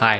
Hi, 0.00 0.18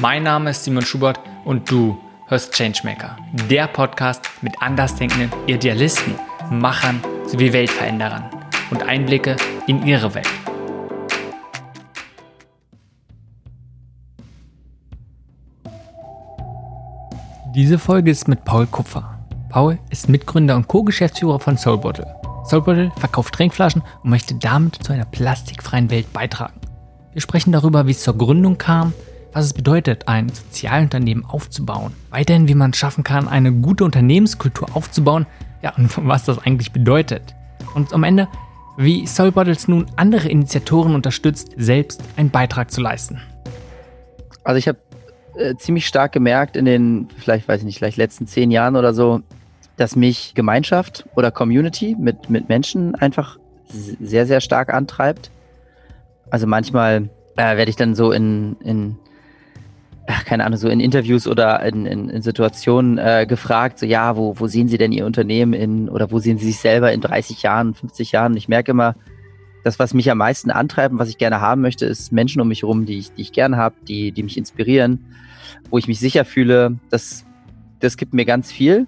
mein 0.00 0.24
Name 0.24 0.50
ist 0.50 0.64
Simon 0.64 0.84
Schubert 0.84 1.20
und 1.44 1.70
du 1.70 1.96
hörst 2.26 2.54
Changemaker, 2.54 3.16
der 3.48 3.68
Podcast 3.68 4.28
mit 4.40 4.60
andersdenkenden 4.60 5.30
Idealisten, 5.46 6.16
Machern 6.50 7.00
sowie 7.28 7.52
Weltveränderern 7.52 8.24
und 8.72 8.82
Einblicke 8.82 9.36
in 9.68 9.86
ihre 9.86 10.12
Welt. 10.16 10.26
Diese 17.54 17.78
Folge 17.78 18.10
ist 18.10 18.26
mit 18.26 18.44
Paul 18.44 18.66
Kupfer. 18.66 19.20
Paul 19.50 19.78
ist 19.90 20.08
Mitgründer 20.08 20.56
und 20.56 20.66
Co-Geschäftsführer 20.66 21.38
von 21.38 21.56
Soulbottle. 21.56 22.12
Soulbottle 22.42 22.90
verkauft 22.96 23.34
Trinkflaschen 23.34 23.82
und 24.02 24.10
möchte 24.10 24.34
damit 24.34 24.82
zu 24.82 24.92
einer 24.92 25.04
plastikfreien 25.04 25.90
Welt 25.92 26.12
beitragen. 26.12 26.58
Wir 27.12 27.22
sprechen 27.22 27.52
darüber, 27.52 27.86
wie 27.86 27.92
es 27.92 28.02
zur 28.02 28.18
Gründung 28.18 28.58
kam, 28.58 28.94
was 29.32 29.46
es 29.46 29.52
bedeutet, 29.52 30.08
ein 30.08 30.28
Sozialunternehmen 30.28 31.24
aufzubauen, 31.24 31.92
weiterhin, 32.10 32.48
wie 32.48 32.54
man 32.54 32.70
es 32.70 32.76
schaffen 32.76 33.04
kann, 33.04 33.28
eine 33.28 33.52
gute 33.52 33.84
Unternehmenskultur 33.84 34.68
aufzubauen, 34.74 35.26
ja, 35.62 35.74
und 35.76 35.90
was 36.06 36.24
das 36.24 36.38
eigentlich 36.38 36.72
bedeutet. 36.72 37.34
Und 37.74 37.92
am 37.92 38.04
Ende, 38.04 38.28
wie 38.76 39.06
Soul 39.06 39.32
Bottles 39.32 39.68
nun 39.68 39.86
andere 39.96 40.28
Initiatoren 40.28 40.94
unterstützt, 40.94 41.52
selbst 41.56 42.02
einen 42.16 42.30
Beitrag 42.30 42.70
zu 42.70 42.80
leisten. 42.80 43.20
Also 44.44 44.58
ich 44.58 44.68
habe 44.68 44.78
äh, 45.36 45.54
ziemlich 45.56 45.86
stark 45.86 46.12
gemerkt 46.12 46.56
in 46.56 46.64
den, 46.64 47.08
vielleicht 47.16 47.48
weiß 47.48 47.60
ich 47.60 47.64
nicht, 47.64 47.78
vielleicht 47.78 47.96
letzten 47.96 48.26
zehn 48.26 48.50
Jahren 48.50 48.76
oder 48.76 48.92
so, 48.92 49.22
dass 49.76 49.96
mich 49.96 50.34
Gemeinschaft 50.34 51.08
oder 51.14 51.30
Community 51.30 51.96
mit, 51.98 52.28
mit 52.28 52.48
Menschen 52.48 52.94
einfach 52.94 53.38
sehr, 53.68 54.26
sehr 54.26 54.40
stark 54.40 54.72
antreibt. 54.72 55.30
Also 56.30 56.46
manchmal 56.46 57.08
äh, 57.36 57.56
werde 57.56 57.70
ich 57.70 57.76
dann 57.76 57.94
so 57.94 58.12
in, 58.12 58.56
in 58.60 58.98
ach, 60.06 60.24
keine 60.24 60.44
Ahnung, 60.44 60.58
so 60.58 60.68
in 60.68 60.80
Interviews 60.80 61.26
oder 61.26 61.62
in, 61.62 61.86
in, 61.86 62.08
in 62.08 62.22
Situationen 62.22 62.98
äh, 62.98 63.26
gefragt, 63.28 63.78
so 63.78 63.86
ja, 63.86 64.16
wo, 64.16 64.38
wo 64.38 64.46
sehen 64.46 64.68
Sie 64.68 64.78
denn 64.78 64.92
Ihr 64.92 65.06
Unternehmen 65.06 65.52
in 65.52 65.88
oder 65.88 66.10
wo 66.10 66.18
sehen 66.18 66.38
Sie 66.38 66.46
sich 66.46 66.58
selber 66.58 66.92
in 66.92 67.00
30 67.00 67.42
Jahren, 67.42 67.74
50 67.74 68.12
Jahren? 68.12 68.36
Ich 68.36 68.48
merke 68.48 68.72
immer, 68.72 68.94
das, 69.64 69.78
was 69.78 69.94
mich 69.94 70.10
am 70.10 70.18
meisten 70.18 70.50
antreibt 70.50 70.92
und 70.92 70.98
was 70.98 71.08
ich 71.08 71.18
gerne 71.18 71.40
haben 71.40 71.60
möchte, 71.60 71.86
ist 71.86 72.12
Menschen 72.12 72.40
um 72.40 72.48
mich 72.48 72.62
herum, 72.62 72.84
die 72.84 72.98
ich, 72.98 73.12
die 73.12 73.22
ich 73.22 73.32
gerne 73.32 73.56
habe, 73.56 73.76
die, 73.86 74.10
die 74.12 74.22
mich 74.22 74.36
inspirieren, 74.36 75.04
wo 75.70 75.78
ich 75.78 75.86
mich 75.86 76.00
sicher 76.00 76.24
fühle. 76.24 76.78
Das, 76.90 77.24
das 77.78 77.96
gibt 77.96 78.12
mir 78.12 78.24
ganz 78.24 78.50
viel. 78.50 78.86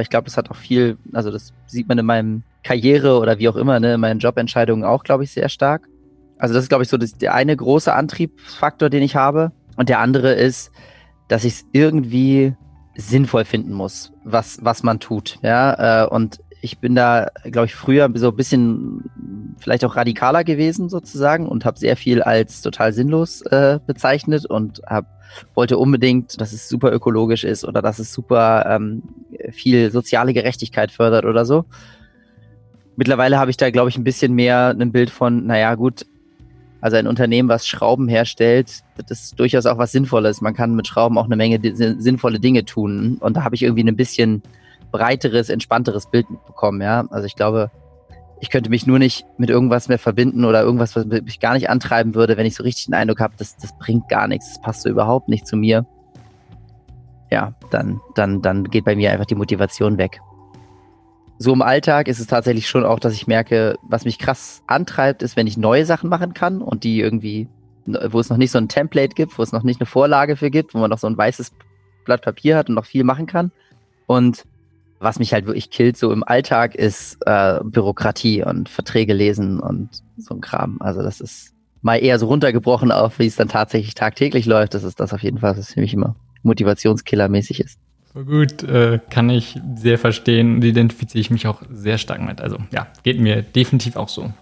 Ich 0.00 0.10
glaube, 0.10 0.26
das 0.26 0.36
hat 0.36 0.50
auch 0.50 0.56
viel, 0.56 0.96
also 1.12 1.30
das 1.30 1.52
sieht 1.66 1.88
man 1.88 1.98
in 1.98 2.06
meinem 2.06 2.42
Karriere 2.62 3.18
oder 3.18 3.38
wie 3.38 3.48
auch 3.48 3.56
immer, 3.56 3.80
ne, 3.80 3.94
in 3.94 4.00
meinen 4.00 4.20
Jobentscheidungen 4.20 4.84
auch, 4.84 5.02
glaube 5.02 5.24
ich, 5.24 5.32
sehr 5.32 5.48
stark. 5.48 5.88
Also 6.38 6.54
das 6.54 6.64
ist, 6.64 6.68
glaube 6.68 6.84
ich, 6.84 6.88
so 6.88 6.96
das, 6.96 7.16
der 7.16 7.34
eine 7.34 7.56
große 7.56 7.92
Antriebsfaktor, 7.92 8.90
den 8.90 9.02
ich 9.02 9.16
habe. 9.16 9.52
Und 9.76 9.88
der 9.88 10.00
andere 10.00 10.32
ist, 10.32 10.70
dass 11.28 11.44
ich 11.44 11.54
es 11.54 11.64
irgendwie 11.72 12.54
sinnvoll 12.94 13.44
finden 13.44 13.72
muss, 13.72 14.12
was, 14.24 14.58
was 14.62 14.82
man 14.82 15.00
tut. 15.00 15.38
Ja, 15.42 16.04
äh, 16.04 16.08
und 16.08 16.40
ich 16.60 16.78
bin 16.78 16.94
da, 16.94 17.28
glaube 17.44 17.66
ich, 17.66 17.74
früher 17.74 18.08
so 18.14 18.28
ein 18.28 18.36
bisschen 18.36 19.10
vielleicht 19.58 19.84
auch 19.84 19.96
radikaler 19.96 20.44
gewesen 20.44 20.88
sozusagen 20.88 21.48
und 21.48 21.64
habe 21.64 21.78
sehr 21.78 21.96
viel 21.96 22.22
als 22.22 22.62
total 22.62 22.92
sinnlos 22.92 23.42
äh, 23.42 23.80
bezeichnet 23.84 24.46
und 24.46 24.80
hab, 24.86 25.06
wollte 25.54 25.76
unbedingt, 25.76 26.40
dass 26.40 26.52
es 26.52 26.68
super 26.68 26.92
ökologisch 26.92 27.42
ist 27.42 27.64
oder 27.64 27.82
dass 27.82 27.98
es 27.98 28.12
super 28.12 28.64
ähm, 28.68 29.02
viel 29.50 29.90
soziale 29.90 30.32
Gerechtigkeit 30.34 30.92
fördert 30.92 31.24
oder 31.24 31.44
so. 31.44 31.64
Mittlerweile 32.96 33.38
habe 33.38 33.50
ich 33.50 33.56
da, 33.56 33.70
glaube 33.70 33.88
ich, 33.88 33.96
ein 33.96 34.04
bisschen 34.04 34.34
mehr 34.34 34.76
ein 34.78 34.92
Bild 34.92 35.10
von, 35.10 35.46
naja, 35.46 35.74
gut, 35.74 36.06
also 36.82 36.96
ein 36.96 37.06
Unternehmen, 37.06 37.48
was 37.48 37.66
Schrauben 37.66 38.08
herstellt, 38.08 38.82
das 38.96 39.22
ist 39.22 39.40
durchaus 39.40 39.66
auch 39.66 39.78
was 39.78 39.92
Sinnvolles. 39.92 40.40
Man 40.40 40.52
kann 40.52 40.74
mit 40.74 40.88
Schrauben 40.88 41.16
auch 41.16 41.26
eine 41.26 41.36
Menge 41.36 41.60
sinnvolle 41.74 42.40
Dinge 42.40 42.64
tun. 42.64 43.18
Und 43.20 43.36
da 43.36 43.44
habe 43.44 43.54
ich 43.54 43.62
irgendwie 43.62 43.88
ein 43.88 43.96
bisschen 43.96 44.42
breiteres, 44.90 45.48
entspannteres 45.48 46.10
Bild 46.10 46.28
mitbekommen, 46.28 46.82
ja. 46.82 47.06
Also 47.10 47.26
ich 47.26 47.36
glaube, 47.36 47.70
ich 48.40 48.50
könnte 48.50 48.68
mich 48.68 48.84
nur 48.84 48.98
nicht 48.98 49.24
mit 49.38 49.48
irgendwas 49.48 49.88
mehr 49.88 50.00
verbinden 50.00 50.44
oder 50.44 50.62
irgendwas, 50.62 50.96
was 50.96 51.06
mich 51.06 51.38
gar 51.38 51.54
nicht 51.54 51.70
antreiben 51.70 52.16
würde, 52.16 52.36
wenn 52.36 52.46
ich 52.46 52.56
so 52.56 52.64
richtig 52.64 52.86
den 52.86 52.94
Eindruck 52.94 53.20
habe, 53.20 53.34
das, 53.38 53.56
das 53.56 53.78
bringt 53.78 54.08
gar 54.08 54.26
nichts, 54.26 54.48
das 54.48 54.60
passt 54.60 54.82
so 54.82 54.88
überhaupt 54.88 55.28
nicht 55.28 55.46
zu 55.46 55.56
mir. 55.56 55.86
Ja, 57.30 57.54
dann, 57.70 58.00
dann, 58.16 58.42
dann 58.42 58.64
geht 58.64 58.84
bei 58.84 58.96
mir 58.96 59.12
einfach 59.12 59.26
die 59.26 59.36
Motivation 59.36 59.98
weg 59.98 60.20
so 61.42 61.52
im 61.52 61.62
Alltag 61.62 62.08
ist 62.08 62.20
es 62.20 62.26
tatsächlich 62.26 62.68
schon 62.68 62.84
auch, 62.84 62.98
dass 62.98 63.12
ich 63.12 63.26
merke, 63.26 63.76
was 63.82 64.04
mich 64.04 64.18
krass 64.18 64.62
antreibt, 64.66 65.22
ist, 65.22 65.36
wenn 65.36 65.46
ich 65.46 65.56
neue 65.56 65.84
Sachen 65.84 66.08
machen 66.08 66.34
kann 66.34 66.62
und 66.62 66.84
die 66.84 67.00
irgendwie, 67.00 67.48
wo 67.84 68.20
es 68.20 68.30
noch 68.30 68.36
nicht 68.36 68.50
so 68.50 68.58
ein 68.58 68.68
Template 68.68 69.14
gibt, 69.14 69.38
wo 69.38 69.42
es 69.42 69.52
noch 69.52 69.62
nicht 69.62 69.80
eine 69.80 69.86
Vorlage 69.86 70.36
für 70.36 70.50
gibt, 70.50 70.74
wo 70.74 70.78
man 70.78 70.90
noch 70.90 70.98
so 70.98 71.06
ein 71.06 71.16
weißes 71.16 71.52
Blatt 72.04 72.22
Papier 72.22 72.56
hat 72.56 72.68
und 72.68 72.74
noch 72.74 72.86
viel 72.86 73.04
machen 73.04 73.26
kann. 73.26 73.52
Und 74.06 74.44
was 75.00 75.18
mich 75.18 75.32
halt 75.32 75.46
wirklich 75.46 75.70
killt 75.70 75.96
so 75.96 76.12
im 76.12 76.22
Alltag 76.22 76.76
ist 76.76 77.18
äh, 77.26 77.58
Bürokratie 77.64 78.44
und 78.44 78.68
Verträge 78.68 79.14
lesen 79.14 79.58
und 79.58 79.88
so 80.16 80.34
ein 80.34 80.40
Kram. 80.40 80.78
Also 80.80 81.02
das 81.02 81.20
ist 81.20 81.54
mal 81.80 81.96
eher 81.96 82.20
so 82.20 82.26
runtergebrochen 82.26 82.92
auf, 82.92 83.18
wie 83.18 83.26
es 83.26 83.36
dann 83.36 83.48
tatsächlich 83.48 83.94
tagtäglich 83.94 84.46
läuft. 84.46 84.74
Das 84.74 84.84
ist 84.84 85.00
das 85.00 85.12
auf 85.12 85.22
jeden 85.22 85.38
Fall, 85.38 85.56
was 85.56 85.72
für 85.72 85.80
mich 85.80 85.92
immer 85.92 86.14
Motivationskiller-mäßig 86.44 87.60
ist. 87.60 87.80
Gut, 88.14 88.62
äh, 88.62 89.00
kann 89.08 89.30
ich 89.30 89.58
sehr 89.74 89.98
verstehen 89.98 90.56
und 90.56 90.64
identifiziere 90.64 91.20
ich 91.20 91.30
mich 91.30 91.46
auch 91.46 91.62
sehr 91.70 91.96
stark 91.96 92.20
mit. 92.20 92.40
Also 92.40 92.58
ja, 92.70 92.88
geht 93.02 93.18
mir 93.18 93.42
definitiv 93.42 93.96
auch 93.96 94.08
so. 94.08 94.32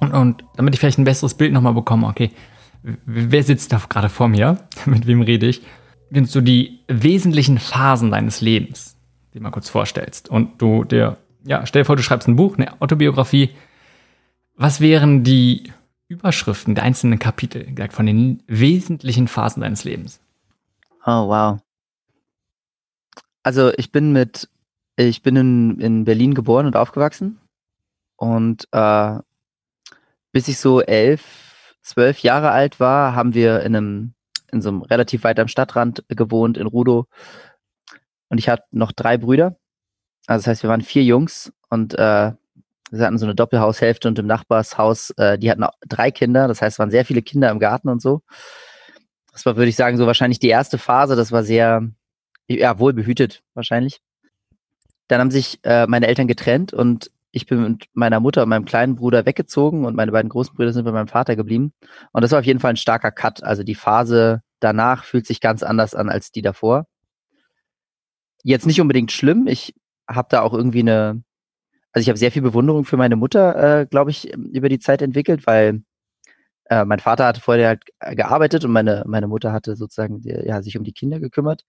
Und, 0.00 0.12
und 0.12 0.44
damit 0.56 0.74
ich 0.74 0.80
vielleicht 0.80 0.98
ein 0.98 1.04
besseres 1.04 1.34
Bild 1.34 1.52
nochmal 1.52 1.72
bekomme, 1.72 2.06
okay, 2.06 2.30
wer 2.82 3.42
sitzt 3.42 3.72
da 3.72 3.80
gerade 3.88 4.10
vor 4.10 4.28
mir? 4.28 4.58
mit 4.86 5.06
wem 5.06 5.22
rede 5.22 5.46
ich? 5.46 5.62
Wenn 6.10 6.26
du 6.26 6.40
die 6.40 6.80
wesentlichen 6.88 7.58
Phasen 7.58 8.10
deines 8.10 8.40
Lebens, 8.40 8.96
die 9.32 9.40
mal 9.40 9.50
kurz 9.50 9.70
vorstellst, 9.70 10.28
und 10.28 10.60
du 10.60 10.84
dir, 10.84 11.16
ja, 11.44 11.64
stell 11.66 11.82
dir 11.82 11.86
vor, 11.86 11.96
du 11.96 12.02
schreibst 12.02 12.28
ein 12.28 12.36
Buch, 12.36 12.58
eine 12.58 12.80
Autobiografie, 12.82 13.50
was 14.56 14.80
wären 14.80 15.24
die 15.24 15.72
Überschriften 16.08 16.74
der 16.74 16.84
einzelnen 16.84 17.18
Kapitel 17.18 17.66
von 17.90 18.04
den 18.04 18.42
wesentlichen 18.46 19.28
Phasen 19.28 19.62
deines 19.62 19.84
Lebens? 19.84 20.20
Oh, 21.06 21.28
wow. 21.28 21.60
Also 23.42 23.72
ich 23.76 23.92
bin 23.92 24.12
mit, 24.12 24.48
ich 24.96 25.22
bin 25.22 25.36
in, 25.36 25.80
in 25.80 26.04
Berlin 26.04 26.34
geboren 26.34 26.66
und 26.66 26.76
aufgewachsen. 26.76 27.40
Und 28.16 28.68
äh, 28.72 29.18
bis 30.32 30.48
ich 30.48 30.58
so 30.58 30.80
elf, 30.82 31.76
zwölf 31.82 32.20
Jahre 32.20 32.50
alt 32.50 32.80
war, 32.80 33.14
haben 33.14 33.34
wir 33.34 33.60
in 33.60 33.74
einem, 33.74 34.14
in 34.52 34.60
so 34.60 34.68
einem 34.68 34.82
relativ 34.82 35.24
weit 35.24 35.40
am 35.40 35.48
Stadtrand 35.48 36.04
gewohnt, 36.08 36.58
in 36.58 36.66
Rudow. 36.66 37.06
Und 38.28 38.38
ich 38.38 38.48
hatte 38.48 38.64
noch 38.70 38.92
drei 38.92 39.16
Brüder. 39.16 39.56
Also 40.26 40.42
das 40.42 40.46
heißt, 40.46 40.62
wir 40.62 40.70
waren 40.70 40.82
vier 40.82 41.02
Jungs 41.02 41.52
und 41.70 41.94
äh, 41.94 42.32
wir 42.92 43.06
hatten 43.06 43.18
so 43.18 43.26
eine 43.26 43.34
Doppelhaushälfte 43.34 44.08
und 44.08 44.18
im 44.18 44.26
Nachbarshaus, 44.26 45.10
äh, 45.16 45.38
die 45.38 45.50
hatten 45.50 45.64
auch 45.64 45.72
drei 45.88 46.10
Kinder. 46.10 46.48
Das 46.48 46.60
heißt, 46.60 46.74
es 46.74 46.78
waren 46.78 46.90
sehr 46.90 47.04
viele 47.04 47.22
Kinder 47.22 47.50
im 47.50 47.58
Garten 47.58 47.88
und 47.88 48.02
so. 48.02 48.22
Das 49.32 49.46
war, 49.46 49.56
würde 49.56 49.68
ich 49.68 49.76
sagen, 49.76 49.96
so 49.96 50.06
wahrscheinlich 50.06 50.40
die 50.40 50.48
erste 50.48 50.76
Phase. 50.76 51.16
Das 51.16 51.32
war 51.32 51.44
sehr, 51.44 51.88
ja, 52.58 52.78
wohl 52.78 52.92
behütet 52.92 53.42
wahrscheinlich. 53.54 54.00
Dann 55.08 55.20
haben 55.20 55.30
sich 55.30 55.60
äh, 55.62 55.86
meine 55.86 56.06
Eltern 56.06 56.28
getrennt 56.28 56.72
und 56.72 57.10
ich 57.32 57.46
bin 57.46 57.62
mit 57.62 57.86
meiner 57.92 58.18
Mutter 58.20 58.42
und 58.42 58.48
meinem 58.48 58.64
kleinen 58.64 58.96
Bruder 58.96 59.24
weggezogen 59.24 59.84
und 59.84 59.94
meine 59.94 60.12
beiden 60.12 60.28
großen 60.28 60.54
Brüder 60.54 60.72
sind 60.72 60.84
bei 60.84 60.92
meinem 60.92 61.08
Vater 61.08 61.36
geblieben. 61.36 61.72
Und 62.12 62.22
das 62.22 62.32
war 62.32 62.40
auf 62.40 62.44
jeden 62.44 62.60
Fall 62.60 62.70
ein 62.70 62.76
starker 62.76 63.12
Cut. 63.12 63.42
Also 63.44 63.62
die 63.62 63.76
Phase 63.76 64.42
danach 64.58 65.04
fühlt 65.04 65.26
sich 65.26 65.40
ganz 65.40 65.62
anders 65.62 65.94
an 65.94 66.08
als 66.08 66.32
die 66.32 66.42
davor. 66.42 66.86
Jetzt 68.42 68.66
nicht 68.66 68.80
unbedingt 68.80 69.12
schlimm. 69.12 69.46
Ich 69.46 69.74
habe 70.08 70.28
da 70.30 70.42
auch 70.42 70.54
irgendwie 70.54 70.80
eine, 70.80 71.22
also 71.92 72.02
ich 72.02 72.08
habe 72.08 72.18
sehr 72.18 72.32
viel 72.32 72.42
Bewunderung 72.42 72.84
für 72.84 72.96
meine 72.96 73.16
Mutter, 73.16 73.80
äh, 73.80 73.86
glaube 73.86 74.10
ich, 74.10 74.32
über 74.34 74.68
die 74.68 74.80
Zeit 74.80 75.02
entwickelt, 75.02 75.46
weil 75.46 75.82
äh, 76.64 76.84
mein 76.84 77.00
Vater 77.00 77.26
hatte 77.26 77.40
vorher 77.40 77.68
halt 77.68 77.84
gearbeitet 78.16 78.64
und 78.64 78.72
meine, 78.72 79.04
meine 79.06 79.28
Mutter 79.28 79.52
hatte 79.52 79.76
sozusagen 79.76 80.20
ja, 80.24 80.62
sich 80.62 80.76
um 80.76 80.84
die 80.84 80.92
Kinder 80.92 81.20
gekümmert. 81.20 81.64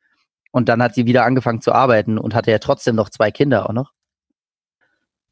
Und 0.51 0.69
dann 0.69 0.83
hat 0.83 0.93
sie 0.95 1.05
wieder 1.05 1.23
angefangen 1.25 1.61
zu 1.61 1.71
arbeiten 1.71 2.17
und 2.17 2.35
hatte 2.35 2.51
ja 2.51 2.59
trotzdem 2.59 2.95
noch 2.95 3.09
zwei 3.09 3.31
Kinder 3.31 3.69
auch 3.69 3.73
noch. 3.73 3.93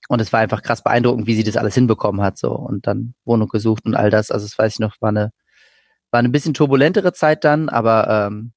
Und 0.08 0.22
es 0.22 0.34
war 0.34 0.40
einfach 0.40 0.64
krass 0.64 0.82
beeindruckend, 0.82 1.28
wie 1.28 1.36
sie 1.36 1.44
das 1.44 1.58
alles 1.58 1.76
hinbekommen 1.76 2.22
hat, 2.22 2.38
so. 2.38 2.52
Und 2.52 2.88
dann 2.88 3.14
Wohnung 3.26 3.50
gesucht 3.50 3.86
und 3.86 3.96
all 3.96 4.10
das. 4.10 4.32
Also, 4.32 4.46
das 4.46 4.58
weiß 4.58 4.74
ich 4.74 4.80
noch, 4.80 4.96
war 5.02 5.10
eine, 5.10 5.32
war 6.12 6.20
eine 6.20 6.30
bisschen 6.30 6.54
turbulentere 6.54 7.14
Zeit 7.14 7.44
dann, 7.44 7.70
aber 7.70 8.28
ähm, 8.28 8.54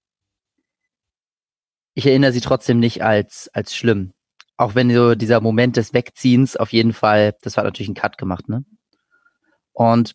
ich 1.94 2.06
erinnere 2.06 2.32
sie 2.32 2.40
trotzdem 2.40 2.78
nicht 2.78 3.02
als, 3.04 3.50
als 3.52 3.76
schlimm. 3.76 4.12
Auch 4.56 4.74
wenn 4.74 4.90
so 4.90 5.14
dieser 5.14 5.40
Moment 5.40 5.76
des 5.76 5.92
Wegziehens 5.92 6.56
auf 6.56 6.72
jeden 6.72 6.92
Fall, 6.92 7.34
das 7.42 7.56
war 7.56 7.64
natürlich 7.64 7.88
ein 7.88 7.94
Cut 7.94 8.16
gemacht, 8.16 8.48
ne? 8.48 8.64
Und 9.72 10.14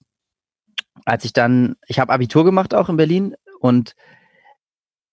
als 1.05 1.25
ich 1.25 1.33
dann, 1.33 1.75
ich 1.87 1.99
habe 1.99 2.13
Abitur 2.13 2.45
gemacht 2.45 2.73
auch 2.73 2.89
in 2.89 2.97
Berlin 2.97 3.35
und 3.59 3.95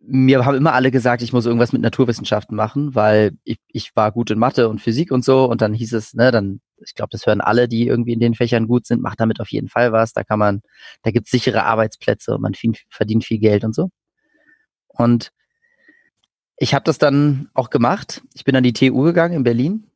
mir 0.07 0.45
haben 0.45 0.57
immer 0.57 0.75
alle 0.75 0.91
gesagt, 0.91 1.23
ich 1.23 1.33
muss 1.33 1.47
irgendwas 1.47 1.73
mit 1.73 1.83
Naturwissenschaften 1.83 2.57
machen, 2.57 2.95
weil 2.95 3.33
ich, 3.45 3.59
ich 3.69 3.97
war 3.97 4.13
gut 4.13 4.31
in 4.31 4.39
Mathe 4.39 4.69
und 4.69 4.81
Physik 4.81 5.11
und 5.11 5.25
so. 5.25 5.45
Und 5.45 5.63
dann 5.63 5.73
hieß 5.73 5.93
es, 5.95 6.15
ne, 6.15 6.31
dann, 6.31 6.61
ich 6.85 6.95
glaube, 6.95 7.11
das 7.11 7.27
hören 7.27 7.41
alle, 7.41 7.69
die 7.69 7.87
irgendwie 7.87 8.13
in 8.13 8.21
den 8.21 8.35
Fächern 8.35 8.67
gut 8.67 8.87
sind, 8.87 9.03
macht 9.03 9.21
damit 9.21 9.41
auf 9.41 9.49
jeden 9.51 9.69
Fall 9.69 9.93
was. 9.93 10.13
Da 10.13 10.23
kann 10.23 10.39
man, 10.39 10.63
da 11.03 11.11
gibt's 11.11 11.31
sichere 11.31 11.65
Arbeitsplätze 11.65 12.35
und 12.35 12.43
man 12.43 12.55
viel, 12.55 12.75
verdient 12.91 13.25
viel 13.25 13.39
Geld 13.39 13.65
und 13.65 13.75
so. 13.75 13.91
Und 14.89 15.31
ich 16.57 16.75
habe 16.75 16.85
das 16.85 16.99
dann 16.99 17.49
auch 17.55 17.71
gemacht. 17.71 18.23
Ich 18.35 18.45
bin 18.45 18.55
an 18.57 18.63
die 18.63 18.73
TU 18.73 19.03
gegangen 19.03 19.35
in 19.35 19.45
Berlin. 19.45 19.91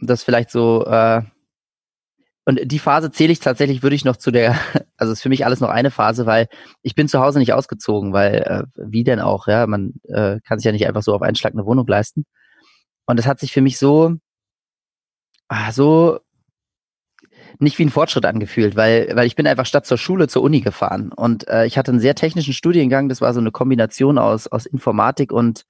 Das 0.00 0.24
vielleicht 0.24 0.50
so 0.50 0.84
äh, 0.84 1.22
und 2.44 2.60
die 2.64 2.78
Phase 2.78 3.12
zähle 3.12 3.32
ich 3.32 3.38
tatsächlich, 3.38 3.82
würde 3.82 3.94
ich 3.94 4.04
noch 4.04 4.16
zu 4.16 4.30
der, 4.30 4.56
also 4.96 5.12
ist 5.12 5.22
für 5.22 5.28
mich 5.28 5.44
alles 5.44 5.60
noch 5.60 5.68
eine 5.68 5.90
Phase, 5.90 6.26
weil 6.26 6.48
ich 6.82 6.94
bin 6.94 7.08
zu 7.08 7.20
Hause 7.20 7.38
nicht 7.38 7.52
ausgezogen, 7.52 8.12
weil 8.12 8.34
äh, 8.34 8.62
wie 8.76 9.04
denn 9.04 9.20
auch, 9.20 9.46
ja, 9.46 9.66
man 9.66 9.94
äh, 10.04 10.40
kann 10.40 10.58
sich 10.58 10.64
ja 10.64 10.72
nicht 10.72 10.86
einfach 10.86 11.02
so 11.02 11.14
auf 11.14 11.22
einen 11.22 11.36
Schlag 11.36 11.52
eine 11.52 11.66
Wohnung 11.66 11.86
leisten. 11.86 12.24
Und 13.06 13.18
es 13.20 13.26
hat 13.26 13.40
sich 13.40 13.52
für 13.52 13.60
mich 13.60 13.78
so, 13.78 14.16
ah, 15.48 15.72
so 15.72 16.20
nicht 17.58 17.78
wie 17.78 17.84
ein 17.84 17.90
Fortschritt 17.90 18.24
angefühlt, 18.26 18.76
weil, 18.76 19.10
weil 19.14 19.26
ich 19.26 19.36
bin 19.36 19.46
einfach 19.46 19.66
statt 19.66 19.86
zur 19.86 19.98
Schule 19.98 20.26
zur 20.26 20.42
Uni 20.42 20.60
gefahren. 20.60 21.12
Und 21.12 21.46
äh, 21.48 21.66
ich 21.66 21.78
hatte 21.78 21.92
einen 21.92 22.00
sehr 22.00 22.14
technischen 22.14 22.54
Studiengang, 22.54 23.08
das 23.08 23.20
war 23.20 23.32
so 23.34 23.40
eine 23.40 23.52
Kombination 23.52 24.18
aus, 24.18 24.48
aus 24.48 24.66
Informatik 24.66 25.32
und, 25.32 25.64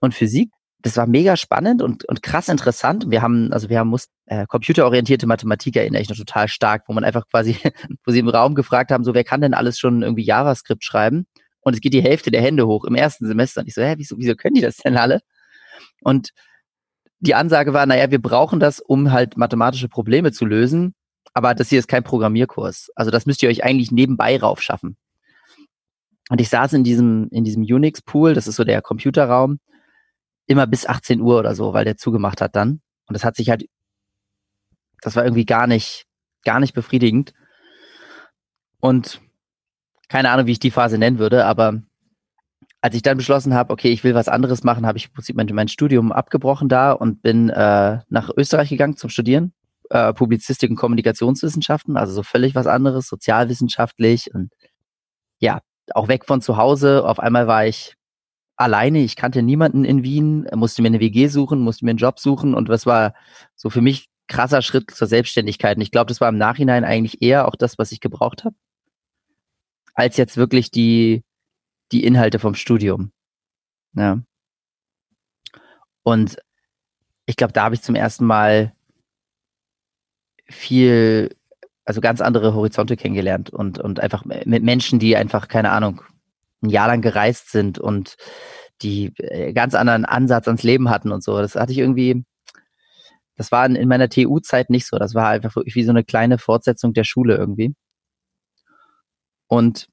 und 0.00 0.14
Physik 0.14 0.50
das 0.82 0.96
war 0.96 1.06
mega 1.06 1.36
spannend 1.36 1.82
und, 1.82 2.04
und 2.04 2.22
krass 2.22 2.48
interessant. 2.48 3.10
Wir 3.10 3.22
haben, 3.22 3.52
also 3.52 3.68
wir 3.68 3.78
haben 3.78 3.88
muss, 3.88 4.08
äh, 4.26 4.46
computerorientierte 4.46 5.26
Mathematik 5.26 5.76
erinnere 5.76 6.02
ich 6.02 6.08
noch 6.08 6.16
total 6.16 6.48
stark, 6.48 6.84
wo 6.86 6.92
man 6.92 7.04
einfach 7.04 7.26
quasi, 7.28 7.56
wo 8.04 8.12
sie 8.12 8.20
im 8.20 8.28
Raum 8.28 8.54
gefragt 8.54 8.90
haben, 8.90 9.04
so 9.04 9.14
wer 9.14 9.24
kann 9.24 9.40
denn 9.40 9.54
alles 9.54 9.78
schon 9.78 10.02
irgendwie 10.02 10.24
JavaScript 10.24 10.84
schreiben? 10.84 11.26
Und 11.60 11.74
es 11.74 11.80
geht 11.80 11.94
die 11.94 12.02
Hälfte 12.02 12.30
der 12.30 12.42
Hände 12.42 12.66
hoch 12.66 12.84
im 12.84 12.94
ersten 12.94 13.26
Semester. 13.26 13.60
Und 13.60 13.66
ich 13.66 13.74
so, 13.74 13.82
hä, 13.82 13.94
wieso, 13.96 14.16
wieso 14.18 14.36
können 14.36 14.54
die 14.54 14.60
das 14.60 14.76
denn 14.76 14.96
alle? 14.96 15.20
Und 16.00 16.30
die 17.18 17.34
Ansage 17.34 17.72
war, 17.72 17.86
naja, 17.86 18.10
wir 18.10 18.22
brauchen 18.22 18.60
das, 18.60 18.78
um 18.78 19.10
halt 19.10 19.36
mathematische 19.36 19.88
Probleme 19.88 20.30
zu 20.30 20.44
lösen. 20.44 20.94
Aber 21.34 21.54
das 21.54 21.68
hier 21.68 21.78
ist 21.78 21.88
kein 21.88 22.04
Programmierkurs. 22.04 22.90
Also 22.94 23.10
das 23.10 23.26
müsst 23.26 23.42
ihr 23.42 23.48
euch 23.48 23.64
eigentlich 23.64 23.90
nebenbei 23.90 24.38
raufschaffen. 24.38 24.96
Und 26.28 26.40
ich 26.40 26.48
saß 26.48 26.72
in 26.74 26.84
diesem, 26.84 27.28
in 27.30 27.44
diesem 27.44 27.62
Unix-Pool, 27.62 28.34
das 28.34 28.46
ist 28.46 28.56
so 28.56 28.64
der 28.64 28.82
Computerraum, 28.82 29.58
immer 30.46 30.66
bis 30.66 30.86
18 30.86 31.20
Uhr 31.20 31.38
oder 31.38 31.54
so, 31.54 31.72
weil 31.72 31.84
der 31.84 31.96
zugemacht 31.96 32.40
hat 32.40 32.56
dann. 32.56 32.80
Und 33.06 33.14
das 33.14 33.24
hat 33.24 33.36
sich 33.36 33.50
halt, 33.50 33.66
das 35.02 35.16
war 35.16 35.24
irgendwie 35.24 35.44
gar 35.44 35.66
nicht, 35.66 36.06
gar 36.44 36.60
nicht 36.60 36.74
befriedigend. 36.74 37.32
Und 38.80 39.20
keine 40.08 40.30
Ahnung, 40.30 40.46
wie 40.46 40.52
ich 40.52 40.60
die 40.60 40.70
Phase 40.70 40.98
nennen 40.98 41.18
würde, 41.18 41.44
aber 41.44 41.82
als 42.80 42.94
ich 42.94 43.02
dann 43.02 43.16
beschlossen 43.16 43.54
habe, 43.54 43.72
okay, 43.72 43.90
ich 43.90 44.04
will 44.04 44.14
was 44.14 44.28
anderes 44.28 44.62
machen, 44.62 44.86
habe 44.86 44.98
ich 44.98 45.06
im 45.06 45.12
Prinzip 45.12 45.34
mein, 45.34 45.48
mein 45.52 45.68
Studium 45.68 46.12
abgebrochen 46.12 46.68
da 46.68 46.92
und 46.92 47.22
bin 47.22 47.48
äh, 47.48 47.98
nach 48.08 48.30
Österreich 48.36 48.68
gegangen 48.68 48.96
zum 48.96 49.10
Studieren. 49.10 49.52
Äh, 49.90 50.12
Publizistik 50.14 50.70
und 50.70 50.76
Kommunikationswissenschaften, 50.76 51.96
also 51.96 52.12
so 52.12 52.22
völlig 52.22 52.54
was 52.54 52.66
anderes, 52.66 53.06
sozialwissenschaftlich 53.08 54.34
und 54.34 54.52
ja, 55.38 55.60
auch 55.94 56.08
weg 56.08 56.24
von 56.24 56.40
zu 56.40 56.56
Hause. 56.56 57.04
Auf 57.04 57.20
einmal 57.20 57.46
war 57.46 57.66
ich 57.66 57.94
alleine. 58.56 59.00
Ich 59.00 59.16
kannte 59.16 59.42
niemanden 59.42 59.84
in 59.84 60.02
Wien, 60.02 60.46
musste 60.54 60.82
mir 60.82 60.88
eine 60.88 61.00
WG 61.00 61.28
suchen, 61.28 61.60
musste 61.60 61.84
mir 61.84 61.90
einen 61.90 61.98
Job 61.98 62.18
suchen 62.18 62.54
und 62.54 62.68
das 62.68 62.86
war 62.86 63.14
so 63.54 63.70
für 63.70 63.82
mich 63.82 64.08
krasser 64.28 64.62
Schritt 64.62 64.90
zur 64.90 65.06
Selbstständigkeit. 65.06 65.76
Und 65.76 65.82
ich 65.82 65.90
glaube, 65.90 66.08
das 66.08 66.20
war 66.20 66.28
im 66.28 66.38
Nachhinein 66.38 66.84
eigentlich 66.84 67.22
eher 67.22 67.46
auch 67.48 67.54
das, 67.54 67.78
was 67.78 67.92
ich 67.92 68.00
gebraucht 68.00 68.44
habe, 68.44 68.56
als 69.94 70.16
jetzt 70.16 70.36
wirklich 70.36 70.70
die, 70.70 71.22
die 71.92 72.04
Inhalte 72.04 72.38
vom 72.38 72.54
Studium. 72.54 73.12
Ja. 73.94 74.20
Und 76.02 76.36
ich 77.26 77.36
glaube, 77.36 77.52
da 77.52 77.64
habe 77.64 77.74
ich 77.74 77.82
zum 77.82 77.94
ersten 77.94 78.24
Mal 78.24 78.72
viel, 80.48 81.34
also 81.84 82.00
ganz 82.00 82.20
andere 82.20 82.54
Horizonte 82.54 82.96
kennengelernt 82.96 83.50
und, 83.50 83.78
und 83.78 84.00
einfach 84.00 84.24
mit 84.24 84.62
Menschen, 84.62 84.98
die 84.98 85.16
einfach, 85.16 85.48
keine 85.48 85.70
Ahnung, 85.70 86.02
ein 86.62 86.70
Jahr 86.70 86.88
lang 86.88 87.02
gereist 87.02 87.50
sind 87.50 87.78
und 87.78 88.16
die 88.82 89.12
äh, 89.18 89.52
ganz 89.52 89.74
anderen 89.74 90.04
Ansatz 90.04 90.46
ans 90.48 90.62
Leben 90.62 90.90
hatten 90.90 91.12
und 91.12 91.22
so. 91.22 91.38
Das 91.38 91.54
hatte 91.54 91.72
ich 91.72 91.78
irgendwie, 91.78 92.24
das 93.36 93.52
war 93.52 93.66
in, 93.66 93.88
meiner 93.88 94.08
TU-Zeit 94.08 94.70
nicht 94.70 94.86
so. 94.86 94.98
Das 94.98 95.14
war 95.14 95.28
einfach 95.28 95.56
wirklich 95.56 95.74
wie 95.74 95.84
so 95.84 95.90
eine 95.90 96.04
kleine 96.04 96.38
Fortsetzung 96.38 96.92
der 96.92 97.04
Schule 97.04 97.36
irgendwie. 97.36 97.74
Und 99.48 99.88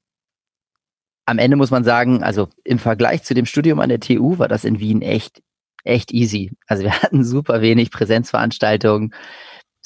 am 1.26 1.38
Ende 1.38 1.56
muss 1.56 1.70
man 1.70 1.84
sagen, 1.84 2.22
also 2.22 2.48
im 2.64 2.78
Vergleich 2.78 3.22
zu 3.22 3.34
dem 3.34 3.46
Studium 3.46 3.80
an 3.80 3.88
der 3.88 4.00
TU 4.00 4.38
war 4.38 4.48
das 4.48 4.64
in 4.64 4.78
Wien 4.78 5.00
echt, 5.00 5.42
echt 5.84 6.12
easy. 6.12 6.52
Also 6.66 6.82
wir 6.82 6.92
hatten 7.02 7.24
super 7.24 7.62
wenig 7.62 7.90
Präsenzveranstaltungen, 7.90 9.14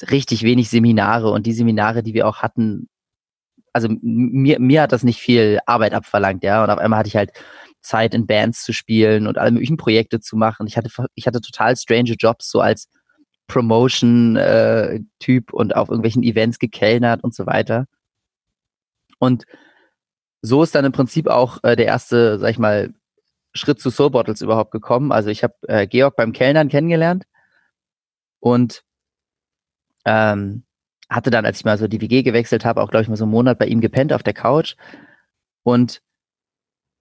richtig 0.09 0.43
wenig 0.43 0.69
Seminare 0.69 1.31
und 1.31 1.45
die 1.45 1.53
Seminare, 1.53 2.03
die 2.03 2.13
wir 2.13 2.27
auch 2.27 2.41
hatten, 2.41 2.89
also 3.73 3.89
mir, 4.01 4.59
mir 4.59 4.83
hat 4.83 4.91
das 4.91 5.03
nicht 5.03 5.19
viel 5.19 5.59
Arbeit 5.65 5.93
abverlangt, 5.93 6.43
ja. 6.43 6.63
Und 6.63 6.69
auf 6.69 6.79
einmal 6.79 6.99
hatte 6.99 7.09
ich 7.09 7.15
halt 7.15 7.31
Zeit 7.81 8.13
in 8.13 8.27
Bands 8.27 8.63
zu 8.63 8.73
spielen 8.73 9.27
und 9.27 9.37
alle 9.37 9.51
möglichen 9.51 9.77
Projekte 9.77 10.19
zu 10.19 10.35
machen. 10.35 10.67
Ich 10.67 10.77
hatte, 10.77 10.89
ich 11.15 11.27
hatte 11.27 11.41
total 11.41 11.75
strange 11.77 12.15
Jobs, 12.19 12.49
so 12.49 12.61
als 12.61 12.89
Promotion-Typ 13.47 15.49
äh, 15.49 15.55
und 15.55 15.75
auf 15.75 15.89
irgendwelchen 15.89 16.23
Events 16.23 16.59
gekellnert 16.59 17.23
und 17.23 17.33
so 17.33 17.45
weiter. 17.45 17.85
Und 19.17 19.45
so 20.41 20.63
ist 20.63 20.75
dann 20.75 20.85
im 20.85 20.91
Prinzip 20.91 21.27
auch 21.27 21.63
äh, 21.63 21.75
der 21.75 21.87
erste, 21.87 22.39
sag 22.39 22.51
ich 22.51 22.59
mal, 22.59 22.93
Schritt 23.53 23.81
zu 23.81 23.89
Soul 23.89 24.11
Bottles 24.11 24.41
überhaupt 24.41 24.71
gekommen. 24.71 25.11
Also 25.11 25.29
ich 25.29 25.43
habe 25.43 25.55
äh, 25.67 25.87
Georg 25.87 26.15
beim 26.15 26.31
Kellnern 26.31 26.69
kennengelernt 26.69 27.25
und 28.39 28.83
ähm, 30.05 30.63
hatte 31.09 31.31
dann, 31.31 31.45
als 31.45 31.59
ich 31.59 31.65
mal 31.65 31.77
so 31.77 31.87
die 31.87 32.01
WG 32.01 32.23
gewechselt 32.23 32.65
habe, 32.65 32.81
auch, 32.81 32.91
glaube 32.91 33.03
ich, 33.03 33.09
mal 33.09 33.15
so 33.15 33.25
einen 33.25 33.31
Monat 33.31 33.57
bei 33.57 33.65
ihm 33.65 33.81
gepennt 33.81 34.13
auf 34.13 34.23
der 34.23 34.33
Couch. 34.33 34.75
Und 35.63 36.01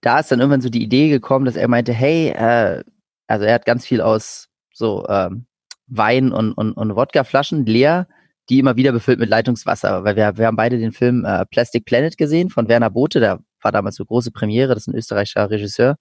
da 0.01 0.21
ist 0.21 0.31
dann 0.31 0.41
irgendwann 0.41 0.61
so 0.61 0.71
die 0.71 0.83
Idee 0.83 1.09
gekommen, 1.11 1.45
dass 1.45 1.57
er 1.57 1.69
meinte, 1.69 1.93
hey, 1.93 2.29
äh, 2.31 2.83
also 3.27 3.45
er 3.45 3.55
hat 3.55 3.67
ganz 3.67 3.85
viel 3.85 4.01
aus 4.01 4.49
so 4.73 5.07
ähm, 5.09 5.47
Wein 5.87 6.33
und, 6.33 6.53
und, 6.53 6.73
und 6.73 6.97
Wodkaflaschen 6.97 7.67
leer, 7.67 8.09
die 8.49 8.59
immer 8.59 8.77
wieder 8.77 8.93
befüllt 8.93 9.19
mit 9.19 9.29
Leitungswasser. 9.29 10.05
Weil 10.05 10.17
wir, 10.17 10.39
wir 10.39 10.47
haben 10.47 10.57
beide 10.57 10.79
den 10.79 10.93
Film 10.93 11.25
äh, 11.25 11.45
Plastic 11.47 11.85
Planet 11.85 12.17
gesehen 12.17 12.49
von 12.49 12.69
Werner 12.69 12.91
Bothe, 12.91 13.21
der 13.21 13.41
war 13.61 13.73
damals 13.73 13.97
so 13.97 14.05
große 14.05 14.31
Premiere, 14.31 14.75
das 14.75 14.85
ist 14.85 14.89
ein 14.89 14.95
österreichischer 14.95 15.51
Regisseur. 15.51 15.97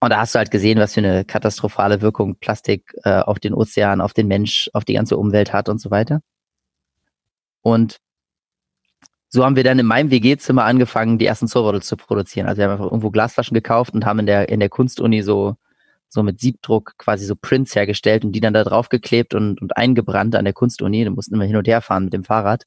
Und 0.00 0.10
da 0.10 0.20
hast 0.20 0.34
du 0.34 0.38
halt 0.38 0.50
gesehen, 0.50 0.78
was 0.78 0.94
für 0.94 1.00
eine 1.00 1.24
katastrophale 1.24 2.00
Wirkung 2.00 2.36
Plastik 2.36 2.94
äh, 3.02 3.20
auf 3.20 3.40
den 3.40 3.52
Ozean, 3.52 4.00
auf 4.00 4.14
den 4.14 4.28
Mensch, 4.28 4.70
auf 4.72 4.84
die 4.84 4.94
ganze 4.94 5.16
Umwelt 5.16 5.52
hat 5.52 5.68
und 5.68 5.80
so 5.80 5.90
weiter. 5.90 6.20
Und 7.72 7.98
so 9.28 9.44
haben 9.44 9.56
wir 9.56 9.64
dann 9.64 9.78
in 9.78 9.86
meinem 9.86 10.10
WG-Zimmer 10.10 10.64
angefangen, 10.64 11.18
die 11.18 11.26
ersten 11.26 11.48
Sorbottle 11.48 11.82
zu 11.82 11.96
produzieren. 11.96 12.46
Also 12.46 12.58
wir 12.58 12.64
haben 12.64 12.72
einfach 12.72 12.86
irgendwo 12.86 13.10
Glasflaschen 13.10 13.54
gekauft 13.54 13.92
und 13.94 14.06
haben 14.06 14.20
in 14.20 14.26
der, 14.26 14.48
in 14.48 14.60
der 14.60 14.70
Kunstuni 14.70 15.22
so, 15.22 15.56
so 16.08 16.22
mit 16.22 16.40
Siebdruck 16.40 16.94
quasi 16.96 17.26
so 17.26 17.36
Prints 17.36 17.74
hergestellt 17.74 18.24
und 18.24 18.32
die 18.32 18.40
dann 18.40 18.54
da 18.54 18.64
drauf 18.64 18.88
geklebt 18.88 19.34
und, 19.34 19.60
und 19.60 19.76
eingebrannt 19.76 20.34
an 20.34 20.44
der 20.44 20.54
Kunstuni. 20.54 21.04
Da 21.04 21.10
mussten 21.10 21.34
immer 21.34 21.44
hin 21.44 21.56
und 21.56 21.68
her 21.68 21.82
fahren 21.82 22.04
mit 22.04 22.14
dem 22.14 22.24
Fahrrad. 22.24 22.64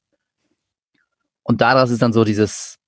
Und 1.42 1.60
daraus 1.60 1.90
ist 1.90 2.02
dann 2.02 2.12
so 2.12 2.22
dieses, 2.22 2.78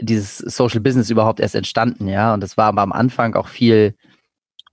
dieses 0.00 0.38
Social 0.38 0.80
Business 0.80 1.10
überhaupt 1.10 1.40
erst 1.40 1.54
entstanden, 1.54 2.08
ja. 2.08 2.32
Und 2.32 2.40
das 2.40 2.56
war 2.56 2.66
aber 2.66 2.82
am 2.82 2.92
Anfang 2.92 3.34
auch 3.34 3.48
viel 3.48 3.94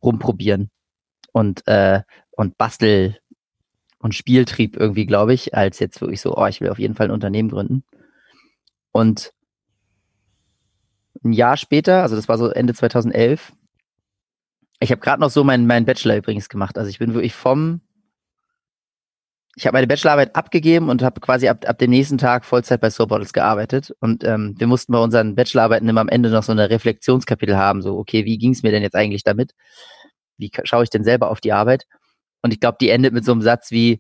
rumprobieren 0.01 0.69
und, 1.33 1.67
äh, 1.67 2.01
und 2.31 2.57
Bastel, 2.57 3.19
und 4.03 4.13
Spieltrieb 4.13 4.75
irgendwie, 4.75 5.05
glaube 5.05 5.33
ich, 5.33 5.55
als 5.55 5.79
jetzt 5.79 6.01
wirklich 6.01 6.19
so, 6.19 6.35
oh, 6.35 6.45
ich 6.45 6.59
will 6.59 6.69
auf 6.69 6.77
jeden 6.77 6.93
Fall 6.93 7.07
ein 7.07 7.11
Unternehmen 7.11 7.49
gründen. 7.49 7.85
Und 8.91 9.33
ein 11.23 11.31
Jahr 11.31 11.55
später, 11.55 12.01
also 12.01 12.17
das 12.17 12.27
war 12.27 12.37
so 12.37 12.49
Ende 12.49 12.73
2011, 12.73 13.53
ich 14.81 14.91
habe 14.91 14.99
gerade 14.99 15.21
noch 15.21 15.29
so 15.29 15.45
meinen 15.45 15.65
mein 15.67 15.85
Bachelor 15.85 16.17
übrigens 16.17 16.49
gemacht. 16.49 16.77
Also 16.77 16.89
ich 16.89 16.99
bin 16.99 17.13
wirklich 17.13 17.33
vom, 17.33 17.79
ich 19.55 19.65
habe 19.65 19.77
meine 19.77 19.87
Bachelorarbeit 19.87 20.35
abgegeben 20.35 20.89
und 20.89 21.01
habe 21.01 21.21
quasi 21.21 21.47
ab, 21.47 21.63
ab 21.65 21.77
dem 21.77 21.91
nächsten 21.91 22.17
Tag 22.17 22.43
Vollzeit 22.43 22.81
bei 22.81 22.89
Soul 22.89 23.07
Bottles 23.07 23.31
gearbeitet. 23.31 23.95
Und 24.01 24.25
ähm, 24.25 24.55
wir 24.57 24.67
mussten 24.67 24.91
bei 24.91 24.99
unseren 24.99 25.35
Bachelorarbeiten 25.35 25.87
immer 25.87 26.01
am 26.01 26.09
Ende 26.09 26.29
noch 26.29 26.43
so 26.43 26.51
eine 26.51 26.69
Reflexionskapitel 26.69 27.55
haben, 27.55 27.81
so, 27.81 27.97
okay, 27.97 28.25
wie 28.25 28.37
ging 28.37 28.51
es 28.51 28.63
mir 28.63 28.71
denn 28.71 28.83
jetzt 28.83 28.95
eigentlich 28.95 29.23
damit? 29.23 29.53
Wie 30.37 30.51
schaue 30.65 30.83
ich 30.83 30.89
denn 30.89 31.05
selber 31.05 31.31
auf 31.31 31.39
die 31.39 31.53
Arbeit? 31.53 31.85
Und 32.43 32.53
ich 32.53 32.59
glaube, 32.59 32.77
die 32.79 32.89
endet 32.89 33.13
mit 33.13 33.25
so 33.25 33.31
einem 33.31 33.41
Satz 33.41 33.71
wie, 33.71 33.99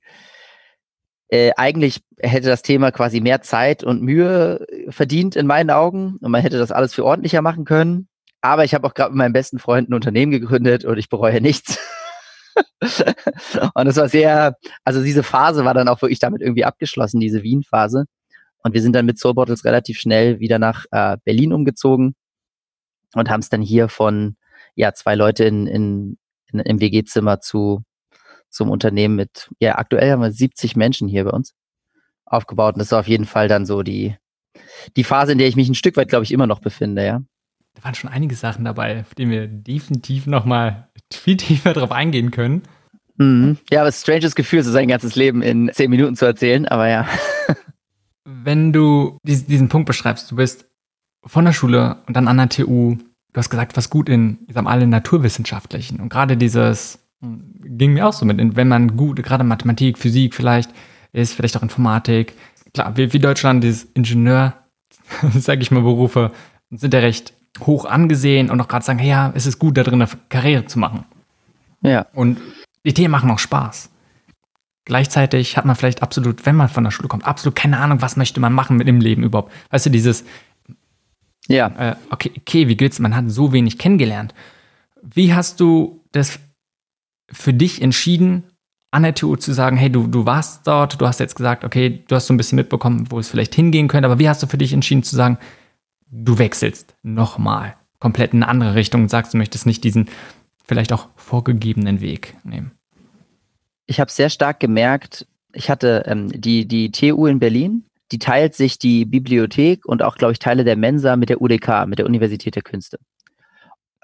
äh, 1.29 1.51
eigentlich 1.57 2.01
hätte 2.19 2.47
das 2.47 2.61
Thema 2.61 2.91
quasi 2.91 3.19
mehr 3.19 3.41
Zeit 3.41 3.83
und 3.83 4.03
Mühe 4.03 4.67
verdient 4.89 5.35
in 5.35 5.47
meinen 5.47 5.71
Augen 5.71 6.17
und 6.21 6.29
man 6.29 6.41
hätte 6.41 6.59
das 6.59 6.71
alles 6.71 6.93
viel 6.93 7.05
ordentlicher 7.05 7.41
machen 7.41 7.65
können. 7.65 8.07
Aber 8.41 8.65
ich 8.65 8.75
habe 8.75 8.85
auch 8.85 8.93
gerade 8.93 9.11
mit 9.11 9.17
meinem 9.17 9.33
besten 9.33 9.57
Freund 9.57 9.89
ein 9.89 9.93
Unternehmen 9.93 10.31
gegründet 10.31 10.85
und 10.85 10.97
ich 10.97 11.09
bereue 11.09 11.41
nichts. 11.41 11.79
und 13.73 13.87
es 13.87 13.95
war 13.95 14.09
sehr, 14.09 14.57
also 14.83 15.01
diese 15.01 15.23
Phase 15.23 15.65
war 15.65 15.73
dann 15.73 15.87
auch 15.87 16.01
wirklich 16.01 16.19
damit 16.19 16.41
irgendwie 16.41 16.65
abgeschlossen, 16.65 17.19
diese 17.19 17.41
Wien-Phase. 17.41 18.05
Und 18.61 18.73
wir 18.73 18.81
sind 18.81 18.93
dann 18.93 19.05
mit 19.05 19.17
Soul 19.17 19.33
Bottles 19.33 19.65
relativ 19.65 19.97
schnell 19.97 20.39
wieder 20.39 20.59
nach 20.59 20.85
äh, 20.91 21.17
Berlin 21.23 21.53
umgezogen 21.53 22.15
und 23.15 23.29
haben 23.29 23.39
es 23.39 23.49
dann 23.49 23.61
hier 23.61 23.89
von 23.89 24.35
ja 24.75 24.93
zwei 24.93 25.15
Leute 25.15 25.45
in, 25.45 25.65
in, 25.65 26.17
in 26.51 26.59
im 26.59 26.79
WG-Zimmer 26.79 27.39
zu 27.39 27.83
zum 28.53 28.69
Unternehmen 28.69 29.15
mit 29.15 29.49
ja 29.59 29.77
aktuell 29.77 30.11
haben 30.11 30.21
wir 30.21 30.31
70 30.31 30.75
Menschen 30.75 31.07
hier 31.07 31.25
bei 31.25 31.31
uns 31.31 31.53
aufgebaut 32.25 32.75
und 32.75 32.79
das 32.79 32.91
war 32.91 32.99
auf 32.99 33.07
jeden 33.07 33.25
Fall 33.25 33.47
dann 33.47 33.65
so 33.65 33.83
die 33.83 34.15
die 34.95 35.03
Phase, 35.03 35.31
in 35.31 35.37
der 35.37 35.47
ich 35.47 35.55
mich 35.55 35.69
ein 35.69 35.75
Stück 35.75 35.97
weit 35.97 36.09
glaube 36.09 36.23
ich 36.23 36.31
immer 36.31 36.47
noch 36.47 36.59
befinde, 36.59 37.05
ja. 37.05 37.21
Da 37.75 37.83
waren 37.83 37.95
schon 37.95 38.11
einige 38.11 38.35
Sachen 38.35 38.65
dabei, 38.65 39.01
auf 39.01 39.15
die 39.15 39.29
wir 39.29 39.47
definitiv 39.47 40.27
noch 40.27 40.45
mal 40.45 40.89
viel 41.11 41.37
tiefer 41.37 41.73
drauf 41.73 41.91
eingehen 41.91 42.29
können. 42.29 42.61
Mhm. 43.17 43.57
Ja, 43.71 43.81
aber 43.81 43.89
es 43.89 43.97
ist 43.97 44.01
ein 44.01 44.05
stranges 44.05 44.35
Gefühl, 44.35 44.63
so 44.63 44.71
sein 44.71 44.87
ganzes 44.87 45.15
Leben 45.15 45.41
in 45.41 45.71
zehn 45.73 45.89
Minuten 45.89 46.15
zu 46.15 46.25
erzählen, 46.25 46.67
aber 46.67 46.87
ja. 46.87 47.07
Wenn 48.25 48.71
du 48.71 49.17
diesen 49.23 49.69
Punkt 49.69 49.87
beschreibst, 49.87 50.31
du 50.31 50.35
bist 50.35 50.65
von 51.25 51.45
der 51.45 51.53
Schule 51.53 51.97
und 52.07 52.15
dann 52.15 52.27
an 52.27 52.37
der 52.37 52.49
TU, 52.49 52.95
du 52.95 53.37
hast 53.37 53.49
gesagt, 53.49 53.75
was 53.75 53.89
gut 53.89 54.09
in, 54.09 54.39
ich 54.47 54.53
sag 54.53 54.63
mal, 54.63 54.71
alle 54.71 54.87
naturwissenschaftlichen. 54.87 55.99
Und 55.99 56.09
gerade 56.09 56.37
dieses 56.37 57.02
ging 57.63 57.93
mir 57.93 58.07
auch 58.07 58.13
so 58.13 58.25
mit, 58.25 58.55
wenn 58.55 58.67
man 58.67 58.97
gut, 58.97 59.21
gerade 59.23 59.43
Mathematik, 59.43 59.97
Physik 59.97 60.35
vielleicht, 60.35 60.71
ist 61.11 61.33
vielleicht 61.33 61.55
auch 61.57 61.63
Informatik. 61.63 62.33
Klar, 62.73 62.97
wie, 62.97 63.13
wie 63.13 63.19
Deutschland, 63.19 63.63
dieses 63.63 63.85
Ingenieur, 63.93 64.53
sag 65.33 65.61
ich 65.61 65.71
mal, 65.71 65.81
Berufe 65.81 66.31
sind 66.71 66.93
ja 66.93 66.99
recht 66.99 67.33
hoch 67.61 67.85
angesehen 67.85 68.49
und 68.49 68.59
auch 68.59 68.67
gerade 68.67 68.83
sagen, 68.83 68.99
hey, 68.99 69.09
ja, 69.09 69.31
es 69.35 69.45
ist 69.45 69.59
gut, 69.59 69.77
da 69.77 69.83
drin 69.83 70.01
eine 70.01 70.09
Karriere 70.29 70.65
zu 70.65 70.79
machen. 70.79 71.05
Ja. 71.81 72.07
Und 72.13 72.39
die 72.85 72.93
Themen 72.93 73.11
machen 73.11 73.29
auch 73.29 73.39
Spaß. 73.39 73.89
Gleichzeitig 74.85 75.55
hat 75.55 75.65
man 75.65 75.75
vielleicht 75.75 76.01
absolut, 76.01 76.45
wenn 76.45 76.55
man 76.55 76.67
von 76.67 76.83
der 76.83 76.91
Schule 76.91 77.07
kommt, 77.07 77.25
absolut 77.25 77.55
keine 77.55 77.79
Ahnung, 77.79 78.01
was 78.01 78.17
möchte 78.17 78.39
man 78.39 78.53
machen 78.53 78.75
mit 78.75 78.87
dem 78.87 78.99
Leben 78.99 79.23
überhaupt. 79.23 79.51
Weißt 79.69 79.85
du, 79.85 79.89
dieses, 79.89 80.25
ja. 81.47 81.67
Äh, 81.77 81.95
okay, 82.09 82.31
okay, 82.37 82.67
wie 82.67 82.75
geht's? 82.75 82.99
Man 82.99 83.15
hat 83.15 83.29
so 83.29 83.53
wenig 83.53 83.77
kennengelernt. 83.77 84.33
Wie 85.01 85.33
hast 85.33 85.59
du 85.59 86.01
das 86.11 86.39
für 87.33 87.53
dich 87.53 87.81
entschieden, 87.81 88.43
an 88.91 89.03
der 89.03 89.15
TU 89.15 89.35
zu 89.35 89.53
sagen, 89.53 89.75
hey, 89.75 89.91
du, 89.91 90.05
du 90.05 90.25
warst 90.25 90.67
dort, 90.67 91.01
du 91.01 91.07
hast 91.07 91.19
jetzt 91.19 91.35
gesagt, 91.35 91.63
okay, 91.63 92.03
du 92.07 92.15
hast 92.15 92.27
so 92.27 92.33
ein 92.33 92.37
bisschen 92.37 92.57
mitbekommen, 92.57 93.07
wo 93.09 93.17
es 93.17 93.27
vielleicht 93.27 93.55
hingehen 93.55 93.87
könnte, 93.87 94.07
aber 94.07 94.19
wie 94.19 94.29
hast 94.29 94.43
du 94.43 94.47
für 94.47 94.57
dich 94.57 94.71
entschieden 94.71 95.03
zu 95.03 95.15
sagen, 95.15 95.39
du 96.11 96.37
wechselst 96.37 96.95
nochmal 97.01 97.75
komplett 97.99 98.33
in 98.33 98.43
eine 98.43 98.51
andere 98.51 98.75
Richtung 98.75 99.03
und 99.03 99.09
sagst, 99.09 99.33
du 99.33 99.37
möchtest 99.37 99.65
nicht 99.65 99.83
diesen 99.83 100.09
vielleicht 100.65 100.93
auch 100.93 101.09
vorgegebenen 101.15 102.01
Weg 102.01 102.35
nehmen? 102.43 102.71
Ich 103.87 103.99
habe 103.99 104.11
sehr 104.11 104.29
stark 104.29 104.59
gemerkt, 104.59 105.25
ich 105.53 105.69
hatte 105.69 106.03
ähm, 106.05 106.29
die, 106.29 106.67
die 106.67 106.91
TU 106.91 107.25
in 107.25 107.39
Berlin, 107.39 107.85
die 108.11 108.19
teilt 108.19 108.53
sich 108.53 108.77
die 108.77 109.05
Bibliothek 109.05 109.85
und 109.85 110.03
auch, 110.03 110.15
glaube 110.15 110.33
ich, 110.33 110.39
Teile 110.39 110.63
der 110.63 110.75
Mensa 110.75 111.15
mit 111.15 111.29
der 111.29 111.41
UDK, 111.41 111.87
mit 111.87 111.97
der 111.97 112.05
Universität 112.05 112.55
der 112.55 112.61
Künste. 112.61 112.99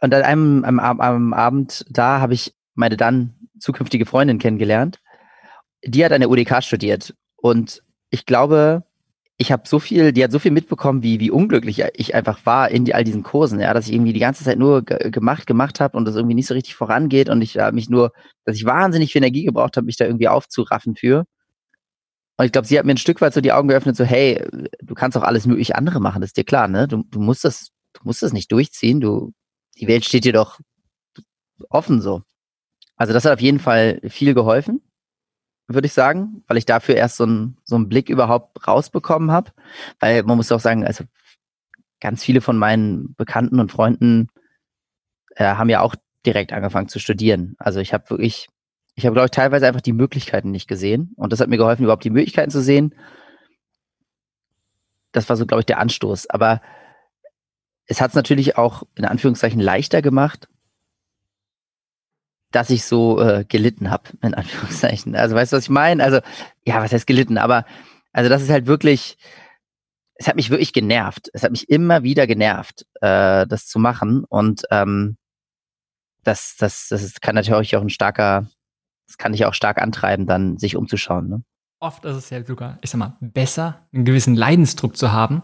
Und 0.01 0.13
an 0.13 0.24
einem 0.24 0.63
am, 0.63 0.79
am 0.79 1.33
Abend 1.33 1.86
da 1.89 2.19
habe 2.19 2.33
ich 2.33 2.53
meine 2.79 2.98
dann 2.98 3.36
zukünftige 3.59 4.05
Freundin 4.05 4.39
kennengelernt. 4.39 5.00
Die 5.86 6.03
hat 6.03 6.12
an 6.12 6.21
der 6.21 6.29
UDK 6.29 6.63
studiert 6.63 7.13
und 7.36 7.83
ich 8.09 8.25
glaube, 8.25 8.83
ich 9.38 9.51
habe 9.51 9.63
so 9.67 9.79
viel, 9.79 10.12
die 10.12 10.24
hat 10.24 10.31
so 10.31 10.39
viel 10.39 10.51
mitbekommen, 10.51 11.03
wie, 11.03 11.19
wie 11.19 11.31
unglücklich 11.31 11.83
ich 11.93 12.15
einfach 12.15 12.45
war 12.45 12.69
in 12.69 12.83
die, 12.86 12.93
all 12.93 13.03
diesen 13.03 13.24
Kursen, 13.24 13.59
ja, 13.59 13.74
dass 13.74 13.88
ich 13.88 13.93
irgendwie 13.93 14.13
die 14.13 14.19
ganze 14.19 14.43
Zeit 14.43 14.57
nur 14.57 14.83
gemacht, 14.83 15.48
gemacht 15.48 15.79
habe 15.79 15.98
und 15.98 16.05
das 16.05 16.15
irgendwie 16.15 16.36
nicht 16.36 16.48
so 16.48 16.53
richtig 16.53 16.75
vorangeht 16.75 17.29
und 17.29 17.41
ich 17.41 17.57
äh, 17.57 17.71
mich 17.71 17.89
nur, 17.89 18.12
dass 18.43 18.55
ich 18.55 18.65
wahnsinnig 18.65 19.13
viel 19.13 19.21
Energie 19.21 19.45
gebraucht 19.45 19.77
habe, 19.77 19.86
mich 19.86 19.98
da 19.98 20.05
irgendwie 20.05 20.27
aufzuraffen 20.27 20.95
für. 20.95 21.25
Und 22.38 22.45
ich 22.45 22.51
glaube, 22.51 22.67
sie 22.67 22.77
hat 22.79 22.86
mir 22.86 22.93
ein 22.93 22.98
Stück 22.98 23.21
weit 23.21 23.33
so 23.33 23.41
die 23.41 23.51
Augen 23.51 23.67
geöffnet, 23.67 23.95
so, 23.95 24.03
hey, 24.03 24.45
du 24.81 24.93
kannst 24.93 25.17
auch 25.17 25.24
alles 25.24 25.45
mögliche 25.45 25.75
andere 25.75 26.00
machen, 26.00 26.21
das 26.21 26.29
ist 26.29 26.38
dir 26.38 26.45
klar, 26.45 26.67
ne? 26.67 26.88
Du, 26.88 27.03
du 27.09 27.19
musst 27.19 27.43
das, 27.43 27.69
du 27.93 28.01
musst 28.03 28.24
das 28.24 28.33
nicht 28.33 28.51
durchziehen, 28.51 29.00
du, 29.01 29.31
die 29.77 29.88
Welt 29.88 30.05
steht 30.05 30.25
dir 30.25 30.33
doch 30.33 30.59
offen 31.69 32.01
so. 32.01 32.24
Also 33.00 33.13
das 33.13 33.25
hat 33.25 33.34
auf 33.34 33.41
jeden 33.41 33.60
Fall 33.60 34.00
viel 34.08 34.36
geholfen 34.36 34.82
würde 35.70 35.86
ich 35.86 35.94
sagen, 35.94 36.44
weil 36.48 36.58
ich 36.58 36.65
dafür 36.65 36.96
erst 36.96 37.18
so, 37.18 37.25
ein, 37.25 37.58
so 37.63 37.75
einen 37.75 37.89
Blick 37.89 38.10
überhaupt 38.10 38.68
rausbekommen 38.68 39.32
habe. 39.32 39.51
Weil 40.00 40.24
man 40.24 40.36
muss 40.36 40.51
auch 40.51 40.60
sagen, 40.60 40.86
also 40.86 41.03
ganz 42.01 42.24
viele 42.24 42.41
von 42.41 42.58
meinen 42.58 43.13
Bekannten 43.15 43.60
und 43.60 43.72
Freunden 43.72 44.29
äh, 45.36 45.46
haben 45.46 45.70
ja 45.70 45.82
auch 45.82 45.96
direkt 46.25 46.53
angefangen 46.53 46.89
zu 46.89 47.00
studieren. 47.00 47.56
Also 47.60 47.79
ich 47.79 47.94
habe 47.94 48.10
wirklich, 48.10 48.50
ich 48.96 49.06
habe, 49.06 49.13
glaube 49.13 49.25
ich, 49.25 49.32
teilweise 49.32 49.68
einfach 49.68 49.82
die 49.82 49.94
Möglichkeiten 49.94 50.50
nicht 50.50 50.68
gesehen. 50.68 51.13
Und 51.15 51.32
das 51.32 51.39
hat 51.39 51.50
mir 51.50 51.58
geholfen, 51.58 51.84
überhaupt 51.84 52.03
die 52.03 52.10
Möglichkeiten 52.10 52.51
zu 52.51 52.63
sehen. 52.63 52.96
Das 55.12 55.29
war 55.29 55.38
so, 55.38 55.46
glaube 55.46 55.62
ich, 55.62 55.65
der 55.68 55.79
Anstoß. 55.79 56.32
Aber 56.32 56.62
es 57.86 58.01
hat 58.01 58.10
es 58.10 58.15
natürlich 58.15 58.58
auch 58.58 58.84
in 58.96 59.06
Anführungszeichen 59.06 59.60
leichter 59.60 60.01
gemacht, 60.01 60.48
dass 62.51 62.70
ich 62.70 62.84
so 62.84 63.22
äh, 63.22 63.46
gelitten 63.48 63.91
habe, 63.91 64.03
in 64.22 64.34
Anführungszeichen. 64.34 65.15
Also 65.15 65.36
weißt 65.36 65.53
du, 65.53 65.58
was 65.58 65.63
ich 65.65 65.70
meine? 65.70 66.03
Also, 66.03 66.20
ja, 66.65 66.82
was 66.82 66.91
heißt 66.91 67.08
gelitten? 67.08 67.38
Aber 67.38 67.65
also 68.12 68.29
das 68.29 68.41
ist 68.41 68.50
halt 68.50 68.65
wirklich, 68.65 69.18
es 70.15 70.27
hat 70.27 70.36
mich 70.36 70.50
wirklich 70.50 70.74
genervt. 70.74 71.29
Es 71.34 71.44
hat 71.44 71.51
mich 71.51 71.70
immer 71.70 72.03
wieder 72.03 72.27
genervt, 72.27 72.86
äh, 73.01 73.46
das 73.48 73.68
zu 73.68 73.79
machen. 73.79 74.24
Und 74.27 74.63
ähm, 74.72 75.18
das, 76.24 76.56
das, 76.58 76.88
das 76.89 77.03
ist, 77.03 77.22
kann 77.22 77.36
natürlich 77.36 77.75
auch 77.75 77.82
ein 77.82 77.89
starker, 77.89 78.48
das 79.08 79.18
kann 79.18 79.32
dich 79.32 79.46
auch 79.46 79.53
stark 79.53 79.82
antreiben, 79.82 80.25
dann 80.25 80.58
sich 80.58 80.75
umzuschauen. 80.75 81.29
Ne? 81.29 81.44
Oft 81.79 82.03
ist 82.06 82.18
es 82.18 82.29
ja 82.29 82.44
sogar, 82.44 82.77
ich 82.82 82.89
sag 82.89 82.98
mal, 82.98 83.18
besser, 83.22 83.88
einen 83.94 84.06
gewissen 84.06 84.36
Leidensdruck 84.36 84.98
zu 84.98 85.12
haben, 85.12 85.44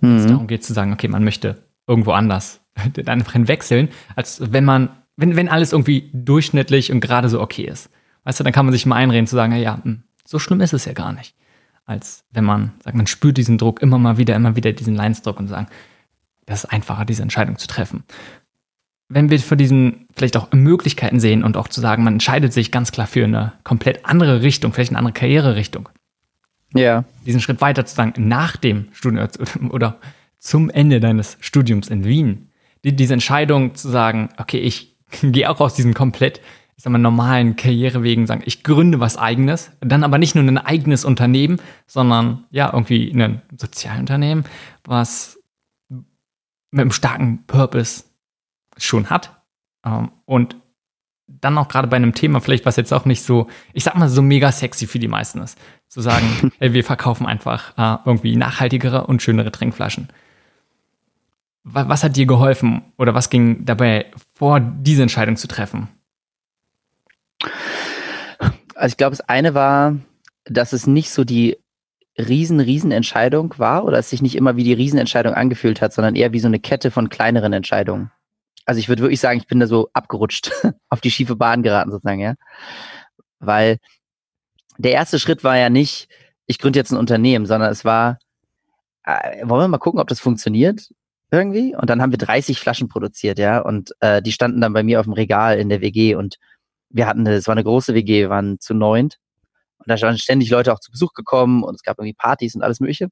mhm. 0.00 0.16
es 0.16 0.26
darum 0.26 0.46
geht 0.46 0.64
zu 0.64 0.72
sagen, 0.72 0.92
okay, 0.92 1.08
man 1.08 1.22
möchte 1.22 1.62
irgendwo 1.86 2.12
anders 2.12 2.60
einfach 3.06 3.32
hinwechseln, 3.32 3.90
als 4.16 4.52
wenn 4.52 4.64
man 4.64 4.90
wenn, 5.16 5.36
wenn 5.36 5.48
alles 5.48 5.72
irgendwie 5.72 6.10
durchschnittlich 6.12 6.92
und 6.92 7.00
gerade 7.00 7.28
so 7.28 7.40
okay 7.40 7.64
ist. 7.64 7.90
Weißt 8.24 8.40
du, 8.40 8.44
dann 8.44 8.52
kann 8.52 8.66
man 8.66 8.72
sich 8.72 8.86
mal 8.86 8.96
einreden 8.96 9.26
zu 9.26 9.36
sagen, 9.36 9.54
ja, 9.56 9.80
hm, 9.82 10.02
so 10.24 10.38
schlimm 10.38 10.60
ist 10.60 10.72
es 10.72 10.84
ja 10.84 10.92
gar 10.92 11.12
nicht. 11.12 11.34
Als 11.84 12.24
wenn 12.32 12.44
man 12.44 12.72
sagt, 12.82 12.96
man 12.96 13.06
spürt 13.06 13.36
diesen 13.36 13.58
Druck 13.58 13.80
immer 13.80 13.98
mal 13.98 14.18
wieder, 14.18 14.34
immer 14.34 14.56
wieder 14.56 14.72
diesen 14.72 14.94
Leinsdruck 14.94 15.38
und 15.38 15.48
sagen, 15.48 15.68
das 16.44 16.64
ist 16.64 16.70
einfacher, 16.70 17.04
diese 17.04 17.22
Entscheidung 17.22 17.58
zu 17.58 17.68
treffen. 17.68 18.04
Wenn 19.08 19.30
wir 19.30 19.38
für 19.38 19.56
diesen 19.56 20.06
vielleicht 20.16 20.36
auch 20.36 20.50
Möglichkeiten 20.52 21.20
sehen 21.20 21.44
und 21.44 21.56
auch 21.56 21.68
zu 21.68 21.80
sagen, 21.80 22.02
man 22.02 22.14
entscheidet 22.14 22.52
sich 22.52 22.72
ganz 22.72 22.90
klar 22.90 23.06
für 23.06 23.24
eine 23.24 23.52
komplett 23.62 24.04
andere 24.04 24.42
Richtung, 24.42 24.72
vielleicht 24.72 24.90
eine 24.90 24.98
andere 24.98 25.12
Karriererichtung. 25.12 25.88
Ja. 26.74 27.04
Diesen 27.24 27.40
Schritt 27.40 27.60
weiter 27.60 27.86
zu 27.86 27.94
sagen, 27.94 28.28
nach 28.28 28.56
dem 28.56 28.88
Studium 28.92 29.28
oder 29.70 30.00
zum 30.38 30.70
Ende 30.70 30.98
deines 30.98 31.38
Studiums 31.40 31.88
in 31.88 32.04
Wien, 32.04 32.50
die, 32.82 32.94
diese 32.94 33.14
Entscheidung 33.14 33.76
zu 33.76 33.88
sagen, 33.88 34.30
okay, 34.38 34.58
ich 34.58 34.95
gehe 35.22 35.48
auch 35.48 35.60
aus 35.60 35.74
diesem 35.74 35.94
komplett, 35.94 36.40
ich 36.76 36.84
sag 36.84 36.90
mal, 36.90 36.98
normalen 36.98 37.56
Karrierewegen 37.56 38.26
sagen, 38.26 38.42
ich 38.44 38.62
gründe 38.62 39.00
was 39.00 39.16
eigenes, 39.16 39.70
dann 39.80 40.04
aber 40.04 40.18
nicht 40.18 40.34
nur 40.34 40.44
ein 40.44 40.58
eigenes 40.58 41.04
Unternehmen, 41.04 41.60
sondern 41.86 42.44
ja, 42.50 42.72
irgendwie 42.72 43.10
ein 43.10 43.42
Sozialunternehmen, 43.56 44.44
was 44.84 45.38
mit 45.88 46.82
einem 46.82 46.92
starken 46.92 47.44
Purpose 47.46 48.04
schon 48.76 49.08
hat. 49.08 49.42
Ähm, 49.84 50.10
und 50.26 50.56
dann 51.26 51.58
auch 51.58 51.68
gerade 51.68 51.88
bei 51.88 51.96
einem 51.96 52.14
Thema, 52.14 52.40
vielleicht 52.40 52.66
was 52.66 52.76
jetzt 52.76 52.92
auch 52.92 53.04
nicht 53.04 53.22
so, 53.22 53.48
ich 53.72 53.84
sag 53.84 53.96
mal, 53.96 54.08
so 54.08 54.22
mega 54.22 54.52
sexy 54.52 54.86
für 54.86 54.98
die 54.98 55.08
meisten 55.08 55.40
ist, 55.40 55.58
zu 55.88 56.00
sagen, 56.00 56.52
ey, 56.58 56.72
wir 56.72 56.84
verkaufen 56.84 57.26
einfach 57.26 57.76
äh, 57.76 57.98
irgendwie 58.04 58.36
nachhaltigere 58.36 59.06
und 59.06 59.22
schönere 59.22 59.50
Trinkflaschen 59.50 60.08
was 61.68 62.04
hat 62.04 62.16
dir 62.16 62.26
geholfen 62.26 62.92
oder 62.96 63.14
was 63.14 63.28
ging 63.28 63.64
dabei 63.64 64.06
vor, 64.34 64.60
diese 64.60 65.02
Entscheidung 65.02 65.36
zu 65.36 65.48
treffen? 65.48 65.88
Also 68.76 68.92
ich 68.92 68.96
glaube, 68.96 69.16
das 69.16 69.28
eine 69.28 69.54
war, 69.54 69.96
dass 70.44 70.72
es 70.72 70.86
nicht 70.86 71.10
so 71.10 71.24
die 71.24 71.56
riesen, 72.16 72.60
riesen 72.60 72.92
Entscheidung 72.92 73.54
war 73.58 73.84
oder 73.84 73.98
es 73.98 74.10
sich 74.10 74.22
nicht 74.22 74.36
immer 74.36 74.56
wie 74.56 74.62
die 74.62 74.72
Riesenentscheidung 74.72 75.34
angefühlt 75.34 75.82
hat, 75.82 75.92
sondern 75.92 76.14
eher 76.14 76.32
wie 76.32 76.38
so 76.38 76.46
eine 76.46 76.60
Kette 76.60 76.92
von 76.92 77.08
kleineren 77.08 77.52
Entscheidungen. 77.52 78.12
Also 78.64 78.78
ich 78.78 78.88
würde 78.88 79.02
wirklich 79.02 79.20
sagen, 79.20 79.38
ich 79.38 79.48
bin 79.48 79.58
da 79.58 79.66
so 79.66 79.90
abgerutscht, 79.92 80.52
auf 80.88 81.00
die 81.00 81.10
schiefe 81.10 81.34
Bahn 81.34 81.64
geraten 81.64 81.90
sozusagen, 81.90 82.20
ja. 82.20 82.34
Weil 83.40 83.78
der 84.78 84.92
erste 84.92 85.18
Schritt 85.18 85.42
war 85.42 85.58
ja 85.58 85.68
nicht, 85.68 86.08
ich 86.46 86.58
gründe 86.58 86.78
jetzt 86.78 86.92
ein 86.92 86.98
Unternehmen, 86.98 87.44
sondern 87.44 87.72
es 87.72 87.84
war, 87.84 88.18
äh, 89.04 89.40
wollen 89.44 89.64
wir 89.64 89.68
mal 89.68 89.78
gucken, 89.78 90.00
ob 90.00 90.08
das 90.08 90.20
funktioniert? 90.20 90.90
Irgendwie. 91.36 91.74
Und 91.74 91.90
dann 91.90 92.02
haben 92.02 92.10
wir 92.10 92.18
30 92.18 92.58
Flaschen 92.58 92.88
produziert, 92.88 93.38
ja. 93.38 93.60
Und 93.60 93.92
äh, 94.00 94.22
die 94.22 94.32
standen 94.32 94.60
dann 94.60 94.72
bei 94.72 94.82
mir 94.82 95.00
auf 95.00 95.06
dem 95.06 95.12
Regal 95.12 95.58
in 95.58 95.68
der 95.68 95.80
WG 95.80 96.14
und 96.14 96.36
wir 96.90 97.06
hatten, 97.06 97.26
es 97.26 97.46
war 97.46 97.52
eine 97.52 97.64
große 97.64 97.94
WG, 97.94 98.22
wir 98.22 98.30
waren 98.30 98.58
zu 98.60 98.74
neunt. 98.74 99.18
Und 99.78 99.88
da 99.88 100.00
waren 100.00 100.18
ständig 100.18 100.50
Leute 100.50 100.72
auch 100.72 100.80
zu 100.80 100.90
Besuch 100.90 101.12
gekommen 101.12 101.62
und 101.62 101.74
es 101.74 101.82
gab 101.82 101.98
irgendwie 101.98 102.14
Partys 102.14 102.54
und 102.54 102.62
alles 102.62 102.80
Mögliche. 102.80 103.08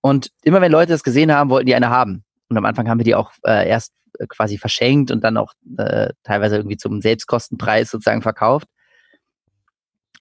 Und 0.00 0.30
immer 0.42 0.60
wenn 0.60 0.72
Leute 0.72 0.92
das 0.92 1.04
gesehen 1.04 1.32
haben, 1.32 1.50
wollten 1.50 1.66
die 1.66 1.74
eine 1.74 1.90
haben. 1.90 2.24
Und 2.48 2.56
am 2.58 2.64
Anfang 2.64 2.88
haben 2.88 2.98
wir 2.98 3.04
die 3.04 3.14
auch 3.14 3.32
äh, 3.44 3.68
erst 3.68 3.92
äh, 4.18 4.26
quasi 4.26 4.58
verschenkt 4.58 5.10
und 5.10 5.22
dann 5.22 5.36
auch 5.36 5.54
äh, 5.78 6.10
teilweise 6.22 6.56
irgendwie 6.56 6.76
zum 6.76 7.00
Selbstkostenpreis 7.00 7.90
sozusagen 7.90 8.22
verkauft. 8.22 8.66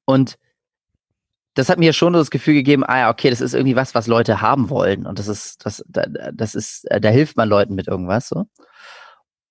Und 0.06 0.36
das 1.54 1.70
hat 1.70 1.80
mir 1.80 1.94
schon 1.94 2.14
das 2.14 2.32
Gefühl 2.32 2.54
gegeben, 2.54 2.84
ah 2.86 3.00
ja, 3.00 3.10
okay, 3.10 3.30
das 3.30 3.42
ist 3.42 3.54
irgendwie 3.54 3.76
was, 3.76 3.94
was 3.94 4.08
Leute 4.08 4.42
haben 4.42 4.70
wollen. 4.70 5.06
Und 5.06 5.20
das 5.20 5.28
ist, 5.28 5.66
das, 5.66 5.84
das 5.88 6.56
ist, 6.56 6.86
da 6.90 7.10
hilft 7.10 7.36
man 7.38 7.50
Leuten 7.50 7.76
mit 7.76 7.88
irgendwas 7.88 8.30
so. 8.30 8.46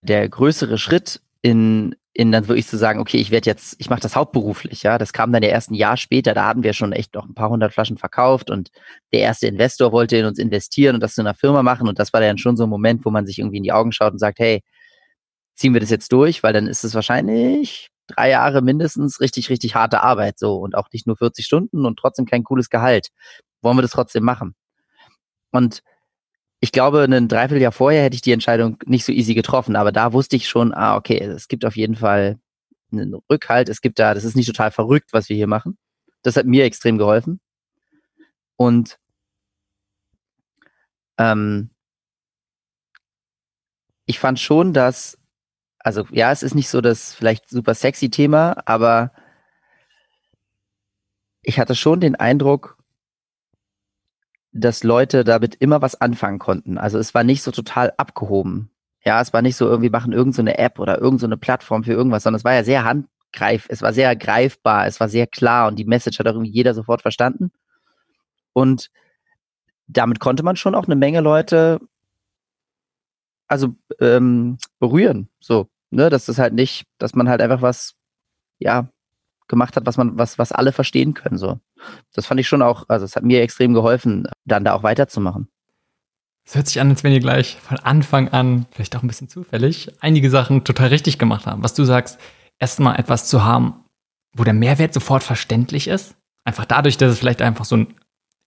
der 0.02 0.28
größere 0.28 0.78
Schritt 0.78 1.20
in, 1.42 1.94
in 2.12 2.32
dann 2.32 2.48
wirklich 2.48 2.66
zu 2.66 2.76
sagen, 2.78 3.00
okay, 3.00 3.18
ich 3.18 3.30
werde 3.30 3.48
jetzt, 3.48 3.76
ich 3.78 3.90
mache 3.90 4.00
das 4.00 4.16
hauptberuflich, 4.16 4.82
ja. 4.82 4.98
Das 4.98 5.12
kam 5.12 5.32
dann 5.32 5.42
ja 5.42 5.50
erst 5.50 5.70
ein 5.70 5.74
Jahr 5.74 5.96
später, 5.96 6.34
da 6.34 6.46
hatten 6.46 6.62
wir 6.62 6.72
schon 6.72 6.92
echt 6.92 7.14
noch 7.14 7.26
ein 7.26 7.34
paar 7.34 7.50
hundert 7.50 7.72
Flaschen 7.72 7.98
verkauft 7.98 8.50
und 8.50 8.70
der 9.12 9.20
erste 9.20 9.46
Investor 9.46 9.92
wollte 9.92 10.16
in 10.16 10.26
uns 10.26 10.38
investieren 10.38 10.94
und 10.94 11.02
das 11.02 11.14
zu 11.14 11.20
einer 11.20 11.34
Firma 11.34 11.62
machen 11.62 11.88
und 11.88 11.98
das 11.98 12.12
war 12.12 12.20
dann 12.20 12.38
schon 12.38 12.56
so 12.56 12.64
ein 12.64 12.70
Moment, 12.70 13.04
wo 13.04 13.10
man 13.10 13.26
sich 13.26 13.38
irgendwie 13.38 13.58
in 13.58 13.62
die 13.62 13.72
Augen 13.72 13.92
schaut 13.92 14.12
und 14.12 14.18
sagt, 14.18 14.38
hey, 14.38 14.62
ziehen 15.54 15.74
wir 15.74 15.80
das 15.80 15.90
jetzt 15.90 16.12
durch, 16.12 16.42
weil 16.42 16.52
dann 16.52 16.66
ist 16.66 16.84
es 16.84 16.94
wahrscheinlich 16.94 17.90
drei 18.10 18.30
Jahre 18.30 18.62
mindestens 18.62 19.20
richtig, 19.20 19.50
richtig 19.50 19.74
harte 19.74 20.02
Arbeit 20.02 20.38
so 20.38 20.56
und 20.56 20.74
auch 20.76 20.88
nicht 20.92 21.06
nur 21.06 21.16
40 21.16 21.44
Stunden 21.44 21.86
und 21.86 21.98
trotzdem 21.98 22.26
kein 22.26 22.44
cooles 22.44 22.70
Gehalt. 22.70 23.10
Wollen 23.62 23.76
wir 23.76 23.82
das 23.82 23.92
trotzdem 23.92 24.24
machen? 24.24 24.54
Und 25.50 25.82
ich 26.60 26.72
glaube, 26.72 27.04
ein 27.04 27.28
Dreivierteljahr 27.28 27.72
vorher 27.72 28.02
hätte 28.02 28.14
ich 28.16 28.22
die 28.22 28.32
Entscheidung 28.32 28.78
nicht 28.86 29.04
so 29.04 29.12
easy 29.12 29.34
getroffen, 29.34 29.76
aber 29.76 29.92
da 29.92 30.12
wusste 30.12 30.36
ich 30.36 30.48
schon, 30.48 30.74
ah, 30.74 30.96
okay, 30.96 31.18
es 31.18 31.48
gibt 31.48 31.64
auf 31.64 31.76
jeden 31.76 31.96
Fall 31.96 32.38
einen 32.92 33.14
Rückhalt, 33.30 33.68
es 33.68 33.80
gibt 33.80 33.98
da, 33.98 34.14
das 34.14 34.24
ist 34.24 34.36
nicht 34.36 34.46
total 34.46 34.70
verrückt, 34.70 35.12
was 35.12 35.28
wir 35.28 35.36
hier 35.36 35.46
machen. 35.46 35.78
Das 36.22 36.36
hat 36.36 36.46
mir 36.46 36.64
extrem 36.64 36.98
geholfen. 36.98 37.40
Und 38.56 38.98
ähm, 41.18 41.70
ich 44.06 44.18
fand 44.18 44.40
schon, 44.40 44.72
dass, 44.72 45.18
also 45.80 46.06
ja, 46.10 46.30
es 46.30 46.42
ist 46.42 46.54
nicht 46.54 46.68
so 46.68 46.80
das 46.80 47.14
vielleicht 47.14 47.48
super 47.48 47.74
sexy 47.74 48.10
Thema, 48.10 48.56
aber 48.66 49.12
ich 51.42 51.58
hatte 51.58 51.74
schon 51.74 52.00
den 52.00 52.14
Eindruck, 52.16 52.76
dass 54.52 54.84
Leute 54.84 55.24
damit 55.24 55.54
immer 55.56 55.80
was 55.80 56.00
anfangen 56.00 56.38
konnten. 56.38 56.76
Also 56.76 56.98
es 56.98 57.14
war 57.14 57.24
nicht 57.24 57.42
so 57.42 57.50
total 57.50 57.92
abgehoben. 57.96 58.70
Ja, 59.04 59.20
es 59.20 59.32
war 59.32 59.42
nicht 59.42 59.56
so 59.56 59.66
irgendwie 59.66 59.90
machen 59.90 60.12
irgendeine 60.12 60.50
so 60.50 60.56
App 60.56 60.78
oder 60.78 60.98
irgendeine 60.98 61.36
so 61.36 61.40
Plattform 61.40 61.84
für 61.84 61.92
irgendwas, 61.92 62.24
sondern 62.24 62.38
es 62.38 62.44
war 62.44 62.54
ja 62.54 62.64
sehr 62.64 62.84
handgreif, 62.84 63.66
es 63.70 63.80
war 63.80 63.92
sehr 63.94 64.14
greifbar, 64.16 64.86
es 64.86 65.00
war 65.00 65.08
sehr 65.08 65.26
klar 65.26 65.68
und 65.68 65.76
die 65.78 65.86
Message 65.86 66.18
hat 66.18 66.26
auch 66.26 66.34
irgendwie 66.34 66.50
jeder 66.50 66.74
sofort 66.74 67.00
verstanden. 67.00 67.52
Und 68.52 68.90
damit 69.86 70.20
konnte 70.20 70.42
man 70.42 70.56
schon 70.56 70.74
auch 70.74 70.84
eine 70.86 70.96
Menge 70.96 71.20
Leute 71.20 71.80
also 73.50 73.74
ähm, 74.00 74.58
berühren. 74.78 75.28
So, 75.40 75.68
ne, 75.90 76.08
dass 76.08 76.26
das 76.26 76.38
halt 76.38 76.54
nicht, 76.54 76.84
dass 76.98 77.14
man 77.14 77.28
halt 77.28 77.42
einfach 77.42 77.62
was, 77.62 77.94
ja, 78.58 78.88
gemacht 79.48 79.74
hat, 79.76 79.84
was 79.84 79.96
man, 79.96 80.16
was, 80.16 80.38
was 80.38 80.52
alle 80.52 80.72
verstehen 80.72 81.12
können. 81.12 81.36
So. 81.36 81.58
Das 82.14 82.26
fand 82.26 82.38
ich 82.38 82.46
schon 82.46 82.62
auch, 82.62 82.88
also 82.88 83.04
es 83.04 83.16
hat 83.16 83.24
mir 83.24 83.42
extrem 83.42 83.74
geholfen, 83.74 84.28
dann 84.44 84.64
da 84.64 84.74
auch 84.74 84.84
weiterzumachen. 84.84 85.48
Es 86.44 86.54
hört 86.54 86.68
sich 86.68 86.80
an, 86.80 86.88
als 86.88 87.02
wenn 87.02 87.12
ihr 87.12 87.20
gleich 87.20 87.56
von 87.56 87.78
Anfang 87.78 88.28
an, 88.28 88.66
vielleicht 88.70 88.94
auch 88.96 89.02
ein 89.02 89.08
bisschen 89.08 89.28
zufällig, 89.28 89.92
einige 90.00 90.30
Sachen 90.30 90.64
total 90.64 90.88
richtig 90.88 91.18
gemacht 91.18 91.46
haben. 91.46 91.64
Was 91.64 91.74
du 91.74 91.84
sagst, 91.84 92.18
erstmal 92.58 92.98
etwas 92.98 93.26
zu 93.26 93.44
haben, 93.44 93.84
wo 94.32 94.44
der 94.44 94.54
Mehrwert 94.54 94.94
sofort 94.94 95.24
verständlich 95.24 95.88
ist. 95.88 96.14
Einfach 96.44 96.64
dadurch, 96.64 96.96
dass 96.96 97.12
es 97.12 97.18
vielleicht 97.18 97.42
einfach 97.42 97.64
so 97.64 97.74
einen 97.74 97.94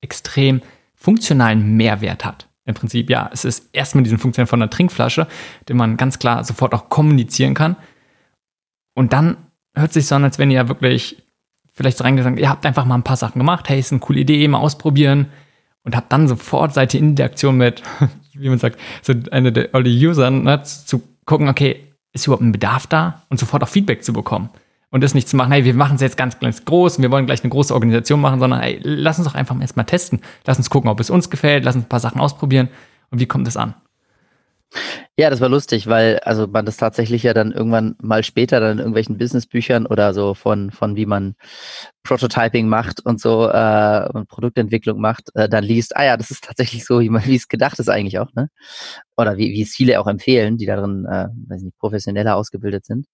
extrem 0.02 0.62
funktionalen 0.96 1.76
Mehrwert 1.76 2.24
hat. 2.24 2.48
Im 2.66 2.76
Prinzip, 2.76 3.10
ja, 3.10 3.30
es 3.34 3.46
ist 3.46 3.70
erstmal 3.74 4.04
diesen 4.04 4.18
Funktion 4.18 4.48
von 4.48 4.62
einer 4.62 4.70
Trinkflasche, 4.70 5.28
den 5.68 5.78
man 5.78 5.98
ganz 5.98 6.20
klar 6.20 6.44
sofort 6.44 6.74
auch 6.74 6.90
kommunizieren 6.90 7.54
kann. 7.54 7.76
Und 8.94 9.12
dann 9.14 9.38
hört 9.76 9.92
sich 9.92 10.08
so 10.08 10.16
an, 10.16 10.24
als 10.24 10.40
wenn 10.40 10.52
ihr 10.52 10.70
wirklich 10.70 11.22
vielleicht 11.74 11.98
so 11.98 12.04
reingesagt, 12.04 12.40
ihr 12.40 12.50
habt 12.50 12.66
einfach 12.66 12.86
mal 12.86 12.96
ein 12.96 13.04
paar 13.04 13.18
Sachen 13.18 13.40
gemacht, 13.40 13.68
hey, 13.68 13.80
ist 13.80 13.92
eine 13.92 14.00
coole 14.00 14.20
Idee, 14.20 14.48
mal 14.48 14.60
ausprobieren 14.60 15.28
und 15.84 15.96
habt 15.96 16.12
dann 16.12 16.28
sofort 16.28 16.74
seid 16.74 16.94
ihr 16.94 17.00
in 17.00 17.10
Interaktion 17.10 17.58
mit, 17.58 17.82
wie 18.34 18.50
man 18.50 18.60
sagt, 18.60 18.80
so 19.02 19.14
eine 19.32 19.52
der 19.52 19.74
early 19.74 20.08
Usern, 20.08 20.44
ne, 20.44 20.62
zu 20.64 21.02
gucken, 21.26 21.50
okay, 21.50 21.94
ist 22.14 22.28
überhaupt 22.28 22.44
ein 22.44 22.52
Bedarf 22.52 22.88
da 22.88 23.24
und 23.30 23.40
sofort 23.40 23.64
auch 23.64 23.68
Feedback 23.68 24.04
zu 24.04 24.14
bekommen. 24.14 24.50
Und 24.94 25.04
das 25.04 25.16
nicht 25.16 25.28
zu 25.28 25.36
machen, 25.36 25.52
hey, 25.52 25.66
wir 25.66 25.74
machen 25.74 25.96
es 25.96 26.02
jetzt 26.02 26.18
ganz, 26.18 26.38
ganz 26.38 26.66
groß 26.66 26.98
und 26.98 27.02
wir 27.02 27.10
wollen 27.10 27.26
gleich 27.26 27.44
eine 27.44 27.50
große 27.50 27.74
Organisation 27.74 28.22
machen, 28.22 28.40
sondern 28.40 28.60
hey, 28.60 28.80
lass 28.84 29.18
uns 29.18 29.28
doch 29.28 29.34
einfach 29.34 29.60
erstmal 29.60 29.88
testen. 29.88 30.22
Lass 30.46 30.60
uns 30.60 30.70
gucken, 30.70 30.88
ob 30.88 31.00
es 31.00 31.10
uns 31.10 31.32
gefällt, 31.32 31.66
lass 31.66 31.76
uns 31.76 31.86
ein 31.86 31.90
paar 31.90 32.00
Sachen 32.00 32.22
ausprobieren 32.22 32.70
und 33.10 33.20
wie 33.20 33.26
kommt 33.26 33.48
es 33.48 33.58
an. 33.58 33.74
Ja, 35.18 35.32
das 35.32 35.42
war 35.42 35.50
lustig, 35.50 35.88
weil 35.88 36.20
also 36.20 36.46
man 36.46 36.68
das 36.68 36.78
tatsächlich 36.78 37.24
ja 37.24 37.34
dann 37.34 37.52
irgendwann 37.52 37.96
mal 38.04 38.24
später 38.24 38.60
dann 38.60 38.74
in 38.74 38.78
irgendwelchen 38.78 39.18
Businessbüchern 39.18 39.88
oder 39.88 40.14
so 40.14 40.36
von 40.36 40.70
von 40.70 40.96
wie 40.96 41.08
man 41.08 41.34
Prototyping 42.04 42.68
macht 42.68 43.04
und 43.04 43.20
so 43.20 43.50
äh, 43.50 44.10
und 44.14 44.28
Produktentwicklung 44.28 45.02
macht, 45.02 45.32
äh, 45.34 45.50
dann 45.50 45.64
liest, 45.64 45.98
ah 45.98 46.06
ja, 46.06 46.18
das 46.18 46.30
ist 46.30 46.44
tatsächlich 46.44 46.86
so, 46.86 47.00
wie 47.00 47.10
wie 47.10 47.36
es 47.36 47.48
gedacht 47.48 47.80
ist 47.80 47.90
eigentlich 47.90 48.20
auch, 48.20 48.32
ne? 48.36 48.50
Oder 49.18 49.38
wie, 49.38 49.54
wie 49.54 49.64
es 49.64 49.74
viele 49.74 50.00
auch 50.00 50.08
empfehlen, 50.08 50.58
die 50.58 50.68
darin, 50.68 51.06
äh, 51.06 51.30
weiß 51.50 51.64
nicht, 51.64 51.80
professioneller 51.80 52.36
ausgebildet 52.36 52.86
sind. 52.86 53.08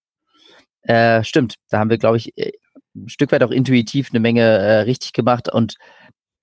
Äh, 0.82 1.24
stimmt, 1.24 1.56
da 1.68 1.78
haben 1.78 1.90
wir, 1.90 1.98
glaube 1.98 2.16
ich, 2.16 2.36
äh, 2.38 2.52
ein 2.94 3.08
Stück 3.08 3.32
weit 3.32 3.42
auch 3.42 3.50
intuitiv 3.50 4.10
eine 4.10 4.20
Menge 4.20 4.42
äh, 4.42 4.80
richtig 4.80 5.12
gemacht 5.12 5.48
und 5.48 5.76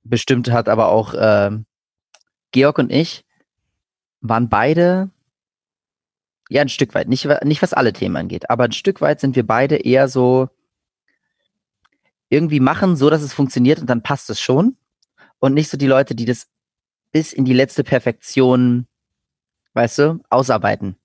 bestimmt 0.04 0.50
hat 0.52 0.70
aber 0.70 0.90
auch 0.90 1.14
äh, 1.14 1.52
Georg 2.52 2.78
und 2.78 2.92
ich 2.92 3.26
waren 4.22 4.50
beide, 4.50 5.10
ja, 6.50 6.62
ein 6.62 6.70
Stück 6.70 6.96
weit, 6.96 7.08
nicht, 7.08 7.28
nicht 7.44 7.62
was 7.62 7.74
alle 7.74 7.94
Themen 7.94 8.16
angeht, 8.16 8.50
aber 8.50 8.66
ein 8.66 8.72
Stück 8.72 9.02
weit 9.02 9.20
sind 9.20 9.36
wir 9.36 9.46
beide 9.46 9.76
eher 9.76 10.08
so 10.08 10.50
irgendwie 12.30 12.60
machen, 12.60 12.96
so 12.96 13.10
dass 13.10 13.22
es 13.22 13.34
funktioniert 13.34 13.80
und 13.80 13.90
dann 13.90 14.04
passt 14.04 14.30
es 14.30 14.40
schon. 14.40 14.78
Und 15.40 15.54
nicht 15.54 15.70
so 15.70 15.78
die 15.78 15.88
Leute, 15.88 16.16
die 16.16 16.26
das 16.26 16.48
bis 17.12 17.32
in 17.32 17.46
die 17.46 17.54
letzte 17.54 17.84
Perfektion, 17.84 18.88
weißt 19.74 20.00
du, 20.00 20.20
ausarbeiten. 20.30 20.98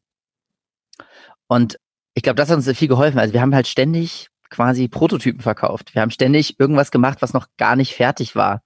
Und 1.46 1.78
ich 2.14 2.22
glaube, 2.22 2.36
das 2.36 2.50
hat 2.50 2.56
uns 2.56 2.70
viel 2.76 2.88
geholfen. 2.88 3.18
Also 3.18 3.32
wir 3.32 3.40
haben 3.40 3.54
halt 3.54 3.66
ständig 3.66 4.28
quasi 4.50 4.88
Prototypen 4.88 5.40
verkauft. 5.40 5.94
Wir 5.94 6.02
haben 6.02 6.10
ständig 6.10 6.60
irgendwas 6.60 6.90
gemacht, 6.90 7.22
was 7.22 7.32
noch 7.32 7.46
gar 7.56 7.74
nicht 7.74 7.94
fertig 7.94 8.36
war, 8.36 8.62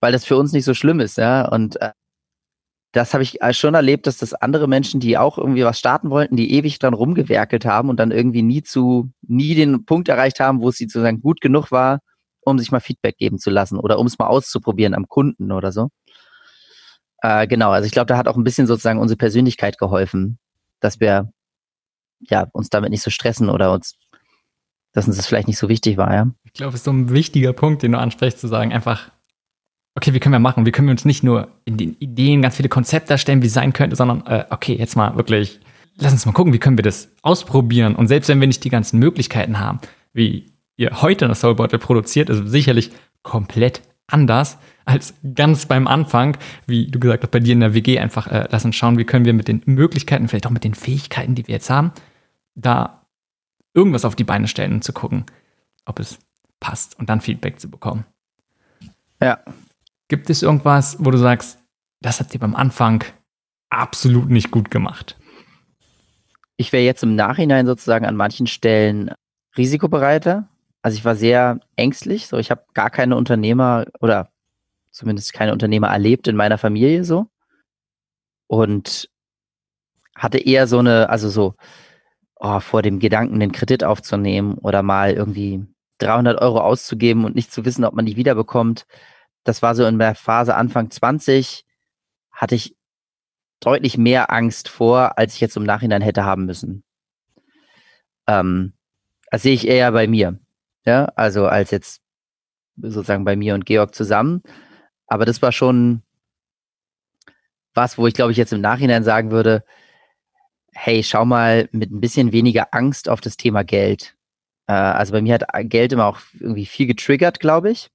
weil 0.00 0.12
das 0.12 0.24
für 0.24 0.36
uns 0.36 0.52
nicht 0.52 0.64
so 0.64 0.74
schlimm 0.74 1.00
ist, 1.00 1.18
ja. 1.18 1.46
Und 1.48 1.80
äh, 1.80 1.90
das 2.92 3.12
habe 3.12 3.22
ich 3.22 3.38
schon 3.52 3.74
erlebt, 3.74 4.06
dass 4.06 4.16
das 4.16 4.32
andere 4.32 4.66
Menschen, 4.68 5.00
die 5.00 5.18
auch 5.18 5.36
irgendwie 5.36 5.64
was 5.64 5.78
starten 5.78 6.10
wollten, 6.10 6.36
die 6.36 6.52
ewig 6.52 6.78
dann 6.78 6.94
rumgewerkelt 6.94 7.66
haben 7.66 7.90
und 7.90 7.98
dann 7.98 8.12
irgendwie 8.12 8.42
nie 8.42 8.62
zu, 8.62 9.10
nie 9.22 9.54
den 9.54 9.84
Punkt 9.84 10.08
erreicht 10.08 10.40
haben, 10.40 10.60
wo 10.60 10.70
es 10.70 10.76
sie 10.76 10.84
sozusagen 10.84 11.20
gut 11.20 11.40
genug 11.40 11.70
war, 11.70 11.98
um 12.40 12.58
sich 12.58 12.72
mal 12.72 12.80
Feedback 12.80 13.16
geben 13.18 13.38
zu 13.38 13.50
lassen 13.50 13.78
oder 13.78 13.98
um 13.98 14.06
es 14.06 14.18
mal 14.18 14.28
auszuprobieren 14.28 14.94
am 14.94 15.06
Kunden 15.08 15.52
oder 15.52 15.72
so. 15.72 15.88
Äh, 17.20 17.46
genau, 17.46 17.70
also 17.70 17.86
ich 17.86 17.92
glaube, 17.92 18.06
da 18.06 18.16
hat 18.16 18.28
auch 18.28 18.36
ein 18.36 18.44
bisschen 18.44 18.66
sozusagen 18.66 19.00
unsere 19.00 19.18
Persönlichkeit 19.18 19.78
geholfen, 19.78 20.38
dass 20.80 21.00
wir 21.00 21.30
ja 22.20 22.46
uns 22.52 22.68
damit 22.68 22.90
nicht 22.90 23.02
so 23.02 23.10
stressen 23.10 23.48
oder 23.50 23.72
uns, 23.72 23.96
dass 24.92 25.06
uns 25.06 25.16
das 25.16 25.26
vielleicht 25.26 25.48
nicht 25.48 25.58
so 25.58 25.68
wichtig 25.68 25.96
war, 25.96 26.14
ja. 26.14 26.30
Ich 26.44 26.52
glaube, 26.52 26.70
es 26.70 26.80
ist 26.80 26.84
so 26.84 26.92
ein 26.92 27.10
wichtiger 27.10 27.52
Punkt, 27.52 27.82
den 27.82 27.92
du 27.92 27.98
ansprichst, 27.98 28.40
zu 28.40 28.48
sagen, 28.48 28.72
einfach 28.72 29.10
okay, 29.98 30.14
wie 30.14 30.20
können 30.20 30.32
wir 30.32 30.38
machen? 30.38 30.64
Wie 30.64 30.70
können 30.70 30.86
wir 30.86 30.92
uns 30.92 31.04
nicht 31.04 31.24
nur 31.24 31.48
in 31.64 31.76
den 31.76 31.96
Ideen 31.98 32.40
ganz 32.40 32.56
viele 32.56 32.68
Konzepte 32.68 33.12
erstellen, 33.12 33.42
wie 33.42 33.48
es 33.48 33.52
sein 33.52 33.72
könnte, 33.72 33.96
sondern 33.96 34.24
äh, 34.26 34.44
okay, 34.50 34.76
jetzt 34.78 34.96
mal 34.96 35.16
wirklich, 35.16 35.58
lass 35.96 36.12
uns 36.12 36.24
mal 36.24 36.32
gucken, 36.32 36.52
wie 36.52 36.58
können 36.58 36.78
wir 36.78 36.84
das 36.84 37.10
ausprobieren? 37.22 37.96
Und 37.96 38.06
selbst 38.06 38.28
wenn 38.28 38.40
wir 38.40 38.46
nicht 38.46 38.62
die 38.62 38.70
ganzen 38.70 39.00
Möglichkeiten 39.00 39.58
haben, 39.58 39.80
wie 40.12 40.52
ihr 40.76 41.02
heute 41.02 41.24
eine 41.24 41.34
Soulbeutel 41.34 41.80
produziert, 41.80 42.30
ist 42.30 42.48
sicherlich 42.48 42.92
komplett 43.24 43.82
anders 44.06 44.58
als 44.88 45.14
ganz 45.34 45.66
beim 45.66 45.86
Anfang, 45.86 46.36
wie 46.66 46.86
du 46.86 46.98
gesagt 46.98 47.22
hast, 47.22 47.30
bei 47.30 47.40
dir 47.40 47.52
in 47.52 47.60
der 47.60 47.74
WG 47.74 47.98
einfach, 47.98 48.26
äh, 48.28 48.48
lass 48.50 48.64
uns 48.64 48.74
schauen, 48.74 48.98
wie 48.98 49.04
können 49.04 49.24
wir 49.24 49.34
mit 49.34 49.48
den 49.48 49.62
Möglichkeiten, 49.66 50.28
vielleicht 50.28 50.46
auch 50.46 50.50
mit 50.50 50.64
den 50.64 50.74
Fähigkeiten, 50.74 51.34
die 51.34 51.46
wir 51.46 51.54
jetzt 51.54 51.70
haben, 51.70 51.92
da 52.54 53.06
irgendwas 53.74 54.04
auf 54.04 54.16
die 54.16 54.24
Beine 54.24 54.48
stellen 54.48 54.72
und 54.72 54.84
zu 54.84 54.92
gucken, 54.92 55.26
ob 55.84 56.00
es 56.00 56.18
passt 56.58 56.98
und 56.98 57.08
dann 57.08 57.20
Feedback 57.20 57.60
zu 57.60 57.70
bekommen. 57.70 58.04
Ja, 59.20 59.38
Gibt 60.08 60.30
es 60.30 60.42
irgendwas, 60.42 60.96
wo 61.00 61.10
du 61.10 61.18
sagst, 61.18 61.58
das 62.00 62.18
habt 62.18 62.32
ihr 62.32 62.40
beim 62.40 62.56
Anfang 62.56 63.04
absolut 63.68 64.30
nicht 64.30 64.50
gut 64.50 64.70
gemacht? 64.70 65.18
Ich 66.56 66.72
wäre 66.72 66.82
jetzt 66.82 67.02
im 67.02 67.14
Nachhinein 67.14 67.66
sozusagen 67.66 68.06
an 68.06 68.16
manchen 68.16 68.46
Stellen 68.46 69.10
risikobereiter. 69.56 70.48
Also 70.80 70.96
ich 70.96 71.04
war 71.04 71.14
sehr 71.14 71.60
ängstlich. 71.76 72.26
So, 72.26 72.38
ich 72.38 72.50
habe 72.50 72.64
gar 72.72 72.88
keine 72.88 73.16
Unternehmer 73.16 73.84
oder 74.00 74.30
zumindest 74.90 75.32
keine 75.32 75.52
Unternehmer 75.52 75.88
erlebt 75.88 76.28
in 76.28 76.36
meiner 76.36 76.58
Familie 76.58 77.04
so. 77.04 77.26
Und 78.46 79.10
hatte 80.14 80.38
eher 80.38 80.66
so 80.66 80.78
eine, 80.78 81.10
also 81.10 81.28
so, 81.28 81.54
oh, 82.36 82.60
vor 82.60 82.82
dem 82.82 82.98
Gedanken, 82.98 83.40
den 83.40 83.52
Kredit 83.52 83.84
aufzunehmen 83.84 84.54
oder 84.54 84.82
mal 84.82 85.12
irgendwie 85.12 85.64
300 85.98 86.40
Euro 86.40 86.60
auszugeben 86.60 87.24
und 87.24 87.34
nicht 87.34 87.52
zu 87.52 87.64
wissen, 87.64 87.84
ob 87.84 87.94
man 87.94 88.06
die 88.06 88.16
wiederbekommt 88.16 88.86
das 89.48 89.62
war 89.62 89.74
so 89.74 89.86
in 89.86 89.98
der 89.98 90.14
Phase 90.14 90.54
Anfang 90.54 90.90
20, 90.90 91.64
hatte 92.30 92.54
ich 92.54 92.76
deutlich 93.60 93.96
mehr 93.96 94.30
Angst 94.30 94.68
vor, 94.68 95.16
als 95.16 95.34
ich 95.34 95.40
jetzt 95.40 95.56
im 95.56 95.64
Nachhinein 95.64 96.02
hätte 96.02 96.24
haben 96.24 96.44
müssen. 96.44 96.84
Ähm, 98.26 98.74
das 99.30 99.42
sehe 99.42 99.54
ich 99.54 99.66
eher 99.66 99.90
bei 99.92 100.06
mir. 100.06 100.38
Ja, 100.84 101.06
also 101.16 101.46
als 101.46 101.70
jetzt 101.70 102.02
sozusagen 102.76 103.24
bei 103.24 103.36
mir 103.36 103.54
und 103.54 103.64
Georg 103.64 103.94
zusammen. 103.94 104.42
Aber 105.08 105.24
das 105.24 105.42
war 105.42 105.52
schon 105.52 106.02
was, 107.74 107.98
wo 107.98 108.06
ich 108.06 108.14
glaube 108.14 108.32
ich 108.32 108.38
jetzt 108.38 108.52
im 108.52 108.60
Nachhinein 108.60 109.04
sagen 109.04 109.30
würde, 109.30 109.64
hey, 110.72 111.02
schau 111.02 111.24
mal 111.24 111.68
mit 111.72 111.90
ein 111.90 112.00
bisschen 112.00 112.32
weniger 112.32 112.68
Angst 112.72 113.08
auf 113.08 113.20
das 113.20 113.36
Thema 113.36 113.64
Geld. 113.64 114.16
Äh, 114.68 114.72
also 114.72 115.12
bei 115.12 115.22
mir 115.22 115.34
hat 115.34 115.44
Geld 115.70 115.92
immer 115.92 116.06
auch 116.06 116.20
irgendwie 116.38 116.66
viel 116.66 116.86
getriggert, 116.86 117.40
glaube 117.40 117.70
ich. 117.70 117.90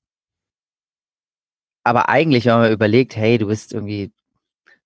Aber 1.84 2.10
eigentlich, 2.10 2.46
wenn 2.46 2.60
man 2.60 2.72
überlegt, 2.72 3.16
hey, 3.16 3.38
du 3.38 3.48
bist 3.48 3.74
irgendwie, 3.74 4.12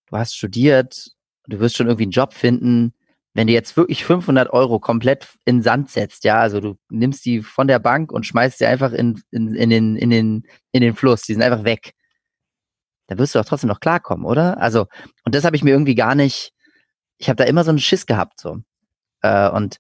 du 0.08 0.18
hast 0.18 0.36
studiert, 0.36 1.12
du 1.48 1.60
wirst 1.60 1.76
schon 1.76 1.88
irgendwie 1.88 2.04
einen 2.04 2.12
Job 2.12 2.34
finden, 2.34 2.94
wenn 3.34 3.48
du 3.48 3.54
jetzt 3.54 3.78
wirklich 3.78 4.04
500 4.04 4.52
Euro 4.52 4.80
komplett 4.80 5.28
in 5.46 5.62
Sand 5.62 5.92
setzt, 5.92 6.24
ja, 6.24 6.40
also 6.40 6.60
du 6.60 6.78
nimmst 6.90 7.24
die 7.26 7.42
von 7.42 7.68
der 7.68 7.78
Bank 7.78 8.12
und 8.12 8.26
schmeißt 8.26 8.58
sie 8.58 8.66
einfach 8.66 8.94
in, 8.94 9.22
in, 9.30 9.54
in, 9.54 9.70
den, 9.70 9.96
in, 9.96 10.10
den, 10.10 10.48
in 10.72 10.82
den 10.82 10.96
Fluss, 10.96 11.22
die 11.22 11.34
sind 11.34 11.44
einfach 11.44 11.64
weg. 11.64 11.94
Da 13.08 13.18
wirst 13.18 13.36
du 13.36 13.40
doch 13.40 13.46
trotzdem 13.46 13.70
noch 13.70 13.80
klarkommen, 13.80 14.26
oder? 14.26 14.60
Also, 14.60 14.88
und 15.24 15.36
das 15.36 15.44
habe 15.44 15.56
ich 15.56 15.64
mir 15.64 15.72
irgendwie 15.72 15.96
gar 15.96 16.16
nicht, 16.16 16.52
ich 17.18 17.30
habe 17.30 17.38
da 17.38 17.46
immer 17.46 17.64
so 17.64 17.70
einen 17.70 17.80
Schiss 17.80 18.06
gehabt, 18.06 18.40
so. 18.40 18.60
Äh, 19.22 19.50
und 19.50 19.80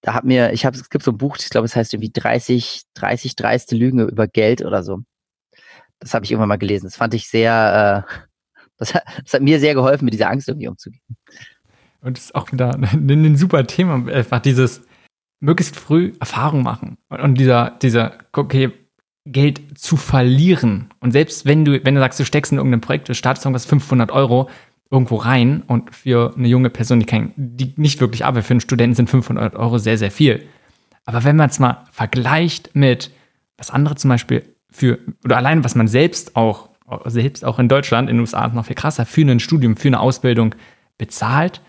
da 0.00 0.14
hat 0.14 0.24
mir, 0.24 0.52
ich 0.52 0.64
habe, 0.64 0.76
es 0.76 0.90
gibt 0.90 1.04
so 1.04 1.10
ein 1.10 1.18
Buch, 1.18 1.36
ich 1.38 1.50
glaube, 1.50 1.64
es 1.64 1.76
heißt 1.76 1.92
irgendwie 1.92 2.12
30, 2.12 2.82
30 2.94 3.36
dreiste 3.36 3.76
Lügen 3.76 4.08
über 4.08 4.28
Geld 4.28 4.64
oder 4.64 4.82
so. 4.82 5.00
Das 5.98 6.14
habe 6.14 6.24
ich 6.24 6.30
irgendwann 6.30 6.48
mal 6.48 6.56
gelesen. 6.56 6.86
Das 6.86 6.96
fand 6.96 7.14
ich 7.14 7.28
sehr, 7.28 8.06
äh, 8.08 8.26
das, 8.76 8.94
hat, 8.94 9.02
das 9.24 9.34
hat 9.34 9.42
mir 9.42 9.58
sehr 9.58 9.74
geholfen, 9.74 10.04
mit 10.04 10.14
dieser 10.14 10.30
Angst 10.30 10.48
irgendwie 10.48 10.68
umzugehen. 10.68 11.02
Und 12.00 12.16
das 12.16 12.26
ist 12.26 12.34
auch 12.34 12.52
wieder 12.52 12.74
ein, 12.74 13.08
ein 13.10 13.36
super 13.36 13.66
Thema, 13.66 14.10
einfach 14.12 14.40
dieses 14.40 14.82
möglichst 15.40 15.76
früh 15.76 16.12
Erfahrung 16.20 16.62
machen. 16.62 16.98
Und, 17.08 17.20
und 17.20 17.34
dieser, 17.34 17.70
dieser, 17.82 18.18
okay, 18.32 18.72
Geld 19.32 19.78
zu 19.78 19.96
verlieren. 19.96 20.90
Und 21.00 21.12
selbst 21.12 21.46
wenn 21.46 21.64
du, 21.64 21.84
wenn 21.84 21.94
du 21.94 22.00
sagst, 22.00 22.20
du 22.20 22.24
steckst 22.24 22.52
in 22.52 22.58
irgendein 22.58 22.80
Projekt, 22.80 23.08
du 23.08 23.14
startest 23.14 23.44
irgendwas 23.44 23.66
500 23.66 24.10
Euro 24.10 24.48
irgendwo 24.90 25.16
rein 25.16 25.62
und 25.66 25.94
für 25.94 26.34
eine 26.36 26.48
junge 26.48 26.70
Person, 26.70 27.00
die, 27.00 27.06
kein, 27.06 27.32
die 27.36 27.74
nicht 27.76 28.00
wirklich 28.00 28.24
arbeitet, 28.24 28.46
für 28.46 28.54
einen 28.54 28.60
Studenten 28.60 28.94
sind 28.94 29.10
500 29.10 29.54
Euro 29.54 29.78
sehr, 29.78 29.98
sehr 29.98 30.10
viel. 30.10 30.46
Aber 31.04 31.24
wenn 31.24 31.36
man 31.36 31.50
es 31.50 31.58
mal 31.58 31.84
vergleicht 31.90 32.74
mit, 32.74 33.10
was 33.56 33.70
andere 33.70 33.96
zum 33.96 34.08
Beispiel 34.08 34.44
für, 34.70 34.98
oder 35.24 35.36
allein 35.36 35.64
was 35.64 35.74
man 35.74 35.88
selbst 35.88 36.36
auch, 36.36 36.70
selbst 37.04 37.44
auch 37.44 37.58
in 37.58 37.68
Deutschland, 37.68 38.08
in 38.08 38.16
den 38.16 38.20
USA 38.20 38.46
ist 38.46 38.54
noch 38.54 38.64
viel 38.64 38.76
krasser, 38.76 39.04
für 39.04 39.20
ein 39.22 39.40
Studium, 39.40 39.76
für 39.76 39.88
eine 39.88 40.00
Ausbildung 40.00 40.54
bezahlt, 40.96 41.60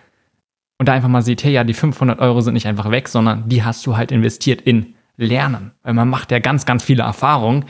und 0.79 0.87
da 0.87 0.93
einfach 0.93 1.09
mal 1.09 1.21
sieht, 1.21 1.43
hey, 1.43 1.51
ja, 1.51 1.63
die 1.63 1.73
500 1.73 2.19
Euro 2.19 2.39
sind 2.41 2.53
nicht 2.53 2.65
einfach 2.65 2.89
weg, 2.89 3.09
sondern 3.09 3.47
die 3.49 3.63
hast 3.63 3.85
du 3.85 3.97
halt 3.97 4.11
investiert 4.11 4.61
in 4.61 4.95
Lernen. 5.25 5.71
Weil 5.83 5.93
man 5.93 6.09
macht 6.09 6.31
ja 6.31 6.39
ganz, 6.39 6.65
ganz 6.65 6.83
viele 6.83 7.03
Erfahrungen. 7.03 7.65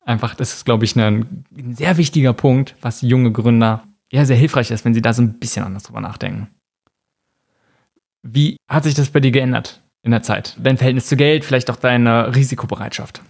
Einfach, 0.00 0.34
das 0.34 0.54
ist, 0.54 0.64
glaube 0.64 0.84
ich, 0.84 0.96
ein, 0.96 1.44
ein 1.56 1.74
sehr 1.74 1.96
wichtiger 1.96 2.32
Punkt, 2.32 2.74
was 2.80 3.02
junge 3.02 3.32
Gründer 3.32 3.84
ja 4.10 4.24
sehr 4.24 4.36
hilfreich 4.36 4.70
ist, 4.70 4.84
wenn 4.84 4.94
sie 4.94 5.02
da 5.02 5.12
so 5.12 5.22
ein 5.22 5.38
bisschen 5.38 5.64
anders 5.64 5.82
drüber 5.82 6.00
nachdenken. 6.00 6.48
Wie 8.22 8.56
hat 8.68 8.84
sich 8.84 8.94
das 8.94 9.10
bei 9.10 9.20
dir 9.20 9.30
geändert 9.30 9.82
in 10.02 10.10
der 10.10 10.22
Zeit? 10.22 10.56
Dein 10.58 10.76
Verhältnis 10.76 11.06
zu 11.06 11.16
Geld, 11.16 11.44
vielleicht 11.44 11.70
auch 11.70 11.76
deine 11.76 12.34
Risikobereitschaft? 12.34 13.22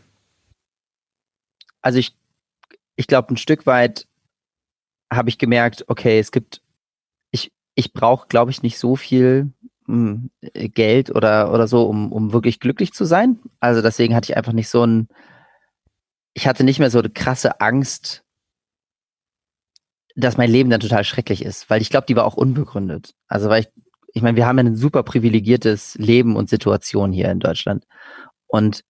Also 1.83 1.99
ich, 1.99 2.15
ich 2.97 3.07
glaube, 3.07 3.35
ein 3.35 3.37
Stück 3.37 3.67
weit 3.67 4.07
habe 5.13 5.29
ich 5.31 5.39
gemerkt, 5.39 5.85
okay, 5.89 6.19
es 6.19 6.31
gibt 6.31 6.63
ich 7.79 7.93
brauche, 7.93 8.27
glaube 8.27 8.51
ich, 8.51 8.65
nicht 8.65 8.77
so 8.77 8.97
viel 8.97 9.53
Geld 10.53 11.15
oder, 11.15 11.53
oder 11.53 11.67
so, 11.67 11.85
um, 11.85 12.13
um 12.13 12.33
wirklich 12.33 12.61
glücklich 12.61 12.93
zu 12.93 13.05
sein. 13.05 13.39
Also 13.61 13.83
deswegen 13.83 14.15
hatte 14.15 14.31
ich 14.31 14.37
einfach 14.37 14.53
nicht 14.53 14.69
so 14.69 14.85
ein, 14.85 15.09
ich 16.35 16.47
hatte 16.47 16.65
nicht 16.65 16.79
mehr 16.79 16.91
so 16.91 16.99
eine 16.99 17.11
krasse 17.11 17.61
Angst, 17.61 18.25
dass 20.15 20.37
mein 20.37 20.51
Leben 20.51 20.71
dann 20.71 20.81
total 20.81 21.05
schrecklich 21.05 21.45
ist, 21.45 21.71
weil 21.71 21.81
ich 21.81 21.91
glaube, 21.91 22.07
die 22.07 22.17
war 22.17 22.25
auch 22.25 22.37
unbegründet. 22.37 23.15
Also 23.29 23.49
weil 23.49 23.63
ich, 23.63 23.69
ich 24.15 24.23
meine, 24.23 24.37
wir 24.37 24.47
haben 24.47 24.59
ja 24.59 24.65
ein 24.65 24.77
super 24.77 25.03
privilegiertes 25.03 25.95
Leben 25.95 26.37
und 26.37 26.51
Situation 26.51 27.13
hier 27.13 27.31
in 27.31 27.41
Deutschland. 27.41 27.85
Und 28.47 28.85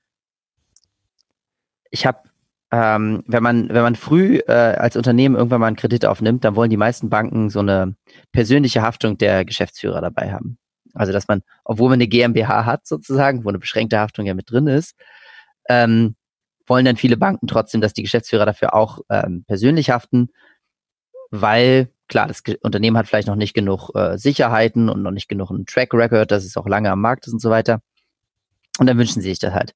ich 1.91 2.07
habe 2.07 2.29
ähm, 2.71 3.25
wenn 3.27 3.43
man, 3.43 3.69
wenn 3.71 3.83
man 3.83 3.97
früh 3.97 4.41
äh, 4.47 4.53
als 4.53 4.97
Unternehmen 4.97 5.37
irgendwann 5.37 5.61
mal 5.61 5.69
einen 5.69 5.77
Kredit 5.77 6.05
aufnimmt, 6.05 6.45
dann 6.45 6.55
wollen 6.55 6.71
die 6.71 6.77
meisten 6.77 7.09
Banken 7.09 7.49
so 7.49 7.61
eine 7.61 7.95
persönliche 8.33 8.83
Haftung 8.83 9.17
der 9.17 9.45
Geschäftsführer 9.45 10.01
dabei 10.01 10.33
haben. 10.33 10.59
Also 10.99 11.13
dass 11.13 11.29
man, 11.29 11.43
obwohl 11.65 11.89
man 11.89 11.97
eine 11.97 12.09
GmbH 12.09 12.65
hat 12.65 12.87
sozusagen, 12.87 13.45
wo 13.45 13.49
eine 13.49 13.59
beschränkte 13.59 13.99
Haftung 13.99 14.27
ja 14.27 14.35
mit 14.35 14.51
drin 14.51 14.67
ist, 14.67 14.97
ähm, 15.69 16.17
wollen 16.67 16.85
dann 16.85 16.97
viele 16.97 17.17
Banken 17.17 17.47
trotzdem, 17.47 17.81
dass 17.81 17.95
die 17.95 18.03
Geschäftsführer 18.03 18.47
dafür 18.47 18.75
auch 18.75 19.01
ähm, 19.11 19.45
persönlich 19.47 19.91
haften, 19.91 20.31
weil 21.31 21.91
klar, 22.09 22.27
das 22.27 22.43
Unternehmen 22.63 22.97
hat 22.97 23.07
vielleicht 23.07 23.29
noch 23.29 23.37
nicht 23.37 23.55
genug 23.55 23.91
äh, 23.95 24.19
Sicherheiten 24.19 24.89
und 24.89 25.03
noch 25.03 25.11
nicht 25.11 25.29
genug 25.29 25.51
einen 25.51 25.67
Track 25.67 25.95
Record, 25.95 26.31
dass 26.31 26.45
es 26.45 26.57
auch 26.57 26.67
lange 26.67 26.91
am 26.91 27.01
Markt 27.01 27.27
ist 27.27 27.33
und 27.33 27.41
so 27.41 27.51
weiter. 27.51 27.81
Und 28.79 28.87
dann 28.87 28.99
wünschen 28.99 29.23
sie 29.23 29.29
sich 29.29 29.39
das 29.39 29.55
halt. 29.55 29.75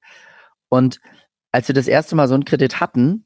Und 0.69 0.99
als 1.51 1.67
wir 1.67 1.75
das 1.75 1.87
erste 1.87 2.15
Mal 2.15 2.27
so 2.27 2.33
einen 2.33 2.45
Kredit 2.45 2.79
hatten, 2.79 3.25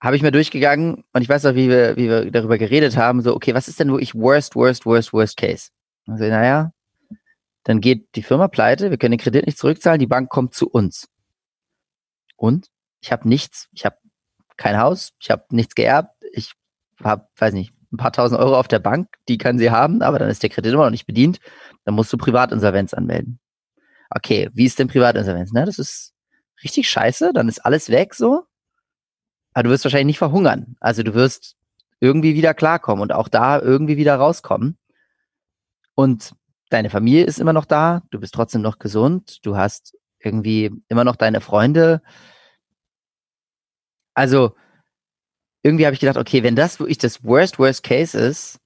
habe 0.00 0.14
ich 0.14 0.22
mir 0.22 0.30
durchgegangen 0.30 1.04
und 1.12 1.22
ich 1.22 1.28
weiß 1.28 1.46
auch, 1.46 1.54
wie 1.54 1.68
wir, 1.68 1.96
wie 1.96 2.08
wir 2.08 2.30
darüber 2.30 2.58
geredet 2.58 2.96
haben, 2.96 3.22
so, 3.22 3.34
okay, 3.34 3.54
was 3.54 3.66
ist 3.66 3.80
denn 3.80 3.88
wirklich 3.88 4.14
worst, 4.14 4.54
worst, 4.54 4.86
worst, 4.86 5.12
worst 5.12 5.36
case? 5.36 5.70
Also, 6.06 6.24
naja, 6.24 6.72
dann 7.64 7.80
geht 7.80 8.14
die 8.14 8.22
Firma 8.22 8.48
pleite, 8.48 8.90
wir 8.90 8.98
können 8.98 9.12
den 9.12 9.20
Kredit 9.20 9.46
nicht 9.46 9.58
zurückzahlen, 9.58 9.98
die 9.98 10.06
Bank 10.06 10.30
kommt 10.30 10.54
zu 10.54 10.68
uns. 10.68 11.08
Und 12.36 12.68
ich 13.00 13.12
habe 13.12 13.28
nichts, 13.28 13.68
ich 13.72 13.84
habe 13.84 13.96
kein 14.56 14.78
Haus, 14.78 15.12
ich 15.20 15.30
habe 15.30 15.44
nichts 15.50 15.74
geerbt, 15.74 16.14
ich 16.32 16.52
habe, 17.02 17.26
weiß 17.36 17.54
nicht, 17.54 17.74
ein 17.92 17.96
paar 17.96 18.12
tausend 18.12 18.40
Euro 18.40 18.58
auf 18.58 18.68
der 18.68 18.78
Bank, 18.78 19.08
die 19.28 19.38
kann 19.38 19.58
sie 19.58 19.70
haben, 19.70 20.02
aber 20.02 20.18
dann 20.18 20.28
ist 20.28 20.42
der 20.42 20.50
Kredit 20.50 20.72
immer 20.72 20.84
noch 20.84 20.90
nicht 20.90 21.06
bedient, 21.06 21.38
dann 21.84 21.94
musst 21.94 22.12
du 22.12 22.18
Privatinsolvenz 22.18 22.94
anmelden. 22.94 23.40
Okay, 24.10 24.48
wie 24.52 24.64
ist 24.64 24.78
denn 24.78 24.88
Privatinsolvenz? 24.88 25.52
Ne, 25.52 25.64
das 25.64 25.78
ist 25.78 26.14
richtig 26.62 26.88
scheiße, 26.88 27.32
dann 27.32 27.48
ist 27.48 27.64
alles 27.64 27.90
weg 27.90 28.14
so. 28.14 28.44
Aber 29.52 29.64
du 29.64 29.70
wirst 29.70 29.84
wahrscheinlich 29.84 30.06
nicht 30.06 30.18
verhungern. 30.18 30.76
Also 30.80 31.02
du 31.02 31.14
wirst 31.14 31.56
irgendwie 31.98 32.34
wieder 32.34 32.54
klarkommen 32.54 33.02
und 33.02 33.12
auch 33.12 33.28
da 33.28 33.58
irgendwie 33.58 33.96
wieder 33.96 34.16
rauskommen. 34.16 34.76
Und 35.96 36.36
deine 36.70 36.90
Familie 36.90 37.24
ist 37.24 37.40
immer 37.40 37.52
noch 37.52 37.64
da, 37.64 38.02
du 38.10 38.20
bist 38.20 38.34
trotzdem 38.34 38.62
noch 38.62 38.78
gesund, 38.78 39.44
du 39.44 39.56
hast 39.56 39.96
irgendwie 40.20 40.70
immer 40.88 41.02
noch 41.02 41.16
deine 41.16 41.40
Freunde. 41.40 42.02
Also 44.14 44.54
irgendwie 45.64 45.86
habe 45.86 45.94
ich 45.94 46.00
gedacht, 46.00 46.16
okay, 46.16 46.44
wenn 46.44 46.54
das 46.54 46.78
wirklich 46.78 46.98
das 46.98 47.24
Worst, 47.24 47.58
Worst 47.58 47.82
Case 47.82 48.16
ist, 48.16 48.60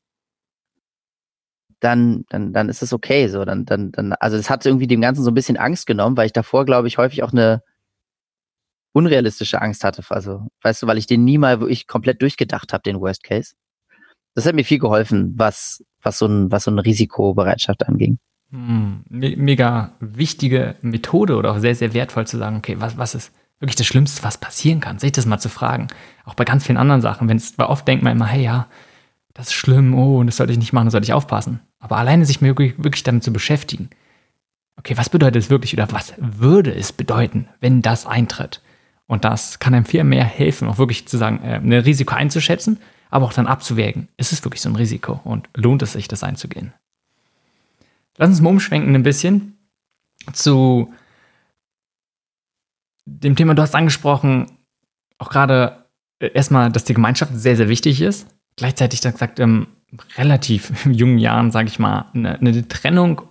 dann, 1.80 2.24
dann, 2.28 2.52
dann 2.52 2.68
ist 2.68 2.82
es 2.82 2.92
okay. 2.92 3.28
So, 3.28 3.44
dann, 3.46 3.64
dann, 3.64 3.90
dann, 3.90 4.12
also 4.14 4.36
es 4.36 4.50
hat 4.50 4.66
irgendwie 4.66 4.86
dem 4.86 5.00
Ganzen 5.00 5.24
so 5.24 5.30
ein 5.30 5.34
bisschen 5.34 5.56
Angst 5.56 5.86
genommen, 5.86 6.16
weil 6.18 6.26
ich 6.26 6.32
davor, 6.34 6.66
glaube 6.66 6.88
ich, 6.88 6.98
häufig 6.98 7.22
auch 7.22 7.32
eine, 7.32 7.62
unrealistische 8.92 9.60
Angst 9.60 9.84
hatte. 9.84 10.02
Also, 10.08 10.48
weißt 10.62 10.82
du, 10.82 10.86
weil 10.86 10.98
ich 10.98 11.06
den 11.06 11.24
nie 11.24 11.38
mal 11.38 11.60
wirklich 11.60 11.86
komplett 11.86 12.22
durchgedacht 12.22 12.72
habe, 12.72 12.82
den 12.82 13.00
Worst 13.00 13.22
Case. 13.22 13.54
Das 14.34 14.46
hat 14.46 14.54
mir 14.54 14.64
viel 14.64 14.78
geholfen, 14.78 15.34
was, 15.36 15.84
was 16.02 16.18
so 16.18 16.26
ein, 16.26 16.50
was 16.50 16.64
so 16.64 16.70
eine 16.70 16.84
Risikobereitschaft 16.84 17.86
anging. 17.86 18.18
Hm, 18.50 19.04
mega 19.08 19.92
wichtige 20.00 20.76
Methode 20.82 21.36
oder 21.36 21.52
auch 21.52 21.58
sehr, 21.58 21.74
sehr 21.74 21.94
wertvoll 21.94 22.26
zu 22.26 22.38
sagen, 22.38 22.56
okay, 22.56 22.76
was, 22.78 22.98
was 22.98 23.14
ist 23.14 23.32
wirklich 23.60 23.76
das 23.76 23.86
Schlimmste, 23.86 24.24
was 24.24 24.38
passieren 24.38 24.80
kann, 24.80 24.98
sich 24.98 25.12
das 25.12 25.26
mal 25.26 25.38
zu 25.38 25.48
fragen. 25.48 25.88
Auch 26.24 26.34
bei 26.34 26.44
ganz 26.44 26.66
vielen 26.66 26.78
anderen 26.78 27.02
Sachen, 27.02 27.28
wenn 27.28 27.36
es, 27.36 27.58
weil 27.58 27.66
oft 27.66 27.86
denkt 27.86 28.02
man 28.02 28.16
immer, 28.16 28.26
hey, 28.26 28.42
ja, 28.42 28.66
das 29.34 29.48
ist 29.48 29.54
schlimm, 29.54 29.94
oh, 29.94 30.18
und 30.18 30.26
das 30.26 30.38
sollte 30.38 30.52
ich 30.52 30.58
nicht 30.58 30.72
machen, 30.72 30.86
das 30.86 30.92
sollte 30.92 31.04
ich 31.04 31.12
aufpassen. 31.12 31.60
Aber 31.78 31.96
alleine 31.96 32.24
sich 32.24 32.42
wirklich, 32.42 32.74
wirklich 32.78 33.02
damit 33.02 33.22
zu 33.22 33.32
beschäftigen. 33.32 33.90
Okay, 34.76 34.96
was 34.96 35.10
bedeutet 35.10 35.42
es 35.42 35.50
wirklich 35.50 35.74
oder 35.74 35.92
was 35.92 36.14
würde 36.18 36.74
es 36.74 36.92
bedeuten, 36.92 37.48
wenn 37.60 37.82
das 37.82 38.06
eintritt? 38.06 38.62
Und 39.06 39.24
das 39.24 39.58
kann 39.58 39.74
einem 39.74 39.84
viel 39.84 40.04
mehr 40.04 40.24
helfen, 40.24 40.68
auch 40.68 40.78
wirklich 40.78 41.06
zu 41.06 41.18
sagen, 41.18 41.42
äh, 41.42 41.56
ein 41.56 41.72
Risiko 41.72 42.14
einzuschätzen, 42.14 42.78
aber 43.10 43.26
auch 43.26 43.32
dann 43.32 43.46
abzuwägen, 43.46 44.08
ist 44.16 44.32
es 44.32 44.44
wirklich 44.44 44.60
so 44.60 44.68
ein 44.68 44.76
Risiko 44.76 45.20
und 45.24 45.48
lohnt 45.54 45.82
es 45.82 45.92
sich, 45.92 46.08
das 46.08 46.22
einzugehen? 46.22 46.72
Lass 48.16 48.30
uns 48.30 48.40
mal 48.40 48.50
umschwenken 48.50 48.94
ein 48.94 49.02
bisschen 49.02 49.58
zu 50.32 50.92
dem 53.06 53.36
Thema, 53.36 53.54
du 53.54 53.62
hast 53.62 53.74
angesprochen, 53.74 54.46
auch 55.18 55.30
gerade 55.30 55.84
äh, 56.20 56.30
erstmal, 56.32 56.70
dass 56.70 56.84
die 56.84 56.94
Gemeinschaft 56.94 57.32
sehr, 57.34 57.56
sehr 57.56 57.68
wichtig 57.68 58.00
ist. 58.00 58.28
Gleichzeitig, 58.56 59.00
dann 59.00 59.12
gesagt, 59.12 59.38
im 59.38 59.66
relativ 60.16 60.86
jungen 60.86 61.18
Jahren, 61.18 61.50
sage 61.50 61.68
ich 61.68 61.78
mal, 61.78 62.06
eine, 62.14 62.38
eine 62.38 62.68
Trennung 62.68 63.22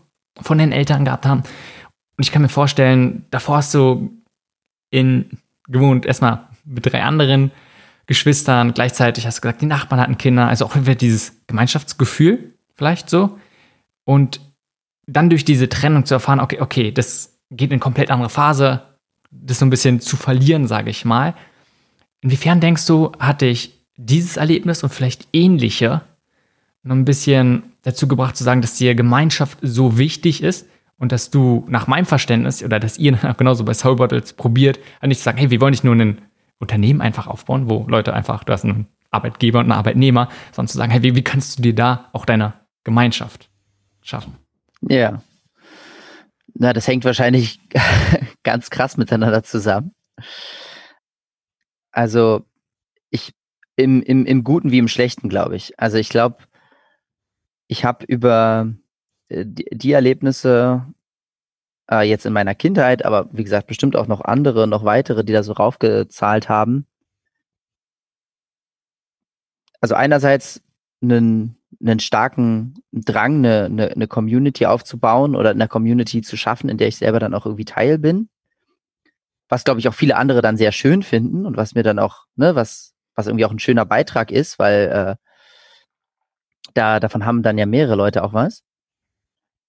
von 0.41 0.57
den 0.57 0.71
Eltern 0.71 1.05
gehabt 1.05 1.25
haben. 1.25 1.41
Und 2.17 2.25
ich 2.25 2.31
kann 2.31 2.41
mir 2.41 2.49
vorstellen, 2.49 3.25
davor 3.31 3.57
hast 3.57 3.73
du 3.73 4.11
in 4.89 5.29
gewohnt, 5.67 6.05
erstmal 6.05 6.47
mit 6.65 6.85
drei 6.85 7.03
anderen 7.03 7.51
Geschwistern. 8.09 8.73
Gleichzeitig 8.73 9.27
hast 9.27 9.37
du 9.37 9.41
gesagt, 9.41 9.61
die 9.61 9.67
Nachbarn 9.67 10.01
hatten 10.01 10.17
Kinder. 10.17 10.47
Also 10.47 10.65
auch 10.65 10.75
wieder 10.75 10.95
dieses 10.95 11.33
Gemeinschaftsgefühl 11.45 12.55
vielleicht 12.73 13.07
so. 13.07 13.37
Und 14.03 14.41
dann 15.05 15.29
durch 15.29 15.45
diese 15.45 15.69
Trennung 15.69 16.05
zu 16.05 16.15
erfahren, 16.15 16.39
okay, 16.39 16.59
okay, 16.59 16.91
das 16.91 17.37
geht 17.51 17.69
in 17.69 17.73
eine 17.73 17.79
komplett 17.79 18.09
andere 18.09 18.31
Phase, 18.31 18.81
das 19.29 19.59
so 19.59 19.65
ein 19.65 19.69
bisschen 19.69 19.99
zu 19.99 20.17
verlieren, 20.17 20.65
sage 20.65 20.89
ich 20.89 21.05
mal. 21.05 21.35
Inwiefern 22.21 22.59
denkst 22.59 22.87
du, 22.87 23.11
hatte 23.19 23.45
ich 23.45 23.79
dieses 23.95 24.37
Erlebnis 24.37 24.81
und 24.81 24.89
vielleicht 24.89 25.27
ähnliche 25.31 26.01
noch 26.81 26.95
ein 26.95 27.05
bisschen 27.05 27.61
dazu 27.83 28.07
gebracht 28.07 28.35
zu 28.35 28.43
sagen, 28.43 28.61
dass 28.61 28.73
dir 28.73 28.95
Gemeinschaft 28.95 29.59
so 29.61 29.99
wichtig 29.99 30.41
ist 30.41 30.65
und 30.97 31.11
dass 31.11 31.29
du 31.29 31.63
nach 31.67 31.85
meinem 31.85 32.07
Verständnis 32.07 32.63
oder 32.63 32.79
dass 32.79 32.97
ihr 32.97 33.11
genauso 33.37 33.65
bei 33.65 33.75
Soul 33.75 33.97
Bottles 33.97 34.33
probiert, 34.33 34.79
nicht 35.05 35.19
zu 35.19 35.25
sagen, 35.25 35.37
hey, 35.37 35.51
wir 35.51 35.61
wollen 35.61 35.73
nicht 35.73 35.83
nur 35.83 35.95
ein 35.95 36.21
Unternehmen 36.59 37.01
einfach 37.01 37.27
aufbauen, 37.27 37.69
wo 37.69 37.85
Leute 37.87 38.13
einfach, 38.13 38.43
du 38.43 38.53
hast 38.53 38.65
einen 38.65 38.87
Arbeitgeber 39.11 39.59
und 39.59 39.65
einen 39.65 39.71
Arbeitnehmer, 39.71 40.29
sondern 40.51 40.67
zu 40.67 40.77
sagen, 40.77 40.91
hey, 40.91 41.01
wie, 41.01 41.15
wie 41.15 41.23
kannst 41.23 41.57
du 41.57 41.61
dir 41.63 41.73
da 41.73 42.09
auch 42.13 42.25
deine 42.25 42.53
Gemeinschaft 42.83 43.49
schaffen? 44.01 44.37
Ja. 44.81 45.23
Na, 46.53 46.73
das 46.73 46.87
hängt 46.87 47.05
wahrscheinlich 47.05 47.59
ganz 48.43 48.69
krass 48.69 48.97
miteinander 48.97 49.43
zusammen. 49.43 49.93
Also, 51.91 52.45
ich, 53.09 53.33
im, 53.75 54.01
im, 54.03 54.25
im 54.25 54.43
Guten 54.43 54.71
wie 54.71 54.77
im 54.77 54.87
Schlechten, 54.87 55.29
glaube 55.29 55.55
ich. 55.55 55.79
Also, 55.79 55.97
ich 55.97 56.09
glaube, 56.09 56.37
ich 57.67 57.85
habe 57.85 58.05
über 58.05 58.73
äh, 59.29 59.45
die, 59.47 59.65
die 59.71 59.91
Erlebnisse 59.91 60.85
äh, 61.89 62.01
jetzt 62.01 62.25
in 62.25 62.33
meiner 62.33 62.55
Kindheit, 62.55 63.03
aber 63.05 63.27
wie 63.31 63.43
gesagt, 63.43 63.67
bestimmt 63.67 63.95
auch 63.95 64.07
noch 64.07 64.21
andere, 64.21 64.67
noch 64.67 64.85
weitere, 64.85 65.23
die 65.23 65.33
da 65.33 65.43
so 65.43 65.53
raufgezahlt 65.53 66.49
haben. 66.49 66.85
Also 69.81 69.95
einerseits 69.95 70.61
einen, 71.01 71.57
einen 71.81 71.99
starken 71.99 72.83
Drang, 72.91 73.37
eine, 73.37 73.65
eine, 73.65 73.91
eine 73.91 74.07
Community 74.07 74.65
aufzubauen 74.65 75.35
oder 75.35 75.51
eine 75.51 75.67
Community 75.67 76.21
zu 76.21 76.37
schaffen, 76.37 76.69
in 76.69 76.77
der 76.77 76.89
ich 76.89 76.97
selber 76.97 77.19
dann 77.19 77.33
auch 77.33 77.45
irgendwie 77.45 77.65
Teil 77.65 77.97
bin. 77.97 78.29
Was, 79.47 79.63
glaube 79.63 79.79
ich, 79.79 79.87
auch 79.87 79.93
viele 79.93 80.15
andere 80.15 80.41
dann 80.41 80.57
sehr 80.57 80.71
schön 80.71 81.01
finden 81.01 81.45
und 81.45 81.57
was 81.57 81.73
mir 81.73 81.83
dann 81.83 81.97
auch, 81.97 82.25
ne, 82.35 82.55
was, 82.55 82.93
was 83.15 83.27
irgendwie 83.27 83.45
auch 83.45 83.51
ein 83.51 83.59
schöner 83.59 83.85
Beitrag 83.85 84.31
ist, 84.31 84.59
weil 84.59 85.17
äh, 85.19 85.29
da, 86.75 86.99
davon 86.99 87.25
haben 87.25 87.41
dann 87.41 87.57
ja 87.57 87.65
mehrere 87.65 87.95
Leute 87.95 88.23
auch 88.23 88.33
was. 88.33 88.63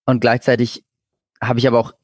Und 0.04 0.20
gleichzeitig 0.20 0.84
habe 1.40 1.58
ich 1.58 1.66
aber 1.66 1.78
auch 1.78 1.94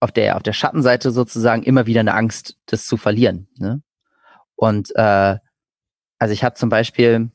auf 0.00 0.12
der, 0.12 0.36
auf 0.36 0.42
der 0.42 0.52
Schattenseite 0.52 1.10
sozusagen 1.10 1.62
immer 1.62 1.86
wieder 1.86 2.00
eine 2.00 2.14
Angst, 2.14 2.56
das 2.66 2.86
zu 2.86 2.96
verlieren. 2.96 3.48
Ne? 3.56 3.82
Und 4.54 4.94
äh, 4.94 5.36
also 6.18 6.32
ich 6.32 6.44
habe 6.44 6.54
zum 6.54 6.68
Beispiel, 6.68 7.30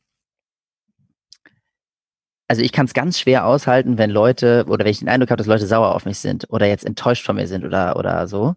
also 2.47 2.61
ich 2.61 2.71
kann 2.71 2.85
es 2.85 2.93
ganz 2.93 3.19
schwer 3.19 3.45
aushalten, 3.45 3.97
wenn 3.97 4.09
Leute, 4.09 4.65
oder 4.67 4.85
wenn 4.85 4.91
ich 4.91 4.99
den 4.99 5.09
Eindruck 5.09 5.31
habe, 5.31 5.37
dass 5.37 5.47
Leute 5.47 5.67
sauer 5.67 5.95
auf 5.95 6.05
mich 6.05 6.19
sind 6.19 6.49
oder 6.49 6.67
jetzt 6.67 6.85
enttäuscht 6.85 7.25
von 7.25 7.35
mir 7.35 7.47
sind 7.47 7.65
oder, 7.65 7.97
oder 7.97 8.27
so. 8.27 8.55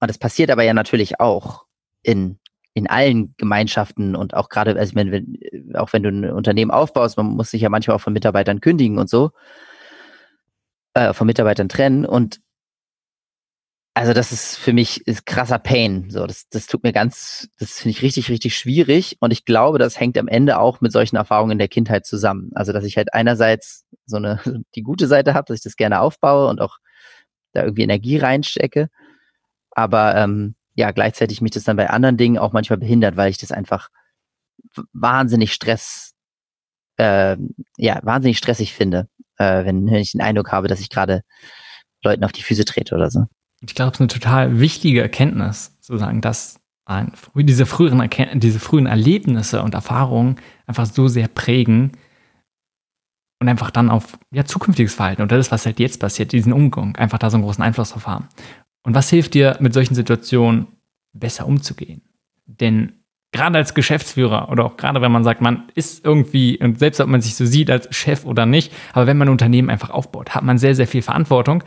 Und 0.00 0.08
das 0.08 0.18
passiert 0.18 0.50
aber 0.50 0.62
ja 0.62 0.74
natürlich 0.74 1.20
auch 1.20 1.66
in, 2.02 2.38
in 2.74 2.88
allen 2.88 3.34
Gemeinschaften 3.36 4.14
und 4.14 4.34
auch 4.34 4.48
gerade, 4.48 4.76
also 4.76 4.94
wenn, 4.94 5.10
wenn, 5.10 5.74
auch 5.74 5.92
wenn 5.92 6.02
du 6.02 6.10
ein 6.10 6.30
Unternehmen 6.30 6.70
aufbaust, 6.70 7.16
man 7.16 7.26
muss 7.26 7.50
sich 7.50 7.62
ja 7.62 7.68
manchmal 7.68 7.96
auch 7.96 8.00
von 8.00 8.12
Mitarbeitern 8.12 8.60
kündigen 8.60 8.98
und 8.98 9.08
so, 9.08 9.30
äh, 10.94 11.12
von 11.12 11.26
Mitarbeitern 11.26 11.68
trennen. 11.68 12.04
Und 12.06 12.40
also 13.96 14.12
das 14.12 14.30
ist 14.30 14.58
für 14.58 14.74
mich 14.74 15.06
ist 15.06 15.24
krasser 15.24 15.58
Pain. 15.58 16.10
So, 16.10 16.26
das, 16.26 16.50
das 16.50 16.66
tut 16.66 16.82
mir 16.82 16.92
ganz, 16.92 17.48
das 17.58 17.78
finde 17.78 17.92
ich 17.92 18.02
richtig, 18.02 18.28
richtig 18.28 18.54
schwierig. 18.54 19.16
Und 19.20 19.30
ich 19.30 19.46
glaube, 19.46 19.78
das 19.78 19.98
hängt 19.98 20.18
am 20.18 20.28
Ende 20.28 20.58
auch 20.58 20.82
mit 20.82 20.92
solchen 20.92 21.16
Erfahrungen 21.16 21.52
in 21.52 21.58
der 21.58 21.68
Kindheit 21.68 22.04
zusammen. 22.04 22.50
Also, 22.54 22.74
dass 22.74 22.84
ich 22.84 22.98
halt 22.98 23.14
einerseits 23.14 23.86
so 24.04 24.18
eine, 24.18 24.38
die 24.74 24.82
gute 24.82 25.06
Seite 25.06 25.32
habe, 25.32 25.46
dass 25.46 25.56
ich 25.56 25.62
das 25.62 25.76
gerne 25.76 26.00
aufbaue 26.02 26.46
und 26.48 26.60
auch 26.60 26.76
da 27.52 27.62
irgendwie 27.62 27.84
Energie 27.84 28.18
reinstecke. 28.18 28.90
Aber 29.70 30.14
ähm, 30.14 30.56
ja, 30.74 30.90
gleichzeitig 30.90 31.40
mich 31.40 31.52
das 31.52 31.64
dann 31.64 31.78
bei 31.78 31.88
anderen 31.88 32.18
Dingen 32.18 32.36
auch 32.36 32.52
manchmal 32.52 32.78
behindert, 32.78 33.16
weil 33.16 33.30
ich 33.30 33.38
das 33.38 33.50
einfach 33.50 33.88
wahnsinnig 34.92 35.54
Stress, 35.54 36.12
äh, 36.98 37.38
ja, 37.78 38.00
wahnsinnig 38.02 38.36
stressig 38.36 38.74
finde, 38.74 39.08
äh, 39.38 39.64
wenn, 39.64 39.86
wenn 39.86 39.94
ich 39.94 40.12
den 40.12 40.20
Eindruck 40.20 40.52
habe, 40.52 40.68
dass 40.68 40.80
ich 40.80 40.90
gerade 40.90 41.22
Leuten 42.04 42.24
auf 42.24 42.32
die 42.32 42.42
Füße 42.42 42.66
trete 42.66 42.94
oder 42.94 43.10
so 43.10 43.24
ich 43.70 43.74
glaube, 43.74 43.90
es 43.90 43.96
ist 43.96 44.00
eine 44.00 44.08
total 44.08 44.60
wichtige 44.60 45.02
Erkenntnis, 45.02 45.78
zu 45.80 45.96
sagen, 45.96 46.20
dass 46.20 46.60
ein, 46.84 47.12
diese, 47.34 47.66
früheren 47.66 48.00
Erkennt 48.00 48.42
diese 48.42 48.60
frühen 48.60 48.86
Erlebnisse 48.86 49.62
und 49.62 49.74
Erfahrungen 49.74 50.36
einfach 50.66 50.86
so 50.86 51.08
sehr 51.08 51.28
prägen 51.28 51.92
und 53.40 53.48
einfach 53.48 53.70
dann 53.70 53.90
auf 53.90 54.18
ja, 54.32 54.44
zukünftiges 54.44 54.94
Verhalten 54.94 55.22
oder 55.22 55.36
das, 55.36 55.50
was 55.50 55.66
halt 55.66 55.78
jetzt 55.78 56.00
passiert, 56.00 56.32
diesen 56.32 56.52
Umgang, 56.52 56.96
einfach 56.96 57.18
da 57.18 57.30
so 57.30 57.36
einen 57.36 57.44
großen 57.44 57.62
Einfluss 57.62 57.90
drauf 57.90 58.06
haben. 58.06 58.28
Und 58.82 58.94
was 58.94 59.10
hilft 59.10 59.34
dir, 59.34 59.56
mit 59.60 59.74
solchen 59.74 59.94
Situationen 59.94 60.68
besser 61.12 61.46
umzugehen? 61.46 62.02
Denn 62.46 62.92
gerade 63.32 63.58
als 63.58 63.74
Geschäftsführer 63.74 64.48
oder 64.50 64.64
auch 64.64 64.76
gerade 64.76 65.00
wenn 65.02 65.12
man 65.12 65.24
sagt, 65.24 65.40
man 65.40 65.64
ist 65.74 66.04
irgendwie, 66.04 66.58
und 66.58 66.78
selbst 66.78 67.00
ob 67.00 67.08
man 67.08 67.20
sich 67.20 67.34
so 67.34 67.44
sieht 67.44 67.70
als 67.70 67.94
Chef 67.94 68.24
oder 68.24 68.46
nicht, 68.46 68.72
aber 68.92 69.06
wenn 69.06 69.18
man 69.18 69.28
ein 69.28 69.32
Unternehmen 69.32 69.70
einfach 69.70 69.90
aufbaut, 69.90 70.34
hat 70.34 70.44
man 70.44 70.58
sehr, 70.58 70.74
sehr 70.74 70.86
viel 70.86 71.02
Verantwortung 71.02 71.64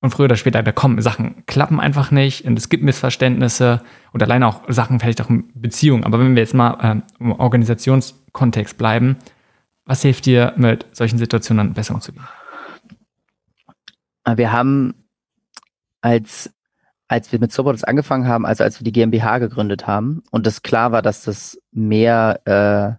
und 0.00 0.10
früher 0.10 0.26
oder 0.26 0.36
später, 0.36 0.62
da 0.62 0.72
kommen 0.72 1.00
Sachen, 1.00 1.44
klappen 1.46 1.80
einfach 1.80 2.10
nicht 2.10 2.44
und 2.44 2.58
es 2.58 2.68
gibt 2.68 2.84
Missverständnisse 2.84 3.82
und 4.12 4.22
alleine 4.22 4.46
auch 4.46 4.62
Sachen 4.68 5.00
vielleicht 5.00 5.20
auch 5.20 5.30
in 5.30 5.50
Beziehungen. 5.54 6.04
Aber 6.04 6.18
wenn 6.18 6.34
wir 6.34 6.42
jetzt 6.42 6.54
mal 6.54 6.78
ähm, 6.82 7.02
im 7.18 7.32
Organisationskontext 7.32 8.76
bleiben, 8.76 9.16
was 9.84 10.02
hilft 10.02 10.26
dir, 10.26 10.52
mit 10.56 10.86
solchen 10.92 11.18
Situationen 11.18 11.72
besser 11.72 11.94
umzugehen? 11.94 12.26
Wir 14.34 14.50
haben, 14.50 15.06
als, 16.00 16.50
als 17.06 17.30
wir 17.30 17.38
mit 17.38 17.52
Sobots 17.52 17.84
angefangen 17.84 18.26
haben, 18.26 18.44
also 18.44 18.64
als 18.64 18.80
wir 18.80 18.84
die 18.84 18.92
GmbH 18.92 19.38
gegründet 19.38 19.86
haben 19.86 20.24
und 20.32 20.46
es 20.48 20.62
klar 20.62 20.90
war, 20.90 21.02
dass 21.02 21.22
das 21.22 21.56
mehr 21.70 22.40
äh, 22.44 22.96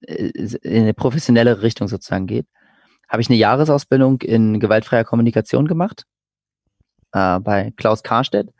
in 0.00 0.82
eine 0.82 0.94
professionelle 0.94 1.62
Richtung 1.62 1.86
sozusagen 1.86 2.26
geht, 2.26 2.46
habe 3.08 3.22
ich 3.22 3.28
eine 3.28 3.38
Jahresausbildung 3.38 4.20
in 4.22 4.60
gewaltfreier 4.60 5.04
Kommunikation 5.04 5.66
gemacht 5.66 6.04
äh, 7.12 7.40
bei 7.40 7.72
Klaus 7.76 8.02
Karstedt. 8.02 8.50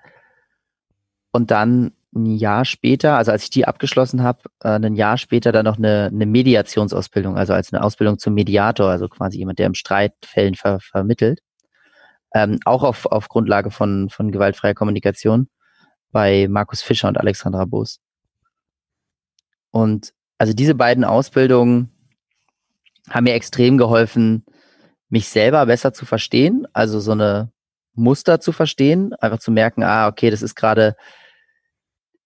Und 1.32 1.50
dann 1.50 1.92
ein 2.14 2.26
Jahr 2.26 2.64
später, 2.64 3.16
also 3.16 3.32
als 3.32 3.42
ich 3.44 3.50
die 3.50 3.66
abgeschlossen 3.66 4.22
habe, 4.22 4.40
äh, 4.62 4.70
ein 4.70 4.94
Jahr 4.94 5.18
später 5.18 5.52
dann 5.52 5.66
noch 5.66 5.76
eine, 5.76 6.06
eine 6.12 6.26
Mediationsausbildung, 6.26 7.36
also 7.36 7.52
als 7.52 7.72
eine 7.72 7.82
Ausbildung 7.82 8.18
zum 8.18 8.34
Mediator, 8.34 8.88
also 8.88 9.08
quasi 9.08 9.38
jemand, 9.38 9.58
der 9.58 9.66
im 9.66 9.74
Streitfällen 9.74 10.54
ver 10.54 10.80
vermittelt. 10.80 11.40
Ähm, 12.34 12.58
auch 12.64 12.82
auf, 12.82 13.06
auf 13.06 13.28
Grundlage 13.28 13.70
von, 13.70 14.10
von 14.10 14.30
gewaltfreier 14.32 14.74
Kommunikation 14.74 15.48
bei 16.10 16.46
Markus 16.48 16.82
Fischer 16.82 17.08
und 17.08 17.18
Alexandra 17.18 17.64
Boos. 17.64 18.00
Und 19.70 20.12
also 20.38 20.52
diese 20.52 20.74
beiden 20.74 21.04
Ausbildungen 21.04 21.90
haben 23.10 23.24
mir 23.24 23.34
extrem 23.34 23.78
geholfen, 23.78 24.44
mich 25.08 25.28
selber 25.28 25.66
besser 25.66 25.92
zu 25.92 26.06
verstehen, 26.06 26.66
also 26.72 27.00
so 27.00 27.12
eine 27.12 27.50
Muster 27.94 28.40
zu 28.40 28.52
verstehen, 28.52 29.14
einfach 29.14 29.38
zu 29.38 29.50
merken, 29.50 29.82
ah, 29.82 30.08
okay, 30.08 30.30
das 30.30 30.42
ist 30.42 30.54
gerade 30.54 30.96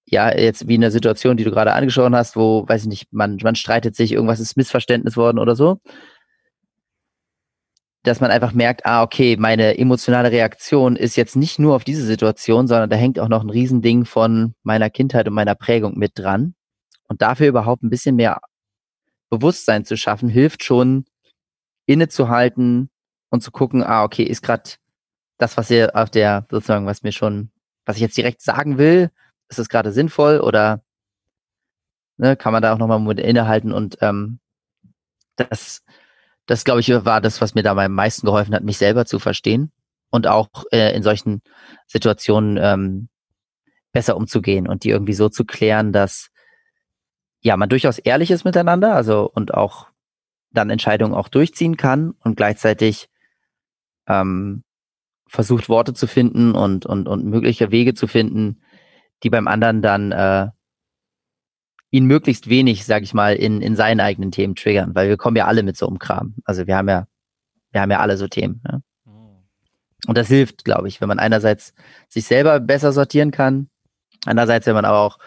ja 0.04 0.36
jetzt 0.36 0.68
wie 0.68 0.74
eine 0.74 0.90
Situation, 0.90 1.36
die 1.36 1.44
du 1.44 1.50
gerade 1.50 1.72
angeschaut 1.72 2.12
hast, 2.12 2.36
wo, 2.36 2.68
weiß 2.68 2.82
ich 2.82 2.88
nicht, 2.88 3.12
man, 3.12 3.38
man 3.42 3.54
streitet 3.54 3.96
sich, 3.96 4.12
irgendwas 4.12 4.40
ist 4.40 4.56
Missverständnis 4.56 5.16
worden 5.16 5.38
oder 5.38 5.56
so. 5.56 5.78
Dass 8.04 8.20
man 8.20 8.30
einfach 8.30 8.52
merkt, 8.52 8.84
ah, 8.84 9.02
okay, 9.02 9.36
meine 9.38 9.78
emotionale 9.78 10.32
Reaktion 10.32 10.96
ist 10.96 11.16
jetzt 11.16 11.36
nicht 11.36 11.58
nur 11.58 11.76
auf 11.76 11.84
diese 11.84 12.04
Situation, 12.04 12.66
sondern 12.66 12.90
da 12.90 12.96
hängt 12.96 13.18
auch 13.20 13.28
noch 13.28 13.42
ein 13.42 13.50
Riesending 13.50 14.04
von 14.04 14.54
meiner 14.64 14.90
Kindheit 14.90 15.28
und 15.28 15.34
meiner 15.34 15.54
Prägung 15.54 15.96
mit 15.96 16.18
dran. 16.18 16.54
Und 17.08 17.22
dafür 17.22 17.48
überhaupt 17.48 17.82
ein 17.82 17.90
bisschen 17.90 18.16
mehr 18.16 18.40
Bewusstsein 19.32 19.86
zu 19.86 19.96
schaffen, 19.96 20.28
hilft 20.28 20.62
schon, 20.62 21.06
innezuhalten 21.86 22.90
und 23.30 23.42
zu 23.42 23.50
gucken, 23.50 23.82
ah, 23.82 24.04
okay, 24.04 24.24
ist 24.24 24.42
gerade 24.42 24.72
das, 25.38 25.56
was 25.56 25.70
ihr 25.70 25.96
auf 25.96 26.10
der, 26.10 26.46
sozusagen, 26.50 26.84
was 26.84 27.02
mir 27.02 27.12
schon, 27.12 27.50
was 27.86 27.96
ich 27.96 28.02
jetzt 28.02 28.16
direkt 28.18 28.42
sagen 28.42 28.76
will, 28.76 29.10
ist 29.48 29.58
es 29.58 29.70
gerade 29.70 29.90
sinnvoll 29.90 30.38
oder 30.38 30.84
ne, 32.18 32.36
kann 32.36 32.52
man 32.52 32.60
da 32.62 32.74
auch 32.74 32.78
nochmal 32.78 33.00
mit 33.00 33.20
innehalten 33.20 33.72
und 33.72 33.96
ähm, 34.02 34.38
das, 35.36 35.82
das 36.44 36.64
glaube 36.64 36.80
ich, 36.80 36.90
war 36.90 37.22
das, 37.22 37.40
was 37.40 37.54
mir 37.54 37.62
da 37.62 37.74
am 37.74 37.92
meisten 37.92 38.26
geholfen 38.26 38.54
hat, 38.54 38.64
mich 38.64 38.76
selber 38.76 39.06
zu 39.06 39.18
verstehen 39.18 39.72
und 40.10 40.26
auch 40.26 40.50
äh, 40.72 40.94
in 40.94 41.02
solchen 41.02 41.40
Situationen 41.86 42.58
ähm, 42.58 43.08
besser 43.92 44.14
umzugehen 44.14 44.68
und 44.68 44.84
die 44.84 44.90
irgendwie 44.90 45.14
so 45.14 45.30
zu 45.30 45.46
klären, 45.46 45.90
dass 45.90 46.31
ja, 47.42 47.56
man 47.56 47.68
durchaus 47.68 47.98
ehrlich 47.98 48.30
ist 48.30 48.44
miteinander, 48.44 48.94
also 48.94 49.30
und 49.32 49.52
auch 49.52 49.88
dann 50.52 50.70
Entscheidungen 50.70 51.14
auch 51.14 51.28
durchziehen 51.28 51.76
kann 51.76 52.14
und 52.20 52.36
gleichzeitig 52.36 53.08
ähm, 54.06 54.62
versucht 55.26 55.68
Worte 55.68 55.94
zu 55.94 56.06
finden 56.06 56.54
und, 56.54 56.86
und, 56.86 57.08
und 57.08 57.24
mögliche 57.24 57.70
Wege 57.70 57.94
zu 57.94 58.06
finden, 58.06 58.62
die 59.22 59.30
beim 59.30 59.48
anderen 59.48 59.82
dann 59.82 60.12
äh, 60.12 60.48
ihn 61.90 62.06
möglichst 62.06 62.48
wenig, 62.48 62.84
sag 62.84 63.02
ich 63.02 63.12
mal, 63.12 63.34
in, 63.34 63.60
in 63.60 63.76
seinen 63.76 64.00
eigenen 64.00 64.30
Themen 64.30 64.54
triggern, 64.54 64.94
weil 64.94 65.08
wir 65.08 65.16
kommen 65.16 65.36
ja 65.36 65.46
alle 65.46 65.62
mit 65.62 65.76
so 65.76 65.86
einem 65.86 65.98
Kram. 65.98 66.36
Also 66.44 66.66
wir 66.66 66.76
haben 66.76 66.88
ja, 66.88 67.06
wir 67.70 67.80
haben 67.80 67.90
ja 67.90 68.00
alle 68.00 68.16
so 68.16 68.28
Themen. 68.28 68.62
Ja? 68.66 68.80
Mhm. 69.04 69.44
Und 70.06 70.18
das 70.18 70.28
hilft, 70.28 70.64
glaube 70.64 70.88
ich, 70.88 71.00
wenn 71.00 71.08
man 71.08 71.18
einerseits 71.18 71.74
sich 72.08 72.24
selber 72.24 72.60
besser 72.60 72.92
sortieren 72.92 73.30
kann, 73.30 73.68
andererseits, 74.26 74.66
wenn 74.66 74.74
man 74.74 74.84
aber 74.84 75.00
auch 75.00 75.18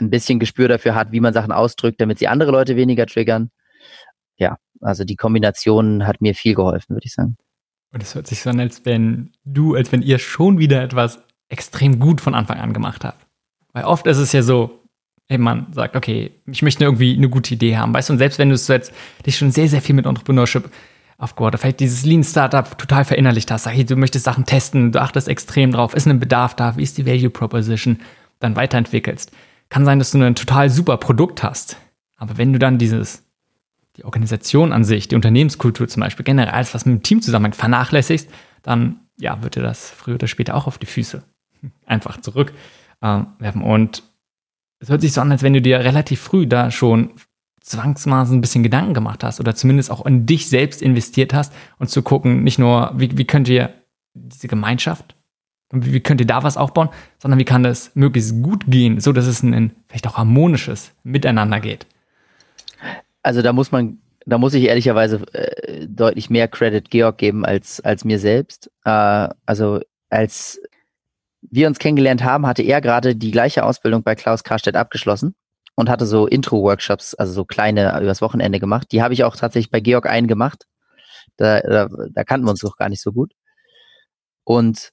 ein 0.00 0.10
bisschen 0.10 0.38
Gespür 0.38 0.68
dafür 0.68 0.94
hat, 0.94 1.12
wie 1.12 1.20
man 1.20 1.32
Sachen 1.32 1.52
ausdrückt, 1.52 2.00
damit 2.00 2.18
sie 2.18 2.28
andere 2.28 2.50
Leute 2.50 2.76
weniger 2.76 3.06
triggern. 3.06 3.50
Ja, 4.38 4.56
Also 4.80 5.04
die 5.04 5.16
Kombination 5.16 6.06
hat 6.06 6.20
mir 6.20 6.34
viel 6.34 6.54
geholfen, 6.54 6.94
würde 6.94 7.06
ich 7.06 7.14
sagen. 7.14 7.36
Und 7.92 8.02
es 8.02 8.14
hört 8.14 8.26
sich 8.26 8.40
so 8.42 8.50
an, 8.50 8.60
als 8.60 8.84
wenn 8.84 9.32
du, 9.44 9.74
als 9.74 9.92
wenn 9.92 10.02
ihr 10.02 10.18
schon 10.18 10.58
wieder 10.58 10.82
etwas 10.82 11.22
extrem 11.48 11.98
gut 11.98 12.20
von 12.20 12.34
Anfang 12.34 12.58
an 12.58 12.72
gemacht 12.72 13.04
habt. 13.04 13.26
Weil 13.72 13.84
oft 13.84 14.06
ist 14.06 14.18
es 14.18 14.32
ja 14.32 14.42
so, 14.42 14.82
hey, 15.28 15.38
man 15.38 15.72
sagt, 15.72 15.96
okay, 15.96 16.32
ich 16.46 16.62
möchte 16.62 16.84
irgendwie 16.84 17.16
eine 17.16 17.28
gute 17.28 17.54
Idee 17.54 17.76
haben, 17.76 17.94
weißt 17.94 18.08
du, 18.08 18.14
und 18.14 18.18
selbst 18.18 18.38
wenn 18.38 18.48
du 18.48 18.54
es 18.54 18.68
jetzt 18.68 18.92
dich 19.24 19.36
schon 19.36 19.50
sehr, 19.50 19.68
sehr 19.68 19.82
viel 19.82 19.94
mit 19.94 20.06
Entrepreneurship 20.06 20.70
aufgebaut 21.18 21.54
hast, 21.54 21.62
vielleicht 21.62 21.80
dieses 21.80 22.04
Lean 22.04 22.22
Startup 22.22 22.76
total 22.78 23.04
verinnerlicht 23.04 23.50
hast, 23.50 23.64
sag, 23.64 23.72
hey, 23.72 23.84
du 23.84 23.96
möchtest 23.96 24.24
Sachen 24.24 24.44
testen, 24.44 24.92
du 24.92 25.00
achtest 25.00 25.28
extrem 25.28 25.72
drauf, 25.72 25.94
ist 25.94 26.06
ein 26.06 26.20
Bedarf 26.20 26.54
da, 26.54 26.76
wie 26.76 26.82
ist 26.82 26.98
die 26.98 27.06
Value 27.06 27.30
Proposition, 27.30 28.00
dann 28.38 28.56
weiterentwickelst. 28.56 29.32
Kann 29.68 29.84
sein, 29.84 29.98
dass 29.98 30.12
du 30.12 30.22
ein 30.22 30.34
total 30.34 30.70
super 30.70 30.96
Produkt 30.96 31.42
hast, 31.42 31.76
aber 32.16 32.38
wenn 32.38 32.52
du 32.52 32.58
dann 32.58 32.78
dieses, 32.78 33.24
die 33.96 34.04
Organisation 34.04 34.72
an 34.72 34.84
sich, 34.84 35.08
die 35.08 35.16
Unternehmenskultur 35.16 35.88
zum 35.88 36.00
Beispiel, 36.00 36.24
generell 36.24 36.52
alles, 36.52 36.74
was 36.74 36.86
mit 36.86 36.94
dem 36.94 37.02
Team 37.02 37.22
zusammenhängt, 37.22 37.56
vernachlässigst, 37.56 38.30
dann, 38.62 39.00
ja, 39.18 39.42
wird 39.42 39.56
dir 39.56 39.62
das 39.62 39.90
früher 39.90 40.16
oder 40.16 40.26
später 40.26 40.54
auch 40.54 40.66
auf 40.66 40.78
die 40.78 40.86
Füße. 40.86 41.22
Einfach 41.86 42.20
zurück. 42.20 42.52
Äh, 43.00 43.20
werfen. 43.38 43.62
Und 43.62 44.02
es 44.78 44.88
hört 44.88 45.00
sich 45.00 45.12
so 45.12 45.20
an, 45.20 45.32
als 45.32 45.42
wenn 45.42 45.52
du 45.52 45.62
dir 45.62 45.80
relativ 45.80 46.20
früh 46.20 46.46
da 46.46 46.70
schon 46.70 47.12
zwangsmaßen 47.60 48.36
ein 48.36 48.40
bisschen 48.40 48.62
Gedanken 48.62 48.94
gemacht 48.94 49.24
hast 49.24 49.40
oder 49.40 49.54
zumindest 49.54 49.90
auch 49.90 50.06
in 50.06 50.24
dich 50.24 50.48
selbst 50.48 50.80
investiert 50.80 51.34
hast 51.34 51.52
und 51.78 51.90
zu 51.90 52.02
gucken, 52.02 52.44
nicht 52.44 52.58
nur, 52.58 52.92
wie, 52.96 53.18
wie 53.18 53.24
könnt 53.24 53.48
ihr 53.48 53.74
diese 54.14 54.46
Gemeinschaft, 54.46 55.15
wie, 55.70 55.92
wie 55.92 56.00
könnt 56.00 56.20
ihr 56.20 56.26
da 56.26 56.42
was 56.42 56.56
aufbauen, 56.56 56.88
sondern 57.18 57.38
wie 57.38 57.44
kann 57.44 57.62
das 57.62 57.90
möglichst 57.94 58.42
gut 58.42 58.64
gehen, 58.66 59.00
so 59.00 59.12
dass 59.12 59.26
es 59.26 59.42
ein 59.42 59.72
vielleicht 59.88 60.06
auch 60.06 60.16
harmonisches 60.16 60.92
Miteinander 61.02 61.60
geht. 61.60 61.86
Also 63.22 63.42
da 63.42 63.52
muss 63.52 63.72
man, 63.72 63.98
da 64.24 64.38
muss 64.38 64.54
ich 64.54 64.64
ehrlicherweise 64.64 65.22
äh, 65.32 65.86
deutlich 65.88 66.30
mehr 66.30 66.48
Credit 66.48 66.88
Georg 66.90 67.18
geben 67.18 67.44
als, 67.44 67.80
als 67.80 68.04
mir 68.04 68.18
selbst. 68.18 68.70
Äh, 68.84 69.28
also 69.46 69.80
als 70.10 70.60
wir 71.42 71.66
uns 71.66 71.78
kennengelernt 71.78 72.22
haben, 72.24 72.46
hatte 72.46 72.62
er 72.62 72.80
gerade 72.80 73.16
die 73.16 73.30
gleiche 73.30 73.64
Ausbildung 73.64 74.02
bei 74.02 74.14
Klaus 74.14 74.44
Karstedt 74.44 74.76
abgeschlossen 74.76 75.34
und 75.74 75.88
hatte 75.88 76.06
so 76.06 76.26
Intro-Workshops, 76.26 77.14
also 77.14 77.32
so 77.32 77.44
kleine 77.44 78.00
übers 78.00 78.22
Wochenende 78.22 78.60
gemacht. 78.60 78.88
Die 78.92 79.02
habe 79.02 79.14
ich 79.14 79.24
auch 79.24 79.36
tatsächlich 79.36 79.70
bei 79.70 79.80
Georg 79.80 80.06
einen 80.06 80.26
gemacht. 80.26 80.66
Da, 81.36 81.60
da, 81.60 81.88
da 82.10 82.24
kannten 82.24 82.46
wir 82.46 82.50
uns 82.50 82.60
doch 82.60 82.76
gar 82.76 82.88
nicht 82.88 83.02
so 83.02 83.12
gut. 83.12 83.32
Und 84.44 84.92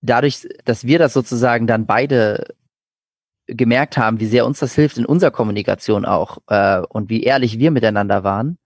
dadurch, 0.00 0.48
dass 0.64 0.84
wir 0.84 0.98
das 0.98 1.12
sozusagen 1.12 1.66
dann 1.66 1.86
beide 1.86 2.54
gemerkt 3.46 3.96
haben, 3.96 4.20
wie 4.20 4.26
sehr 4.26 4.46
uns 4.46 4.58
das 4.58 4.74
hilft 4.74 4.98
in 4.98 5.06
unserer 5.06 5.30
Kommunikation 5.30 6.04
auch 6.04 6.38
äh, 6.48 6.80
und 6.88 7.08
wie 7.08 7.22
ehrlich 7.22 7.58
wir 7.58 7.70
miteinander 7.70 8.22
waren, 8.22 8.58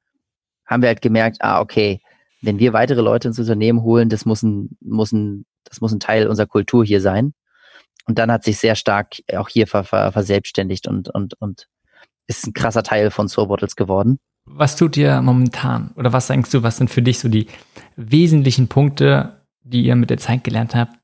haben 0.67 0.83
wir 0.83 0.89
halt 0.89 1.03
gemerkt, 1.03 1.39
ah, 1.41 1.61
okay, 1.61 2.01
wenn 2.41 2.59
wir 2.59 2.73
weitere 2.73 3.01
Leute 3.01 3.29
ins 3.29 3.39
Unternehmen 3.39 3.83
holen, 3.83 4.09
das 4.09 4.25
muss 4.25 4.43
ein, 4.43 4.77
muss 4.81 5.13
ein 5.13 5.45
das 5.65 5.81
muss 5.81 5.93
ein 5.93 6.01
Teil 6.01 6.29
unserer 6.29 6.47
Kultur 6.47 6.85
hier 6.85 7.01
sein. 7.01 7.35
Und 8.07 8.19
dann 8.19 8.31
hat 8.33 8.45
sich 8.45 8.59
sehr 8.59 8.75
stark 8.75 9.17
auch 9.35 9.49
hier 9.49 9.67
ver, 9.67 9.85
ver, 9.85 10.13
verselbstständigt 10.13 10.89
und, 10.89 11.09
und, 11.09 11.35
und 11.41 11.69
ist 12.27 12.47
ein 12.47 12.53
krasser 12.53 12.83
Teil 12.83 13.11
von 13.11 13.29
Soul 13.29 13.47
Bottles 13.47 13.77
geworden. 13.77 14.19
Was 14.45 14.77
tut 14.77 14.97
ihr 14.97 15.23
momentan? 15.23 15.93
Oder 15.95 16.13
was 16.13 16.27
denkst 16.27 16.51
du, 16.51 16.63
was 16.63 16.77
sind 16.77 16.91
für 16.91 17.03
dich 17.03 17.21
so 17.21 17.29
die 17.29 17.47
wesentlichen 17.97 18.69
Punkte, 18.69 19.47
die 19.63 19.85
ihr 19.85 19.95
mit 19.95 20.11
der 20.11 20.19
Zeit 20.19 20.43
gelernt 20.43 20.75
habt, 20.75 20.99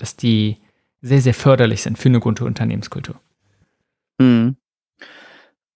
dass 0.00 0.16
die 0.16 0.58
sehr, 1.00 1.20
sehr 1.20 1.34
förderlich 1.34 1.82
sind 1.82 1.98
für 1.98 2.08
eine 2.08 2.20
gute 2.20 2.44
Unternehmenskultur? 2.44 3.20
Mhm. 4.18 4.56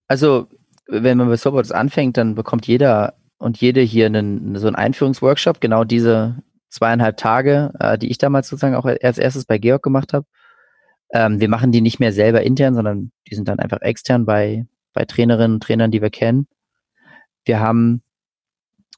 Also, 0.07 0.47
wenn 0.87 1.17
man 1.17 1.27
bei 1.29 1.37
Soul 1.37 1.53
Bottles 1.53 1.71
anfängt, 1.71 2.17
dann 2.17 2.35
bekommt 2.35 2.67
jeder 2.67 3.15
und 3.37 3.59
jede 3.59 3.81
hier 3.81 4.05
einen, 4.05 4.57
so 4.57 4.67
einen 4.67 4.75
Einführungsworkshop, 4.75 5.59
genau 5.59 5.83
diese, 5.83 6.43
zweieinhalb 6.75 7.17
Tage, 7.17 7.71
äh, 7.79 7.97
die 7.97 8.11
ich 8.11 8.17
damals 8.17 8.49
sozusagen 8.49 8.75
auch 8.75 8.85
als 8.85 9.17
erstes 9.17 9.45
bei 9.45 9.57
Georg 9.57 9.81
gemacht 9.81 10.13
habe. 10.13 10.25
Ähm, 11.11 11.39
wir 11.39 11.49
machen 11.49 11.71
die 11.71 11.81
nicht 11.81 11.99
mehr 11.99 12.11
selber 12.11 12.43
intern, 12.43 12.75
sondern 12.75 13.11
die 13.29 13.35
sind 13.35 13.47
dann 13.47 13.59
einfach 13.59 13.81
extern 13.81 14.25
bei, 14.25 14.65
bei 14.93 15.05
Trainerinnen 15.05 15.55
und 15.55 15.63
Trainern, 15.63 15.91
die 15.91 16.01
wir 16.01 16.09
kennen. 16.09 16.47
Wir 17.45 17.59
haben, 17.59 18.01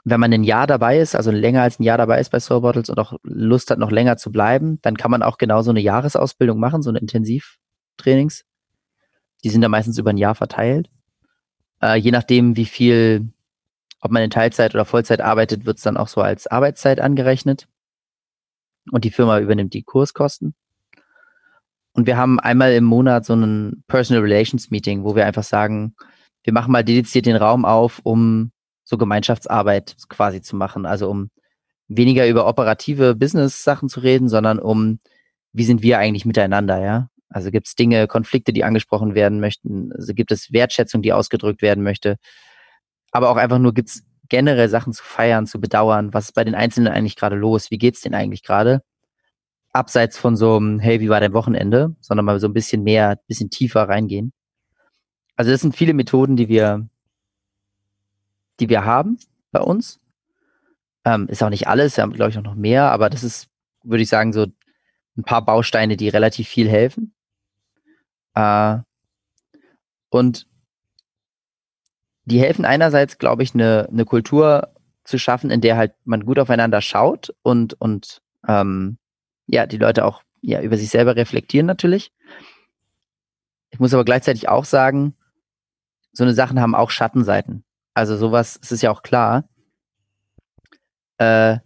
wenn 0.09 0.19
man 0.19 0.31
ein 0.31 0.43
Jahr 0.43 0.67
dabei 0.67 0.99
ist, 0.99 1.15
also 1.15 1.31
länger 1.31 1.63
als 1.63 1.79
ein 1.79 1.83
Jahr 1.83 1.97
dabei 1.97 2.19
ist 2.19 2.29
bei 2.29 2.39
Soul 2.39 2.61
Bottles 2.61 2.89
und 2.89 2.97
auch 2.97 3.13
Lust 3.23 3.71
hat, 3.71 3.79
noch 3.79 3.91
länger 3.91 4.17
zu 4.17 4.31
bleiben, 4.31 4.79
dann 4.81 4.95
kann 4.95 5.11
man 5.11 5.21
auch 5.21 5.37
genau 5.37 5.61
so 5.61 5.71
eine 5.71 5.81
Jahresausbildung 5.81 6.59
machen, 6.59 6.81
so 6.81 6.89
eine 6.89 6.99
Intensivtrainings. 6.99 8.45
Die 9.43 9.49
sind 9.49 9.61
dann 9.61 9.71
meistens 9.71 9.97
über 9.97 10.11
ein 10.11 10.17
Jahr 10.17 10.35
verteilt. 10.35 10.89
Äh, 11.81 11.97
je 11.97 12.11
nachdem, 12.11 12.55
wie 12.55 12.65
viel 12.65 13.31
ob 13.99 14.11
man 14.11 14.23
in 14.23 14.29
Teilzeit 14.29 14.75
oder 14.75 14.85
Vollzeit 14.85 15.21
arbeitet, 15.21 15.65
wird 15.65 15.77
es 15.77 15.83
dann 15.83 15.97
auch 15.97 16.07
so 16.07 16.21
als 16.21 16.47
Arbeitszeit 16.47 17.01
angerechnet. 17.01 17.67
Und 18.91 19.03
die 19.03 19.11
Firma 19.11 19.39
übernimmt 19.39 19.73
die 19.73 19.83
Kurskosten. 19.83 20.53
Und 21.93 22.05
wir 22.05 22.15
haben 22.15 22.39
einmal 22.39 22.73
im 22.73 22.83
Monat 22.83 23.25
so 23.25 23.33
ein 23.33 23.83
Personal 23.87 24.23
Relations 24.23 24.69
Meeting, 24.69 25.03
wo 25.03 25.15
wir 25.15 25.25
einfach 25.25 25.43
sagen, 25.43 25.95
wir 26.43 26.53
machen 26.53 26.71
mal 26.71 26.83
dediziert 26.83 27.25
den 27.25 27.35
Raum 27.35 27.65
auf, 27.65 27.99
um 28.03 28.51
so 28.87 28.97
Gemeinschaftsarbeit 28.97 29.95
quasi 30.07 30.41
zu 30.41 30.55
machen. 30.55 30.85
Also 30.85 31.09
um 31.09 31.29
weniger 31.87 32.27
über 32.27 32.47
operative 32.47 33.15
Business-Sachen 33.15 33.89
zu 33.89 33.99
reden, 33.99 34.29
sondern 34.29 34.59
um, 34.59 34.99
wie 35.53 35.65
sind 35.65 35.81
wir 35.81 35.99
eigentlich 35.99 36.25
miteinander, 36.25 36.81
ja? 36.81 37.09
Also 37.29 37.51
gibt 37.51 37.67
es 37.67 37.75
Dinge, 37.75 38.07
Konflikte, 38.07 38.53
die 38.53 38.63
angesprochen 38.63 39.13
werden 39.13 39.41
möchten? 39.41 39.91
Also 39.93 40.13
gibt 40.13 40.31
es 40.31 40.53
Wertschätzung, 40.53 41.01
die 41.01 41.11
ausgedrückt 41.11 41.61
werden 41.61 41.83
möchte? 41.83 42.17
aber 43.11 43.29
auch 43.29 43.37
einfach 43.37 43.59
nur 43.59 43.73
gibt 43.73 43.89
es 43.89 44.03
generell 44.29 44.69
Sachen 44.69 44.93
zu 44.93 45.03
feiern, 45.03 45.47
zu 45.47 45.59
bedauern, 45.59 46.13
was 46.13 46.25
ist 46.25 46.33
bei 46.33 46.43
den 46.43 46.55
Einzelnen 46.55 46.91
eigentlich 46.91 47.15
gerade 47.15 47.35
los, 47.35 47.71
wie 47.71 47.77
geht's 47.77 48.01
denen 48.01 48.15
eigentlich 48.15 48.43
gerade? 48.43 48.83
Abseits 49.71 50.17
von 50.17 50.35
so 50.35 50.57
einem, 50.57 50.79
hey, 50.79 50.99
wie 50.99 51.09
war 51.09 51.19
dein 51.19 51.33
Wochenende, 51.33 51.95
sondern 51.99 52.25
mal 52.25 52.39
so 52.39 52.47
ein 52.47 52.53
bisschen 52.53 52.83
mehr, 52.83 53.19
bisschen 53.27 53.49
tiefer 53.49 53.87
reingehen. 53.87 54.33
Also 55.35 55.51
das 55.51 55.61
sind 55.61 55.75
viele 55.75 55.93
Methoden, 55.93 56.35
die 56.35 56.47
wir, 56.47 56.87
die 58.59 58.69
wir 58.69 58.85
haben 58.85 59.19
bei 59.51 59.61
uns. 59.61 59.99
Ähm, 61.05 61.27
ist 61.27 61.41
auch 61.43 61.49
nicht 61.49 61.67
alles, 61.67 61.97
wir 61.97 62.03
haben, 62.03 62.13
glaube 62.13 62.31
ich, 62.31 62.37
noch 62.37 62.55
mehr, 62.55 62.91
aber 62.91 63.09
das 63.09 63.23
ist, 63.23 63.47
würde 63.83 64.03
ich 64.03 64.09
sagen, 64.09 64.33
so 64.33 64.47
ein 65.17 65.23
paar 65.23 65.43
Bausteine, 65.43 65.97
die 65.97 66.09
relativ 66.09 66.47
viel 66.47 66.69
helfen. 66.69 67.13
Äh, 68.35 68.79
und 70.09 70.47
die 72.25 72.39
helfen 72.39 72.65
einerseits, 72.65 73.17
glaube 73.17 73.43
ich, 73.43 73.53
eine, 73.53 73.87
eine 73.89 74.05
Kultur 74.05 74.73
zu 75.03 75.17
schaffen, 75.17 75.49
in 75.49 75.61
der 75.61 75.77
halt 75.77 75.93
man 76.03 76.25
gut 76.25 76.39
aufeinander 76.39 76.81
schaut 76.81 77.33
und, 77.41 77.79
und 77.79 78.21
ähm, 78.47 78.97
ja, 79.45 79.65
die 79.65 79.77
Leute 79.77 80.03
auch 80.03 80.21
ja, 80.41 80.61
über 80.61 80.77
sich 80.77 80.89
selber 80.89 81.15
reflektieren 81.15 81.65
natürlich. 81.65 82.11
Ich 83.69 83.79
muss 83.79 83.93
aber 83.93 84.05
gleichzeitig 84.05 84.49
auch 84.49 84.65
sagen, 84.65 85.15
so 86.11 86.23
eine 86.23 86.33
Sachen 86.33 86.59
haben 86.59 86.75
auch 86.75 86.89
Schattenseiten. 86.89 87.63
Also 87.97 88.15
sowas, 88.15 88.59
es 88.61 88.71
ist 88.71 88.83
ja 88.83 88.91
auch 88.91 89.01
klar. 89.01 89.49
Äh, 91.17 91.57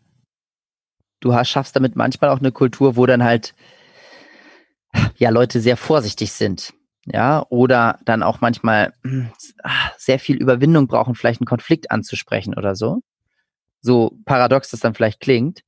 du 1.20 1.34
hast, 1.34 1.50
schaffst 1.50 1.76
damit 1.76 1.98
manchmal 1.98 2.30
auch 2.30 2.40
eine 2.40 2.54
Kultur, 2.54 2.96
wo 2.96 3.06
dann 3.06 3.22
halt 3.22 3.54
ja 5.18 5.30
Leute 5.30 5.60
sehr 5.60 5.76
vorsichtig 5.76 6.32
sind 6.32 6.74
ja, 7.06 7.46
oder 7.50 8.00
dann 8.06 8.24
auch 8.24 8.40
manchmal 8.40 8.94
ah, 9.64 9.92
sehr 9.98 10.20
viel 10.20 10.38
Überwindung 10.38 10.88
brauchen, 10.88 11.16
vielleicht 11.16 11.42
einen 11.42 11.48
Konflikt 11.48 11.92
anzusprechen 11.92 12.54
oder 12.56 12.76
so. 12.76 13.02
So 13.82 14.18
paradox 14.24 14.72
das 14.72 14.80
dann 14.80 14.94
vielleicht 14.94 15.20
klingt. 15.20 15.64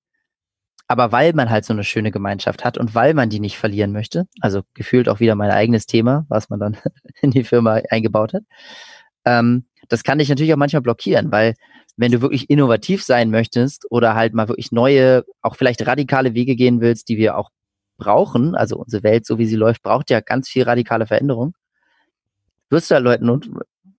Aber 0.88 1.12
weil 1.12 1.34
man 1.34 1.50
halt 1.50 1.66
so 1.66 1.74
eine 1.74 1.84
schöne 1.84 2.12
Gemeinschaft 2.12 2.64
hat 2.64 2.78
und 2.78 2.96
weil 2.96 3.14
man 3.14 3.30
die 3.30 3.42
nicht 3.42 3.58
verlieren 3.58 3.92
möchte, 3.92 4.28
also 4.40 4.62
gefühlt 4.76 5.10
auch 5.10 5.20
wieder 5.20 5.36
mein 5.36 5.52
eigenes 5.52 5.88
Thema, 5.88 6.26
was 6.30 6.50
man 6.50 6.62
dann 6.62 6.78
in 7.22 7.32
die 7.32 7.44
Firma 7.44 7.82
eingebaut 7.90 8.34
hat, 8.34 8.44
ähm, 9.26 9.66
das 9.90 10.04
kann 10.04 10.20
dich 10.20 10.30
natürlich 10.30 10.54
auch 10.54 10.58
manchmal 10.58 10.82
blockieren, 10.82 11.32
weil 11.32 11.56
wenn 11.98 12.12
du 12.12 12.22
wirklich 12.22 12.50
innovativ 12.50 13.04
sein 13.04 13.30
möchtest 13.30 13.86
oder 13.92 14.16
halt 14.16 14.34
mal 14.34 14.48
wirklich 14.48 14.72
neue, 14.72 15.26
auch 15.42 15.56
vielleicht 15.56 15.86
radikale 15.86 16.34
Wege 16.34 16.56
gehen 16.56 16.82
willst, 16.82 17.10
die 17.10 17.18
wir 17.18 17.38
auch 17.38 17.50
brauchen, 17.98 18.56
also 18.56 18.78
unsere 18.78 19.04
Welt, 19.04 19.26
so 19.26 19.38
wie 19.38 19.46
sie 19.46 19.56
läuft, 19.56 19.84
braucht 19.84 20.10
ja 20.10 20.20
ganz 20.20 20.50
viel 20.50 20.64
radikale 20.64 21.06
Veränderung, 21.06 21.54
wirst 22.70 22.90
du 22.90 22.96
ja 22.96 23.00
Leuten 23.00 23.30
und 23.30 23.52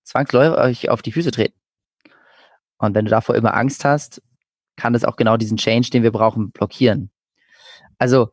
zwangsläufig 0.03 0.89
auf 0.89 1.01
die 1.01 1.11
Füße 1.11 1.31
treten. 1.31 1.57
Und 2.77 2.93
wenn 2.93 3.05
du 3.05 3.11
davor 3.11 3.35
immer 3.35 3.55
Angst 3.55 3.85
hast, 3.85 4.21
kann 4.75 4.93
das 4.93 5.05
auch 5.05 5.15
genau 5.15 5.37
diesen 5.37 5.57
Change, 5.57 5.89
den 5.89 6.03
wir 6.03 6.11
brauchen, 6.11 6.51
blockieren. 6.51 7.09
Also, 7.97 8.29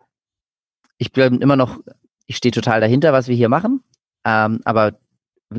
ich 0.99 1.13
bin 1.13 1.41
immer 1.41 1.57
noch, 1.57 1.79
ich 2.27 2.37
stehe 2.37 2.53
total 2.53 2.81
dahinter, 2.81 3.13
was 3.13 3.29
wir 3.29 3.37
hier 3.37 3.49
machen. 3.49 3.85
Ähm, 4.25 4.61
aber 4.65 4.99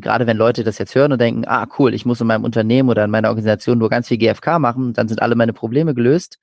gerade 0.01 0.27
wenn 0.27 0.37
Leute 0.37 0.63
das 0.63 0.77
jetzt 0.77 0.95
hören 0.95 1.11
und 1.11 1.21
denken, 1.21 1.45
ah, 1.45 1.67
cool, 1.77 1.93
ich 1.93 2.05
muss 2.05 2.21
in 2.21 2.27
meinem 2.27 2.43
Unternehmen 2.43 2.89
oder 2.89 3.03
in 3.05 3.11
meiner 3.11 3.29
Organisation 3.29 3.77
nur 3.77 3.89
ganz 3.89 4.07
viel 4.07 4.17
GFK 4.17 4.59
machen, 4.59 4.93
dann 4.93 5.07
sind 5.07 5.21
alle 5.21 5.35
meine 5.35 5.53
Probleme 5.53 5.93
gelöst. 5.93 6.37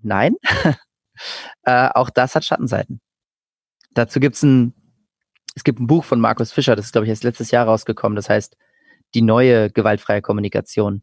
Nein, 0.00 0.36
Äh, 1.64 1.88
auch 1.94 2.10
das 2.10 2.34
hat 2.34 2.44
Schattenseiten. 2.44 3.00
Dazu 3.94 4.20
gibt 4.20 4.36
es 4.36 4.42
ein, 4.42 4.74
es 5.54 5.64
gibt 5.64 5.80
ein 5.80 5.86
Buch 5.86 6.04
von 6.04 6.20
Markus 6.20 6.52
Fischer, 6.52 6.76
das 6.76 6.86
ist, 6.86 6.92
glaube 6.92 7.06
ich, 7.06 7.10
erst 7.10 7.24
letztes 7.24 7.50
Jahr 7.50 7.66
rausgekommen. 7.66 8.16
Das 8.16 8.28
heißt 8.28 8.56
die 9.14 9.22
neue 9.22 9.70
gewaltfreie 9.70 10.20
Kommunikation. 10.20 11.02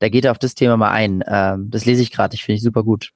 Da 0.00 0.08
geht 0.08 0.24
er 0.24 0.32
auf 0.32 0.38
das 0.38 0.54
Thema 0.54 0.76
mal 0.76 0.90
ein. 0.90 1.22
Ähm, 1.26 1.70
das 1.70 1.84
lese 1.84 2.02
ich 2.02 2.10
gerade, 2.10 2.34
ich 2.34 2.44
finde 2.44 2.56
ich 2.56 2.62
super 2.62 2.82
gut. 2.82 3.10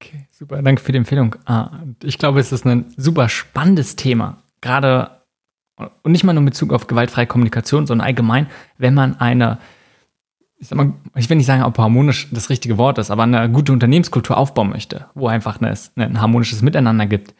Okay, 0.00 0.26
super, 0.30 0.62
danke 0.62 0.82
für 0.82 0.92
die 0.92 0.98
Empfehlung. 0.98 1.34
Ah, 1.46 1.80
ich 2.02 2.18
glaube, 2.18 2.38
es 2.38 2.52
ist 2.52 2.64
ein 2.64 2.92
super 2.96 3.28
spannendes 3.28 3.96
Thema. 3.96 4.42
Gerade 4.60 5.15
und 5.76 6.12
nicht 6.12 6.24
mal 6.24 6.32
nur 6.32 6.40
in 6.40 6.46
Bezug 6.46 6.72
auf 6.72 6.86
gewaltfreie 6.86 7.26
Kommunikation, 7.26 7.86
sondern 7.86 8.06
allgemein, 8.06 8.46
wenn 8.78 8.94
man 8.94 9.20
eine, 9.20 9.58
ich, 10.58 10.70
mal, 10.74 10.94
ich 11.14 11.28
will 11.28 11.36
nicht 11.36 11.46
sagen, 11.46 11.62
ob 11.62 11.78
harmonisch 11.78 12.28
das 12.30 12.48
richtige 12.48 12.78
Wort 12.78 12.98
ist, 12.98 13.10
aber 13.10 13.24
eine 13.24 13.50
gute 13.50 13.72
Unternehmenskultur 13.72 14.36
aufbauen 14.36 14.70
möchte, 14.70 15.06
wo 15.14 15.28
einfach 15.28 15.60
eine, 15.60 15.74
ein 15.96 16.20
harmonisches 16.20 16.62
Miteinander 16.62 17.06
gibt. 17.06 17.34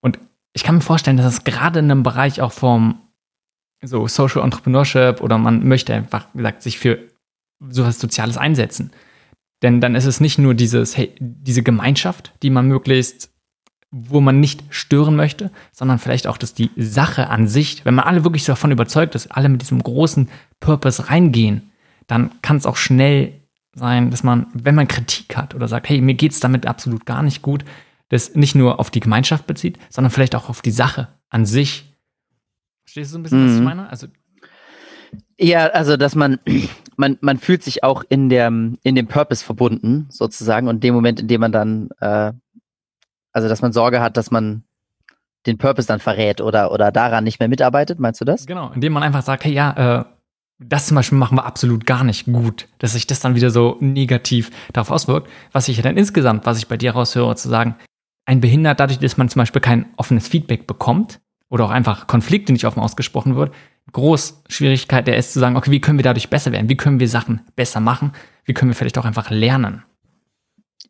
Und 0.00 0.18
ich 0.52 0.64
kann 0.64 0.76
mir 0.76 0.80
vorstellen, 0.82 1.16
dass 1.16 1.26
es 1.26 1.44
gerade 1.44 1.78
in 1.78 1.90
einem 1.90 2.02
Bereich 2.02 2.42
auch 2.42 2.52
vom 2.52 3.00
so 3.80 4.06
Social 4.06 4.42
Entrepreneurship 4.42 5.20
oder 5.20 5.38
man 5.38 5.66
möchte 5.66 5.94
einfach, 5.94 6.26
wie 6.34 6.38
gesagt, 6.38 6.62
sich 6.62 6.78
für 6.78 6.98
sowas 7.58 7.98
Soziales 7.98 8.36
einsetzen. 8.36 8.92
Denn 9.62 9.80
dann 9.80 9.94
ist 9.94 10.06
es 10.06 10.20
nicht 10.20 10.38
nur 10.38 10.54
dieses, 10.54 10.96
hey, 10.96 11.14
diese 11.18 11.62
Gemeinschaft, 11.62 12.34
die 12.42 12.50
man 12.50 12.66
möglichst 12.66 13.31
wo 13.92 14.22
man 14.22 14.40
nicht 14.40 14.64
stören 14.70 15.14
möchte, 15.14 15.50
sondern 15.70 15.98
vielleicht 15.98 16.26
auch, 16.26 16.38
dass 16.38 16.54
die 16.54 16.70
Sache 16.76 17.28
an 17.28 17.46
sich, 17.46 17.84
wenn 17.84 17.94
man 17.94 18.06
alle 18.06 18.24
wirklich 18.24 18.46
davon 18.46 18.70
überzeugt 18.70 19.14
ist, 19.14 19.30
alle 19.30 19.50
mit 19.50 19.60
diesem 19.60 19.82
großen 19.82 20.30
Purpose 20.60 21.10
reingehen, 21.10 21.70
dann 22.06 22.30
kann 22.40 22.56
es 22.56 22.66
auch 22.66 22.76
schnell 22.76 23.34
sein, 23.74 24.10
dass 24.10 24.22
man, 24.22 24.46
wenn 24.54 24.74
man 24.74 24.88
Kritik 24.88 25.36
hat 25.36 25.54
oder 25.54 25.68
sagt, 25.68 25.88
hey, 25.88 26.00
mir 26.00 26.14
geht 26.14 26.32
es 26.32 26.40
damit 26.40 26.66
absolut 26.66 27.04
gar 27.04 27.22
nicht 27.22 27.42
gut, 27.42 27.64
das 28.08 28.34
nicht 28.34 28.54
nur 28.54 28.80
auf 28.80 28.90
die 28.90 29.00
Gemeinschaft 29.00 29.46
bezieht, 29.46 29.78
sondern 29.90 30.10
vielleicht 30.10 30.34
auch 30.34 30.48
auf 30.48 30.62
die 30.62 30.70
Sache 30.70 31.08
an 31.28 31.44
sich. 31.44 31.94
Verstehst 32.84 33.10
du 33.10 33.12
so 33.12 33.18
ein 33.18 33.22
bisschen, 33.22 33.42
mhm. 33.42 33.46
was 33.46 33.54
ich 33.54 33.60
mhm. 33.60 33.64
meine? 33.64 33.90
Also 33.90 34.06
ja, 35.38 35.66
also 35.66 35.96
dass 35.96 36.14
man, 36.14 36.38
man, 36.96 37.18
man 37.20 37.38
fühlt 37.38 37.62
sich 37.62 37.84
auch 37.84 38.04
in, 38.08 38.28
der, 38.28 38.46
in 38.46 38.94
dem 38.94 39.06
Purpose 39.06 39.44
verbunden, 39.44 40.06
sozusagen, 40.08 40.68
und 40.68 40.82
dem 40.82 40.94
Moment, 40.94 41.20
in 41.20 41.28
dem 41.28 41.40
man 41.40 41.52
dann 41.52 41.90
äh, 42.00 42.32
also, 43.32 43.48
dass 43.48 43.62
man 43.62 43.72
Sorge 43.72 44.00
hat, 44.00 44.16
dass 44.16 44.30
man 44.30 44.64
den 45.46 45.58
Purpose 45.58 45.88
dann 45.88 46.00
verrät 46.00 46.40
oder, 46.40 46.70
oder 46.70 46.92
daran 46.92 47.24
nicht 47.24 47.40
mehr 47.40 47.48
mitarbeitet, 47.48 47.98
meinst 47.98 48.20
du 48.20 48.24
das? 48.24 48.46
Genau, 48.46 48.70
indem 48.72 48.92
man 48.92 49.02
einfach 49.02 49.22
sagt, 49.22 49.44
hey, 49.44 49.52
ja, 49.52 50.00
äh, 50.00 50.04
das 50.58 50.86
zum 50.86 50.94
Beispiel 50.94 51.18
machen 51.18 51.36
wir 51.36 51.44
absolut 51.44 51.86
gar 51.86 52.04
nicht 52.04 52.26
gut, 52.26 52.68
dass 52.78 52.92
sich 52.92 53.06
das 53.06 53.20
dann 53.20 53.34
wieder 53.34 53.50
so 53.50 53.76
negativ 53.80 54.50
darauf 54.72 54.90
auswirkt. 54.90 55.28
Was 55.50 55.68
ich 55.68 55.80
dann 55.82 55.96
insgesamt, 55.96 56.46
was 56.46 56.58
ich 56.58 56.68
bei 56.68 56.76
dir 56.76 56.92
raushöre, 56.92 57.34
zu 57.34 57.48
sagen, 57.48 57.74
ein 58.24 58.40
Behindert 58.40 58.78
dadurch, 58.78 59.00
dass 59.00 59.16
man 59.16 59.28
zum 59.28 59.40
Beispiel 59.40 59.60
kein 59.60 59.86
offenes 59.96 60.28
Feedback 60.28 60.68
bekommt 60.68 61.20
oder 61.48 61.64
auch 61.64 61.70
einfach 61.70 62.06
Konflikte 62.06 62.52
nicht 62.52 62.64
offen 62.64 62.80
ausgesprochen 62.80 63.34
wird, 63.34 63.52
groß 63.90 64.44
Schwierigkeit 64.48 65.06
der 65.06 65.16
ist 65.16 65.32
zu 65.32 65.40
sagen, 65.40 65.56
okay, 65.56 65.70
wie 65.70 65.80
können 65.80 65.98
wir 65.98 66.04
dadurch 66.04 66.30
besser 66.30 66.52
werden? 66.52 66.68
Wie 66.68 66.76
können 66.76 67.00
wir 67.00 67.08
Sachen 67.08 67.40
besser 67.56 67.80
machen? 67.80 68.12
Wie 68.44 68.54
können 68.54 68.70
wir 68.70 68.76
vielleicht 68.76 68.98
auch 68.98 69.04
einfach 69.04 69.30
lernen? 69.30 69.82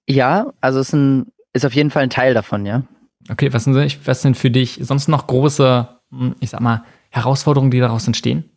Ja, 0.07 0.53
also 0.61 0.80
es 0.80 0.88
ist 0.88 0.95
ein 0.95 1.32
ist 1.53 1.65
auf 1.65 1.75
jeden 1.75 1.91
Fall 1.91 2.03
ein 2.03 2.11
Teil 2.11 2.35
davon, 2.35 2.67
ja. 2.67 2.83
Okay, 3.31 3.53
was 3.53 3.65
sind, 3.65 4.07
was 4.07 4.23
sind 4.23 4.37
für 4.37 4.51
dich 4.51 4.81
sonst 4.83 5.09
noch 5.09 5.27
große, 5.27 5.89
hm, 6.11 6.35
ich 6.41 6.51
sag 6.51 6.61
mal, 6.61 6.85
Herausforderungen, 7.11 7.71
die 7.71 7.81
daraus 7.81 8.07
entstehen? 8.07 8.51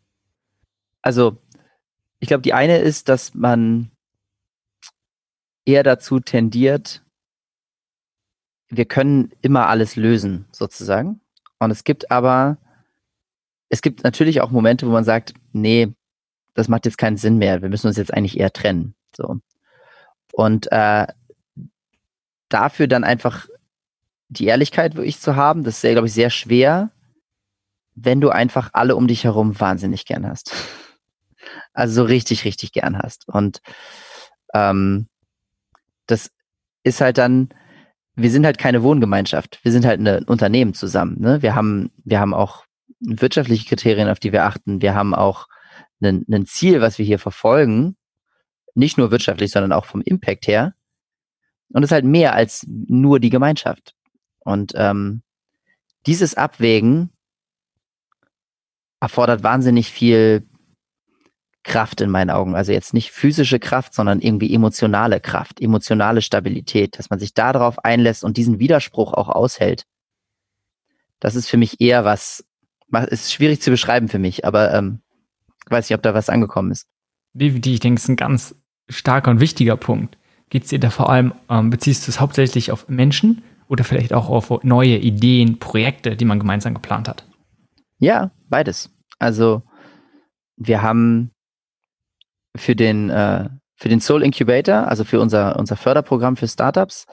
Also, 1.01 1.37
ich 2.19 2.27
glaube, 2.27 2.41
die 2.41 2.53
eine 2.53 2.77
ist, 2.77 3.09
dass 3.09 3.35
man 3.35 3.91
eher 5.65 5.83
dazu 5.83 6.19
tendiert, 6.19 7.03
wir 8.69 8.85
können 8.85 9.31
immer 9.41 9.67
alles 9.67 9.95
lösen, 9.95 10.45
sozusagen. 10.51 11.21
Und 11.59 11.71
es 11.71 11.83
gibt 11.83 12.11
aber, 12.11 12.57
es 13.69 13.81
gibt 13.81 14.03
natürlich 14.03 14.41
auch 14.41 14.51
Momente, 14.51 14.87
wo 14.87 14.91
man 14.91 15.03
sagt, 15.03 15.33
nee, 15.51 15.93
das 16.53 16.67
macht 16.67 16.85
jetzt 16.85 16.97
keinen 16.97 17.17
Sinn 17.17 17.37
mehr. 17.37 17.61
Wir 17.61 17.69
müssen 17.69 17.87
uns 17.87 17.97
jetzt 17.97 18.13
eigentlich 18.13 18.39
eher 18.39 18.51
trennen. 18.51 18.95
So. 19.15 19.37
Und 20.33 20.71
äh, 20.71 21.07
dafür 22.49 22.87
dann 22.87 23.03
einfach 23.03 23.47
die 24.29 24.45
Ehrlichkeit 24.45 24.95
wirklich 24.95 25.19
zu 25.19 25.35
haben, 25.35 25.63
das 25.63 25.83
ist, 25.83 25.91
glaube 25.91 26.07
ich, 26.07 26.13
sehr 26.13 26.29
schwer, 26.29 26.91
wenn 27.95 28.21
du 28.21 28.29
einfach 28.29 28.69
alle 28.73 28.95
um 28.95 29.07
dich 29.07 29.23
herum 29.23 29.59
wahnsinnig 29.59 30.05
gern 30.05 30.27
hast. 30.27 30.53
Also 31.73 32.01
so 32.01 32.03
richtig, 32.03 32.43
richtig 32.43 32.71
gern 32.71 32.97
hast. 32.97 33.27
Und 33.27 33.61
ähm, 34.53 35.07
das 36.07 36.31
ist 36.83 37.01
halt 37.01 37.17
dann, 37.17 37.49
wir 38.15 38.31
sind 38.31 38.45
halt 38.45 38.57
keine 38.57 38.81
Wohngemeinschaft. 38.81 39.59
Wir 39.63 39.71
sind 39.71 39.85
halt 39.85 39.99
ein 39.99 40.23
Unternehmen 40.23 40.73
zusammen. 40.73 41.17
Ne? 41.19 41.41
Wir 41.41 41.53
haben, 41.53 41.91
wir 42.03 42.19
haben 42.19 42.33
auch 42.33 42.65
wirtschaftliche 42.99 43.67
Kriterien, 43.67 44.09
auf 44.09 44.19
die 44.19 44.31
wir 44.31 44.45
achten. 44.45 44.81
Wir 44.81 44.95
haben 44.95 45.13
auch 45.13 45.47
ein 46.01 46.45
Ziel, 46.45 46.81
was 46.81 46.97
wir 46.97 47.05
hier 47.05 47.19
verfolgen. 47.19 47.95
Nicht 48.73 48.97
nur 48.97 49.11
wirtschaftlich, 49.11 49.51
sondern 49.51 49.71
auch 49.71 49.85
vom 49.85 50.01
Impact 50.01 50.47
her. 50.47 50.73
Und 51.75 51.83
es 51.83 51.89
ist 51.89 51.93
halt 51.93 52.05
mehr 52.05 52.33
als 52.33 52.65
nur 52.69 53.19
die 53.19 53.29
Gemeinschaft. 53.29 53.95
Und 54.39 54.71
ähm, 54.77 55.23
dieses 56.05 56.35
Abwägen 56.35 57.09
erfordert 59.01 59.43
wahnsinnig 59.43 59.91
viel 59.91 60.47
Kraft 61.63 61.99
in 61.99 62.09
meinen 62.09 62.29
Augen. 62.29 62.55
Also 62.55 62.71
jetzt 62.71 62.93
nicht 62.93 63.11
physische 63.11 63.59
Kraft, 63.59 63.93
sondern 63.93 64.21
irgendwie 64.21 64.53
emotionale 64.53 65.19
Kraft, 65.19 65.59
emotionale 65.59 66.21
Stabilität, 66.21 66.97
dass 66.97 67.09
man 67.09 67.19
sich 67.19 67.33
darauf 67.33 67.83
einlässt 67.83 68.23
und 68.23 68.37
diesen 68.37 68.59
Widerspruch 68.59 69.11
auch 69.11 69.27
aushält. 69.27 69.83
Das 71.19 71.35
ist 71.35 71.49
für 71.49 71.57
mich 71.57 71.81
eher 71.81 72.05
was, 72.05 72.45
ist 73.09 73.33
schwierig 73.33 73.61
zu 73.61 73.69
beschreiben 73.69 74.07
für 74.07 74.19
mich, 74.19 74.45
aber 74.45 74.73
ähm, 74.73 75.01
weiß 75.69 75.89
nicht, 75.89 75.97
ob 75.97 76.03
da 76.03 76.13
was 76.13 76.29
angekommen 76.29 76.71
ist. 76.71 76.87
Definitiv, 77.33 77.73
ich 77.73 77.79
denke, 77.81 77.99
ist 77.99 78.07
ein 78.07 78.15
ganz 78.15 78.55
starker 78.87 79.29
und 79.29 79.41
wichtiger 79.41 79.75
Punkt. 79.75 80.17
Geht 80.49 80.63
es 80.63 80.69
dir 80.69 80.79
da 80.79 80.89
vor 80.89 81.09
allem, 81.09 81.33
ähm, 81.49 81.69
beziehst 81.69 82.07
du 82.07 82.11
es 82.11 82.19
hauptsächlich 82.19 82.71
auf 82.71 82.87
Menschen 82.87 83.43
oder 83.67 83.83
vielleicht 83.83 84.13
auch 84.13 84.29
auf 84.29 84.63
neue 84.63 84.97
Ideen, 84.97 85.59
Projekte, 85.59 86.15
die 86.15 86.25
man 86.25 86.39
gemeinsam 86.39 86.73
geplant 86.73 87.07
hat? 87.07 87.25
Ja, 87.99 88.31
beides. 88.49 88.91
Also 89.19 89.63
wir 90.57 90.81
haben 90.81 91.31
für 92.55 92.75
den, 92.75 93.09
äh, 93.09 93.49
für 93.75 93.89
den 93.89 94.01
Soul 94.01 94.23
Incubator, 94.23 94.87
also 94.87 95.03
für 95.03 95.19
unser, 95.19 95.57
unser 95.57 95.75
Förderprogramm 95.75 96.37
für 96.37 96.47
Startups, 96.47 97.07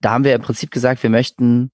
da 0.00 0.10
haben 0.10 0.24
wir 0.24 0.34
im 0.34 0.42
Prinzip 0.42 0.70
gesagt, 0.70 1.02
wir 1.02 1.10
möchten 1.10 1.70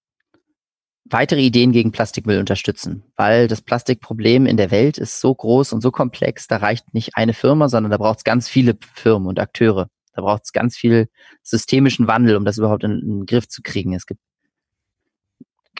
weitere 1.05 1.43
Ideen 1.43 1.73
gegen 1.73 1.93
Plastikmüll 1.93 2.39
unterstützen, 2.39 3.05
weil 3.17 3.47
das 3.47 3.61
Plastikproblem 3.61 4.47
in 4.47 4.57
der 4.57 4.71
Welt 4.71 4.97
ist 4.97 5.21
so 5.21 5.35
groß 5.35 5.73
und 5.75 5.83
so 5.83 5.91
komplex, 5.91 6.47
da 6.47 6.57
reicht 6.57 6.95
nicht 6.95 7.17
eine 7.17 7.35
Firma, 7.35 7.69
sondern 7.69 7.91
da 7.91 7.99
braucht 7.99 8.19
es 8.19 8.25
ganz 8.25 8.49
viele 8.49 8.77
Firmen 8.95 9.29
und 9.29 9.39
Akteure. 9.39 9.89
Da 10.15 10.23
braucht 10.23 10.45
es 10.45 10.53
ganz 10.53 10.77
viel 10.77 11.09
systemischen 11.43 12.07
Wandel, 12.07 12.37
um 12.37 12.45
das 12.45 12.59
überhaupt 12.59 12.85
in, 12.85 12.93
in 12.93 13.09
den 13.09 13.27
Griff 13.27 13.49
zu 13.49 13.63
kriegen. 13.63 13.95
Es 13.95 14.07
gibt 14.07 14.21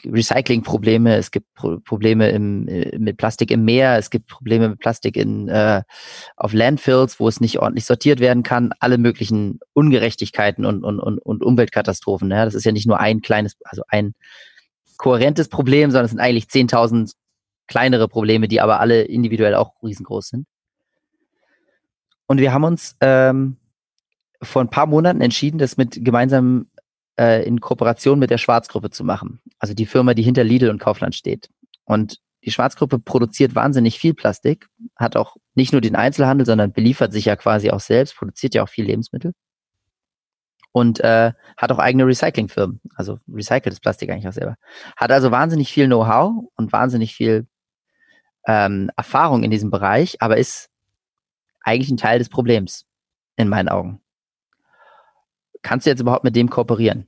Recyclingprobleme, 0.03 1.15
es 1.15 1.31
gibt 1.31 1.53
Pro 1.53 1.79
Probleme 1.79 2.29
im, 2.29 2.67
äh, 2.67 2.97
mit 2.97 3.17
Plastik 3.17 3.51
im 3.51 3.65
Meer, 3.65 3.97
es 3.97 4.09
gibt 4.09 4.27
Probleme 4.27 4.69
mit 4.69 4.79
Plastik 4.79 5.17
in, 5.17 5.47
äh, 5.47 5.81
auf 6.35 6.53
Landfills, 6.53 7.19
wo 7.19 7.27
es 7.27 7.41
nicht 7.41 7.59
ordentlich 7.59 7.85
sortiert 7.85 8.19
werden 8.19 8.43
kann, 8.43 8.71
alle 8.79 8.97
möglichen 8.97 9.59
Ungerechtigkeiten 9.73 10.65
und, 10.65 10.83
und, 10.83 10.99
und, 10.99 11.19
und 11.19 11.43
Umweltkatastrophen. 11.43 12.29
Ja? 12.29 12.45
Das 12.45 12.53
ist 12.55 12.65
ja 12.65 12.71
nicht 12.71 12.87
nur 12.87 12.99
ein 12.99 13.21
kleines, 13.21 13.55
also 13.63 13.83
ein 13.87 14.13
kohärentes 14.97 15.49
Problem, 15.49 15.91
sondern 15.91 16.05
es 16.05 16.11
sind 16.11 16.19
eigentlich 16.19 16.45
10.000 16.45 17.13
kleinere 17.67 18.07
Probleme, 18.07 18.47
die 18.47 18.61
aber 18.61 18.79
alle 18.79 19.03
individuell 19.03 19.55
auch 19.55 19.73
riesengroß 19.81 20.29
sind. 20.29 20.45
Und 22.27 22.39
wir 22.39 22.53
haben 22.53 22.63
uns 22.63 22.95
ähm, 23.01 23.57
vor 24.45 24.61
ein 24.61 24.69
paar 24.69 24.85
Monaten 24.85 25.21
entschieden, 25.21 25.57
das 25.57 25.77
mit 25.77 26.03
gemeinsam 26.03 26.67
äh, 27.19 27.45
in 27.45 27.61
Kooperation 27.61 28.19
mit 28.19 28.29
der 28.29 28.37
Schwarzgruppe 28.37 28.89
zu 28.89 29.03
machen. 29.03 29.41
Also 29.59 29.73
die 29.73 29.85
Firma, 29.85 30.13
die 30.13 30.23
hinter 30.23 30.43
Lidl 30.43 30.69
und 30.69 30.79
Kaufland 30.79 31.15
steht. 31.15 31.49
Und 31.85 32.19
die 32.43 32.51
Schwarzgruppe 32.51 32.99
produziert 32.99 33.55
wahnsinnig 33.55 33.99
viel 33.99 34.13
Plastik, 34.13 34.67
hat 34.95 35.15
auch 35.15 35.35
nicht 35.55 35.71
nur 35.71 35.81
den 35.81 35.95
Einzelhandel, 35.95 36.45
sondern 36.45 36.73
beliefert 36.73 37.11
sich 37.11 37.25
ja 37.25 37.35
quasi 37.35 37.71
auch 37.71 37.79
selbst, 37.79 38.15
produziert 38.15 38.53
ja 38.53 38.63
auch 38.63 38.69
viel 38.69 38.85
Lebensmittel 38.85 39.33
und 40.71 40.99
äh, 40.99 41.31
hat 41.57 41.71
auch 41.71 41.79
eigene 41.79 42.05
Recyclingfirmen, 42.05 42.81
also 42.95 43.17
recyceltes 43.27 43.79
Plastik 43.79 44.11
eigentlich 44.11 44.27
auch 44.27 44.33
selber. 44.33 44.57
Hat 44.95 45.11
also 45.11 45.31
wahnsinnig 45.31 45.71
viel 45.71 45.87
Know-how 45.87 46.49
und 46.55 46.71
wahnsinnig 46.71 47.15
viel 47.15 47.47
ähm, 48.45 48.91
Erfahrung 48.95 49.43
in 49.43 49.51
diesem 49.51 49.71
Bereich, 49.71 50.21
aber 50.21 50.37
ist 50.37 50.69
eigentlich 51.61 51.89
ein 51.89 51.97
Teil 51.97 52.19
des 52.19 52.29
Problems 52.29 52.85
in 53.37 53.47
meinen 53.47 53.69
Augen 53.69 54.01
kannst 55.65 55.85
du 55.85 55.89
jetzt 55.89 55.99
überhaupt 55.99 56.23
mit 56.23 56.35
dem 56.35 56.49
kooperieren? 56.49 57.07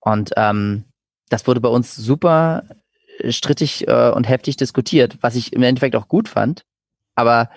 Und 0.00 0.32
ähm, 0.36 0.84
das 1.28 1.46
wurde 1.46 1.60
bei 1.60 1.68
uns 1.68 1.94
super 1.94 2.64
äh, 3.18 3.30
strittig 3.30 3.86
äh, 3.86 4.10
und 4.10 4.28
heftig 4.28 4.56
diskutiert, 4.56 5.18
was 5.20 5.36
ich 5.36 5.52
im 5.52 5.62
Endeffekt 5.62 5.96
auch 5.96 6.08
gut 6.08 6.28
fand. 6.28 6.64
Aber 7.14 7.50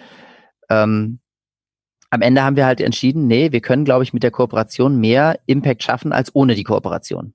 ähm, 0.69 1.19
am 2.09 2.21
Ende 2.21 2.43
haben 2.43 2.57
wir 2.57 2.65
halt 2.65 2.81
entschieden, 2.81 3.27
nee, 3.27 3.51
wir 3.51 3.61
können, 3.61 3.85
glaube 3.85 4.03
ich, 4.03 4.13
mit 4.13 4.23
der 4.23 4.31
Kooperation 4.31 4.99
mehr 4.99 5.39
Impact 5.45 5.83
schaffen 5.83 6.11
als 6.11 6.35
ohne 6.35 6.55
die 6.55 6.63
Kooperation. 6.63 7.33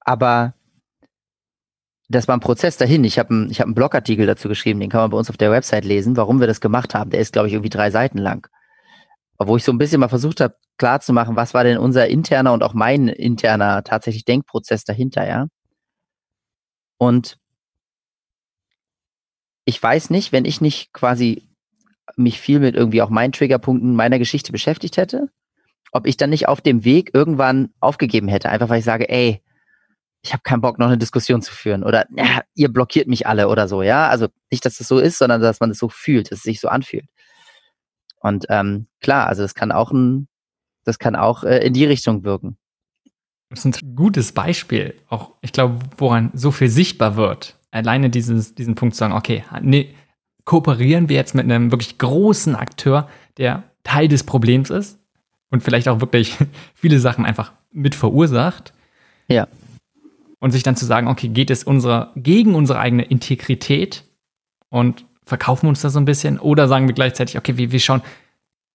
Aber 0.00 0.54
das 2.08 2.28
war 2.28 2.36
ein 2.36 2.40
Prozess 2.40 2.76
dahin. 2.76 3.04
Ich 3.04 3.18
habe 3.18 3.30
einen, 3.30 3.50
hab 3.50 3.66
einen 3.66 3.74
Blogartikel 3.74 4.26
dazu 4.26 4.48
geschrieben, 4.48 4.80
den 4.80 4.90
kann 4.90 5.00
man 5.02 5.10
bei 5.10 5.16
uns 5.16 5.30
auf 5.30 5.36
der 5.36 5.52
Website 5.52 5.84
lesen, 5.84 6.16
warum 6.16 6.40
wir 6.40 6.46
das 6.46 6.60
gemacht 6.60 6.94
haben. 6.94 7.10
Der 7.10 7.20
ist, 7.20 7.32
glaube 7.32 7.48
ich, 7.48 7.54
irgendwie 7.54 7.70
drei 7.70 7.90
Seiten 7.90 8.18
lang. 8.18 8.48
Wo 9.40 9.56
ich 9.56 9.64
so 9.64 9.72
ein 9.72 9.78
bisschen 9.78 10.00
mal 10.00 10.08
versucht 10.08 10.40
habe, 10.40 10.56
klarzumachen, 10.78 11.36
was 11.36 11.54
war 11.54 11.64
denn 11.64 11.78
unser 11.78 12.08
interner 12.08 12.52
und 12.52 12.62
auch 12.62 12.74
mein 12.74 13.08
interner 13.08 13.84
tatsächlich 13.84 14.24
Denkprozess 14.24 14.84
dahinter, 14.84 15.26
ja. 15.28 15.46
Und 16.98 17.38
ich 19.64 19.82
weiß 19.82 20.10
nicht, 20.10 20.32
wenn 20.32 20.44
ich 20.44 20.60
nicht 20.60 20.92
quasi 20.92 21.48
mich 22.16 22.40
viel 22.40 22.58
mit 22.58 22.74
irgendwie 22.74 23.02
auch 23.02 23.10
meinen 23.10 23.32
Triggerpunkten 23.32 23.94
meiner 23.94 24.18
Geschichte 24.18 24.50
beschäftigt 24.50 24.96
hätte, 24.96 25.28
ob 25.92 26.06
ich 26.06 26.16
dann 26.16 26.30
nicht 26.30 26.48
auf 26.48 26.60
dem 26.60 26.84
Weg 26.84 27.10
irgendwann 27.14 27.70
aufgegeben 27.80 28.28
hätte, 28.28 28.50
einfach 28.50 28.68
weil 28.68 28.80
ich 28.80 28.84
sage, 28.84 29.08
ey, 29.08 29.42
ich 30.22 30.32
habe 30.32 30.42
keinen 30.42 30.60
Bock, 30.60 30.78
noch 30.78 30.88
eine 30.88 30.98
Diskussion 30.98 31.42
zu 31.42 31.52
führen 31.54 31.84
oder 31.84 32.06
ja, 32.16 32.42
ihr 32.54 32.70
blockiert 32.72 33.08
mich 33.08 33.26
alle 33.26 33.48
oder 33.48 33.68
so, 33.68 33.82
ja. 33.82 34.08
Also 34.08 34.28
nicht, 34.50 34.64
dass 34.64 34.78
das 34.78 34.88
so 34.88 34.98
ist, 34.98 35.18
sondern 35.18 35.40
dass 35.40 35.60
man 35.60 35.70
es 35.70 35.76
das 35.76 35.80
so 35.80 35.88
fühlt, 35.88 36.32
dass 36.32 36.38
es 36.40 36.44
sich 36.44 36.60
so 36.60 36.68
anfühlt. 36.68 37.06
Und 38.20 38.46
ähm, 38.48 38.86
klar, 39.00 39.26
also 39.26 39.42
das 39.42 39.54
kann 39.54 39.72
auch 39.72 39.90
ein, 39.90 40.28
das 40.84 40.98
kann 40.98 41.16
auch 41.16 41.44
äh, 41.44 41.64
in 41.66 41.72
die 41.72 41.84
Richtung 41.84 42.24
wirken. 42.24 42.56
Das 43.50 43.64
ist 43.64 43.82
ein 43.82 43.96
gutes 43.96 44.32
Beispiel, 44.32 44.94
auch 45.08 45.32
ich 45.40 45.52
glaube, 45.52 45.78
woran 45.96 46.30
so 46.34 46.50
viel 46.50 46.68
sichtbar 46.68 47.16
wird. 47.16 47.56
Alleine 47.70 48.10
dieses, 48.10 48.54
diesen 48.54 48.74
Punkt 48.74 48.94
zu 48.94 48.98
sagen, 48.98 49.14
okay, 49.14 49.44
nee, 49.62 49.94
kooperieren 50.44 51.08
wir 51.08 51.16
jetzt 51.16 51.34
mit 51.34 51.44
einem 51.44 51.70
wirklich 51.70 51.98
großen 51.98 52.54
Akteur, 52.54 53.08
der 53.38 53.62
Teil 53.84 54.08
des 54.08 54.24
Problems 54.24 54.70
ist 54.70 54.98
und 55.50 55.62
vielleicht 55.62 55.88
auch 55.88 56.00
wirklich 56.00 56.36
viele 56.74 56.98
Sachen 56.98 57.24
einfach 57.24 57.52
mit 57.70 57.94
verursacht. 57.94 58.74
Ja 59.28 59.48
und 60.40 60.52
sich 60.52 60.62
dann 60.62 60.76
zu 60.76 60.86
sagen, 60.86 61.08
okay, 61.08 61.28
geht 61.28 61.50
es 61.50 61.64
unsere, 61.64 62.12
gegen 62.16 62.54
unsere 62.54 62.78
eigene 62.78 63.04
Integrität 63.04 64.04
und 64.68 65.04
verkaufen 65.28 65.64
wir 65.64 65.68
uns 65.68 65.82
da 65.82 65.90
so 65.90 66.00
ein 66.00 66.04
bisschen 66.04 66.38
oder 66.38 66.68
sagen 66.68 66.88
wir 66.88 66.94
gleichzeitig, 66.94 67.36
okay, 67.36 67.56
wir, 67.56 67.70
wir 67.70 67.80
schauen, 67.80 68.02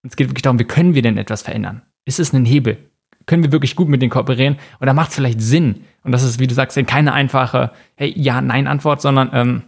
es 0.03 0.15
geht 0.15 0.29
wirklich 0.29 0.43
darum, 0.43 0.59
wie 0.59 0.65
können 0.65 0.93
wir 0.93 1.01
denn 1.01 1.17
etwas 1.17 1.41
verändern? 1.41 1.81
Ist 2.05 2.19
es 2.19 2.33
ein 2.33 2.45
Hebel? 2.45 2.77
Können 3.25 3.43
wir 3.43 3.51
wirklich 3.51 3.75
gut 3.75 3.87
mit 3.87 4.01
denen 4.01 4.11
kooperieren? 4.11 4.57
Oder 4.81 4.93
macht 4.93 5.09
es 5.09 5.15
vielleicht 5.15 5.41
Sinn? 5.41 5.85
Und 6.03 6.11
das 6.11 6.23
ist, 6.23 6.39
wie 6.39 6.47
du 6.47 6.53
sagst, 6.53 6.77
keine 6.87 7.13
einfache 7.13 7.71
Hey, 7.95 8.13
ja, 8.15 8.41
nein 8.41 8.67
Antwort, 8.67 9.01
sondern 9.01 9.29
ähm, 9.33 9.61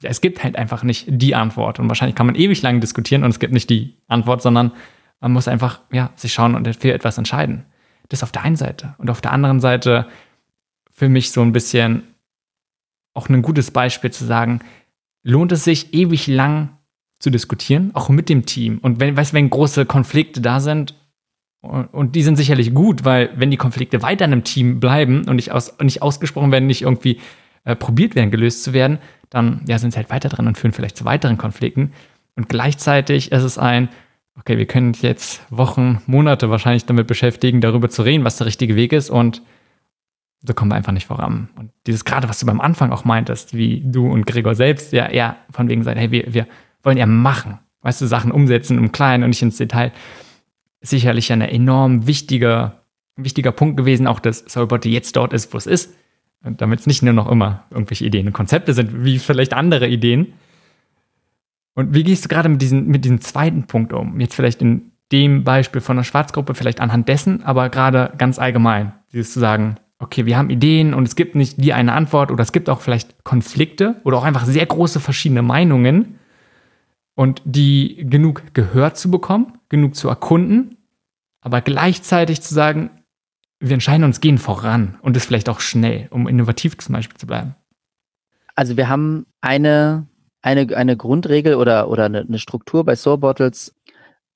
ja, 0.00 0.10
es 0.10 0.20
gibt 0.20 0.42
halt 0.44 0.56
einfach 0.56 0.84
nicht 0.84 1.06
die 1.08 1.34
Antwort. 1.34 1.80
Und 1.80 1.88
wahrscheinlich 1.88 2.14
kann 2.14 2.26
man 2.26 2.36
ewig 2.36 2.62
lang 2.62 2.80
diskutieren 2.80 3.24
und 3.24 3.30
es 3.30 3.40
gibt 3.40 3.52
nicht 3.52 3.68
die 3.70 3.96
Antwort, 4.06 4.40
sondern 4.40 4.72
man 5.20 5.32
muss 5.32 5.48
einfach 5.48 5.80
ja, 5.90 6.10
sich 6.14 6.32
schauen 6.32 6.54
und 6.54 6.76
für 6.76 6.92
etwas 6.92 7.18
entscheiden. 7.18 7.64
Das 8.08 8.22
auf 8.22 8.32
der 8.32 8.42
einen 8.42 8.56
Seite. 8.56 8.94
Und 8.98 9.10
auf 9.10 9.20
der 9.20 9.32
anderen 9.32 9.60
Seite 9.60 10.06
für 10.92 11.08
mich 11.08 11.32
so 11.32 11.42
ein 11.42 11.52
bisschen 11.52 12.04
auch 13.14 13.28
ein 13.28 13.42
gutes 13.42 13.70
Beispiel 13.70 14.10
zu 14.10 14.24
sagen, 14.24 14.60
lohnt 15.22 15.52
es 15.52 15.64
sich 15.64 15.94
ewig 15.94 16.26
lang 16.26 16.78
zu 17.18 17.30
diskutieren, 17.30 17.90
auch 17.94 18.08
mit 18.08 18.28
dem 18.28 18.46
Team. 18.46 18.78
Und 18.78 19.00
wenn, 19.00 19.16
weißt, 19.16 19.32
wenn 19.32 19.50
große 19.50 19.86
Konflikte 19.86 20.40
da 20.40 20.60
sind, 20.60 20.94
und 21.60 22.16
die 22.16 22.24
sind 22.24 22.34
sicherlich 22.34 22.74
gut, 22.74 23.04
weil 23.04 23.30
wenn 23.36 23.52
die 23.52 23.56
Konflikte 23.56 24.02
weiter 24.02 24.24
in 24.24 24.32
einem 24.32 24.42
Team 24.42 24.80
bleiben 24.80 25.28
und 25.28 25.36
nicht, 25.36 25.52
aus, 25.52 25.78
nicht 25.78 26.02
ausgesprochen 26.02 26.50
werden, 26.50 26.66
nicht 26.66 26.82
irgendwie 26.82 27.20
äh, 27.64 27.76
probiert 27.76 28.16
werden, 28.16 28.32
gelöst 28.32 28.64
zu 28.64 28.72
werden, 28.72 28.98
dann 29.30 29.62
ja, 29.68 29.78
sind 29.78 29.92
sie 29.92 29.96
halt 29.98 30.10
weiter 30.10 30.28
dran 30.28 30.48
und 30.48 30.58
führen 30.58 30.72
vielleicht 30.72 30.96
zu 30.96 31.04
weiteren 31.04 31.38
Konflikten. 31.38 31.92
Und 32.34 32.48
gleichzeitig 32.48 33.30
ist 33.30 33.44
es 33.44 33.58
ein, 33.58 33.88
okay, 34.36 34.58
wir 34.58 34.66
können 34.66 34.92
jetzt 35.00 35.40
Wochen, 35.50 36.02
Monate 36.06 36.50
wahrscheinlich 36.50 36.84
damit 36.84 37.06
beschäftigen, 37.06 37.60
darüber 37.60 37.88
zu 37.88 38.02
reden, 38.02 38.24
was 38.24 38.38
der 38.38 38.48
richtige 38.48 38.74
Weg 38.74 38.92
ist. 38.92 39.10
Und 39.10 39.42
so 40.42 40.54
kommen 40.54 40.70
wir 40.70 40.76
einfach 40.76 40.92
nicht 40.92 41.06
voran. 41.06 41.48
Und 41.56 41.70
dieses 41.86 42.04
gerade, 42.04 42.28
was 42.28 42.40
du 42.40 42.46
beim 42.46 42.60
Anfang 42.60 42.90
auch 42.90 43.04
meintest, 43.04 43.54
wie 43.54 43.82
du 43.84 44.10
und 44.10 44.26
Gregor 44.26 44.54
selbst, 44.54 44.92
ja 44.92 45.06
eher 45.06 45.36
von 45.50 45.68
wegen 45.68 45.84
sagen, 45.84 45.98
hey, 45.98 46.10
wir, 46.10 46.34
wir 46.34 46.46
wollen 46.82 46.98
ja 46.98 47.06
machen, 47.06 47.58
weißt 47.82 48.00
du, 48.00 48.06
Sachen 48.06 48.32
umsetzen 48.32 48.78
im 48.78 48.92
Kleinen 48.92 49.22
und 49.22 49.30
nicht 49.30 49.42
ins 49.42 49.56
Detail, 49.56 49.92
ist 50.80 50.90
sicherlich 50.90 51.32
ein 51.32 51.40
enorm 51.40 52.06
wichtiger, 52.06 52.82
wichtiger 53.16 53.52
Punkt 53.52 53.76
gewesen, 53.76 54.06
auch 54.06 54.18
dass 54.18 54.44
Soulbody 54.48 54.90
jetzt 54.90 55.16
dort 55.16 55.32
ist, 55.32 55.52
wo 55.52 55.58
es 55.58 55.66
ist. 55.66 55.94
Damit 56.44 56.80
es 56.80 56.88
nicht 56.88 57.04
nur 57.04 57.12
noch 57.12 57.30
immer 57.30 57.62
irgendwelche 57.70 58.04
Ideen 58.04 58.26
und 58.26 58.32
Konzepte 58.32 58.74
sind, 58.74 59.04
wie 59.04 59.20
vielleicht 59.20 59.54
andere 59.54 59.86
Ideen. 59.86 60.32
Und 61.74 61.94
wie 61.94 62.02
gehst 62.02 62.24
du 62.24 62.28
gerade 62.28 62.48
mit, 62.48 62.60
diesen, 62.60 62.88
mit 62.88 63.04
diesem 63.04 63.20
zweiten 63.20 63.68
Punkt 63.68 63.92
um? 63.92 64.18
Jetzt 64.18 64.34
vielleicht 64.34 64.60
in 64.60 64.90
dem 65.12 65.44
Beispiel 65.44 65.80
von 65.80 65.96
einer 65.96 66.04
Schwarzgruppe, 66.04 66.54
vielleicht 66.54 66.80
anhand 66.80 67.08
dessen, 67.08 67.44
aber 67.44 67.68
gerade 67.68 68.12
ganz 68.18 68.40
allgemein, 68.40 68.92
dieses 69.12 69.32
zu 69.32 69.38
sagen, 69.38 69.76
okay, 70.02 70.26
wir 70.26 70.36
haben 70.36 70.50
Ideen 70.50 70.94
und 70.94 71.06
es 71.06 71.16
gibt 71.16 71.34
nicht 71.34 71.62
die 71.62 71.72
eine 71.72 71.92
Antwort 71.92 72.30
oder 72.30 72.42
es 72.42 72.52
gibt 72.52 72.68
auch 72.68 72.80
vielleicht 72.80 73.24
Konflikte 73.24 74.00
oder 74.04 74.18
auch 74.18 74.24
einfach 74.24 74.44
sehr 74.44 74.66
große 74.66 75.00
verschiedene 75.00 75.42
Meinungen 75.42 76.18
und 77.14 77.40
die 77.44 78.04
genug 78.08 78.42
Gehör 78.52 78.94
zu 78.94 79.10
bekommen, 79.10 79.58
genug 79.68 79.94
zu 79.94 80.08
erkunden, 80.08 80.76
aber 81.40 81.60
gleichzeitig 81.60 82.42
zu 82.42 82.52
sagen, 82.52 82.90
wir 83.60 83.74
entscheiden 83.74 84.04
uns, 84.04 84.20
gehen 84.20 84.38
voran 84.38 84.98
und 85.02 85.16
es 85.16 85.24
vielleicht 85.24 85.48
auch 85.48 85.60
schnell, 85.60 86.08
um 86.10 86.26
innovativ 86.26 86.76
zum 86.78 86.94
Beispiel 86.94 87.16
zu 87.16 87.28
bleiben. 87.28 87.54
Also 88.56 88.76
wir 88.76 88.88
haben 88.88 89.26
eine, 89.40 90.08
eine, 90.42 90.76
eine 90.76 90.96
Grundregel 90.96 91.54
oder, 91.54 91.88
oder 91.88 92.06
eine, 92.06 92.22
eine 92.22 92.38
Struktur 92.38 92.84
bei 92.84 92.96
Soul 92.96 93.18
Bottles, 93.18 93.74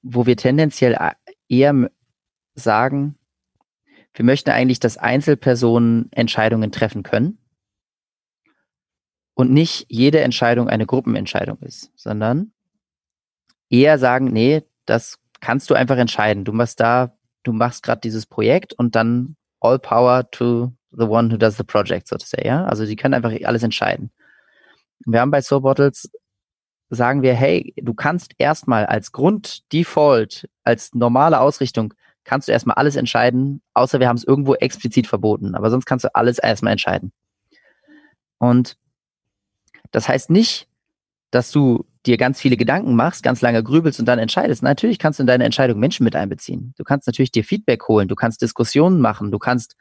wo 0.03 0.27
wir 0.27 0.37
tendenziell 0.37 0.97
eher 1.49 1.91
sagen, 2.55 3.16
wir 4.17 4.25
möchten 4.25 4.51
eigentlich, 4.51 4.81
dass 4.81 4.97
Einzelpersonen 4.97 6.11
Entscheidungen 6.11 6.73
treffen 6.73 7.03
können 7.03 7.39
und 9.35 9.53
nicht 9.53 9.87
jede 9.91 10.21
Entscheidung 10.21 10.71
eine 10.71 10.87
Gruppenentscheidung 10.87 11.59
ist, 11.61 11.93
sondern 11.97 12.53
eher 13.69 13.99
sagen, 13.99 14.33
nee, 14.33 14.63
das 14.87 15.19
kannst 15.41 15.69
du 15.69 15.75
einfach 15.75 15.99
entscheiden. 15.99 16.45
Du 16.45 16.53
machst 16.53 16.81
da, 16.81 17.15
du 17.43 17.53
machst 17.53 17.83
gerade 17.83 18.01
dieses 18.01 18.25
Projekt 18.25 18.73
und 18.73 18.97
dann 18.97 19.37
all 19.61 19.79
power 19.79 20.31
to 20.31 20.73
the 20.93 21.05
one 21.05 21.31
who 21.31 21.37
does 21.37 21.59
the 21.59 21.63
project, 21.63 22.09
sozusagen, 22.09 22.47
ja. 22.47 22.65
Also 22.65 22.87
die 22.87 22.97
können 22.97 23.13
einfach 23.13 23.33
alles 23.45 23.63
entscheiden. 23.63 24.11
Wir 25.05 25.21
haben 25.21 25.31
bei 25.31 25.43
Soul 25.43 25.61
Bottles 25.61 26.11
sagen 26.89 27.21
wir, 27.21 27.35
hey, 27.35 27.75
du 27.77 27.93
kannst 27.93 28.33
erstmal 28.39 28.87
als 28.87 29.13
Grund 29.13 29.71
Default, 29.73 30.49
als 30.65 30.95
normale 30.95 31.41
Ausrichtung 31.41 31.93
kannst 32.27 32.49
du 32.49 32.53
erstmal 32.53 32.75
alles 32.75 32.97
entscheiden, 32.97 33.63
außer 33.73 34.01
wir 34.01 34.09
haben 34.09 34.17
es 34.17 34.25
irgendwo 34.25 34.55
explizit 34.55 35.07
verboten. 35.07 35.55
Aber 35.55 35.71
sonst 35.71 35.87
kannst 35.87 36.05
du 36.05 36.15
alles 36.15 36.39
erstmal 36.39 36.73
entscheiden. 36.73 37.13
Und 38.39 38.77
das 39.93 40.09
heißt 40.09 40.31
nicht, 40.31 40.69
dass 41.31 41.51
du 41.51 41.87
dir 42.05 42.17
ganz 42.17 42.41
viele 42.41 42.57
Gedanken 42.57 42.95
machst, 42.95 43.23
ganz 43.23 43.41
lange 43.41 43.63
grübelst 43.63 43.99
und 43.99 44.07
dann 44.07 44.19
entscheidest. 44.19 44.63
Natürlich 44.63 44.99
kannst 44.99 45.19
du 45.19 45.23
in 45.23 45.27
deine 45.27 45.45
Entscheidung 45.45 45.79
Menschen 45.79 46.05
mit 46.05 46.15
einbeziehen. 46.15 46.75
Du 46.77 46.85
kannst 46.85 47.07
natürlich 47.07 47.33
dir 47.33 47.45
Feedback 47.45 47.89
holen, 47.89 48.09
du 48.09 48.15
kannst 48.15 48.43
Diskussionen 48.43 49.01
machen, 49.01 49.31
du 49.31 49.39
kannst, 49.39 49.77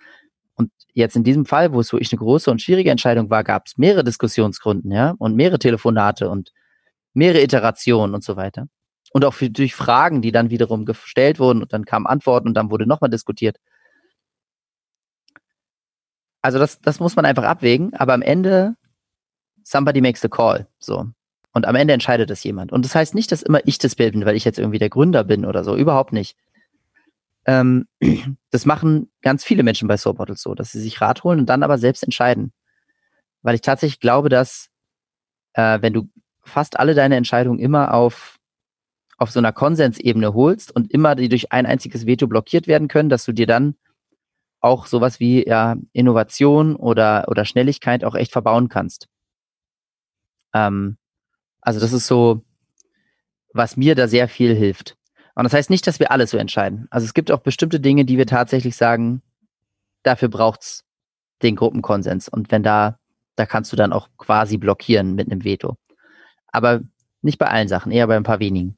und 0.55 0.71
jetzt 0.93 1.15
in 1.15 1.23
diesem 1.23 1.45
Fall, 1.45 1.73
wo 1.73 1.79
es 1.79 1.91
wirklich 1.91 2.13
eine 2.13 2.19
große 2.19 2.49
und 2.49 2.61
schwierige 2.61 2.91
Entscheidung 2.91 3.29
war, 3.29 3.43
gab 3.43 3.67
es 3.67 3.77
mehrere 3.77 4.03
Diskussionsgründen, 4.03 4.91
ja, 4.91 5.15
und 5.17 5.35
mehrere 5.35 5.59
Telefonate 5.59 6.29
und 6.29 6.51
mehrere 7.13 7.41
Iterationen 7.41 8.15
und 8.15 8.23
so 8.23 8.35
weiter 8.35 8.67
und 9.15 9.23
auch 9.23 9.33
für, 9.33 9.49
durch 9.49 9.73
Fragen, 9.73 10.21
die 10.21 10.33
dann 10.33 10.49
wiederum 10.49 10.83
gestellt 10.83 11.39
wurden 11.39 11.61
und 11.61 11.71
dann 11.71 11.85
kamen 11.85 12.05
Antworten 12.05 12.49
und 12.49 12.53
dann 12.53 12.69
wurde 12.69 12.85
nochmal 12.85 13.09
diskutiert. 13.09 13.61
Also 16.41 16.59
das, 16.59 16.81
das 16.81 16.99
muss 16.99 17.15
man 17.15 17.23
einfach 17.23 17.45
abwägen, 17.45 17.93
aber 17.93 18.13
am 18.13 18.21
Ende 18.21 18.75
somebody 19.63 20.01
makes 20.01 20.19
the 20.19 20.27
call, 20.27 20.67
so. 20.79 21.07
Und 21.53 21.65
am 21.65 21.75
Ende 21.75 21.93
entscheidet 21.93 22.29
es 22.29 22.43
jemand. 22.43 22.73
Und 22.73 22.83
das 22.83 22.93
heißt 22.93 23.15
nicht, 23.15 23.31
dass 23.31 23.41
immer 23.41 23.65
ich 23.65 23.77
das 23.77 23.95
bin, 23.95 24.25
weil 24.25 24.35
ich 24.35 24.43
jetzt 24.43 24.59
irgendwie 24.59 24.79
der 24.79 24.89
Gründer 24.89 25.23
bin 25.23 25.45
oder 25.45 25.63
so, 25.63 25.77
überhaupt 25.77 26.11
nicht. 26.11 26.35
Ähm, 27.45 27.87
das 28.51 28.65
machen 28.65 29.09
ganz 29.21 29.45
viele 29.45 29.63
Menschen 29.63 29.87
bei 29.87 29.95
Soul 29.95 30.15
Bottles 30.15 30.41
so, 30.41 30.55
dass 30.55 30.73
sie 30.73 30.81
sich 30.81 30.99
Rat 30.99 31.23
holen 31.23 31.39
und 31.39 31.45
dann 31.45 31.63
aber 31.63 31.77
selbst 31.77 32.03
entscheiden. 32.03 32.51
Weil 33.43 33.55
ich 33.55 33.61
tatsächlich 33.61 34.01
glaube, 34.01 34.27
dass 34.27 34.71
äh, 35.53 35.81
wenn 35.81 35.93
du 35.93 36.09
fast 36.43 36.77
alle 36.77 36.95
deine 36.95 37.15
Entscheidungen 37.15 37.59
immer 37.59 37.93
auf 37.93 38.34
auf 39.17 39.31
so 39.31 39.39
einer 39.39 39.53
Konsensebene 39.53 40.33
holst 40.33 40.75
und 40.75 40.91
immer 40.91 41.15
die 41.15 41.29
durch 41.29 41.51
ein 41.51 41.65
einziges 41.65 42.05
Veto 42.05 42.27
blockiert 42.27 42.67
werden 42.67 42.87
können, 42.87 43.09
dass 43.09 43.25
du 43.25 43.31
dir 43.31 43.47
dann 43.47 43.75
auch 44.59 44.87
sowas 44.87 45.19
wie 45.19 45.47
ja, 45.47 45.75
Innovation 45.93 46.75
oder, 46.75 47.25
oder 47.27 47.45
Schnelligkeit 47.45 48.03
auch 48.03 48.15
echt 48.15 48.31
verbauen 48.31 48.67
kannst. 48.67 49.07
Ähm, 50.53 50.97
also 51.61 51.79
das 51.79 51.93
ist 51.93 52.07
so, 52.07 52.43
was 53.53 53.77
mir 53.77 53.95
da 53.95 54.07
sehr 54.07 54.27
viel 54.27 54.55
hilft. 54.55 54.97
Und 55.35 55.43
das 55.43 55.53
heißt 55.53 55.69
nicht, 55.69 55.85
dass 55.85 55.99
wir 55.99 56.11
alles 56.11 56.31
so 56.31 56.37
entscheiden. 56.37 56.87
Also 56.89 57.05
es 57.05 57.13
gibt 57.13 57.31
auch 57.31 57.39
bestimmte 57.39 57.79
Dinge, 57.79 58.05
die 58.05 58.17
wir 58.17 58.25
tatsächlich 58.25 58.75
sagen, 58.75 59.21
dafür 60.03 60.29
braucht's 60.29 60.83
den 61.41 61.55
Gruppenkonsens. 61.55 62.29
Und 62.29 62.51
wenn 62.51 62.63
da, 62.63 62.99
da 63.35 63.45
kannst 63.45 63.71
du 63.71 63.75
dann 63.75 63.93
auch 63.93 64.09
quasi 64.17 64.57
blockieren 64.57 65.15
mit 65.15 65.29
einem 65.29 65.43
Veto. 65.43 65.77
Aber 66.47 66.81
nicht 67.21 67.37
bei 67.37 67.47
allen 67.47 67.67
Sachen, 67.67 67.91
eher 67.91 68.07
bei 68.07 68.15
ein 68.15 68.23
paar 68.23 68.39
wenigen. 68.39 68.77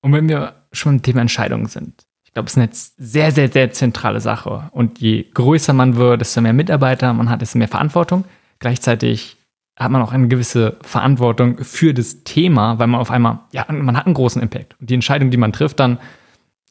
Und 0.00 0.12
wenn 0.12 0.28
wir 0.28 0.54
schon 0.72 0.96
im 0.96 1.02
Thema 1.02 1.20
Entscheidungen 1.20 1.66
sind, 1.66 2.06
ich 2.30 2.34
glaube, 2.34 2.46
es 2.46 2.56
ist 2.56 2.58
eine 2.58 2.70
sehr, 3.08 3.32
sehr, 3.32 3.48
sehr 3.48 3.72
zentrale 3.72 4.20
Sache. 4.20 4.70
Und 4.70 5.00
je 5.00 5.24
größer 5.34 5.72
man 5.72 5.96
wird, 5.96 6.20
desto 6.20 6.40
mehr 6.40 6.52
Mitarbeiter 6.52 7.12
man 7.12 7.28
hat, 7.28 7.40
desto 7.40 7.58
mehr 7.58 7.66
Verantwortung. 7.66 8.24
Gleichzeitig 8.60 9.36
hat 9.76 9.90
man 9.90 10.00
auch 10.00 10.12
eine 10.12 10.28
gewisse 10.28 10.76
Verantwortung 10.82 11.58
für 11.64 11.92
das 11.92 12.22
Thema, 12.22 12.78
weil 12.78 12.86
man 12.86 13.00
auf 13.00 13.10
einmal, 13.10 13.40
ja, 13.50 13.66
man 13.68 13.96
hat 13.96 14.06
einen 14.06 14.14
großen 14.14 14.40
Impact. 14.40 14.76
Und 14.78 14.90
die 14.90 14.94
Entscheidung, 14.94 15.32
die 15.32 15.38
man 15.38 15.52
trifft, 15.52 15.80
dann 15.80 15.98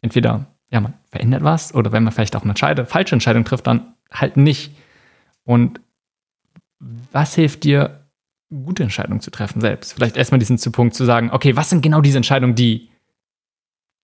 entweder, 0.01 0.45
ja, 0.71 0.79
man 0.79 0.93
verändert 1.09 1.43
was 1.43 1.73
oder 1.75 1.91
wenn 1.91 2.03
man 2.03 2.13
vielleicht 2.13 2.37
auch 2.37 2.43
eine 2.43 2.51
Entscheidung, 2.51 2.85
falsche 2.85 3.15
Entscheidung 3.15 3.43
trifft, 3.43 3.67
dann 3.67 3.95
halt 4.11 4.37
nicht. 4.37 4.71
Und 5.43 5.81
was 6.79 7.35
hilft 7.35 7.65
dir, 7.65 8.05
gute 8.49 8.83
Entscheidungen 8.83 9.19
zu 9.19 9.29
treffen 9.29 9.59
selbst? 9.59 9.93
Vielleicht 9.93 10.15
erstmal 10.15 10.39
diesen 10.39 10.57
Punkt 10.71 10.95
zu 10.95 11.03
sagen, 11.03 11.31
okay, 11.33 11.57
was 11.57 11.69
sind 11.69 11.81
genau 11.81 11.99
diese 11.99 12.17
Entscheidungen, 12.17 12.55
die 12.55 12.89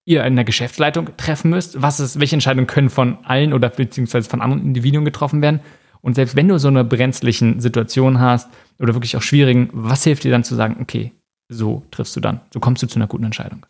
ihr 0.06 0.24
in 0.24 0.36
der 0.36 0.46
Geschäftsleitung 0.46 1.18
treffen 1.18 1.50
müsst? 1.50 1.82
Was 1.82 2.00
ist, 2.00 2.20
welche 2.20 2.36
Entscheidungen 2.36 2.68
können 2.68 2.90
von 2.90 3.18
allen 3.26 3.54
oder 3.54 3.70
beziehungsweise 3.70 4.30
von 4.30 4.42
anderen 4.42 4.64
Individuen 4.64 5.06
getroffen 5.06 5.42
werden? 5.42 5.60
Und 6.02 6.14
selbst 6.14 6.36
wenn 6.36 6.48
du 6.48 6.60
so 6.60 6.68
eine 6.68 6.84
brenzlichen 6.84 7.60
Situation 7.60 8.20
hast 8.20 8.50
oder 8.80 8.94
wirklich 8.94 9.18
auch 9.18 9.24
schwierigen, 9.24 9.70
was 9.74 10.04
hilft 10.04 10.24
dir 10.24 10.32
dann 10.32 10.44
zu 10.44 10.56
sagen, 10.56 10.78
okay, 10.80 11.12
so 11.50 11.84
triffst 11.92 12.16
du 12.16 12.20
dann, 12.20 12.42
so 12.54 12.60
kommst 12.60 12.84
du 12.84 12.88
zu 12.88 12.98
einer 12.98 13.08
guten 13.08 13.24
Entscheidung? 13.24 13.66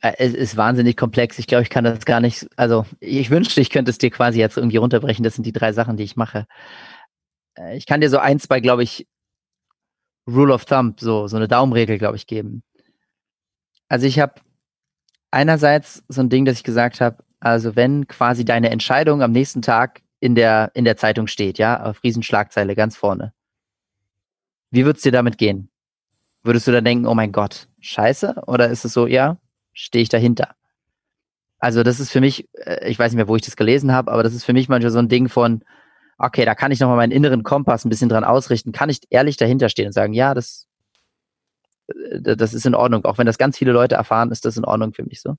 Äh, 0.00 0.14
es 0.18 0.34
ist 0.34 0.56
wahnsinnig 0.56 0.96
komplex. 0.96 1.38
Ich 1.38 1.46
glaube, 1.46 1.62
ich 1.62 1.70
kann 1.70 1.84
das 1.84 2.04
gar 2.04 2.20
nicht. 2.20 2.46
Also, 2.56 2.86
ich 3.00 3.30
wünschte, 3.30 3.60
ich 3.60 3.70
könnte 3.70 3.90
es 3.90 3.98
dir 3.98 4.10
quasi 4.10 4.38
jetzt 4.38 4.56
irgendwie 4.56 4.76
runterbrechen. 4.76 5.24
Das 5.24 5.34
sind 5.34 5.44
die 5.44 5.52
drei 5.52 5.72
Sachen, 5.72 5.96
die 5.96 6.04
ich 6.04 6.16
mache. 6.16 6.46
Äh, 7.56 7.76
ich 7.76 7.86
kann 7.86 8.00
dir 8.00 8.10
so 8.10 8.18
ein, 8.18 8.38
zwei, 8.38 8.60
glaube 8.60 8.82
ich, 8.82 9.06
Rule 10.28 10.52
of 10.52 10.64
Thumb, 10.64 11.00
so, 11.00 11.28
so 11.28 11.36
eine 11.36 11.48
Daumenregel, 11.48 11.98
glaube 11.98 12.16
ich, 12.16 12.26
geben. 12.26 12.62
Also, 13.88 14.06
ich 14.06 14.18
habe 14.18 14.34
einerseits 15.30 16.02
so 16.08 16.20
ein 16.20 16.28
Ding, 16.28 16.44
dass 16.44 16.56
ich 16.56 16.64
gesagt 16.64 17.00
habe, 17.00 17.24
also, 17.40 17.76
wenn 17.76 18.06
quasi 18.08 18.44
deine 18.44 18.70
Entscheidung 18.70 19.22
am 19.22 19.32
nächsten 19.32 19.62
Tag 19.62 20.02
in 20.20 20.34
der, 20.34 20.70
in 20.74 20.84
der 20.84 20.96
Zeitung 20.96 21.26
steht, 21.26 21.58
ja, 21.58 21.82
auf 21.82 22.02
Riesenschlagzeile 22.02 22.74
ganz 22.74 22.96
vorne. 22.96 23.32
Wie 24.70 24.84
würdest 24.84 25.04
dir 25.04 25.12
damit 25.12 25.38
gehen? 25.38 25.70
Würdest 26.42 26.66
du 26.66 26.72
dann 26.72 26.84
denken, 26.84 27.06
oh 27.06 27.14
mein 27.14 27.32
Gott, 27.32 27.68
scheiße? 27.80 28.42
Oder 28.46 28.68
ist 28.68 28.84
es 28.84 28.92
so, 28.92 29.06
ja, 29.06 29.38
stehe 29.72 30.02
ich 30.02 30.08
dahinter? 30.08 30.54
Also 31.58 31.82
das 31.82 32.00
ist 32.00 32.10
für 32.10 32.20
mich, 32.20 32.48
äh, 32.54 32.88
ich 32.88 32.98
weiß 32.98 33.12
nicht 33.12 33.16
mehr, 33.16 33.28
wo 33.28 33.36
ich 33.36 33.42
das 33.42 33.56
gelesen 33.56 33.92
habe, 33.92 34.12
aber 34.12 34.22
das 34.22 34.34
ist 34.34 34.44
für 34.44 34.52
mich 34.52 34.68
manchmal 34.68 34.92
so 34.92 34.98
ein 34.98 35.08
Ding 35.08 35.28
von, 35.28 35.62
okay, 36.18 36.44
da 36.44 36.54
kann 36.54 36.72
ich 36.72 36.80
nochmal 36.80 36.96
meinen 36.96 37.12
inneren 37.12 37.42
Kompass 37.42 37.84
ein 37.84 37.88
bisschen 37.88 38.08
dran 38.08 38.24
ausrichten, 38.24 38.72
kann 38.72 38.90
ich 38.90 39.00
ehrlich 39.10 39.36
dahinter 39.36 39.68
stehen 39.68 39.86
und 39.86 39.92
sagen, 39.92 40.12
ja, 40.12 40.34
das, 40.34 40.66
das 42.20 42.54
ist 42.54 42.66
in 42.66 42.74
Ordnung. 42.74 43.04
Auch 43.04 43.18
wenn 43.18 43.26
das 43.26 43.38
ganz 43.38 43.56
viele 43.58 43.72
Leute 43.72 43.94
erfahren, 43.94 44.30
ist 44.30 44.44
das 44.44 44.56
in 44.56 44.64
Ordnung 44.64 44.92
für 44.92 45.04
mich 45.04 45.20
so. 45.20 45.36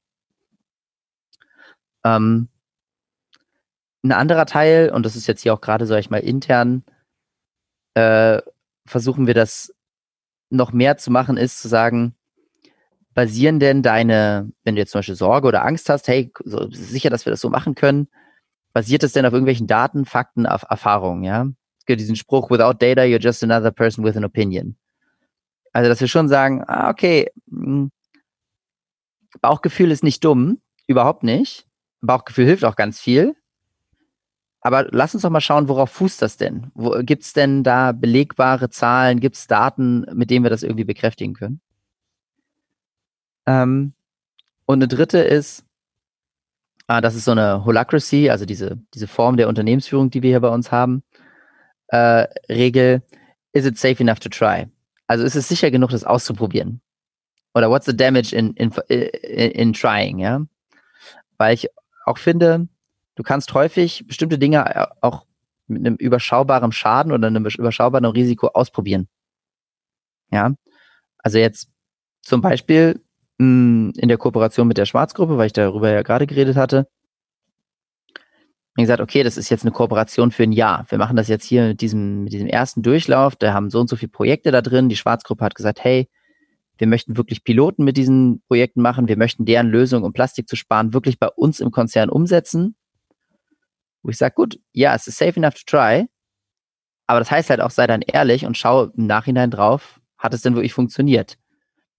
Ähm, 2.04 2.50
ein 4.04 4.12
anderer 4.12 4.46
Teil, 4.46 4.92
und 4.92 5.06
das 5.06 5.16
ist 5.16 5.28
jetzt 5.28 5.42
hier 5.42 5.54
auch 5.54 5.62
gerade, 5.62 5.86
sag 5.86 6.00
ich 6.00 6.10
mal, 6.10 6.20
intern, 6.20 6.84
äh, 7.96 8.42
versuchen 8.86 9.28
wir 9.28 9.34
das 9.34 9.74
noch 10.50 10.72
mehr 10.72 10.98
zu 10.98 11.12
machen, 11.12 11.36
ist 11.36 11.62
zu 11.62 11.68
sagen, 11.68 12.16
basieren 13.14 13.60
denn 13.60 13.82
deine, 13.82 14.52
wenn 14.64 14.76
du 14.76 14.82
jetzt 14.82 14.92
zum 14.92 15.00
Beispiel 15.00 15.16
Sorge 15.16 15.48
oder 15.48 15.66
Angst 15.66 15.90
hast, 15.90 16.08
hey, 16.08 16.32
so, 16.46 16.70
sicher, 16.72 17.10
dass 17.10 17.26
wir 17.26 17.32
das 17.32 17.42
so 17.42 17.50
machen 17.50 17.76
können, 17.76 18.08
basiert 18.74 19.04
das 19.04 19.12
denn 19.12 19.26
auf 19.26 19.34
irgendwelchen 19.34 19.68
Daten, 19.68 20.06
Fakten, 20.06 20.46
auf 20.46 20.64
Erfahrungen, 20.70 21.24
ja? 21.24 21.48
Es 21.80 21.86
gibt 21.86 22.00
diesen 22.00 22.16
Spruch, 22.16 22.50
without 22.52 22.76
data, 22.80 23.02
you're 23.02 23.22
just 23.22 23.44
another 23.44 23.72
person 23.72 24.06
with 24.06 24.16
an 24.16 24.24
opinion. 24.24 24.78
Also, 25.74 25.90
dass 25.90 26.02
wir 26.02 26.08
schon 26.08 26.28
sagen, 26.28 26.64
ah, 26.68 26.90
okay, 26.90 27.32
hm, 27.50 27.92
Bauchgefühl 29.42 29.92
ist 29.92 30.04
nicht 30.04 30.24
dumm, 30.24 30.60
überhaupt 30.88 31.24
nicht. 31.24 31.68
Bauchgefühl 32.02 32.46
hilft 32.46 32.66
auch 32.66 32.76
ganz 32.76 33.00
viel. 33.00 33.36
Aber 34.62 34.88
lass 34.92 35.14
uns 35.14 35.22
doch 35.22 35.30
mal 35.30 35.42
schauen, 35.42 35.68
worauf 35.68 35.92
fußt 35.92 36.22
das 36.22 36.38
denn? 36.38 36.72
Gibt 37.02 37.24
es 37.24 37.34
denn 37.34 37.64
da 37.64 37.92
belegbare 37.92 38.70
Zahlen? 38.70 39.20
Gibt 39.20 39.36
es 39.36 39.48
Daten, 39.48 40.06
mit 40.14 40.30
denen 40.30 40.44
wir 40.44 40.50
das 40.50 40.64
irgendwie 40.64 40.84
bekräftigen 40.84 41.34
können? 41.34 41.62
Ähm, 43.46 43.94
und 44.66 44.80
eine 44.80 44.88
dritte 44.88 45.20
ist, 45.20 45.64
ah, 46.88 47.02
das 47.02 47.16
ist 47.16 47.26
so 47.26 47.32
eine 47.32 47.64
Holacracy, 47.64 48.30
also 48.30 48.46
diese, 48.46 48.78
diese 48.94 49.08
Form 49.08 49.38
der 49.38 49.48
Unternehmensführung, 49.48 50.10
die 50.10 50.22
wir 50.22 50.32
hier 50.32 50.42
bei 50.42 50.50
uns 50.50 50.72
haben. 50.72 51.04
Äh, 51.88 52.28
Regel, 52.50 53.04
is 53.54 53.66
it 53.66 53.78
safe 53.78 54.02
enough 54.04 54.20
to 54.20 54.30
try? 54.30 54.68
Also 55.08 55.24
ist 55.24 55.36
es 55.36 55.48
sicher 55.48 55.72
genug, 55.72 55.90
das 55.90 56.04
auszuprobieren? 56.04 56.82
Oder 57.54 57.70
what's 57.70 57.86
the 57.86 57.96
damage 57.96 58.36
in, 58.36 58.54
in, 58.54 58.72
in, 58.90 59.52
in 59.52 59.74
trying, 59.74 60.20
ja? 60.20 60.46
Weil 61.38 61.54
ich 61.54 61.68
auch 62.06 62.18
finde, 62.18 62.68
du 63.16 63.24
kannst 63.24 63.54
häufig 63.54 64.06
bestimmte 64.08 64.38
Dinge 64.38 64.76
äh, 64.76 64.86
auch 65.02 65.26
mit 65.68 65.86
einem 65.86 65.96
überschaubaren 65.96 66.72
Schaden 66.72 67.12
oder 67.12 67.28
einem 67.28 67.46
überschaubaren 67.46 68.06
Risiko 68.06 68.48
ausprobieren. 68.48 69.08
Ja, 70.32 70.54
also 71.20 71.38
jetzt 71.38 71.70
zum 72.22 72.42
Beispiel 72.42 73.02
mh, 73.38 73.46
hm, 73.46 73.94
in 73.98 74.08
der 74.08 74.18
Kooperation 74.18 74.68
mit 74.68 74.78
der 74.78 74.86
Schwarzgruppe, 74.86 75.38
weil 75.38 75.48
ich 75.48 75.54
darüber 75.54 75.92
ja 75.92 76.02
gerade 76.04 76.28
geredet 76.28 76.58
hatte, 76.58 76.88
mir 78.78 78.84
gesagt, 78.84 79.02
okay, 79.02 79.24
das 79.24 79.38
ist 79.38 79.50
jetzt 79.50 79.64
eine 79.64 79.72
Kooperation 79.72 80.32
für 80.32 80.44
ein 80.44 80.52
Jahr. 80.52 80.86
Wir 80.90 80.98
machen 80.98 81.16
das 81.16 81.28
jetzt 81.28 81.46
hier 81.46 81.70
mit 81.70 81.82
diesem, 81.82 82.24
mit 82.24 82.34
diesem 82.34 82.48
ersten 82.48 82.82
Durchlauf. 82.82 83.36
Da 83.36 83.54
haben 83.54 83.70
so 83.70 83.80
und 83.80 83.90
so 83.90 83.96
viele 83.96 84.12
Projekte 84.12 84.52
da 84.52 84.62
drin. 84.62 84.90
Die 84.90 84.96
Schwarzgruppe 84.96 85.44
hat 85.44 85.56
gesagt, 85.56 85.84
hey, 85.84 86.10
wir 86.78 86.88
möchten 86.88 87.18
wirklich 87.18 87.44
Piloten 87.44 87.84
mit 87.84 87.98
diesen 87.98 88.42
Projekten 88.48 88.82
machen. 88.82 89.08
Wir 89.08 89.18
möchten 89.18 89.46
deren 89.46 89.70
Lösung, 89.70 90.04
um 90.04 90.14
Plastik 90.14 90.48
zu 90.48 90.56
sparen, 90.56 90.94
wirklich 90.94 91.20
bei 91.20 91.28
uns 91.28 91.60
im 91.60 91.72
Konzern 91.72 92.10
umsetzen 92.10 92.76
wo 94.08 94.12
ich 94.12 94.18
sage, 94.18 94.36
gut, 94.36 94.58
ja, 94.72 94.96
es 94.96 95.06
ist 95.06 95.18
safe 95.18 95.36
enough 95.36 95.56
to 95.56 95.64
try, 95.66 96.08
aber 97.08 97.20
das 97.20 97.30
heißt 97.30 97.50
halt 97.50 97.60
auch, 97.60 97.72
sei 97.72 97.88
dann 97.88 98.02
ehrlich 98.02 98.46
und 98.46 98.58
schau 98.58 98.86
im 98.86 99.06
Nachhinein 99.06 99.52
drauf, 99.52 100.00
hat 100.18 100.34
es 100.34 100.42
denn 100.42 100.56
wirklich 100.56 100.74
funktioniert? 100.74 101.38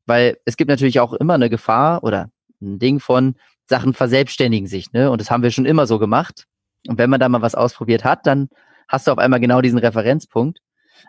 Weil 0.07 0.39
es 0.47 0.57
gibt 0.57 0.71
natürlich 0.71 1.01
auch 1.01 1.13
immer 1.13 1.35
eine 1.35 1.51
Gefahr 1.51 2.03
oder 2.03 2.31
ein 2.63 2.79
Ding 2.79 2.99
von 2.99 3.37
Sachen 3.67 3.93
verselbstständigen 3.93 4.67
sich, 4.67 4.93
ne? 4.93 5.11
Und 5.11 5.21
das 5.21 5.31
haben 5.31 5.43
wir 5.43 5.51
schon 5.51 5.67
immer 5.67 5.87
so 5.87 5.99
gemacht. 5.99 6.47
Und 6.87 6.99
wenn 6.99 7.11
man 7.11 7.21
da 7.21 7.29
mal 7.29 7.43
was 7.43 7.55
ausprobiert 7.55 8.05
hat, 8.05 8.27
dann 8.27 8.49
hast 8.89 9.07
du 9.07 9.13
auf 9.13 9.19
einmal 9.19 9.41
genau 9.41 9.61
diesen 9.61 9.79
Referenzpunkt. 9.79 10.61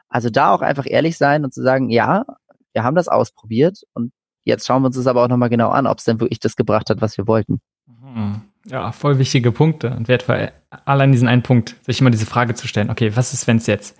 Also 0.09 0.29
da 0.29 0.53
auch 0.53 0.61
einfach 0.61 0.85
ehrlich 0.87 1.17
sein 1.17 1.43
und 1.43 1.53
zu 1.53 1.61
sagen, 1.61 1.89
ja, 1.89 2.25
wir 2.73 2.83
haben 2.83 2.95
das 2.95 3.07
ausprobiert 3.07 3.81
und 3.93 4.11
jetzt 4.43 4.65
schauen 4.65 4.81
wir 4.81 4.87
uns 4.87 4.95
das 4.95 5.07
aber 5.07 5.23
auch 5.23 5.27
nochmal 5.27 5.49
genau 5.49 5.69
an, 5.69 5.87
ob 5.87 5.99
es 5.99 6.03
denn 6.03 6.19
wirklich 6.19 6.39
das 6.39 6.55
gebracht 6.55 6.89
hat, 6.89 7.01
was 7.01 7.17
wir 7.17 7.27
wollten. 7.27 7.61
Mhm. 7.87 8.41
Ja, 8.65 8.91
voll 8.91 9.17
wichtige 9.19 9.51
Punkte 9.51 9.95
und 9.95 10.07
wertvoll. 10.07 10.51
Allein 10.85 11.11
diesen 11.11 11.27
einen 11.27 11.43
Punkt, 11.43 11.75
sich 11.85 12.01
immer 12.01 12.11
diese 12.11 12.25
Frage 12.25 12.53
zu 12.55 12.67
stellen, 12.67 12.89
okay, 12.89 13.15
was 13.15 13.33
ist, 13.33 13.47
wenn 13.47 13.57
es 13.57 13.67
jetzt 13.67 13.97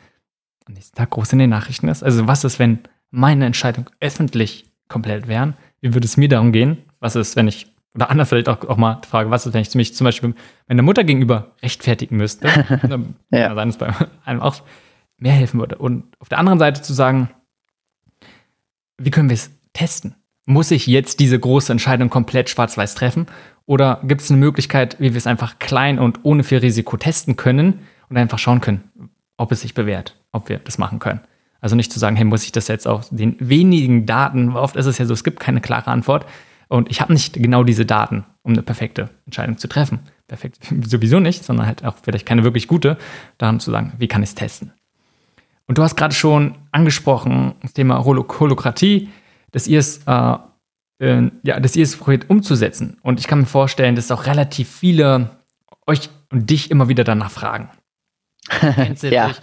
am 0.65 0.74
nächsten 0.74 0.95
Tag 0.95 1.11
groß 1.11 1.34
in 1.34 1.39
den 1.39 1.49
Nachrichten 1.49 1.88
ist? 1.88 2.03
Also 2.03 2.28
was 2.28 2.43
ist, 2.43 2.59
wenn 2.59 2.80
meine 3.09 3.45
Entscheidung 3.45 3.89
öffentlich 3.99 4.65
komplett 4.88 5.28
wären? 5.28 5.55
Wie 5.82 5.93
würde 5.93 6.05
es 6.05 6.17
mir 6.17 6.28
darum 6.28 6.51
gehen? 6.51 6.78
Was 6.99 7.15
ist, 7.15 7.36
wenn 7.36 7.47
ich, 7.47 7.72
oder 7.95 8.09
anders 8.09 8.29
vielleicht 8.29 8.49
auch, 8.49 8.63
auch 8.65 8.77
mal 8.77 9.01
die 9.03 9.07
Frage, 9.07 9.31
was 9.31 9.45
ist, 9.45 9.53
wenn 9.53 9.61
ich 9.61 9.73
mich 9.75 9.95
zum 9.95 10.05
Beispiel 10.05 10.35
meiner 10.67 10.83
Mutter 10.83 11.03
gegenüber 11.03 11.55
rechtfertigen 11.61 12.17
müsste? 12.17 12.47
ja. 13.31 13.53
Dann 13.53 13.69
es 13.69 13.77
bei 13.77 13.93
einem 14.25 14.41
auch 14.41 14.61
mehr 15.17 15.33
helfen 15.33 15.59
würde. 15.59 15.77
Und 15.77 16.03
auf 16.19 16.29
der 16.29 16.37
anderen 16.37 16.59
Seite 16.59 16.81
zu 16.81 16.93
sagen, 16.93 17.29
wie 18.97 19.11
können 19.11 19.29
wir 19.29 19.35
es 19.35 19.51
testen? 19.73 20.15
Muss 20.45 20.71
ich 20.71 20.87
jetzt 20.87 21.19
diese 21.19 21.39
große 21.39 21.71
Entscheidung 21.71 22.09
komplett 22.09 22.49
schwarz-weiß 22.49 22.95
treffen? 22.95 23.27
Oder 23.65 24.01
gibt 24.03 24.21
es 24.21 24.31
eine 24.31 24.39
Möglichkeit, 24.39 24.99
wie 24.99 25.13
wir 25.13 25.17
es 25.17 25.27
einfach 25.27 25.59
klein 25.59 25.99
und 25.99 26.19
ohne 26.23 26.43
viel 26.43 26.57
Risiko 26.59 26.97
testen 26.97 27.35
können 27.35 27.81
und 28.09 28.17
einfach 28.17 28.39
schauen 28.39 28.61
können, 28.61 29.11
ob 29.37 29.51
es 29.51 29.61
sich 29.61 29.73
bewährt, 29.73 30.15
ob 30.31 30.49
wir 30.49 30.59
das 30.59 30.77
machen 30.77 30.99
können? 30.99 31.21
Also 31.61 31.75
nicht 31.75 31.91
zu 31.91 31.99
sagen, 31.99 32.15
hey, 32.15 32.25
muss 32.25 32.45
ich 32.45 32.51
das 32.51 32.67
jetzt 32.67 32.87
aus 32.87 33.09
den 33.09 33.35
wenigen 33.39 34.05
Daten, 34.05 34.55
oft 34.55 34.75
ist 34.75 34.85
es 34.85 34.97
ja 34.97 35.05
so, 35.05 35.13
es 35.13 35.23
gibt 35.23 35.39
keine 35.39 35.61
klare 35.61 35.91
Antwort 35.91 36.25
und 36.70 36.89
ich 36.89 37.01
habe 37.01 37.11
nicht 37.11 37.34
genau 37.34 37.63
diese 37.63 37.86
Daten, 37.86 38.26
um 38.43 38.53
eine 38.53 38.61
perfekte 38.61 39.09
Entscheidung 39.26 39.57
zu 39.57 39.67
treffen. 39.67 39.99
Perfekt 40.28 40.59
sowieso 40.86 41.20
nicht, 41.20 41.43
sondern 41.43 41.65
halt 41.65 41.84
auch 41.84 41.97
vielleicht 42.01 42.26
keine 42.26 42.43
wirklich 42.43 42.67
gute, 42.67 42.97
daran 43.38 43.59
zu 43.59 43.72
sagen, 43.72 43.93
wie 43.97 44.07
kann 44.07 44.24
ich 44.24 44.30
es 44.30 44.36
testen? 44.36 44.72
Und 45.65 45.78
du 45.78 45.84
hast 45.84 45.95
gerade 45.95 46.15
schon 46.15 46.55
angesprochen, 46.72 47.55
das 47.61 47.74
Thema 47.74 48.05
Holokratie, 48.05 49.09
dass 49.51 49.67
ihr 49.67 49.80
es 49.80 50.01
äh, 50.05 50.36
äh, 50.99 51.32
ja, 51.43 51.59
das 51.59 51.76
IS-Projekt 51.76 52.30
umzusetzen. 52.30 52.97
Und 53.01 53.20
ich 53.20 53.28
kann 53.28 53.39
mir 53.39 53.45
vorstellen, 53.45 53.95
dass 53.95 54.11
auch 54.11 54.26
relativ 54.26 54.70
viele 54.70 55.32
euch 55.88 56.09
und 56.32 56.49
dich 56.49 56.70
immer 56.70 56.88
wieder 56.88 57.03
danach 57.03 57.32
fragen. 57.32 57.70
ja. 59.01 59.32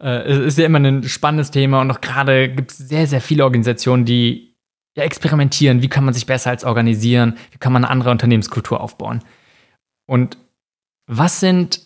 äh, 0.00 0.22
es 0.24 0.38
ist 0.38 0.58
ja 0.58 0.66
immer 0.66 0.78
ein 0.78 1.04
spannendes 1.04 1.50
Thema 1.50 1.80
und 1.80 1.90
auch 1.90 2.00
gerade 2.00 2.50
gibt 2.50 2.70
es 2.70 2.78
sehr, 2.78 3.06
sehr 3.06 3.20
viele 3.20 3.44
Organisationen, 3.44 4.04
die 4.04 4.51
ja, 4.96 5.04
experimentieren, 5.04 5.82
wie 5.82 5.88
kann 5.88 6.04
man 6.04 6.14
sich 6.14 6.26
besser 6.26 6.50
als 6.50 6.64
organisieren, 6.64 7.36
wie 7.50 7.58
kann 7.58 7.72
man 7.72 7.84
eine 7.84 7.90
andere 7.90 8.10
Unternehmenskultur 8.10 8.80
aufbauen. 8.80 9.22
Und 10.06 10.36
was 11.06 11.40
sind 11.40 11.80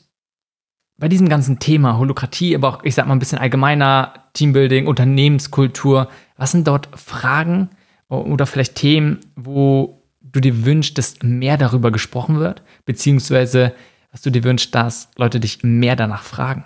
bei 0.98 1.08
diesem 1.08 1.28
ganzen 1.28 1.58
Thema 1.58 1.98
Holokratie, 1.98 2.54
aber 2.56 2.68
auch, 2.68 2.84
ich 2.84 2.94
sag 2.94 3.06
mal, 3.06 3.14
ein 3.14 3.18
bisschen 3.18 3.38
allgemeiner 3.38 4.14
Teambuilding, 4.32 4.86
Unternehmenskultur, 4.86 6.08
was 6.36 6.52
sind 6.52 6.66
dort 6.66 6.88
Fragen 6.98 7.70
oder 8.08 8.46
vielleicht 8.46 8.76
Themen, 8.76 9.20
wo 9.36 10.02
du 10.20 10.40
dir 10.40 10.64
wünschst, 10.64 10.96
dass 10.96 11.22
mehr 11.22 11.56
darüber 11.56 11.90
gesprochen 11.90 12.38
wird, 12.38 12.62
beziehungsweise 12.84 13.74
was 14.10 14.22
du 14.22 14.30
dir 14.30 14.44
wünschst, 14.44 14.74
dass 14.74 15.10
Leute 15.16 15.40
dich 15.40 15.62
mehr 15.62 15.96
danach 15.96 16.22
fragen? 16.22 16.64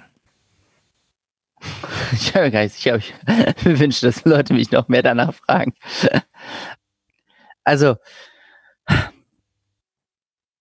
Ich 2.12 2.34
habe 2.34 2.50
gar 2.50 2.62
nicht 2.62 2.74
sicher, 2.74 2.96
ich 2.96 3.14
mir 3.64 3.78
wünsche, 3.78 4.06
dass 4.06 4.24
Leute 4.24 4.54
mich 4.54 4.70
noch 4.70 4.88
mehr 4.88 5.02
danach 5.02 5.34
fragen. 5.34 5.74
Also, 7.64 7.96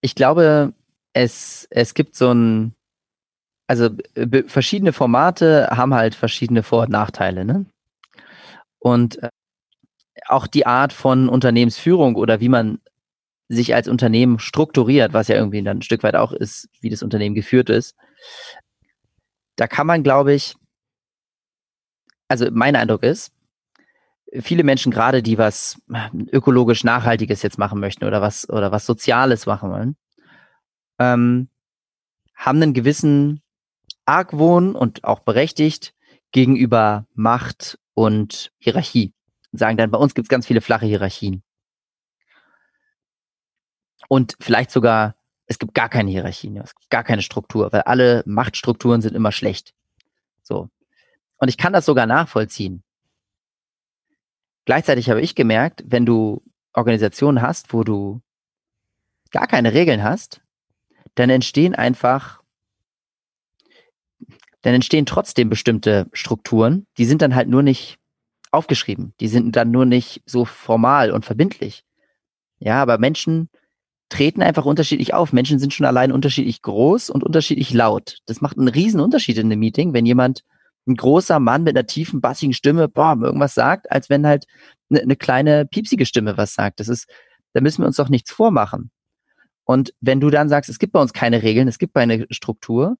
ich 0.00 0.14
glaube, 0.14 0.74
es, 1.12 1.66
es 1.70 1.94
gibt 1.94 2.16
so 2.16 2.32
ein, 2.32 2.74
also 3.66 3.90
verschiedene 4.46 4.92
Formate 4.92 5.68
haben 5.70 5.94
halt 5.94 6.14
verschiedene 6.14 6.62
Vor- 6.62 6.82
und 6.84 6.90
Nachteile, 6.90 7.44
ne? 7.44 7.66
Und 8.78 9.22
äh, 9.22 9.30
auch 10.26 10.46
die 10.46 10.66
Art 10.66 10.92
von 10.92 11.28
Unternehmensführung 11.28 12.16
oder 12.16 12.40
wie 12.40 12.48
man 12.48 12.80
sich 13.48 13.74
als 13.74 13.88
Unternehmen 13.88 14.38
strukturiert, 14.38 15.12
was 15.12 15.28
ja 15.28 15.36
irgendwie 15.36 15.62
dann 15.62 15.78
ein 15.78 15.82
Stück 15.82 16.02
weit 16.02 16.14
auch 16.14 16.32
ist, 16.32 16.68
wie 16.80 16.90
das 16.90 17.02
Unternehmen 17.02 17.34
geführt 17.34 17.68
ist, 17.68 17.96
da 19.56 19.66
kann 19.66 19.86
man, 19.86 20.02
glaube 20.02 20.32
ich, 20.32 20.54
also 22.30 22.48
mein 22.52 22.76
Eindruck 22.76 23.02
ist, 23.02 23.32
viele 24.40 24.62
Menschen 24.62 24.92
gerade, 24.92 25.20
die 25.20 25.36
was 25.36 25.82
ökologisch 26.30 26.84
Nachhaltiges 26.84 27.42
jetzt 27.42 27.58
machen 27.58 27.80
möchten 27.80 28.04
oder 28.04 28.22
was 28.22 28.48
oder 28.48 28.70
was 28.70 28.86
Soziales 28.86 29.46
machen 29.46 29.70
wollen, 29.72 29.96
ähm, 31.00 31.48
haben 32.36 32.62
einen 32.62 32.72
gewissen 32.72 33.42
Argwohn 34.04 34.76
und 34.76 35.02
auch 35.02 35.20
berechtigt 35.20 35.92
gegenüber 36.30 37.06
Macht 37.14 37.80
und 37.94 38.52
Hierarchie. 38.58 39.12
Und 39.50 39.58
sagen 39.58 39.76
dann, 39.76 39.90
bei 39.90 39.98
uns 39.98 40.14
gibt 40.14 40.26
es 40.26 40.30
ganz 40.30 40.46
viele 40.46 40.60
flache 40.60 40.86
Hierarchien. 40.86 41.42
Und 44.08 44.36
vielleicht 44.38 44.70
sogar, 44.70 45.16
es 45.46 45.58
gibt 45.58 45.74
gar 45.74 45.88
keine 45.88 46.12
Hierarchien, 46.12 46.56
es 46.58 46.76
gibt 46.76 46.90
gar 46.90 47.02
keine 47.02 47.22
Struktur, 47.22 47.72
weil 47.72 47.82
alle 47.82 48.22
Machtstrukturen 48.24 49.02
sind 49.02 49.16
immer 49.16 49.32
schlecht. 49.32 49.74
So. 50.44 50.70
Und 51.40 51.48
ich 51.48 51.56
kann 51.56 51.72
das 51.72 51.86
sogar 51.86 52.06
nachvollziehen. 52.06 52.82
Gleichzeitig 54.66 55.10
habe 55.10 55.20
ich 55.20 55.34
gemerkt, 55.34 55.82
wenn 55.86 56.06
du 56.06 56.42
Organisationen 56.74 57.42
hast, 57.42 57.72
wo 57.72 57.82
du 57.82 58.20
gar 59.30 59.46
keine 59.46 59.72
Regeln 59.72 60.02
hast, 60.02 60.42
dann 61.14 61.30
entstehen 61.30 61.74
einfach, 61.74 62.42
dann 64.60 64.74
entstehen 64.74 65.06
trotzdem 65.06 65.48
bestimmte 65.48 66.08
Strukturen, 66.12 66.86
die 66.98 67.06
sind 67.06 67.22
dann 67.22 67.34
halt 67.34 67.48
nur 67.48 67.62
nicht 67.62 67.98
aufgeschrieben, 68.50 69.14
die 69.20 69.28
sind 69.28 69.56
dann 69.56 69.70
nur 69.70 69.86
nicht 69.86 70.22
so 70.26 70.44
formal 70.44 71.10
und 71.10 71.24
verbindlich. 71.24 71.84
Ja, 72.58 72.82
aber 72.82 72.98
Menschen 72.98 73.48
treten 74.10 74.42
einfach 74.42 74.66
unterschiedlich 74.66 75.14
auf. 75.14 75.32
Menschen 75.32 75.58
sind 75.58 75.72
schon 75.72 75.86
allein 75.86 76.12
unterschiedlich 76.12 76.60
groß 76.60 77.08
und 77.08 77.24
unterschiedlich 77.24 77.72
laut. 77.72 78.18
Das 78.26 78.40
macht 78.42 78.58
einen 78.58 78.68
riesen 78.68 79.00
Unterschied 79.00 79.38
in 79.38 79.46
einem 79.46 79.60
Meeting, 79.60 79.94
wenn 79.94 80.04
jemand 80.04 80.44
ein 80.90 80.96
großer 80.96 81.40
Mann 81.40 81.62
mit 81.62 81.76
einer 81.76 81.86
tiefen, 81.86 82.20
bassigen 82.20 82.52
Stimme, 82.52 82.88
boah, 82.88 83.16
irgendwas 83.20 83.54
sagt, 83.54 83.90
als 83.90 84.10
wenn 84.10 84.26
halt 84.26 84.46
eine, 84.90 85.00
eine 85.00 85.16
kleine, 85.16 85.66
piepsige 85.66 86.06
Stimme 86.06 86.36
was 86.36 86.54
sagt. 86.54 86.80
Das 86.80 86.88
ist, 86.88 87.08
da 87.52 87.60
müssen 87.60 87.82
wir 87.82 87.86
uns 87.86 87.96
doch 87.96 88.08
nichts 88.08 88.30
vormachen. 88.30 88.90
Und 89.64 89.94
wenn 90.00 90.20
du 90.20 90.30
dann 90.30 90.48
sagst, 90.48 90.68
es 90.68 90.78
gibt 90.78 90.92
bei 90.92 91.00
uns 91.00 91.12
keine 91.12 91.42
Regeln, 91.42 91.68
es 91.68 91.78
gibt 91.78 91.94
keine 91.94 92.26
Struktur, 92.30 92.96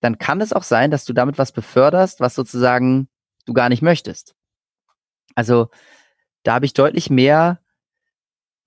dann 0.00 0.18
kann 0.18 0.40
es 0.40 0.52
auch 0.52 0.62
sein, 0.62 0.90
dass 0.90 1.04
du 1.06 1.14
damit 1.14 1.38
was 1.38 1.52
beförderst, 1.52 2.20
was 2.20 2.34
sozusagen 2.34 3.08
du 3.46 3.54
gar 3.54 3.70
nicht 3.70 3.80
möchtest. 3.80 4.34
Also 5.34 5.68
da 6.42 6.54
habe 6.54 6.66
ich 6.66 6.74
deutlich 6.74 7.10
mehr 7.10 7.60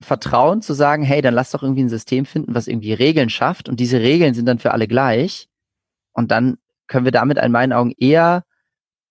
Vertrauen 0.00 0.62
zu 0.62 0.74
sagen, 0.74 1.02
hey, 1.02 1.22
dann 1.22 1.34
lass 1.34 1.52
doch 1.52 1.62
irgendwie 1.62 1.82
ein 1.82 1.88
System 1.88 2.24
finden, 2.24 2.54
was 2.54 2.68
irgendwie 2.68 2.92
Regeln 2.92 3.30
schafft 3.30 3.68
und 3.68 3.78
diese 3.80 4.00
Regeln 4.00 4.34
sind 4.34 4.46
dann 4.46 4.58
für 4.58 4.72
alle 4.72 4.88
gleich. 4.88 5.48
Und 6.12 6.30
dann 6.30 6.58
können 6.88 7.04
wir 7.04 7.12
damit 7.12 7.38
in 7.38 7.52
meinen 7.52 7.72
Augen 7.72 7.92
eher 7.96 8.44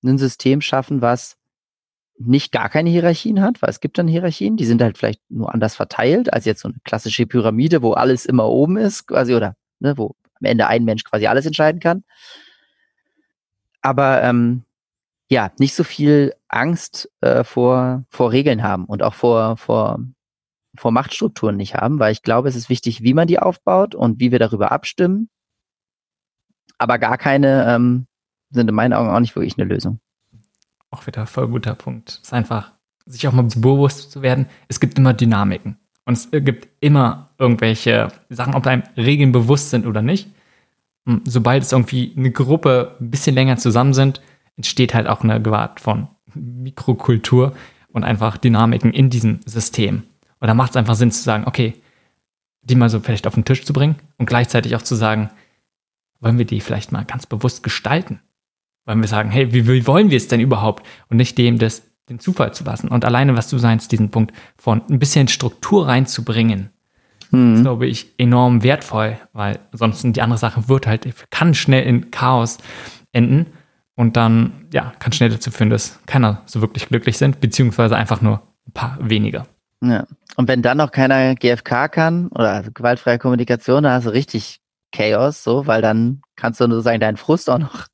ein 0.08 0.18
System 0.18 0.62
schaffen, 0.62 1.02
was 1.02 1.38
nicht 2.20 2.52
gar 2.52 2.70
keine 2.70 2.90
Hierarchien 2.90 3.42
hat, 3.42 3.62
weil 3.62 3.70
es 3.70 3.80
gibt 3.80 3.98
dann 3.98 4.08
Hierarchien, 4.08 4.58
die 4.58 4.66
sind 4.66 4.82
halt 4.82 4.98
vielleicht 4.98 5.22
nur 5.30 5.54
anders 5.54 5.76
verteilt 5.76 6.34
als 6.34 6.46
jetzt 6.46 6.62
so 6.62 6.70
eine 6.70 6.78
klassische 6.84 7.28
Pyramide, 7.28 7.82
wo 7.82 7.94
alles 7.94 8.26
immer 8.26 8.48
oben 8.50 8.78
ist, 8.78 9.08
quasi, 9.08 9.36
oder 9.36 9.56
ne, 9.80 9.98
wo 9.98 10.16
am 10.40 10.46
Ende 10.46 10.68
ein 10.68 10.84
Mensch 10.84 11.04
quasi 11.04 11.28
alles 11.28 11.46
entscheiden 11.46 11.80
kann. 11.80 12.04
Aber 13.82 14.24
ähm, 14.24 14.64
ja, 15.30 15.52
nicht 15.60 15.76
so 15.76 15.84
viel 15.84 16.34
Angst 16.48 17.10
äh, 17.22 17.44
vor, 17.44 18.04
vor 18.10 18.32
Regeln 18.32 18.64
haben 18.64 18.86
und 18.86 19.04
auch 19.04 19.14
vor, 19.14 19.58
vor, 19.58 20.00
vor 20.76 20.92
Machtstrukturen 20.92 21.58
nicht 21.58 21.76
haben, 21.76 22.00
weil 22.00 22.12
ich 22.12 22.24
glaube, 22.24 22.50
es 22.50 22.56
ist 22.56 22.70
wichtig, 22.70 23.04
wie 23.04 23.14
man 23.14 23.28
die 23.28 23.40
aufbaut 23.40 23.94
und 23.94 24.20
wie 24.20 24.32
wir 24.32 24.40
darüber 24.40 24.72
abstimmen. 24.72 25.30
Aber 26.78 26.98
gar 27.00 27.18
keine 27.18 27.66
ähm, 27.68 28.07
sind 28.50 28.70
in 28.70 28.76
meinen 28.76 28.94
Augen 28.94 29.10
auch 29.10 29.20
nicht 29.20 29.36
wirklich 29.36 29.58
eine 29.58 29.68
Lösung 29.68 30.00
auch 30.92 31.08
wieder 31.08 31.26
voll 31.26 31.48
guter 31.48 31.76
Punkt. 31.76 32.10
Es 32.10 32.28
ist 32.28 32.34
einfach, 32.34 32.72
sich 33.06 33.28
auch 33.28 33.34
mal 33.34 33.44
bewusst 33.44 34.12
zu 34.12 34.22
werden, 34.22 34.48
es 34.68 34.80
gibt 34.80 34.98
immer 34.98 35.14
Dynamiken. 35.14 35.78
Und 36.06 36.14
es 36.14 36.32
gibt 36.32 36.70
immer 36.80 37.32
irgendwelche 37.38 38.10
Sachen, 38.30 38.56
ob 38.56 38.66
einem 38.66 38.84
Regeln 38.96 39.32
bewusst 39.32 39.72
sind 39.72 39.86
oder 39.86 40.02
nicht. 40.02 40.30
Und 41.06 41.30
sobald 41.30 41.64
es 41.64 41.72
irgendwie 41.72 42.14
eine 42.16 42.32
Gruppe 42.32 42.96
ein 43.00 43.12
bisschen 43.12 43.36
länger 43.36 43.58
zusammen 43.58 43.94
sind, 43.94 44.22
entsteht 44.56 44.94
halt 44.94 45.08
auch 45.08 45.22
eine 45.22 45.42
Gewalt 45.42 45.80
von 45.80 46.08
Mikrokultur 46.34 47.54
und 47.90 48.04
einfach 48.04 48.38
Dynamiken 48.38 48.94
in 48.94 49.10
diesem 49.10 49.40
System. 49.46 50.04
Und 50.40 50.48
da 50.48 50.54
macht 50.54 50.72
es 50.72 50.78
einfach 50.78 50.96
Sinn 50.96 51.12
zu 51.12 51.22
sagen, 51.22 51.44
okay, 51.46 51.74
die 52.62 52.76
mal 52.76 52.90
so 52.90 53.00
vielleicht 53.00 53.28
auf 53.28 53.36
den 53.36 53.46
Tisch 53.46 53.66
zu 53.66 53.74
bringen 53.74 53.96
und 54.18 54.28
gleichzeitig 54.28 54.76
auch 54.76 54.82
zu 54.82 54.96
sagen, 54.96 55.30
wollen 56.20 56.38
wir 56.38 56.46
die 56.46 56.62
vielleicht 56.62 56.92
mal 56.92 57.06
ganz 57.06 57.26
bewusst 57.26 57.64
gestalten? 57.64 58.22
Weil 58.88 58.96
wir 58.98 59.08
sagen, 59.08 59.30
hey, 59.30 59.54
wie, 59.54 59.68
wie 59.68 59.86
wollen 59.86 60.10
wir 60.10 60.18
es 60.18 60.30
denn 60.30 60.40
überhaupt? 60.40 60.84
Und 61.10 61.18
nicht 61.18 61.38
dem 61.38 61.60
das, 61.60 61.84
den 62.10 62.20
Zufall 62.20 62.54
zu 62.54 62.64
lassen. 62.64 62.88
Und 62.88 63.06
alleine, 63.06 63.36
was 63.36 63.50
du 63.50 63.58
sagst, 63.58 63.92
diesen 63.92 64.10
Punkt 64.10 64.34
von 64.58 64.82
ein 64.90 64.98
bisschen 64.98 65.28
Struktur 65.28 65.88
reinzubringen, 65.88 66.70
mhm. 67.30 67.56
ist, 67.56 67.62
glaube 67.62 67.86
ich, 67.86 68.14
enorm 68.18 68.64
wertvoll, 68.64 69.18
weil 69.34 69.60
sonst 69.74 70.04
die 70.04 70.22
andere 70.22 70.40
Sache 70.40 70.70
wird 70.70 70.88
halt, 70.88 71.06
kann 71.30 71.54
schnell 71.54 71.86
in 71.86 72.12
Chaos 72.12 72.60
enden 73.12 73.48
und 73.96 74.16
dann, 74.16 74.68
ja, 74.74 74.94
kann 75.00 75.12
schnell 75.12 75.30
dazu 75.30 75.52
führen, 75.52 75.70
dass 75.70 76.00
keiner 76.06 76.42
so 76.46 76.62
wirklich 76.62 76.88
glücklich 76.88 77.18
sind, 77.18 77.42
beziehungsweise 77.42 77.98
einfach 77.98 78.22
nur 78.22 78.42
ein 78.68 78.72
paar 78.72 78.98
weniger. 79.02 79.46
Ja. 79.84 80.06
Und 80.38 80.48
wenn 80.48 80.62
dann 80.62 80.78
noch 80.78 80.92
keiner 80.92 81.36
GFK 81.36 81.92
kann 81.92 82.28
oder 82.30 82.54
also 82.54 82.72
gewaltfreie 82.72 83.20
Kommunikation, 83.20 83.84
dann 83.84 83.94
hast 83.94 84.06
du 84.06 84.12
richtig 84.12 84.62
Chaos, 84.94 85.44
so, 85.44 85.68
weil 85.68 85.82
dann 85.82 86.22
kannst 86.38 86.62
du 86.62 86.68
nur 86.68 86.82
sagen, 86.82 87.02
deinen 87.02 87.18
Frust 87.18 87.50
auch 87.50 87.60
noch 87.60 87.88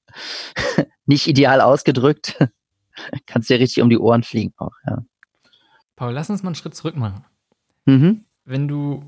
nicht 1.05 1.27
ideal 1.27 1.61
ausgedrückt, 1.61 2.37
kannst 3.25 3.49
dir 3.49 3.59
richtig 3.59 3.81
um 3.81 3.89
die 3.89 3.97
Ohren 3.97 4.23
fliegen 4.23 4.53
auch, 4.57 4.73
ja. 4.87 5.03
Paul, 5.95 6.13
lass 6.13 6.29
uns 6.29 6.43
mal 6.43 6.49
einen 6.49 6.55
Schritt 6.55 6.75
zurück 6.75 6.95
machen. 6.95 7.23
Mhm. 7.85 8.25
Wenn 8.45 8.67
du 8.67 9.03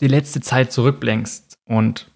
die 0.00 0.06
letzte 0.06 0.40
Zeit 0.40 0.72
zurückblickst 0.72 1.58
und 1.64 2.10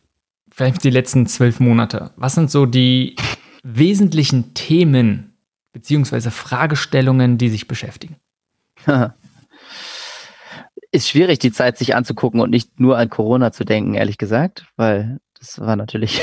vielleicht 0.50 0.84
die 0.84 0.90
letzten 0.90 1.26
zwölf 1.26 1.58
Monate, 1.60 2.12
was 2.16 2.34
sind 2.34 2.50
so 2.50 2.66
die 2.66 3.16
wesentlichen 3.62 4.54
Themen 4.54 5.36
beziehungsweise 5.72 6.30
Fragestellungen, 6.30 7.38
die 7.38 7.48
sich 7.48 7.66
beschäftigen? 7.66 8.16
Ist 10.92 11.08
schwierig, 11.08 11.38
die 11.38 11.52
Zeit 11.52 11.78
sich 11.78 11.94
anzugucken 11.96 12.40
und 12.40 12.50
nicht 12.50 12.78
nur 12.78 12.98
an 12.98 13.08
Corona 13.08 13.50
zu 13.52 13.64
denken, 13.64 13.94
ehrlich 13.94 14.18
gesagt, 14.18 14.66
weil 14.76 15.20
das 15.38 15.58
war 15.58 15.74
natürlich 15.76 16.20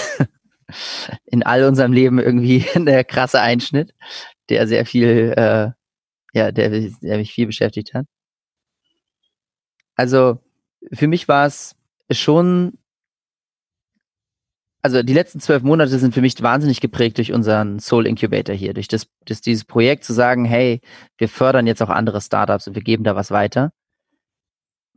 in 1.26 1.44
all 1.44 1.64
unserem 1.64 1.94
Leben 1.94 2.20
irgendwie 2.20 2.66
der 2.76 3.04
krasse 3.04 3.42
Einschnitt, 3.42 3.94
der 4.50 4.68
sehr 4.68 4.86
viel, 4.86 5.34
äh, 5.36 5.72
ja, 6.34 6.52
der, 6.52 6.70
der 6.70 7.18
mich 7.18 7.32
viel 7.32 7.48
beschäftigt 7.48 7.94
hat. 7.94 8.06
Also 9.96 10.40
für 10.94 11.08
mich 11.08 11.28
war 11.28 11.46
es 11.46 11.76
schon, 12.12 12.78
also 14.82 15.04
die 15.04 15.14
letzten 15.14 15.40
zwölf 15.42 15.62
Monate 15.64 16.00
sind 16.00 16.14
für 16.14 16.22
mich 16.22 16.42
wahnsinnig 16.42 16.80
geprägt 16.80 17.18
durch 17.18 17.34
unseren 17.34 17.80
Soul 17.80 18.08
Incubator 18.08 18.56
hier, 18.56 18.74
durch 18.74 18.88
das, 18.88 19.08
das 19.26 19.42
dieses 19.42 19.66
Projekt 19.66 20.06
zu 20.06 20.14
sagen, 20.14 20.46
hey, 20.46 20.82
wir 21.18 21.28
fördern 21.28 21.68
jetzt 21.68 21.82
auch 21.82 21.90
andere 21.90 22.22
Startups 22.22 22.68
und 22.68 22.76
wir 22.76 22.82
geben 22.82 23.04
da 23.04 23.16
was 23.16 23.32
weiter 23.32 23.72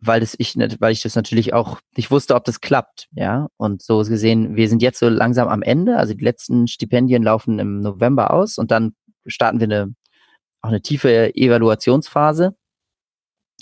weil 0.05 0.21
das 0.21 0.35
ich 0.39 0.57
weil 0.57 0.93
ich 0.93 1.03
das 1.03 1.15
natürlich 1.15 1.55
auch 1.55 1.81
nicht 1.97 2.11
wusste, 2.11 2.35
ob 2.35 2.45
das 2.45 2.61
klappt, 2.61 3.09
ja. 3.13 3.49
Und 3.57 3.83
so 3.83 3.99
gesehen, 3.99 4.57
wir 4.57 4.69
sind 4.69 4.83
jetzt 4.83 4.99
so 4.99 5.09
langsam 5.09 5.49
am 5.49 5.63
Ende. 5.63 5.97
Also 5.97 6.15
die 6.15 6.25
letzten 6.25 6.67
Stipendien 6.67 7.23
laufen 7.23 7.59
im 7.59 7.81
November 7.81 8.33
aus 8.33 8.59
und 8.59 8.71
dann 8.71 8.95
starten 9.27 9.61
wir 9.61 9.67
eine 9.67 9.95
auch 10.63 10.69
eine 10.69 10.81
tiefe 10.81 11.35
Evaluationsphase, 11.35 12.55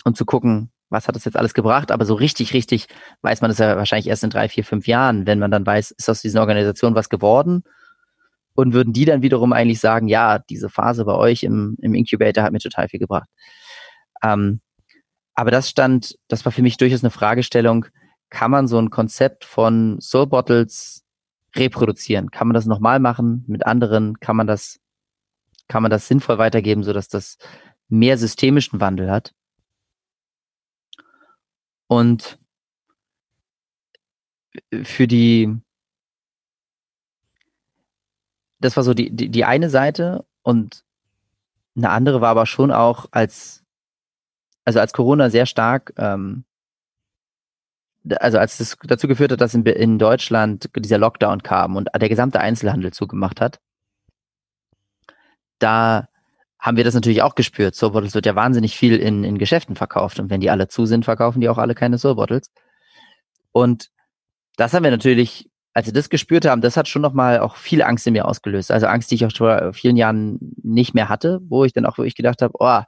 um 0.05 0.15
zu 0.15 0.25
gucken, 0.25 0.71
was 0.91 1.09
hat 1.09 1.17
das 1.17 1.25
jetzt 1.25 1.37
alles 1.37 1.55
gebracht. 1.55 1.91
Aber 1.91 2.05
so 2.05 2.15
richtig, 2.15 2.53
richtig 2.53 2.87
weiß 3.23 3.41
man 3.41 3.51
das 3.51 3.59
ja 3.59 3.77
wahrscheinlich 3.77 4.09
erst 4.09 4.25
in 4.25 4.31
drei, 4.31 4.49
vier, 4.49 4.65
fünf 4.65 4.87
Jahren, 4.87 5.27
wenn 5.27 5.39
man 5.39 5.51
dann 5.51 5.65
weiß, 5.65 5.93
ist 5.93 6.11
aus 6.11 6.21
diesen 6.23 6.39
Organisationen 6.39 6.95
was 6.95 7.09
geworden. 7.09 7.65
Und 8.55 8.75
würden 8.75 8.93
die 8.93 9.05
dann 9.05 9.23
wiederum 9.23 9.53
eigentlich 9.53 9.81
sagen, 9.81 10.09
ja, 10.09 10.39
diese 10.39 10.69
Phase 10.69 11.05
bei 11.05 11.15
euch 11.15 11.45
im, 11.45 11.77
im 11.81 11.95
Incubator 11.95 12.45
hat 12.45 12.53
mir 12.53 12.59
total 12.59 12.89
viel 12.89 13.01
gebracht. 13.01 13.29
Ähm, 14.23 14.61
aber 15.35 15.51
das 15.51 15.69
stand, 15.69 16.19
das 16.29 16.45
war 16.45 16.53
für 16.53 16.63
mich 16.63 16.77
durchaus 16.77 17.03
eine 17.03 17.11
Fragestellung, 17.11 17.87
kann 18.29 18.51
man 18.51 18.69
so 18.69 18.79
ein 18.79 18.91
Konzept 18.91 19.45
von 19.45 20.01
Soul 20.01 20.27
Bottles 20.27 21.05
reproduzieren? 21.57 22.31
Kann 22.31 22.47
man 22.47 22.55
das 22.55 22.67
nochmal 22.67 23.01
machen 23.01 23.45
mit 23.49 23.67
anderen? 23.67 24.21
Kann 24.21 24.37
man 24.37 24.47
das 24.47 24.81
kann 25.71 25.83
man 25.83 25.91
das 25.91 26.09
sinnvoll 26.09 26.37
weitergeben, 26.39 26.83
sodass 26.83 27.09
das 27.09 27.39
mehr 27.89 28.19
systemischen 28.19 28.81
Wandel 28.81 29.11
hat. 29.11 29.33
Und 31.87 32.39
für 34.83 35.07
die, 35.07 35.57
das 38.59 38.77
war 38.77 38.83
so 38.83 38.95
die, 38.95 39.11
die, 39.15 39.29
die 39.29 39.45
eine 39.45 39.71
Seite 39.71 40.27
und 40.43 40.85
eine 41.77 41.91
andere 41.91 42.21
war 42.21 42.31
aber 42.31 42.47
schon 42.47 42.73
auch 42.73 43.07
als, 43.13 43.60
also 44.71 44.79
als 44.79 44.93
Corona 44.93 45.31
sehr 45.31 45.47
stark, 45.47 45.93
ähm, 45.97 46.45
also 48.21 48.39
als 48.39 48.61
es 48.61 48.77
dazu 48.85 49.09
geführt 49.09 49.33
hat, 49.33 49.41
dass 49.41 49.53
in, 49.53 49.67
in 49.67 49.99
Deutschland 49.99 50.71
dieser 50.77 50.97
Lockdown 50.97 51.43
kam 51.43 51.75
und 51.75 51.89
der 51.93 52.09
gesamte 52.09 52.39
Einzelhandel 52.39 52.93
zugemacht 52.93 53.41
hat, 53.41 53.59
da 55.59 56.07
haben 56.61 56.77
wir 56.77 56.85
das 56.85 56.95
natürlich 56.95 57.23
auch 57.23 57.35
gespürt. 57.35 57.75
Soul 57.75 57.91
Bottles 57.91 58.15
wird 58.15 58.27
ja 58.27 58.37
wahnsinnig 58.37 58.77
viel 58.77 58.97
in, 58.97 59.25
in 59.25 59.39
Geschäften 59.39 59.75
verkauft 59.75 60.21
und 60.21 60.31
wenn 60.31 60.41
die 60.41 60.51
alle 60.51 60.69
zu 60.69 60.87
sind, 60.87 61.05
verkaufen 61.05 61.41
die 61.41 61.49
auch 61.49 61.59
alle 61.59 61.75
keine 61.75 61.99
Soul 61.99 62.15
Bottles. 62.15 62.53
Und 63.51 63.91
das 64.57 64.73
haben 64.73 64.85
wir 64.85 64.93
natürlich, 64.93 65.51
als 65.75 65.87
wir 65.87 65.93
das 65.93 66.11
gespürt 66.11 66.47
haben, 66.47 66.61
das 66.61 66.77
hat 66.77 66.87
schon 66.87 67.03
nochmal 67.03 67.41
auch 67.41 67.57
viel 67.57 67.83
Angst 67.83 68.07
in 68.07 68.13
mir 68.13 68.25
ausgelöst. 68.25 68.71
Also 68.71 68.87
Angst, 68.87 69.11
die 69.11 69.17
ich 69.17 69.27
auch 69.27 69.33
vor 69.37 69.73
vielen 69.73 69.97
Jahren 69.97 70.39
nicht 70.63 70.95
mehr 70.95 71.09
hatte, 71.09 71.41
wo 71.49 71.65
ich 71.65 71.73
dann 71.73 71.87
auch 71.87 71.99
wirklich 71.99 72.15
gedacht 72.15 72.41
habe, 72.41 72.55
oh, 72.61 72.83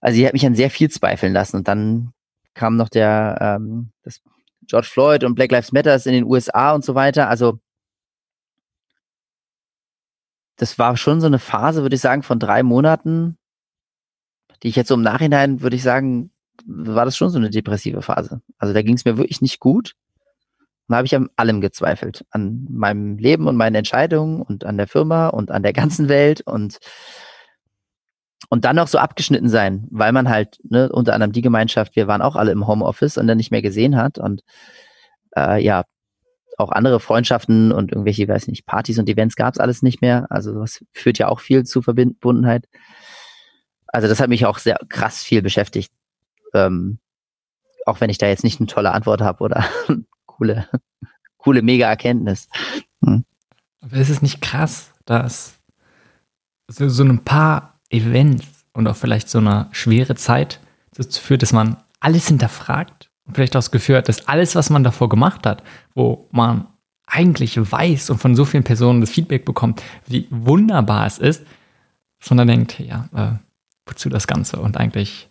also 0.00 0.16
die 0.16 0.26
hat 0.26 0.32
mich 0.32 0.46
an 0.46 0.54
sehr 0.54 0.70
viel 0.70 0.90
zweifeln 0.90 1.32
lassen. 1.32 1.56
Und 1.56 1.68
dann 1.68 2.12
kam 2.54 2.76
noch 2.76 2.88
der 2.88 3.38
ähm, 3.40 3.90
das 4.02 4.20
George 4.66 4.88
Floyd 4.90 5.24
und 5.24 5.34
Black 5.34 5.52
Lives 5.52 5.72
Matter 5.72 5.94
in 6.06 6.12
den 6.12 6.24
USA 6.24 6.72
und 6.72 6.84
so 6.84 6.94
weiter. 6.94 7.28
Also 7.28 7.60
das 10.56 10.78
war 10.78 10.96
schon 10.96 11.20
so 11.20 11.26
eine 11.26 11.38
Phase, 11.38 11.82
würde 11.82 11.96
ich 11.96 12.00
sagen, 12.00 12.22
von 12.22 12.38
drei 12.38 12.62
Monaten, 12.62 13.36
die 14.62 14.68
ich 14.68 14.76
jetzt 14.76 14.88
so 14.88 14.94
im 14.94 15.02
Nachhinein, 15.02 15.60
würde 15.60 15.76
ich 15.76 15.82
sagen, 15.82 16.30
war 16.64 17.04
das 17.04 17.16
schon 17.16 17.30
so 17.30 17.38
eine 17.38 17.50
depressive 17.50 18.02
Phase. 18.02 18.40
Also 18.58 18.72
da 18.72 18.82
ging 18.82 18.94
es 18.94 19.04
mir 19.04 19.18
wirklich 19.18 19.42
nicht 19.42 19.60
gut. 19.60 19.92
Da 20.88 20.96
habe 20.96 21.06
ich 21.06 21.14
an 21.14 21.28
allem 21.36 21.60
gezweifelt. 21.60 22.24
An 22.30 22.66
meinem 22.70 23.18
Leben 23.18 23.48
und 23.48 23.56
meinen 23.56 23.74
Entscheidungen 23.74 24.40
und 24.40 24.64
an 24.64 24.76
der 24.76 24.86
Firma 24.86 25.28
und 25.28 25.50
an 25.50 25.62
der 25.62 25.72
ganzen 25.72 26.08
Welt 26.08 26.40
und 26.40 26.78
und 28.48 28.64
dann 28.64 28.76
noch 28.76 28.88
so 28.88 28.98
abgeschnitten 28.98 29.48
sein, 29.48 29.86
weil 29.90 30.12
man 30.12 30.28
halt, 30.28 30.58
ne, 30.62 30.90
unter 30.90 31.14
anderem 31.14 31.32
die 31.32 31.42
Gemeinschaft, 31.42 31.96
wir 31.96 32.06
waren 32.06 32.22
auch 32.22 32.36
alle 32.36 32.52
im 32.52 32.66
Homeoffice 32.66 33.18
und 33.18 33.26
dann 33.26 33.36
nicht 33.36 33.50
mehr 33.50 33.62
gesehen 33.62 33.96
hat 33.96 34.18
und 34.18 34.42
äh, 35.36 35.62
ja, 35.62 35.84
auch 36.58 36.70
andere 36.70 37.00
Freundschaften 37.00 37.70
und 37.72 37.92
irgendwelche, 37.92 38.26
weiß 38.26 38.48
nicht, 38.48 38.66
Partys 38.66 38.98
und 38.98 39.08
Events 39.08 39.36
gab 39.36 39.54
es 39.54 39.60
alles 39.60 39.82
nicht 39.82 40.00
mehr. 40.00 40.26
Also 40.30 40.58
das 40.58 40.84
führt 40.92 41.18
ja 41.18 41.28
auch 41.28 41.40
viel 41.40 41.64
zu 41.64 41.82
Verbundenheit. 41.82 42.66
Also 43.88 44.08
das 44.08 44.20
hat 44.20 44.30
mich 44.30 44.46
auch 44.46 44.58
sehr 44.58 44.78
krass 44.88 45.22
viel 45.22 45.42
beschäftigt. 45.42 45.92
Ähm, 46.54 46.98
auch 47.84 48.00
wenn 48.00 48.10
ich 48.10 48.18
da 48.18 48.26
jetzt 48.26 48.42
nicht 48.42 48.58
eine 48.58 48.66
tolle 48.66 48.92
Antwort 48.92 49.20
habe 49.20 49.44
oder 49.44 49.64
coole, 50.26 50.66
coole 51.36 51.62
Mega-Erkenntnis. 51.62 52.48
Hm. 53.04 53.24
Aber 53.82 53.96
ist 53.96 54.10
es 54.10 54.22
nicht 54.22 54.40
krass, 54.40 54.92
dass 55.04 55.60
so, 56.68 56.88
so 56.88 57.04
ein 57.04 57.22
paar 57.22 57.75
Events 57.90 58.46
und 58.72 58.86
auch 58.88 58.96
vielleicht 58.96 59.28
so 59.28 59.38
eine 59.38 59.68
schwere 59.72 60.14
Zeit 60.14 60.60
dazu 60.94 61.20
führt, 61.20 61.42
dass 61.42 61.52
man 61.52 61.76
alles 62.00 62.28
hinterfragt 62.28 63.10
und 63.24 63.34
vielleicht 63.34 63.54
auch 63.54 63.60
das 63.60 63.70
Gefühl 63.70 63.96
hat, 63.96 64.08
dass 64.08 64.28
alles, 64.28 64.54
was 64.54 64.70
man 64.70 64.84
davor 64.84 65.08
gemacht 65.08 65.46
hat, 65.46 65.62
wo 65.94 66.28
man 66.30 66.68
eigentlich 67.06 67.58
weiß 67.58 68.10
und 68.10 68.18
von 68.18 68.34
so 68.34 68.44
vielen 68.44 68.64
Personen 68.64 69.00
das 69.00 69.10
Feedback 69.10 69.44
bekommt, 69.44 69.82
wie 70.06 70.26
wunderbar 70.30 71.06
es 71.06 71.18
ist, 71.18 71.44
sondern 72.20 72.48
denkt, 72.48 72.78
ja, 72.80 73.08
äh, 73.14 73.38
wozu 73.86 74.08
das 74.08 74.26
Ganze? 74.26 74.60
Und 74.60 74.76
eigentlich, 74.76 75.30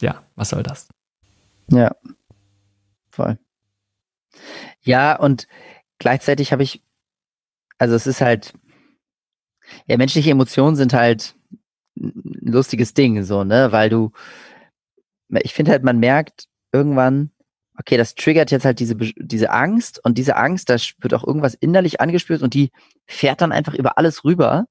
ja, 0.00 0.22
was 0.34 0.50
soll 0.50 0.62
das? 0.62 0.88
Ja, 1.68 1.94
voll. 3.10 3.38
Ja, 4.82 5.16
und 5.16 5.46
gleichzeitig 5.98 6.52
habe 6.52 6.64
ich, 6.64 6.82
also 7.78 7.94
es 7.94 8.06
ist 8.06 8.20
halt, 8.20 8.52
ja, 9.86 9.96
menschliche 9.96 10.30
Emotionen 10.30 10.76
sind 10.76 10.92
halt 10.92 11.36
ein 11.96 12.52
lustiges 12.52 12.94
Ding, 12.94 13.22
so, 13.22 13.44
ne, 13.44 13.72
weil 13.72 13.90
du, 13.90 14.12
ich 15.28 15.54
finde 15.54 15.72
halt, 15.72 15.84
man 15.84 15.98
merkt, 15.98 16.46
irgendwann, 16.72 17.30
okay, 17.78 17.96
das 17.96 18.14
triggert 18.14 18.50
jetzt 18.50 18.64
halt 18.64 18.80
diese, 18.80 18.96
diese 18.96 19.50
Angst 19.50 20.02
und 20.04 20.18
diese 20.18 20.36
Angst, 20.36 20.70
da 20.70 20.76
wird 21.00 21.14
auch 21.14 21.26
irgendwas 21.26 21.54
innerlich 21.54 22.00
angespürt 22.00 22.42
und 22.42 22.54
die 22.54 22.70
fährt 23.06 23.40
dann 23.40 23.52
einfach 23.52 23.74
über 23.74 23.98
alles 23.98 24.24
rüber. 24.24 24.66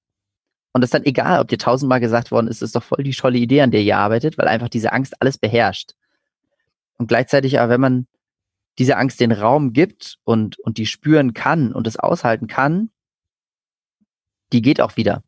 Und 0.73 0.81
das 0.81 0.87
ist 0.87 0.93
dann 0.93 1.05
egal, 1.05 1.41
ob 1.41 1.49
dir 1.49 1.57
tausendmal 1.57 1.99
gesagt 1.99 2.31
worden 2.31 2.47
ist, 2.47 2.61
ist 2.61 2.75
doch 2.75 2.83
voll 2.83 3.03
die 3.03 3.11
tolle 3.11 3.37
Idee, 3.37 3.61
an 3.61 3.71
der 3.71 3.81
ihr 3.81 3.97
arbeitet, 3.97 4.37
weil 4.37 4.47
einfach 4.47 4.69
diese 4.69 4.93
Angst 4.93 5.21
alles 5.21 5.37
beherrscht. 5.37 5.93
Und 6.97 7.07
gleichzeitig 7.07 7.59
aber, 7.59 7.69
wenn 7.73 7.81
man 7.81 8.07
dieser 8.77 8.97
Angst 8.97 9.19
den 9.19 9.31
Raum 9.31 9.73
gibt 9.73 10.17
und, 10.23 10.59
und 10.59 10.77
die 10.77 10.85
spüren 10.85 11.33
kann 11.33 11.73
und 11.73 11.87
es 11.87 11.97
aushalten 11.97 12.47
kann, 12.47 12.89
die 14.53 14.61
geht 14.61 14.79
auch 14.79 14.95
wieder. 14.95 15.23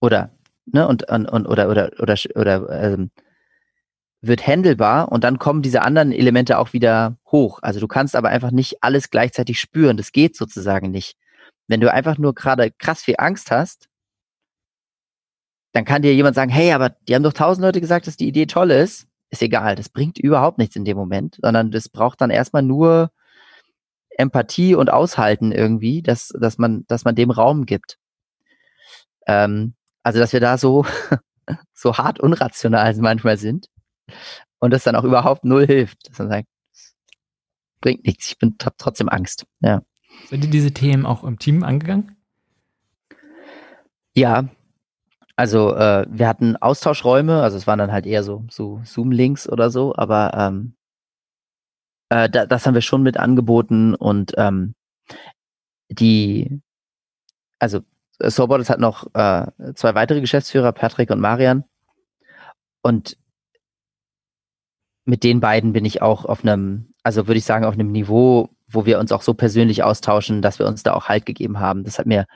Oder, 0.00 0.35
ne, 0.66 0.86
und, 0.86 1.08
und, 1.10 1.26
und 1.26 1.46
oder, 1.46 1.68
oder, 1.70 1.90
oder, 1.98 2.16
oder, 2.34 2.82
ähm, 2.82 3.10
wird 4.22 4.46
handelbar 4.46 5.12
und 5.12 5.24
dann 5.24 5.38
kommen 5.38 5.62
diese 5.62 5.82
anderen 5.82 6.12
Elemente 6.12 6.58
auch 6.58 6.72
wieder 6.72 7.16
hoch. 7.30 7.58
Also 7.62 7.80
du 7.80 7.88
kannst 7.88 8.16
aber 8.16 8.28
einfach 8.28 8.50
nicht 8.50 8.82
alles 8.82 9.10
gleichzeitig 9.10 9.60
spüren. 9.60 9.96
Das 9.96 10.12
geht 10.12 10.36
sozusagen 10.36 10.90
nicht. 10.90 11.16
Wenn 11.68 11.80
du 11.80 11.92
einfach 11.92 12.18
nur 12.18 12.34
gerade 12.34 12.70
krass 12.70 13.02
viel 13.02 13.16
Angst 13.18 13.50
hast, 13.50 13.88
dann 15.72 15.84
kann 15.84 16.02
dir 16.02 16.14
jemand 16.14 16.34
sagen, 16.34 16.50
hey, 16.50 16.72
aber 16.72 16.90
die 16.90 17.14
haben 17.14 17.22
doch 17.22 17.32
tausend 17.32 17.64
Leute 17.64 17.80
gesagt, 17.80 18.06
dass 18.06 18.16
die 18.16 18.28
Idee 18.28 18.46
toll 18.46 18.70
ist. 18.70 19.06
Ist 19.30 19.42
egal, 19.42 19.74
das 19.74 19.88
bringt 19.88 20.18
überhaupt 20.18 20.58
nichts 20.58 20.76
in 20.76 20.84
dem 20.84 20.96
Moment, 20.96 21.38
sondern 21.42 21.70
das 21.70 21.88
braucht 21.88 22.20
dann 22.20 22.30
erstmal 22.30 22.62
nur 22.62 23.10
Empathie 24.10 24.74
und 24.74 24.90
Aushalten 24.90 25.52
irgendwie, 25.52 26.00
dass, 26.00 26.28
dass 26.28 26.58
man, 26.58 26.84
dass 26.86 27.04
man 27.04 27.14
dem 27.14 27.30
Raum 27.30 27.66
gibt. 27.66 27.98
Ähm, 29.26 29.74
also, 30.06 30.20
dass 30.20 30.32
wir 30.32 30.38
da 30.38 30.56
so, 30.56 30.86
so 31.74 31.98
hart 31.98 32.20
unrational 32.20 32.94
manchmal 32.98 33.38
sind 33.38 33.66
und 34.60 34.72
das 34.72 34.84
dann 34.84 34.94
auch 34.94 35.02
überhaupt 35.02 35.44
null 35.44 35.66
hilft. 35.66 36.08
Dass 36.08 36.20
man 36.20 36.28
sagt, 36.28 36.48
bringt 37.80 38.06
nichts, 38.06 38.28
ich 38.28 38.38
bin 38.38 38.54
trotzdem 38.56 39.08
Angst. 39.08 39.46
Ja. 39.58 39.82
Sind 40.28 40.44
ihr 40.44 40.50
diese 40.50 40.70
Themen 40.70 41.06
auch 41.06 41.24
im 41.24 41.40
Team 41.40 41.64
angegangen? 41.64 42.16
Ja, 44.14 44.48
also 45.34 45.74
äh, 45.74 46.06
wir 46.08 46.28
hatten 46.28 46.54
Austauschräume, 46.54 47.42
also 47.42 47.56
es 47.56 47.66
waren 47.66 47.80
dann 47.80 47.90
halt 47.90 48.06
eher 48.06 48.22
so, 48.22 48.44
so 48.48 48.80
Zoom-Links 48.84 49.48
oder 49.48 49.70
so, 49.70 49.92
aber 49.96 50.34
ähm, 50.34 50.76
äh, 52.10 52.30
da, 52.30 52.46
das 52.46 52.64
haben 52.64 52.74
wir 52.74 52.80
schon 52.80 53.02
mit 53.02 53.16
angeboten 53.16 53.96
und 53.96 54.34
ähm, 54.36 54.76
die, 55.88 56.62
also 57.58 57.80
Soulbottles 58.18 58.70
hat 58.70 58.80
noch 58.80 59.06
äh, 59.14 59.46
zwei 59.74 59.94
weitere 59.94 60.20
Geschäftsführer, 60.20 60.72
Patrick 60.72 61.10
und 61.10 61.20
Marian. 61.20 61.64
Und 62.82 63.16
mit 65.04 65.22
den 65.22 65.40
beiden 65.40 65.72
bin 65.72 65.84
ich 65.84 66.02
auch 66.02 66.24
auf 66.24 66.42
einem, 66.42 66.92
also 67.02 67.26
würde 67.26 67.38
ich 67.38 67.44
sagen, 67.44 67.64
auf 67.64 67.74
einem 67.74 67.92
Niveau, 67.92 68.50
wo 68.68 68.86
wir 68.86 68.98
uns 68.98 69.12
auch 69.12 69.22
so 69.22 69.34
persönlich 69.34 69.82
austauschen, 69.82 70.42
dass 70.42 70.58
wir 70.58 70.66
uns 70.66 70.82
da 70.82 70.94
auch 70.94 71.08
Halt 71.08 71.26
gegeben 71.26 71.60
haben. 71.60 71.84
Das 71.84 71.98
hat 71.98 72.06
mir 72.06 72.26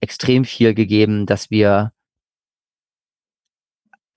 extrem 0.00 0.44
viel 0.44 0.74
gegeben, 0.74 1.26
dass 1.26 1.50
wir 1.50 1.92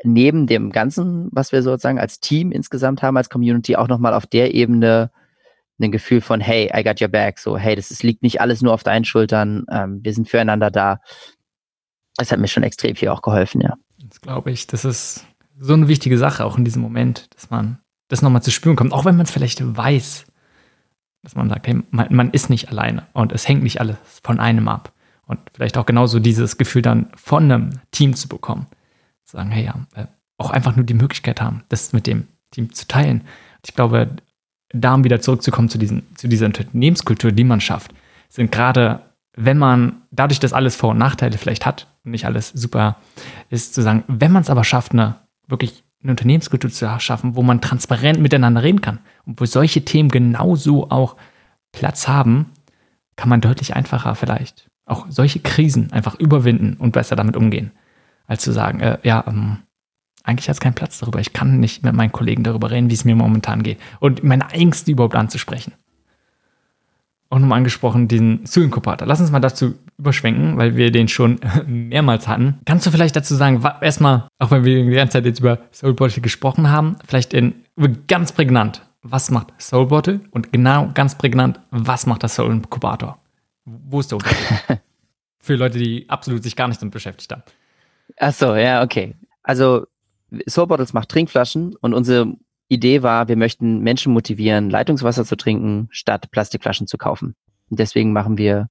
neben 0.03 0.47
dem 0.47 0.71
Ganzen, 0.71 1.29
was 1.31 1.51
wir 1.51 1.63
sozusagen 1.63 1.99
als 1.99 2.19
Team 2.19 2.51
insgesamt 2.51 3.01
haben, 3.01 3.17
als 3.17 3.29
Community, 3.29 3.75
auch 3.75 3.87
nochmal 3.87 4.13
auf 4.13 4.27
der 4.27 4.53
Ebene 4.53 5.11
ein 5.87 5.91
Gefühl 5.91 6.21
von, 6.21 6.41
hey, 6.41 6.71
I 6.75 6.83
got 6.83 7.01
your 7.01 7.07
back. 7.07 7.39
So, 7.39 7.57
hey, 7.57 7.75
das 7.75 7.91
ist, 7.91 8.03
liegt 8.03 8.23
nicht 8.23 8.41
alles 8.41 8.61
nur 8.61 8.73
auf 8.73 8.83
deinen 8.83 9.05
Schultern. 9.05 9.65
Ähm, 9.71 9.99
wir 10.03 10.13
sind 10.13 10.29
füreinander 10.29 10.71
da. 10.71 10.99
Das 12.15 12.31
hat 12.31 12.39
mir 12.39 12.47
schon 12.47 12.63
extrem 12.63 12.95
viel 12.95 13.09
auch 13.09 13.21
geholfen, 13.21 13.61
ja. 13.61 13.75
Das 13.97 14.21
glaube 14.21 14.51
ich. 14.51 14.67
Das 14.67 14.85
ist 14.85 15.25
so 15.57 15.73
eine 15.73 15.87
wichtige 15.87 16.17
Sache 16.17 16.45
auch 16.45 16.57
in 16.57 16.65
diesem 16.65 16.81
Moment, 16.81 17.27
dass 17.35 17.49
man 17.49 17.79
das 18.07 18.21
nochmal 18.21 18.41
zu 18.41 18.51
spüren 18.51 18.75
kommt, 18.75 18.91
auch 18.91 19.05
wenn 19.05 19.15
man 19.15 19.25
es 19.25 19.31
vielleicht 19.31 19.61
weiß, 19.63 20.25
dass 21.21 21.35
man 21.35 21.49
sagt, 21.49 21.67
hey, 21.67 21.81
man, 21.91 22.07
man, 22.13 22.31
ist 22.31 22.49
nicht 22.49 22.69
alleine 22.69 23.07
und 23.13 23.31
es 23.31 23.47
hängt 23.47 23.63
nicht 23.63 23.79
alles 23.79 23.97
von 24.23 24.39
einem 24.39 24.67
ab. 24.67 24.93
Und 25.25 25.39
vielleicht 25.53 25.77
auch 25.77 25.85
genauso 25.85 26.19
dieses 26.19 26.57
Gefühl 26.57 26.81
dann 26.81 27.11
von 27.15 27.43
einem 27.43 27.81
Team 27.91 28.15
zu 28.15 28.27
bekommen. 28.27 28.65
Zu 29.25 29.37
sagen, 29.37 29.51
hey, 29.51 29.65
ja, 29.65 29.85
äh, 29.93 30.07
auch 30.37 30.49
einfach 30.49 30.75
nur 30.75 30.85
die 30.85 30.95
Möglichkeit 30.95 31.39
haben, 31.39 31.63
das 31.69 31.93
mit 31.93 32.07
dem 32.07 32.27
Team 32.51 32.73
zu 32.73 32.87
teilen. 32.87 33.25
Ich 33.63 33.75
glaube, 33.75 34.15
da 34.73 34.93
um 34.93 35.03
wieder 35.03 35.21
zurückzukommen 35.21 35.69
zu, 35.69 35.77
diesen, 35.77 36.03
zu 36.15 36.27
dieser 36.27 36.45
Unternehmenskultur, 36.45 37.31
die 37.31 37.43
man 37.43 37.61
schafft, 37.61 37.93
sind 38.29 38.51
gerade, 38.51 39.01
wenn 39.35 39.57
man 39.57 40.01
dadurch, 40.11 40.39
dass 40.39 40.53
alles 40.53 40.75
Vor- 40.75 40.91
und 40.91 40.97
Nachteile 40.97 41.37
vielleicht 41.37 41.65
hat 41.65 41.87
und 42.03 42.11
nicht 42.11 42.25
alles 42.25 42.49
super 42.49 42.97
ist, 43.49 43.73
zu 43.73 43.81
sagen, 43.81 44.03
wenn 44.07 44.31
man 44.31 44.43
es 44.43 44.49
aber 44.49 44.63
schafft, 44.63 44.93
eine 44.93 45.15
wirklich 45.47 45.83
eine 46.01 46.11
Unternehmenskultur 46.11 46.69
zu 46.69 46.87
schaffen, 46.99 47.35
wo 47.35 47.41
man 47.41 47.59
transparent 47.59 48.21
miteinander 48.21 48.63
reden 48.63 48.81
kann 48.81 48.99
und 49.25 49.41
wo 49.41 49.45
solche 49.45 49.83
Themen 49.83 50.09
genauso 50.09 50.89
auch 50.89 51.17
Platz 51.71 52.07
haben, 52.07 52.51
kann 53.15 53.29
man 53.29 53.41
deutlich 53.41 53.75
einfacher 53.75 54.15
vielleicht 54.15 54.69
auch 54.89 55.05
solche 55.09 55.39
Krisen 55.39 55.91
einfach 55.91 56.15
überwinden 56.15 56.75
und 56.79 56.91
besser 56.91 57.15
damit 57.15 57.37
umgehen, 57.37 57.71
als 58.27 58.41
zu 58.41 58.51
sagen, 58.51 58.79
äh, 58.79 58.97
ja, 59.03 59.23
ähm, 59.27 59.59
eigentlich 60.23 60.49
hat 60.49 60.55
es 60.55 60.59
keinen 60.59 60.75
Platz 60.75 60.99
darüber. 60.99 61.19
Ich 61.19 61.33
kann 61.33 61.59
nicht 61.59 61.83
mit 61.83 61.93
meinen 61.93 62.11
Kollegen 62.11 62.43
darüber 62.43 62.71
reden, 62.71 62.89
wie 62.89 62.93
es 62.93 63.05
mir 63.05 63.15
momentan 63.15 63.63
geht 63.63 63.79
und 63.99 64.23
meine 64.23 64.49
Ängste 64.51 64.91
überhaupt 64.91 65.15
anzusprechen. 65.15 65.73
Auch 67.31 67.37
nochmal 67.37 67.57
angesprochen, 67.57 68.07
den 68.07 68.45
Zoo-Inkubator. 68.45 69.07
Lass 69.07 69.21
uns 69.21 69.29
mal 69.29 69.39
dazu 69.39 69.75
überschwenken, 69.99 70.57
weil 70.57 70.75
wir 70.75 70.91
den 70.91 71.07
schon 71.07 71.39
mehrmals 71.67 72.27
hatten. 72.27 72.59
Kannst 72.65 72.87
du 72.87 72.91
vielleicht 72.91 73.15
dazu 73.15 73.35
sagen, 73.35 73.63
erstmal, 73.81 74.27
auch 74.39 74.49
wenn 74.49 74.63
wir 74.65 74.83
die 74.83 74.91
ganze 74.91 75.13
Zeit 75.13 75.25
jetzt 75.25 75.39
über 75.39 75.59
Soul 75.71 75.93
Bottle 75.93 76.21
gesprochen 76.21 76.69
haben, 76.69 76.95
vielleicht 77.05 77.33
in 77.33 77.53
ganz 78.07 78.31
prägnant, 78.31 78.81
was 79.03 79.29
macht 79.29 79.53
Soul 79.59 79.87
Bottle 79.87 80.21
und 80.31 80.51
genau 80.51 80.89
ganz 80.93 81.15
prägnant, 81.15 81.59
was 81.69 82.07
macht 82.07 82.23
das 82.23 82.35
Soul 82.35 82.51
Inkubator? 82.51 83.19
Wo 83.65 83.99
ist 83.99 84.11
der 84.11 84.17
Unterschied? 84.17 84.57
Für 85.39 85.55
Leute, 85.55 85.77
die 85.77 86.09
absolut 86.09 86.43
sich 86.43 86.55
gar 86.55 86.67
nicht 86.67 86.81
damit 86.81 86.93
beschäftigt 86.93 87.31
haben. 87.31 87.43
Ach 88.17 88.33
so, 88.33 88.55
ja, 88.55 88.83
okay. 88.83 89.15
Also 89.43 89.85
Soul 90.47 90.67
Bottles 90.67 90.93
macht 90.93 91.09
Trinkflaschen 91.09 91.75
und 91.75 91.93
unsere 91.93 92.35
Idee 92.67 93.01
war, 93.01 93.27
wir 93.27 93.35
möchten 93.35 93.79
Menschen 93.79 94.13
motivieren, 94.13 94.69
Leitungswasser 94.69 95.25
zu 95.25 95.35
trinken, 95.35 95.87
statt 95.91 96.29
Plastikflaschen 96.31 96.87
zu 96.87 96.97
kaufen. 96.97 97.35
Und 97.69 97.79
deswegen 97.79 98.13
machen 98.13 98.37
wir 98.37 98.69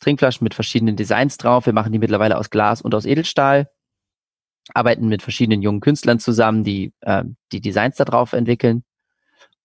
Trinkflaschen 0.00 0.44
mit 0.44 0.54
verschiedenen 0.54 0.96
Designs 0.96 1.38
drauf. 1.38 1.66
Wir 1.66 1.72
machen 1.72 1.92
die 1.92 2.00
mittlerweile 2.00 2.36
aus 2.36 2.50
Glas 2.50 2.82
und 2.82 2.94
aus 2.94 3.06
Edelstahl, 3.06 3.68
arbeiten 4.74 5.08
mit 5.08 5.22
verschiedenen 5.22 5.62
jungen 5.62 5.80
Künstlern 5.80 6.18
zusammen, 6.18 6.64
die 6.64 6.92
äh, 7.00 7.24
die 7.52 7.60
Designs 7.60 7.96
da 7.96 8.04
drauf 8.04 8.32
entwickeln. 8.32 8.82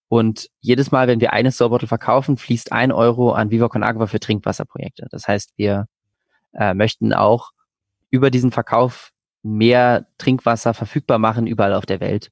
Und 0.08 0.48
jedes 0.60 0.90
Mal, 0.90 1.08
wenn 1.08 1.20
wir 1.20 1.32
eine 1.32 1.50
Sorbottle 1.50 1.88
verkaufen, 1.88 2.36
fließt 2.36 2.72
ein 2.72 2.92
Euro 2.92 3.32
an 3.32 3.50
Viva 3.50 3.68
Con 3.68 3.82
Agua 3.82 4.06
für 4.06 4.20
Trinkwasserprojekte. 4.20 5.06
Das 5.10 5.28
heißt, 5.28 5.52
wir 5.56 5.86
äh, 6.54 6.74
möchten 6.74 7.12
auch 7.12 7.50
über 8.10 8.30
diesen 8.30 8.52
Verkauf 8.52 9.10
mehr 9.42 10.06
Trinkwasser 10.18 10.74
verfügbar 10.74 11.18
machen 11.18 11.46
überall 11.46 11.74
auf 11.74 11.86
der 11.86 12.00
Welt. 12.00 12.30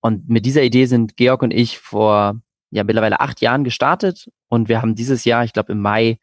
Und 0.00 0.28
mit 0.28 0.46
dieser 0.46 0.62
Idee 0.62 0.86
sind 0.86 1.16
Georg 1.16 1.42
und 1.42 1.52
ich 1.52 1.78
vor 1.78 2.40
ja 2.70 2.84
mittlerweile 2.84 3.20
acht 3.20 3.40
Jahren 3.40 3.64
gestartet 3.64 4.30
und 4.48 4.68
wir 4.68 4.80
haben 4.80 4.94
dieses 4.94 5.24
Jahr, 5.24 5.44
ich 5.44 5.52
glaube 5.52 5.72
im 5.72 5.80
Mai, 5.80 6.18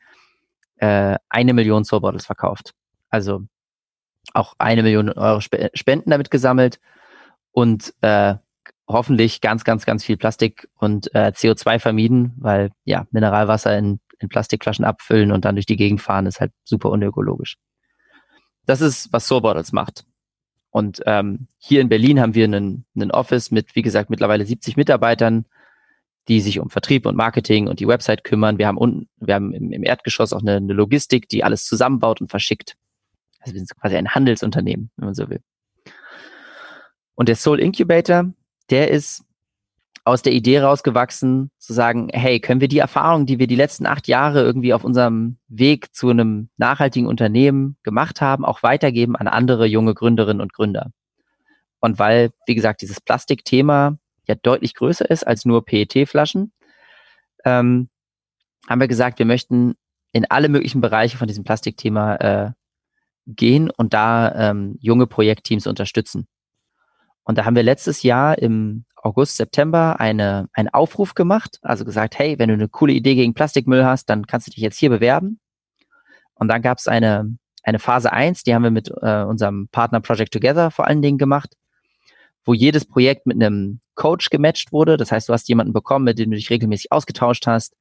äh, 0.78 1.18
eine 1.30 1.54
Million 1.54 1.84
Soul 1.84 2.02
Bottles 2.02 2.26
verkauft. 2.26 2.74
Also 3.10 3.44
auch 4.34 4.54
eine 4.58 4.84
Million 4.84 5.10
Euro 5.10 5.42
Spenden 5.42 6.10
damit 6.10 6.32
gesammelt 6.32 6.80
und 7.52 7.94
äh, 8.02 8.36
hoffentlich 8.88 9.42
ganz, 9.42 9.64
ganz, 9.64 9.86
ganz 9.86 10.04
viel 10.04 10.18
Plastik 10.18 10.70
und 10.76 11.14
äh, 11.14 11.32
CO2 11.36 11.80
vermieden, 11.80 12.34
weil 12.38 12.72
ja, 12.86 13.06
Mineralwasser 13.12 13.78
in, 13.78 14.00
in 14.20 14.30
Plastikflaschen 14.30 14.86
abfüllen 14.86 15.32
und 15.32 15.46
dann 15.46 15.56
durch 15.56 15.66
die 15.66 15.76
Gegend 15.76 16.02
fahren 16.02 16.26
ist 16.26 16.40
halt 16.40 16.52
super 16.64 16.90
unökologisch. 16.90 17.58
Das 18.68 18.82
ist, 18.82 19.12
was 19.12 19.28
Soul 19.28 19.42
Bottles 19.42 19.72
macht. 19.72 20.06
Und 20.70 21.02
ähm, 21.06 21.48
hier 21.58 21.82
in 21.82 21.90
Berlin 21.90 22.20
haben 22.20 22.36
wir 22.36 22.44
einen, 22.44 22.86
einen 22.96 23.12
Office 23.12 23.50
mit, 23.50 23.76
wie 23.76 23.82
gesagt, 23.82 24.10
mittlerweile 24.10 24.46
70 24.46 24.78
Mitarbeitern, 24.78 25.46
die 26.28 26.42
sich 26.42 26.60
um 26.60 26.70
Vertrieb 26.70 27.06
und 27.06 27.16
Marketing 27.16 27.68
und 27.68 27.80
die 27.80 27.88
Website 27.88 28.26
kümmern. 28.26 28.58
Wir 28.58 28.68
haben 28.68 28.78
unten, 28.78 29.08
wir 29.16 29.36
haben 29.36 29.54
im, 29.54 29.72
im 29.72 29.84
Erdgeschoss 29.84 30.34
auch 30.34 30.42
eine, 30.42 30.58
eine 30.58 30.74
Logistik, 30.74 31.30
die 31.30 31.44
alles 31.44 31.66
zusammenbaut 31.66 32.20
und 32.20 32.30
verschickt. 32.30 32.76
Also 33.40 33.54
wir 33.54 33.60
sind 33.62 33.80
quasi 33.80 33.96
ein 33.96 34.14
Handelsunternehmen, 34.14 34.92
wenn 34.98 35.06
man 35.06 35.16
so 35.16 35.30
will. 35.30 35.40
Und 37.16 37.30
der 37.30 37.38
Soul 37.38 37.62
Incubator, 37.62 38.32
der 38.70 38.92
ist 38.92 39.24
aus 40.08 40.22
der 40.22 40.32
Idee 40.32 40.62
rausgewachsen, 40.62 41.52
zu 41.58 41.74
sagen, 41.74 42.08
hey, 42.14 42.40
können 42.40 42.62
wir 42.62 42.70
die 42.70 42.80
Erfahrung, 42.80 43.26
die 43.26 43.40
wir 43.40 43.48
die 43.48 43.58
letzten 43.58 43.86
acht 43.86 44.08
Jahre 44.08 44.42
irgendwie 44.42 44.74
auf 44.74 44.86
unserem 44.86 45.38
Weg 45.50 45.94
zu 45.94 46.10
einem 46.10 46.50
nachhaltigen 46.56 47.10
Unternehmen 47.10 47.76
gemacht 47.84 48.22
haben, 48.22 48.46
auch 48.46 48.64
weitergeben 48.64 49.18
an 49.18 49.28
andere 49.28 49.66
junge 49.66 49.94
Gründerinnen 49.94 50.40
und 50.40 50.54
Gründer. 50.54 50.92
Und 51.80 52.00
weil, 52.00 52.32
wie 52.46 52.56
gesagt, 52.56 52.82
dieses 52.82 53.02
Plastikthema 53.02 53.98
ja 54.26 54.36
deutlich 54.36 54.76
größer 54.76 55.10
ist 55.10 55.28
als 55.28 55.44
nur 55.44 55.66
PET-Flaschen, 55.66 56.54
ähm, 57.44 57.90
haben 58.70 58.80
wir 58.80 58.88
gesagt, 58.88 59.20
wir 59.20 59.26
möchten 59.26 59.76
in 60.14 60.26
alle 60.30 60.48
möglichen 60.48 60.80
Bereiche 60.80 61.18
von 61.18 61.28
diesem 61.28 61.44
Plastikthema 61.44 62.16
äh, 62.16 62.52
gehen 63.26 63.70
und 63.70 63.94
da 63.94 64.52
ähm, 64.52 64.78
junge 64.80 65.06
Projektteams 65.06 65.68
unterstützen. 65.68 66.28
Und 67.28 67.38
da 67.38 67.44
haben 67.44 67.58
wir 67.58 67.64
letztes 67.64 68.04
Jahr 68.04 68.38
im 68.38 68.86
August, 68.96 69.36
September 69.36 70.00
eine, 70.00 70.48
einen 70.54 70.70
Aufruf 70.70 71.14
gemacht, 71.14 71.60
also 71.62 71.84
gesagt, 71.84 72.18
hey, 72.18 72.40
wenn 72.40 72.48
du 72.48 72.54
eine 72.54 72.70
coole 72.70 72.94
Idee 72.94 73.16
gegen 73.16 73.34
Plastikmüll 73.34 73.84
hast, 73.84 74.06
dann 74.06 74.26
kannst 74.26 74.48
du 74.48 74.52
dich 74.52 74.62
jetzt 74.62 74.80
hier 74.80 74.90
bewerben. 74.90 75.42
Und 76.36 76.48
dann 76.48 76.62
gab 76.62 76.78
es 76.78 76.88
eine, 76.88 77.38
eine 77.64 77.80
Phase 77.80 78.14
eins, 78.14 78.44
die 78.44 78.56
haben 78.56 78.64
wir 78.64 78.72
mit 78.72 78.90
äh, 79.02 79.24
unserem 79.24 79.68
Partner 79.74 80.00
Project 80.00 80.32
Together 80.32 80.72
vor 80.72 80.88
allen 80.88 81.02
Dingen 81.02 81.18
gemacht, 81.18 81.58
wo 82.46 82.54
jedes 82.54 82.86
Projekt 82.86 83.26
mit 83.26 83.36
einem 83.36 83.82
Coach 83.96 84.30
gematcht 84.30 84.72
wurde. 84.72 84.96
Das 84.96 85.12
heißt, 85.12 85.28
du 85.28 85.34
hast 85.34 85.50
jemanden 85.50 85.74
bekommen, 85.74 86.06
mit 86.06 86.20
dem 86.20 86.32
du 86.32 86.38
dich 86.38 86.50
regelmäßig 86.50 86.94
ausgetauscht 86.94 87.46
hast. 87.46 87.76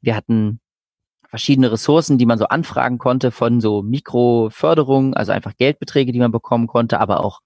Wir 0.00 0.16
hatten 0.16 0.60
verschiedene 1.28 1.70
Ressourcen, 1.70 2.16
die 2.16 2.24
man 2.24 2.38
so 2.38 2.46
anfragen 2.46 2.96
konnte 2.96 3.32
von 3.32 3.60
so 3.60 3.82
Mikroförderungen, 3.82 5.12
also 5.12 5.32
einfach 5.32 5.54
Geldbeträge, 5.58 6.10
die 6.12 6.20
man 6.20 6.32
bekommen 6.32 6.68
konnte, 6.68 7.00
aber 7.00 7.22
auch 7.22 7.42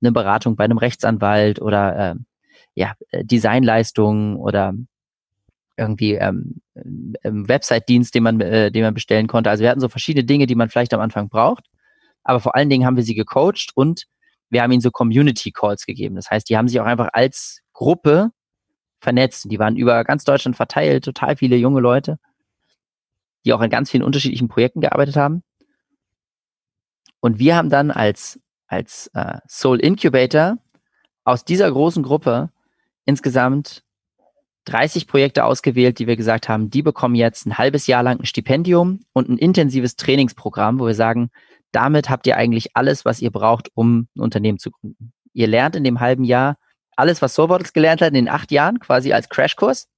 eine 0.00 0.12
Beratung 0.12 0.56
bei 0.56 0.64
einem 0.64 0.78
Rechtsanwalt 0.78 1.60
oder 1.60 2.12
äh, 2.12 2.14
ja, 2.74 2.94
Designleistungen 3.12 4.36
oder 4.36 4.74
irgendwie 5.76 6.14
ähm, 6.14 6.60
ähm, 6.74 7.48
Website-Dienst, 7.48 8.14
den 8.14 8.22
man, 8.22 8.40
äh, 8.40 8.70
den 8.70 8.82
man 8.82 8.94
bestellen 8.94 9.26
konnte. 9.26 9.50
Also 9.50 9.62
wir 9.62 9.70
hatten 9.70 9.80
so 9.80 9.88
verschiedene 9.88 10.24
Dinge, 10.24 10.46
die 10.46 10.54
man 10.54 10.68
vielleicht 10.68 10.94
am 10.94 11.00
Anfang 11.00 11.28
braucht. 11.28 11.66
Aber 12.22 12.40
vor 12.40 12.54
allen 12.54 12.70
Dingen 12.70 12.86
haben 12.86 12.96
wir 12.96 13.02
sie 13.02 13.14
gecoacht 13.14 13.70
und 13.74 14.06
wir 14.50 14.62
haben 14.62 14.72
ihnen 14.72 14.80
so 14.80 14.90
Community 14.90 15.50
Calls 15.50 15.84
gegeben. 15.84 16.16
Das 16.16 16.30
heißt, 16.30 16.48
die 16.48 16.56
haben 16.56 16.68
sich 16.68 16.80
auch 16.80 16.86
einfach 16.86 17.10
als 17.12 17.60
Gruppe 17.72 18.30
vernetzt. 19.00 19.50
Die 19.50 19.58
waren 19.58 19.76
über 19.76 20.04
ganz 20.04 20.24
Deutschland 20.24 20.56
verteilt, 20.56 21.04
total 21.04 21.36
viele 21.36 21.56
junge 21.56 21.80
Leute, 21.80 22.18
die 23.44 23.52
auch 23.52 23.60
in 23.60 23.70
ganz 23.70 23.90
vielen 23.90 24.02
unterschiedlichen 24.02 24.48
Projekten 24.48 24.80
gearbeitet 24.80 25.16
haben. 25.16 25.42
Und 27.20 27.38
wir 27.38 27.56
haben 27.56 27.70
dann 27.70 27.90
als, 27.90 28.40
als 28.74 29.08
äh, 29.14 29.38
Soul 29.48 29.78
Incubator 29.80 30.58
aus 31.24 31.44
dieser 31.44 31.70
großen 31.70 32.02
Gruppe 32.02 32.50
insgesamt 33.04 33.84
30 34.64 35.06
Projekte 35.06 35.44
ausgewählt, 35.44 35.98
die 35.98 36.06
wir 36.06 36.16
gesagt 36.16 36.48
haben, 36.48 36.70
die 36.70 36.82
bekommen 36.82 37.14
jetzt 37.14 37.46
ein 37.46 37.58
halbes 37.58 37.86
Jahr 37.86 38.02
lang 38.02 38.20
ein 38.20 38.26
Stipendium 38.26 39.00
und 39.12 39.28
ein 39.28 39.38
intensives 39.38 39.96
Trainingsprogramm, 39.96 40.80
wo 40.80 40.86
wir 40.86 40.94
sagen, 40.94 41.30
damit 41.70 42.08
habt 42.08 42.26
ihr 42.26 42.36
eigentlich 42.36 42.76
alles, 42.76 43.04
was 43.04 43.20
ihr 43.20 43.30
braucht, 43.30 43.70
um 43.74 44.08
ein 44.16 44.20
Unternehmen 44.20 44.58
zu 44.58 44.70
gründen. 44.70 45.12
Ihr 45.32 45.46
lernt 45.46 45.76
in 45.76 45.84
dem 45.84 46.00
halben 46.00 46.24
Jahr 46.24 46.56
alles, 46.96 47.20
was 47.22 47.34
Soulbottles 47.34 47.72
gelernt 47.72 48.00
hat 48.00 48.08
in 48.08 48.14
den 48.14 48.28
acht 48.28 48.50
Jahren, 48.50 48.78
quasi 48.78 49.12
als 49.12 49.28
Crashkurs. 49.28 49.88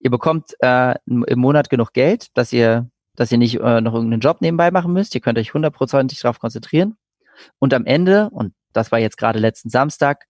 Ihr 0.00 0.10
bekommt 0.10 0.54
äh, 0.60 0.94
im 1.06 1.38
Monat 1.38 1.70
genug 1.70 1.92
Geld, 1.92 2.36
dass 2.36 2.52
ihr, 2.52 2.90
dass 3.16 3.32
ihr 3.32 3.38
nicht 3.38 3.60
äh, 3.60 3.80
noch 3.80 3.94
irgendeinen 3.94 4.20
Job 4.20 4.40
nebenbei 4.40 4.70
machen 4.70 4.92
müsst. 4.92 5.14
Ihr 5.14 5.20
könnt 5.20 5.38
euch 5.38 5.54
hundertprozentig 5.54 6.20
darauf 6.20 6.40
konzentrieren. 6.40 6.96
Und 7.58 7.74
am 7.74 7.86
Ende, 7.86 8.30
und 8.30 8.54
das 8.72 8.92
war 8.92 8.98
jetzt 8.98 9.16
gerade 9.16 9.38
letzten 9.38 9.70
Samstag, 9.70 10.26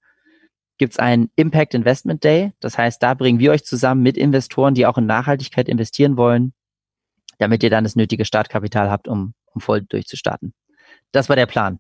gibt 0.79 0.95
es 0.95 0.99
einen 0.99 1.31
Impact 1.37 1.75
Investment 1.75 2.25
Day. 2.25 2.53
Das 2.61 2.77
heißt, 2.79 3.03
da 3.03 3.15
bringen 3.15 3.39
wir 3.39 3.53
euch 3.53 3.65
zusammen 3.65 4.03
mit 4.03 4.17
Investoren, 4.17 4.75
die 4.75 4.87
auch 4.87 4.99
in 4.99 5.07
Nachhaltigkeit 5.07 5.69
investieren 5.69 6.17
wollen, 6.17 6.53
damit 7.39 7.63
ihr 7.63 7.71
dann 7.71 7.85
das 7.85 7.97
nötige 7.97 8.25
Startkapital 8.25 8.91
habt, 8.91 9.09
um, 9.09 9.35
um 9.47 9.61
voll 9.61 9.83
durchzustarten. 9.83 10.53
Das 11.13 11.29
war 11.29 11.37
der 11.37 11.47
Plan. 11.47 11.79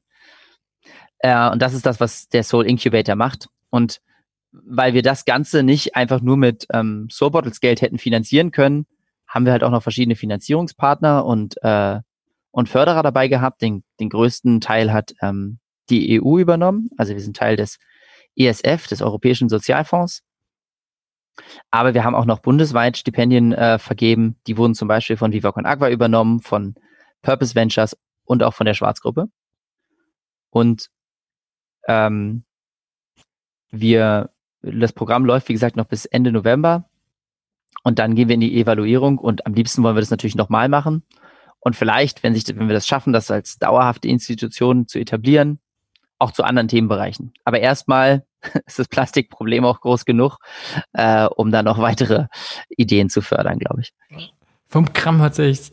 Äh, 1.18 1.50
und 1.50 1.60
das 1.60 1.74
ist 1.74 1.86
das, 1.86 2.00
was 2.00 2.28
der 2.28 2.44
Soul 2.44 2.66
Incubator 2.66 3.16
macht. 3.16 3.48
Und 3.70 4.00
weil 4.52 4.94
wir 4.94 5.02
das 5.02 5.24
Ganze 5.24 5.62
nicht 5.62 5.96
einfach 5.96 6.20
nur 6.20 6.36
mit 6.36 6.66
ähm, 6.72 7.08
Soul 7.10 7.32
Bottles 7.32 7.60
Geld 7.60 7.82
hätten 7.82 7.98
finanzieren 7.98 8.52
können, 8.52 8.86
haben 9.26 9.44
wir 9.44 9.52
halt 9.52 9.64
auch 9.64 9.70
noch 9.70 9.82
verschiedene 9.82 10.14
Finanzierungspartner 10.14 11.24
und, 11.24 11.56
äh, 11.62 12.00
und 12.54 12.68
Förderer 12.68 13.02
dabei 13.02 13.26
gehabt. 13.26 13.60
Den, 13.62 13.82
den 13.98 14.08
größten 14.08 14.60
Teil 14.60 14.92
hat 14.92 15.12
ähm, 15.20 15.58
die 15.90 16.22
EU 16.22 16.38
übernommen. 16.38 16.88
Also 16.96 17.12
wir 17.12 17.20
sind 17.20 17.36
Teil 17.36 17.56
des 17.56 17.78
ESF, 18.36 18.86
des 18.86 19.02
Europäischen 19.02 19.48
Sozialfonds. 19.48 20.22
Aber 21.72 21.94
wir 21.94 22.04
haben 22.04 22.14
auch 22.14 22.26
noch 22.26 22.38
bundesweit 22.38 22.96
Stipendien 22.96 23.52
äh, 23.52 23.80
vergeben. 23.80 24.36
Die 24.46 24.56
wurden 24.56 24.76
zum 24.76 24.86
Beispiel 24.86 25.16
von 25.16 25.32
Viva 25.32 25.50
Con 25.50 25.66
Agua 25.66 25.90
übernommen, 25.90 26.40
von 26.40 26.76
Purpose 27.22 27.56
Ventures 27.56 27.96
und 28.24 28.44
auch 28.44 28.54
von 28.54 28.66
der 28.66 28.74
Schwarzgruppe. 28.74 29.26
Und 30.50 30.90
ähm, 31.88 32.44
wir, 33.72 34.30
das 34.62 34.92
Programm 34.92 35.24
läuft, 35.24 35.48
wie 35.48 35.54
gesagt, 35.54 35.74
noch 35.74 35.86
bis 35.86 36.04
Ende 36.04 36.30
November. 36.30 36.88
Und 37.82 37.98
dann 37.98 38.14
gehen 38.14 38.28
wir 38.28 38.34
in 38.34 38.40
die 38.40 38.60
Evaluierung 38.60 39.18
und 39.18 39.44
am 39.44 39.54
liebsten 39.54 39.82
wollen 39.82 39.96
wir 39.96 40.00
das 40.00 40.10
natürlich 40.10 40.36
nochmal 40.36 40.68
machen. 40.68 41.02
Und 41.64 41.74
vielleicht, 41.76 42.22
wenn, 42.22 42.34
sich, 42.34 42.46
wenn 42.46 42.68
wir 42.68 42.74
das 42.74 42.86
schaffen, 42.86 43.14
das 43.14 43.30
als 43.30 43.58
dauerhafte 43.58 44.06
Institution 44.06 44.86
zu 44.86 44.98
etablieren, 44.98 45.58
auch 46.18 46.30
zu 46.30 46.44
anderen 46.44 46.68
Themenbereichen. 46.68 47.32
Aber 47.44 47.58
erstmal 47.58 48.24
ist 48.66 48.78
das 48.78 48.86
Plastikproblem 48.86 49.64
auch 49.64 49.80
groß 49.80 50.04
genug, 50.04 50.38
äh, 50.92 51.24
um 51.24 51.50
da 51.50 51.62
noch 51.62 51.78
weitere 51.78 52.26
Ideen 52.68 53.08
zu 53.08 53.22
fördern, 53.22 53.58
glaube 53.58 53.80
ich. 53.80 53.94
Vom 54.68 54.92
Kram 54.92 55.22
hört 55.22 55.36
sich 55.36 55.72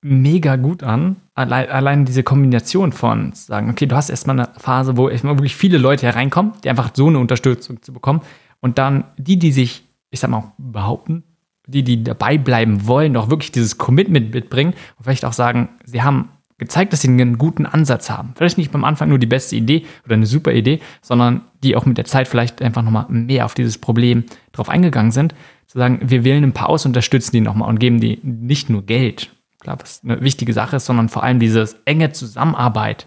mega 0.00 0.56
gut 0.56 0.82
an. 0.82 1.16
Allein, 1.34 1.68
allein 1.68 2.04
diese 2.06 2.22
Kombination 2.22 2.92
von 2.92 3.32
sagen, 3.34 3.68
okay, 3.68 3.84
du 3.84 3.94
hast 3.94 4.08
erstmal 4.08 4.40
eine 4.40 4.48
Phase, 4.56 4.96
wo 4.96 5.10
wirklich 5.10 5.54
viele 5.54 5.76
Leute 5.76 6.06
hereinkommen, 6.06 6.52
die 6.64 6.70
einfach 6.70 6.92
so 6.94 7.08
eine 7.08 7.18
Unterstützung 7.18 7.82
zu 7.82 7.92
bekommen. 7.92 8.22
Und 8.60 8.78
dann 8.78 9.04
die, 9.18 9.38
die 9.38 9.52
sich, 9.52 9.84
ich 10.10 10.20
sag 10.20 10.30
mal, 10.30 10.54
behaupten, 10.56 11.24
die, 11.66 11.82
die 11.82 12.02
dabei 12.02 12.38
bleiben 12.38 12.86
wollen, 12.86 13.16
auch 13.16 13.30
wirklich 13.30 13.52
dieses 13.52 13.78
Commitment 13.78 14.32
mitbringen 14.32 14.74
und 14.96 15.04
vielleicht 15.04 15.24
auch 15.24 15.32
sagen, 15.32 15.68
sie 15.84 16.02
haben 16.02 16.30
gezeigt, 16.58 16.92
dass 16.92 17.02
sie 17.02 17.08
einen 17.08 17.38
guten 17.38 17.66
Ansatz 17.66 18.08
haben. 18.08 18.32
Vielleicht 18.34 18.56
nicht 18.56 18.72
beim 18.72 18.84
Anfang 18.84 19.08
nur 19.08 19.18
die 19.18 19.26
beste 19.26 19.56
Idee 19.56 19.84
oder 20.04 20.14
eine 20.14 20.26
super 20.26 20.52
Idee, 20.52 20.80
sondern 21.02 21.42
die 21.62 21.76
auch 21.76 21.84
mit 21.84 21.98
der 21.98 22.06
Zeit 22.06 22.28
vielleicht 22.28 22.62
einfach 22.62 22.82
nochmal 22.82 23.06
mehr 23.08 23.44
auf 23.44 23.54
dieses 23.54 23.78
Problem 23.78 24.24
drauf 24.52 24.68
eingegangen 24.68 25.12
sind. 25.12 25.34
Zu 25.66 25.78
sagen, 25.78 26.00
wir 26.02 26.24
wählen 26.24 26.44
ein 26.44 26.52
paar 26.52 26.68
aus, 26.68 26.86
unterstützen 26.86 27.32
die 27.32 27.40
nochmal 27.40 27.68
und 27.68 27.78
geben 27.78 28.00
die 28.00 28.20
nicht 28.22 28.70
nur 28.70 28.86
Geld, 28.86 29.34
klar, 29.60 29.78
was 29.80 30.02
eine 30.02 30.22
wichtige 30.22 30.52
Sache 30.52 30.76
ist, 30.76 30.86
sondern 30.86 31.08
vor 31.08 31.24
allem 31.24 31.40
diese 31.40 31.68
enge 31.84 32.12
Zusammenarbeit, 32.12 33.06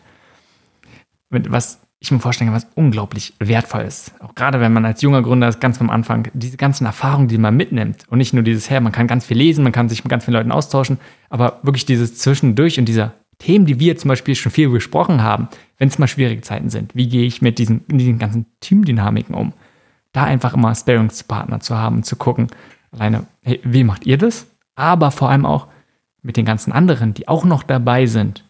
was 1.30 1.82
ich 2.00 2.12
mir 2.12 2.20
vorstellen 2.20 2.50
kann, 2.50 2.56
was 2.56 2.68
unglaublich 2.76 3.34
wertvoll 3.40 3.82
ist. 3.82 4.14
Auch 4.22 4.34
gerade 4.34 4.62
wenn 4.62 4.72
man 4.72 4.86
als 4.86 5.02
junger 5.02 5.22
Gründer 5.22 5.52
ganz 5.52 5.82
am 5.82 5.90
Anfang 5.90 6.30
diese 6.34 6.56
ganzen 6.56 6.86
Erfahrungen, 6.86 7.28
die 7.28 7.38
man 7.38 7.58
mitnimmt 7.58 8.06
und 8.10 8.20
nicht 8.20 8.34
nur 8.34 8.44
dieses 8.44 8.70
her, 8.70 8.80
man 8.80 8.94
kann 8.94 9.08
ganz 9.08 9.26
viel 9.26 9.38
lesen, 9.38 9.64
man 9.64 9.74
kann 9.74 9.90
sich 9.90 10.04
mit 10.04 10.10
ganz 10.10 10.24
vielen 10.24 10.36
Leuten 10.36 10.52
austauschen, 10.52 10.98
aber 11.30 11.60
wirklich 11.62 11.86
dieses 11.86 12.16
Zwischendurch 12.18 12.80
und 12.80 12.86
dieser 12.86 13.14
Themen, 13.38 13.66
die 13.66 13.80
wir 13.80 13.98
zum 13.98 14.10
Beispiel 14.10 14.36
schon 14.36 14.52
viel 14.52 14.70
besprochen 14.70 15.24
haben, 15.24 15.50
wenn 15.78 15.90
es 15.90 16.00
mal 16.00 16.08
schwierige 16.08 16.42
Zeiten 16.42 16.70
sind, 16.70 16.96
wie 16.96 17.08
gehe 17.08 17.26
ich 17.26 17.42
mit 17.42 17.58
diesen, 17.58 17.86
diesen 17.88 18.18
ganzen 18.18 18.46
Teamdynamiken 18.62 19.36
um? 19.36 19.54
Da 20.12 20.24
einfach 20.24 20.54
immer 20.54 20.74
Sparringspartner 20.74 21.60
zu 21.60 21.78
haben, 21.78 22.04
zu 22.04 22.16
gucken, 22.16 22.48
alleine, 22.92 23.26
hey, 23.42 23.60
wie 23.64 23.84
macht 23.84 24.06
ihr 24.06 24.18
das? 24.18 24.48
Aber 24.76 25.12
vor 25.12 25.30
allem 25.30 25.46
auch 25.46 25.68
mit 26.22 26.38
den 26.38 26.46
ganzen 26.46 26.72
anderen, 26.72 27.14
die 27.14 27.28
auch 27.28 27.46
noch 27.46 27.64
dabei 27.64 28.06
sind, 28.06 28.44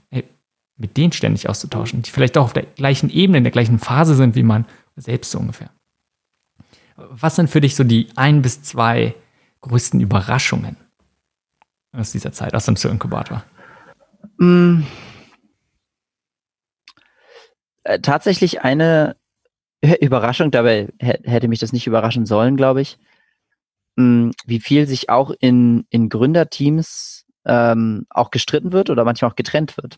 mit 0.79 0.97
denen 0.97 1.11
ständig 1.11 1.47
auszutauschen, 1.49 2.01
die 2.01 2.09
vielleicht 2.09 2.37
auch 2.37 2.45
auf 2.45 2.53
der 2.53 2.63
gleichen 2.63 3.09
Ebene, 3.09 3.37
in 3.37 3.43
der 3.43 3.51
gleichen 3.51 3.79
Phase 3.79 4.15
sind 4.15 4.35
wie 4.35 4.43
man 4.43 4.65
selbst 4.95 5.31
so 5.31 5.39
ungefähr. 5.39 5.69
Was 6.95 7.35
sind 7.35 7.49
für 7.49 7.61
dich 7.61 7.75
so 7.75 7.83
die 7.83 8.07
ein 8.15 8.41
bis 8.41 8.61
zwei 8.61 9.13
größten 9.61 9.99
Überraschungen 9.99 10.77
aus 11.91 12.11
dieser 12.11 12.31
Zeit, 12.31 12.55
aus 12.55 12.65
dem 12.65 12.75
Inkubator? 12.75 13.43
Mm. 14.37 14.83
Äh, 17.83 17.99
tatsächlich 17.99 18.61
eine 18.61 19.15
Überraschung, 19.81 20.51
dabei 20.51 20.89
hätte 20.99 21.47
mich 21.47 21.59
das 21.59 21.73
nicht 21.73 21.87
überraschen 21.87 22.25
sollen, 22.25 22.57
glaube 22.57 22.81
ich, 22.81 22.97
mm, 23.95 24.31
wie 24.45 24.59
viel 24.59 24.87
sich 24.87 25.09
auch 25.09 25.31
in, 25.39 25.85
in 25.89 26.09
Gründerteams 26.09 27.25
ähm, 27.45 28.05
auch 28.09 28.31
gestritten 28.31 28.73
wird 28.73 28.89
oder 28.89 29.05
manchmal 29.05 29.31
auch 29.31 29.35
getrennt 29.35 29.77
wird. 29.77 29.97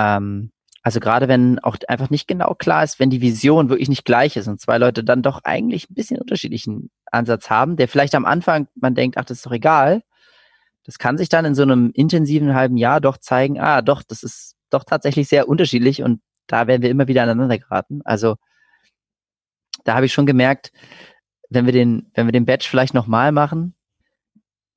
Ähm, 0.00 0.50
also 0.82 0.98
gerade 0.98 1.28
wenn 1.28 1.58
auch 1.58 1.76
einfach 1.88 2.08
nicht 2.08 2.26
genau 2.26 2.54
klar 2.54 2.82
ist, 2.82 2.98
wenn 2.98 3.10
die 3.10 3.20
Vision 3.20 3.68
wirklich 3.68 3.90
nicht 3.90 4.06
gleich 4.06 4.36
ist 4.36 4.48
und 4.48 4.60
zwei 4.60 4.78
Leute 4.78 5.04
dann 5.04 5.22
doch 5.22 5.44
eigentlich 5.44 5.90
ein 5.90 5.94
bisschen 5.94 6.18
unterschiedlichen 6.18 6.90
Ansatz 7.12 7.50
haben, 7.50 7.76
der 7.76 7.86
vielleicht 7.86 8.14
am 8.14 8.24
Anfang 8.24 8.66
man 8.74 8.94
denkt, 8.94 9.18
ach, 9.18 9.24
das 9.24 9.38
ist 9.38 9.46
doch 9.46 9.52
egal, 9.52 10.02
das 10.84 10.98
kann 10.98 11.18
sich 11.18 11.28
dann 11.28 11.44
in 11.44 11.54
so 11.54 11.62
einem 11.62 11.90
intensiven 11.92 12.54
halben 12.54 12.78
Jahr 12.78 13.00
doch 13.00 13.18
zeigen, 13.18 13.60
ah, 13.60 13.82
doch, 13.82 14.02
das 14.02 14.22
ist 14.22 14.56
doch 14.70 14.84
tatsächlich 14.84 15.28
sehr 15.28 15.48
unterschiedlich 15.48 16.02
und 16.02 16.22
da 16.46 16.66
werden 16.66 16.82
wir 16.82 16.90
immer 16.90 17.08
wieder 17.08 17.22
aneinander 17.24 17.58
geraten. 17.58 18.00
Also 18.04 18.36
da 19.84 19.94
habe 19.94 20.06
ich 20.06 20.12
schon 20.12 20.26
gemerkt, 20.26 20.72
wenn 21.50 21.66
wir 21.66 21.72
den, 21.72 22.10
wenn 22.14 22.26
wir 22.26 22.32
den 22.32 22.46
Batch 22.46 22.68
vielleicht 22.68 22.94
nochmal 22.94 23.32
machen, 23.32 23.74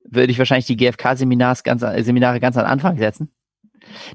würde 0.04 0.30
ich 0.32 0.38
wahrscheinlich 0.38 0.66
die 0.66 0.76
GFK-Seminare 0.76 1.58
ganz, 1.64 1.80
Seminare 2.04 2.40
ganz 2.40 2.58
an 2.58 2.66
Anfang 2.66 2.98
setzen. 2.98 3.32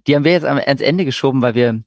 Die 0.07 0.15
haben 0.15 0.23
wir 0.23 0.31
jetzt 0.31 0.45
ans 0.45 0.81
Ende 0.81 1.05
geschoben, 1.05 1.41
weil 1.41 1.55
wir 1.55 1.83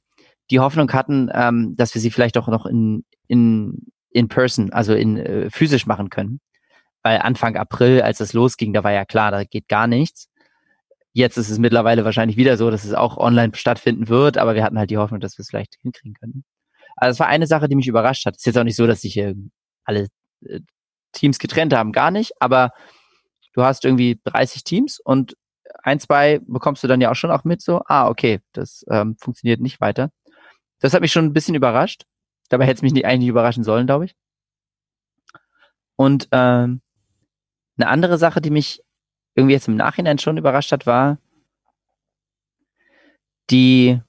die 0.51 0.59
Hoffnung 0.59 0.91
hatten, 0.91 1.29
ähm, 1.33 1.75
dass 1.77 1.93
wir 1.93 2.01
sie 2.01 2.11
vielleicht 2.11 2.37
auch 2.37 2.47
noch 2.47 2.65
in, 2.65 3.05
in, 3.27 3.87
in 4.09 4.27
person, 4.27 4.71
also 4.73 4.93
in 4.93 5.17
äh, 5.17 5.49
physisch 5.49 5.85
machen 5.85 6.09
können. 6.09 6.39
Weil 7.01 7.19
Anfang 7.19 7.57
April, 7.57 8.01
als 8.01 8.19
es 8.19 8.33
losging, 8.33 8.73
da 8.73 8.83
war 8.83 8.91
ja 8.91 9.05
klar, 9.05 9.31
da 9.31 9.43
geht 9.43 9.67
gar 9.67 9.87
nichts. 9.87 10.29
Jetzt 11.13 11.37
ist 11.37 11.49
es 11.49 11.59
mittlerweile 11.59 12.05
wahrscheinlich 12.05 12.37
wieder 12.37 12.57
so, 12.57 12.71
dass 12.71 12.85
es 12.85 12.93
auch 12.93 13.17
online 13.17 13.53
stattfinden 13.55 14.07
wird, 14.09 14.37
aber 14.37 14.55
wir 14.55 14.63
hatten 14.63 14.79
halt 14.79 14.89
die 14.89 14.97
Hoffnung, 14.97 15.19
dass 15.19 15.37
wir 15.37 15.43
es 15.43 15.49
vielleicht 15.49 15.75
hinkriegen 15.81 16.15
können. 16.15 16.43
Also 16.95 17.11
es 17.11 17.19
war 17.19 17.27
eine 17.27 17.47
Sache, 17.47 17.67
die 17.67 17.75
mich 17.75 17.87
überrascht 17.87 18.25
hat. 18.25 18.35
Es 18.35 18.41
ist 18.41 18.45
jetzt 18.47 18.57
auch 18.57 18.63
nicht 18.63 18.75
so, 18.75 18.87
dass 18.87 19.01
sich 19.01 19.13
hier 19.13 19.35
alle 19.83 20.07
äh, 20.45 20.59
Teams 21.11 21.39
getrennt 21.39 21.73
haben, 21.73 21.91
gar 21.91 22.11
nicht, 22.11 22.33
aber 22.39 22.71
du 23.53 23.63
hast 23.63 23.85
irgendwie 23.85 24.19
30 24.23 24.63
Teams 24.63 24.99
und 24.99 25.35
ein, 25.83 25.99
zwei 25.99 26.39
bekommst 26.47 26.83
du 26.83 26.87
dann 26.87 27.01
ja 27.01 27.11
auch 27.11 27.15
schon 27.15 27.29
auch 27.29 27.43
mit, 27.43 27.61
so, 27.61 27.81
ah, 27.85 28.07
okay, 28.07 28.39
das 28.53 28.85
ähm, 28.89 29.15
funktioniert 29.19 29.59
nicht 29.59 29.81
weiter. 29.81 30.11
Das 30.79 30.93
hat 30.93 31.01
mich 31.01 31.11
schon 31.11 31.25
ein 31.25 31.33
bisschen 31.33 31.55
überrascht. 31.55 32.05
Dabei 32.49 32.65
hätte 32.65 32.75
es 32.77 32.81
mich 32.81 32.93
nicht, 32.93 33.05
eigentlich 33.05 33.29
überraschen 33.29 33.63
sollen, 33.63 33.85
glaube 33.85 34.05
ich. 34.05 34.15
Und 35.95 36.27
ähm, 36.31 36.81
eine 37.77 37.87
andere 37.89 38.17
Sache, 38.17 38.41
die 38.41 38.49
mich 38.49 38.81
irgendwie 39.35 39.53
jetzt 39.53 39.67
im 39.67 39.75
Nachhinein 39.75 40.19
schon 40.19 40.37
überrascht 40.37 40.71
hat, 40.71 40.85
war 40.85 41.17
die, 43.49 43.99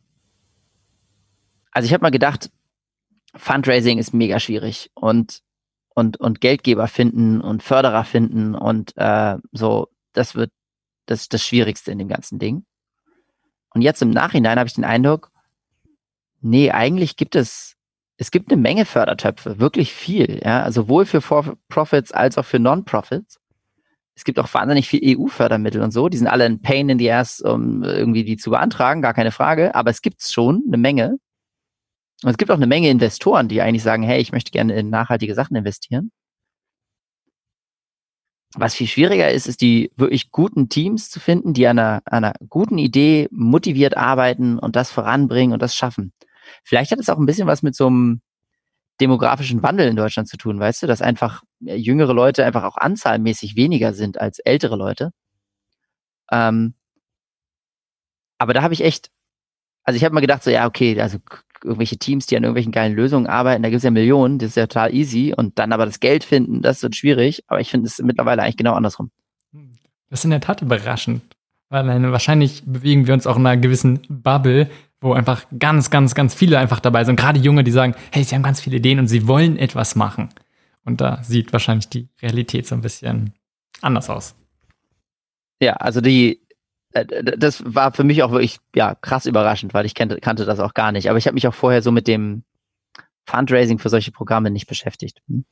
also 1.72 1.86
ich 1.86 1.92
habe 1.92 2.02
mal 2.02 2.10
gedacht, 2.10 2.50
Fundraising 3.34 3.98
ist 3.98 4.14
mega 4.14 4.38
schwierig 4.38 4.90
und 4.94 5.42
und 5.88 6.18
und 6.20 6.40
Geldgeber 6.40 6.86
finden 6.86 7.40
und 7.40 7.62
Förderer 7.62 8.04
finden 8.04 8.54
und 8.54 8.92
äh, 8.96 9.38
so, 9.52 9.88
das 10.12 10.34
wird 10.36 10.52
das 11.06 11.22
ist 11.22 11.34
das 11.34 11.44
Schwierigste 11.44 11.90
in 11.90 11.98
dem 11.98 12.08
ganzen 12.08 12.38
Ding. 12.38 12.64
Und 13.74 13.82
jetzt 13.82 14.02
im 14.02 14.10
Nachhinein 14.10 14.58
habe 14.58 14.68
ich 14.68 14.74
den 14.74 14.84
Eindruck, 14.84 15.30
nee, 16.40 16.70
eigentlich 16.70 17.16
gibt 17.16 17.34
es 17.34 17.72
es 18.16 18.30
gibt 18.30 18.52
eine 18.52 18.60
Menge 18.60 18.84
Fördertöpfe, 18.84 19.58
wirklich 19.58 19.92
viel, 19.92 20.40
ja, 20.44 20.70
sowohl 20.70 21.04
für 21.04 21.20
For 21.20 21.56
Profits 21.68 22.12
als 22.12 22.38
auch 22.38 22.44
für 22.44 22.60
Non-Profits 22.60 23.40
es 24.16 24.24
gibt 24.24 24.38
auch 24.38 24.52
wahnsinnig 24.54 24.88
viel 24.88 25.18
EU-Fördermittel 25.18 25.82
und 25.82 25.90
so. 25.90 26.08
Die 26.08 26.16
sind 26.16 26.28
alle 26.28 26.44
ein 26.44 26.62
Pain 26.62 26.88
in 26.88 26.98
the 26.98 27.10
Ass, 27.10 27.40
um 27.40 27.82
irgendwie 27.82 28.24
die 28.24 28.36
zu 28.36 28.50
beantragen, 28.50 29.02
gar 29.02 29.14
keine 29.14 29.32
Frage. 29.32 29.74
Aber 29.74 29.90
es 29.90 30.02
gibt 30.02 30.22
schon 30.22 30.62
eine 30.66 30.76
Menge. 30.76 31.18
Und 32.22 32.30
es 32.30 32.36
gibt 32.36 32.50
auch 32.50 32.56
eine 32.56 32.68
Menge 32.68 32.88
Investoren, 32.90 33.48
die 33.48 33.60
eigentlich 33.60 33.82
sagen, 33.82 34.04
hey, 34.04 34.20
ich 34.20 34.32
möchte 34.32 34.52
gerne 34.52 34.74
in 34.74 34.88
nachhaltige 34.88 35.34
Sachen 35.34 35.56
investieren. 35.56 36.12
Was 38.56 38.74
viel 38.74 38.86
schwieriger 38.86 39.30
ist, 39.30 39.48
ist 39.48 39.60
die 39.60 39.90
wirklich 39.96 40.30
guten 40.30 40.68
Teams 40.68 41.10
zu 41.10 41.18
finden, 41.18 41.54
die 41.54 41.66
an 41.66 41.78
einer, 41.78 42.02
einer 42.06 42.34
guten 42.48 42.78
Idee 42.78 43.28
motiviert 43.32 43.96
arbeiten 43.96 44.58
und 44.58 44.76
das 44.76 44.90
voranbringen 44.90 45.52
und 45.52 45.60
das 45.60 45.74
schaffen. 45.74 46.12
Vielleicht 46.62 46.92
hat 46.92 47.00
es 47.00 47.08
auch 47.08 47.18
ein 47.18 47.26
bisschen 47.26 47.48
was 47.48 47.62
mit 47.62 47.74
so 47.74 47.86
einem 47.88 48.20
demografischen 49.00 49.62
Wandel 49.62 49.88
in 49.88 49.96
Deutschland 49.96 50.28
zu 50.28 50.36
tun, 50.36 50.60
weißt 50.60 50.82
du, 50.82 50.86
dass 50.86 51.02
einfach 51.02 51.42
äh, 51.66 51.74
jüngere 51.74 52.14
Leute 52.14 52.44
einfach 52.44 52.62
auch 52.62 52.76
anzahlmäßig 52.76 53.56
weniger 53.56 53.92
sind 53.92 54.20
als 54.20 54.38
ältere 54.38 54.76
Leute. 54.76 55.10
Ähm, 56.30 56.74
aber 58.38 58.54
da 58.54 58.62
habe 58.62 58.74
ich 58.74 58.82
echt, 58.82 59.10
also 59.82 59.96
ich 59.96 60.04
habe 60.04 60.14
mal 60.14 60.20
gedacht, 60.20 60.44
so 60.44 60.50
ja, 60.50 60.66
okay, 60.66 61.00
also 61.00 61.18
irgendwelche 61.64 61.96
Teams, 61.96 62.26
die 62.26 62.36
an 62.36 62.44
irgendwelchen 62.44 62.72
geilen 62.72 62.94
Lösungen 62.94 63.26
arbeiten, 63.26 63.62
da 63.62 63.70
gibt 63.70 63.78
es 63.78 63.84
ja 63.84 63.90
Millionen, 63.90 64.38
das 64.38 64.50
ist 64.50 64.56
ja 64.56 64.66
total 64.66 64.94
easy 64.94 65.34
und 65.36 65.58
dann 65.58 65.72
aber 65.72 65.86
das 65.86 65.98
Geld 65.98 66.22
finden, 66.22 66.62
das 66.62 66.82
wird 66.82 66.94
schwierig, 66.94 67.42
aber 67.48 67.60
ich 67.60 67.70
finde 67.70 67.86
es 67.86 67.98
mittlerweile 67.98 68.42
eigentlich 68.42 68.56
genau 68.56 68.74
andersrum. 68.74 69.10
Das 70.10 70.20
ist 70.20 70.24
in 70.24 70.30
der 70.30 70.40
Tat 70.40 70.62
überraschend, 70.62 71.22
weil 71.70 72.12
wahrscheinlich 72.12 72.62
bewegen 72.64 73.06
wir 73.06 73.14
uns 73.14 73.26
auch 73.26 73.36
in 73.36 73.46
einer 73.46 73.60
gewissen 73.60 74.00
Bubble, 74.08 74.70
wo 75.00 75.12
einfach 75.12 75.44
ganz, 75.58 75.90
ganz, 75.90 76.14
ganz 76.14 76.34
viele 76.34 76.58
einfach 76.58 76.80
dabei 76.80 77.04
sind. 77.04 77.16
Gerade 77.16 77.40
Junge, 77.40 77.64
die 77.64 77.70
sagen, 77.70 77.94
hey, 78.12 78.24
sie 78.24 78.34
haben 78.34 78.42
ganz 78.42 78.60
viele 78.60 78.76
Ideen 78.76 78.98
und 78.98 79.08
sie 79.08 79.26
wollen 79.26 79.58
etwas 79.58 79.96
machen. 79.96 80.28
Und 80.84 81.00
da 81.00 81.22
sieht 81.22 81.52
wahrscheinlich 81.52 81.88
die 81.88 82.08
Realität 82.22 82.66
so 82.66 82.74
ein 82.74 82.80
bisschen 82.80 83.32
anders 83.80 84.10
aus. 84.10 84.34
Ja, 85.60 85.74
also 85.74 86.00
die, 86.00 86.32
äh, 86.32 86.43
das 86.94 87.62
war 87.66 87.92
für 87.92 88.04
mich 88.04 88.22
auch 88.22 88.30
wirklich 88.30 88.58
ja 88.74 88.94
krass 88.94 89.26
überraschend, 89.26 89.74
weil 89.74 89.84
ich 89.84 89.94
kannte, 89.94 90.20
kannte 90.20 90.44
das 90.44 90.60
auch 90.60 90.74
gar 90.74 90.92
nicht. 90.92 91.10
Aber 91.10 91.18
ich 91.18 91.26
habe 91.26 91.34
mich 91.34 91.48
auch 91.48 91.54
vorher 91.54 91.82
so 91.82 91.90
mit 91.90 92.06
dem 92.06 92.44
Fundraising 93.26 93.78
für 93.78 93.88
solche 93.88 94.12
Programme 94.12 94.50
nicht 94.50 94.66
beschäftigt. 94.68 95.20
Hm? 95.28 95.44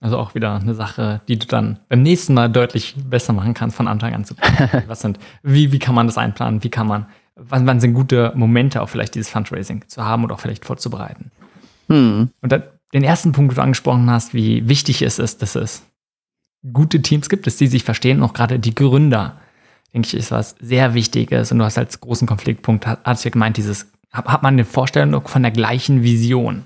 Also 0.00 0.16
auch 0.16 0.34
wieder 0.34 0.54
eine 0.54 0.74
Sache, 0.74 1.20
die 1.28 1.38
du 1.38 1.46
dann 1.46 1.80
beim 1.88 2.02
nächsten 2.02 2.32
Mal 2.32 2.48
deutlich 2.48 2.94
besser 2.96 3.34
machen 3.34 3.52
kannst, 3.52 3.76
von 3.76 3.88
Anfang 3.88 4.14
an 4.14 4.24
zu 4.24 4.34
planen. 4.34 4.84
Was 4.86 5.00
sind, 5.00 5.18
wie, 5.42 5.72
wie 5.72 5.78
kann 5.78 5.94
man 5.94 6.06
das 6.06 6.16
einplanen? 6.16 6.64
Wie 6.64 6.70
kann 6.70 6.86
man 6.86 7.06
wann, 7.40 7.66
wann 7.66 7.80
sind 7.80 7.94
gute 7.94 8.32
Momente 8.34 8.82
auch 8.82 8.88
vielleicht 8.88 9.14
dieses 9.14 9.30
Fundraising 9.30 9.84
zu 9.88 10.04
haben 10.04 10.24
oder 10.24 10.34
auch 10.34 10.40
vielleicht 10.40 10.64
vorzubereiten. 10.64 11.30
Hm. 11.88 12.30
Und 12.40 12.52
dann, 12.52 12.62
den 12.92 13.04
ersten 13.04 13.32
Punkt, 13.32 13.52
den 13.52 13.56
du 13.56 13.62
angesprochen 13.62 14.10
hast, 14.10 14.34
wie 14.34 14.68
wichtig 14.68 15.02
es 15.02 15.18
ist, 15.18 15.42
dass 15.42 15.54
es 15.54 15.86
gute 16.72 17.00
Teams 17.02 17.28
gibt, 17.28 17.46
dass 17.46 17.56
die 17.56 17.68
sich 17.68 17.84
verstehen, 17.84 18.22
auch 18.22 18.32
gerade 18.32 18.58
die 18.58 18.74
Gründer, 18.74 19.40
denke 19.92 20.08
ich, 20.08 20.14
ist 20.14 20.30
was 20.30 20.54
sehr 20.60 20.94
Wichtiges. 20.94 21.52
Und 21.52 21.58
du 21.58 21.64
hast 21.64 21.78
als 21.78 22.00
großen 22.00 22.26
Konfliktpunkt, 22.26 22.86
hast 22.86 23.24
du 23.24 23.28
ja 23.28 23.32
gemeint, 23.32 23.56
dieses, 23.56 23.90
hat 24.12 24.42
man 24.42 24.54
eine 24.54 24.64
Vorstellung 24.64 25.26
von 25.26 25.42
der 25.42 25.52
gleichen 25.52 26.02
Vision. 26.02 26.64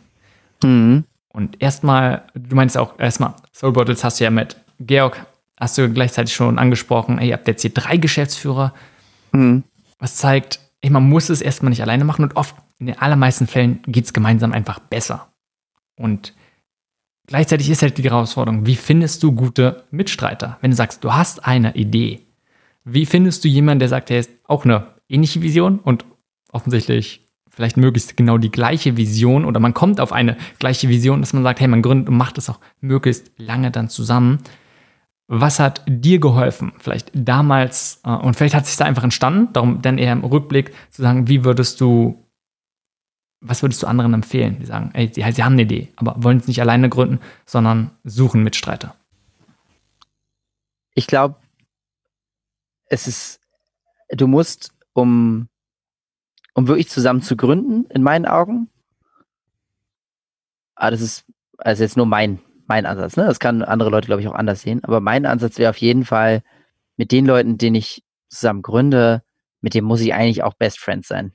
Mhm. 0.63 1.05
Und 1.29 1.61
erstmal, 1.61 2.23
du 2.35 2.55
meinst 2.55 2.79
auch 2.79 2.99
erstmal, 2.99 3.35
Soul 3.53 3.73
Bottles 3.73 4.05
hast 4.05 4.21
du 4.21 4.25
ja 4.25 4.31
mit 4.31 4.57
Georg, 4.79 5.27
hast 5.59 5.79
du 5.79 5.89
gleichzeitig 5.89 6.35
schon 6.35 6.59
angesprochen, 6.59 7.19
ey, 7.19 7.29
ihr 7.29 7.35
habt 7.35 7.49
jetzt 7.49 7.63
hier 7.63 7.73
drei 7.73 7.97
Geschäftsführer, 7.97 8.73
Mhm. 9.35 9.65
Was 9.99 10.17
zeigt, 10.17 10.61
ey, 10.81 10.91
man 10.91 11.09
muss 11.09 11.29
es 11.29 11.41
erstmal 11.43 11.71
nicht 11.71 11.83
alleine 11.83 12.05
machen 12.05 12.25
und 12.25 12.37
oft, 12.37 12.55
in 12.79 12.87
den 12.87 12.99
allermeisten 12.99 13.47
Fällen, 13.47 13.83
geht 13.87 14.07
es 14.07 14.13
gemeinsam 14.13 14.53
einfach 14.53 14.79
besser. 14.79 15.33
Und 15.97 16.35
gleichzeitig 17.27 17.71
ist 17.71 17.83
halt 17.83 17.99
die 17.99 18.03
Herausforderung, 18.03 18.67
wie 18.67 18.77
findest 18.77 19.23
du 19.23 19.33
gute 19.33 19.85
Mitstreiter? 19.91 20.59
Wenn 20.61 20.71
du 20.71 20.77
sagst, 20.77 21.05
du 21.05 21.13
hast 21.15 21.47
eine 21.47 21.75
Idee, 21.77 22.24
wie 22.85 23.07
findest 23.07 23.45
du 23.45 23.49
jemanden, 23.49 23.81
der 23.81 23.89
sagt, 23.89 24.11
er 24.11 24.21
ist 24.21 24.31
auch 24.45 24.65
eine 24.65 24.95
ähnliche 25.09 25.43
Vision 25.43 25.79
und 25.79 26.05
offensichtlich 26.53 27.27
vielleicht 27.51 27.77
möglichst 27.77 28.17
genau 28.17 28.37
die 28.37 28.51
gleiche 28.51 28.97
Vision 28.97 29.45
oder 29.45 29.61
man 29.61 29.75
kommt 29.75 30.01
auf 30.01 30.13
eine 30.13 30.37
gleiche 30.59 30.89
Vision, 30.89 31.21
dass 31.21 31.33
man 31.33 31.43
sagt, 31.43 31.61
hey, 31.61 31.69
man 31.69 31.83
gründet 31.83 32.09
und 32.09 32.17
macht 32.17 32.37
es 32.37 32.51
auch 32.51 32.61
möglichst 32.81 33.33
lange 33.39 33.71
dann 33.71 33.89
zusammen. 33.89 34.41
Was 35.27 35.61
hat 35.61 35.83
dir 35.87 36.19
geholfen? 36.19 36.73
Vielleicht 36.79 37.11
damals, 37.15 38.01
äh, 38.05 38.11
und 38.11 38.35
vielleicht 38.35 38.55
hat 38.55 38.67
sich 38.67 38.77
da 38.77 38.85
einfach 38.85 39.05
entstanden, 39.05 39.53
darum 39.53 39.81
dann 39.81 39.99
eher 39.99 40.13
im 40.13 40.25
Rückblick 40.25 40.73
zu 40.91 41.01
sagen, 41.01 41.29
wie 41.29 41.45
würdest 41.45 41.81
du, 41.81 42.23
was 43.41 43.63
würdest 43.63 43.83
du 43.83 43.87
anderen 43.87 44.13
empfehlen? 44.13 44.59
Die 44.61 44.67
sagen, 44.67 44.91
ey, 44.93 45.11
sie, 45.15 45.25
sie 45.33 45.45
haben 45.45 45.55
eine 45.55 45.63
Idee, 45.63 45.89
aber 45.97 46.17
wollen 46.19 46.39
es 46.39 46.49
nicht 46.49 46.61
alleine 46.61 46.89
gründen, 46.89 47.21
sondern 47.47 47.93
suchen 48.03 48.43
Mitstreiter. 48.43 48.95
Ich 50.95 51.07
glaube, 51.07 51.37
es 52.87 53.07
ist, 53.07 53.41
du 54.11 54.27
musst, 54.27 54.73
um 54.93 55.49
um 56.55 56.69
wirklich 56.69 56.89
zusammen 56.89 57.21
zu 57.21 57.37
gründen, 57.37 57.85
in 57.91 58.03
meinen 58.03 58.27
Augen. 58.27 58.71
Ah, 60.77 60.91
das 60.91 61.01
ist 61.01 61.25
also 61.59 61.83
jetzt 61.83 61.97
nur 61.97 62.07
mein, 62.07 62.41
mein 62.67 62.87
Ansatz. 62.87 63.17
Ne? 63.17 63.27
Das 63.27 63.41
kann 63.41 63.63
andere 63.63 63.91
Leute, 63.91 64.07
glaube 64.07 64.23
ich, 64.23 64.29
auch 64.29 64.35
anders 64.35 64.63
sehen. 64.63 64.83
Aber 64.85 65.01
mein 65.01 65.27
Ansatz 65.27 65.59
wäre 65.59 65.71
auf 65.71 65.77
jeden 65.77 66.05
Fall, 66.05 66.43
mit 66.97 67.11
den 67.11 67.27
Leuten, 67.27 67.59
denen 67.59 67.75
ich 67.75 68.05
zusammen 68.29 68.63
gründe, 68.63 69.23
mit 69.61 69.75
dem 69.75 69.85
muss 69.85 70.01
ich 70.01 70.15
eigentlich 70.15 70.45
auch 70.45 70.55
Best 70.55 70.79
Friends 70.79 71.09
sein. 71.09 71.33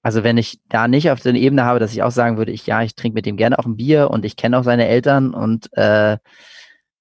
Also 0.00 0.22
wenn 0.22 0.38
ich 0.38 0.60
da 0.68 0.86
nicht 0.86 1.10
auf 1.10 1.20
der 1.20 1.34
Ebene 1.34 1.64
habe, 1.64 1.80
dass 1.80 1.92
ich 1.92 2.04
auch 2.04 2.10
sagen 2.10 2.36
würde, 2.36 2.52
ich 2.52 2.66
ja, 2.66 2.82
ich 2.82 2.94
trinke 2.94 3.14
mit 3.14 3.26
dem 3.26 3.36
gerne 3.36 3.58
auch 3.58 3.66
ein 3.66 3.76
Bier 3.76 4.10
und 4.10 4.24
ich 4.24 4.36
kenne 4.36 4.58
auch 4.58 4.64
seine 4.64 4.86
Eltern 4.86 5.34
und 5.34 5.76
äh, 5.76 6.18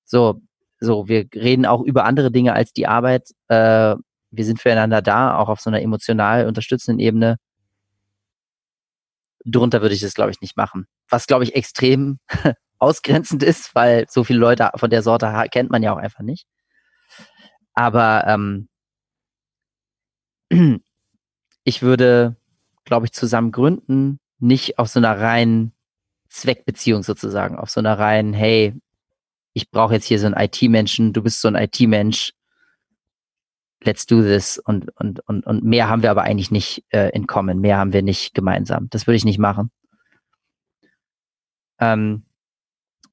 so, 0.03 0.41
so, 0.81 1.07
wir 1.07 1.27
reden 1.33 1.65
auch 1.65 1.81
über 1.81 2.05
andere 2.05 2.31
Dinge 2.31 2.53
als 2.53 2.73
die 2.73 2.87
Arbeit. 2.87 3.29
Äh, 3.47 3.95
wir 4.31 4.45
sind 4.45 4.59
füreinander 4.59 5.01
da, 5.01 5.37
auch 5.37 5.47
auf 5.47 5.61
so 5.61 5.69
einer 5.69 5.81
emotional 5.81 6.47
unterstützenden 6.47 6.99
Ebene 6.99 7.37
drunter 9.45 9.81
würde 9.81 9.95
ich 9.95 10.01
das, 10.01 10.13
glaube 10.13 10.31
ich, 10.31 10.41
nicht 10.41 10.57
machen. 10.57 10.87
Was, 11.09 11.27
glaube 11.27 11.43
ich, 11.43 11.55
extrem 11.55 12.19
ausgrenzend 12.79 13.43
ist, 13.43 13.75
weil 13.75 14.05
so 14.09 14.23
viele 14.23 14.39
Leute 14.39 14.71
von 14.75 14.89
der 14.89 15.03
Sorte 15.03 15.31
kennt 15.51 15.71
man 15.71 15.83
ja 15.83 15.93
auch 15.93 15.97
einfach 15.97 16.21
nicht. 16.21 16.47
Aber 17.73 18.25
ähm, 18.27 18.69
ich 21.63 21.81
würde, 21.81 22.35
glaube 22.85 23.05
ich, 23.05 23.13
zusammen 23.13 23.51
gründen, 23.51 24.19
nicht 24.39 24.79
auf 24.79 24.89
so 24.89 24.99
einer 24.99 25.19
reinen 25.19 25.73
Zweckbeziehung 26.29 27.03
sozusagen, 27.03 27.57
auf 27.57 27.69
so 27.69 27.79
einer 27.79 27.97
reinen, 27.99 28.33
hey, 28.33 28.73
ich 29.53 29.69
brauche 29.69 29.93
jetzt 29.93 30.05
hier 30.05 30.19
so 30.19 30.27
einen 30.27 30.35
IT-Menschen, 30.37 31.13
du 31.13 31.21
bist 31.21 31.41
so 31.41 31.47
ein 31.47 31.55
IT-Mensch, 31.55 32.33
let's 33.83 34.05
do 34.05 34.21
this 34.21 34.57
und, 34.57 34.89
und, 34.97 35.19
und, 35.27 35.45
und 35.45 35.63
mehr 35.63 35.89
haben 35.89 36.03
wir 36.03 36.11
aber 36.11 36.23
eigentlich 36.23 36.51
nicht 36.51 36.83
äh, 36.89 37.09
in 37.09 37.27
common, 37.27 37.59
mehr 37.59 37.77
haben 37.77 37.93
wir 37.93 38.03
nicht 38.03 38.33
gemeinsam. 38.33 38.89
Das 38.89 39.07
würde 39.07 39.17
ich 39.17 39.25
nicht 39.25 39.39
machen. 39.39 39.71
Ähm, 41.79 42.23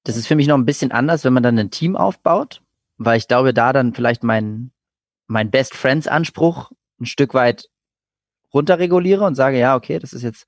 das 0.04 0.16
ist 0.16 0.26
für 0.26 0.36
mich 0.36 0.46
noch 0.46 0.56
ein 0.56 0.66
bisschen 0.66 0.92
anders, 0.92 1.24
wenn 1.24 1.32
man 1.32 1.42
dann 1.42 1.58
ein 1.58 1.70
Team 1.70 1.96
aufbaut, 1.96 2.62
weil 2.98 3.18
ich 3.18 3.28
glaube, 3.28 3.54
da 3.54 3.72
dann 3.72 3.94
vielleicht 3.94 4.22
mein, 4.22 4.70
mein 5.26 5.50
Best 5.50 5.74
Friends 5.74 6.06
Anspruch 6.06 6.70
ein 7.00 7.06
Stück 7.06 7.34
weit 7.34 7.68
runterreguliere 8.52 9.24
und 9.24 9.34
sage, 9.34 9.58
ja, 9.58 9.76
okay, 9.76 9.98
das 9.98 10.12
ist 10.12 10.22
jetzt, 10.22 10.46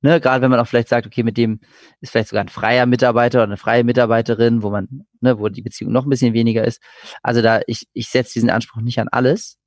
ne, 0.00 0.20
gerade 0.20 0.42
wenn 0.42 0.50
man 0.50 0.60
auch 0.60 0.66
vielleicht 0.66 0.88
sagt, 0.88 1.06
okay, 1.06 1.22
mit 1.22 1.36
dem 1.36 1.60
ist 2.00 2.10
vielleicht 2.10 2.28
sogar 2.28 2.44
ein 2.44 2.48
freier 2.48 2.86
Mitarbeiter 2.86 3.38
oder 3.38 3.46
eine 3.46 3.56
freie 3.56 3.84
Mitarbeiterin, 3.84 4.62
wo 4.62 4.70
man, 4.70 5.06
ne, 5.20 5.38
wo 5.38 5.48
die 5.48 5.62
Beziehung 5.62 5.92
noch 5.92 6.06
ein 6.06 6.10
bisschen 6.10 6.34
weniger 6.34 6.64
ist. 6.64 6.80
Also 7.22 7.42
da, 7.42 7.60
ich, 7.66 7.88
ich 7.92 8.08
setze 8.08 8.34
diesen 8.34 8.50
Anspruch 8.50 8.80
nicht 8.80 8.98
an 9.00 9.08
alles, 9.08 9.58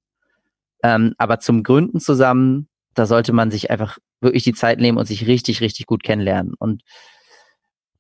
ähm, 0.84 1.14
aber 1.18 1.40
zum 1.40 1.64
Gründen 1.64 2.00
zusammen, 2.00 2.70
da 2.94 3.06
sollte 3.06 3.34
man 3.34 3.52
sich 3.52 3.72
einfach 3.72 3.98
wirklich 4.20 4.44
die 4.44 4.54
Zeit 4.54 4.80
nehmen 4.80 4.98
und 4.98 5.06
sich 5.06 5.28
richtig, 5.28 5.62
richtig 5.62 5.86
gut 5.86 6.04
kennenlernen. 6.04 6.54
Und 6.58 6.84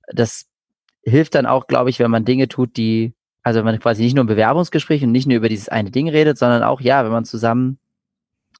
das 0.08 0.45
hilft 1.03 1.36
dann 1.36 1.45
auch, 1.45 1.68
glaube 1.68 1.90
ich, 1.90 1.99
wenn 1.99 2.12
man 2.12 2.26
Dinge 2.26 2.48
tut, 2.48 2.78
die, 2.78 3.14
also 3.44 3.60
wenn 3.60 3.66
man 3.66 3.80
quasi 3.80 4.03
nicht 4.03 4.16
nur 4.16 4.22
im 4.22 4.28
Bewerbungsgespräch 4.28 5.03
und 5.03 5.12
nicht 5.12 5.28
nur 5.28 5.38
über 5.38 5.49
dieses 5.49 5.70
eine 5.70 5.91
Ding 5.91 6.10
redet, 6.10 6.38
sondern 6.38 6.64
auch, 6.64 6.82
ja, 6.82 7.03
wenn 7.03 7.12
man 7.12 7.26
zusammen 7.26 7.80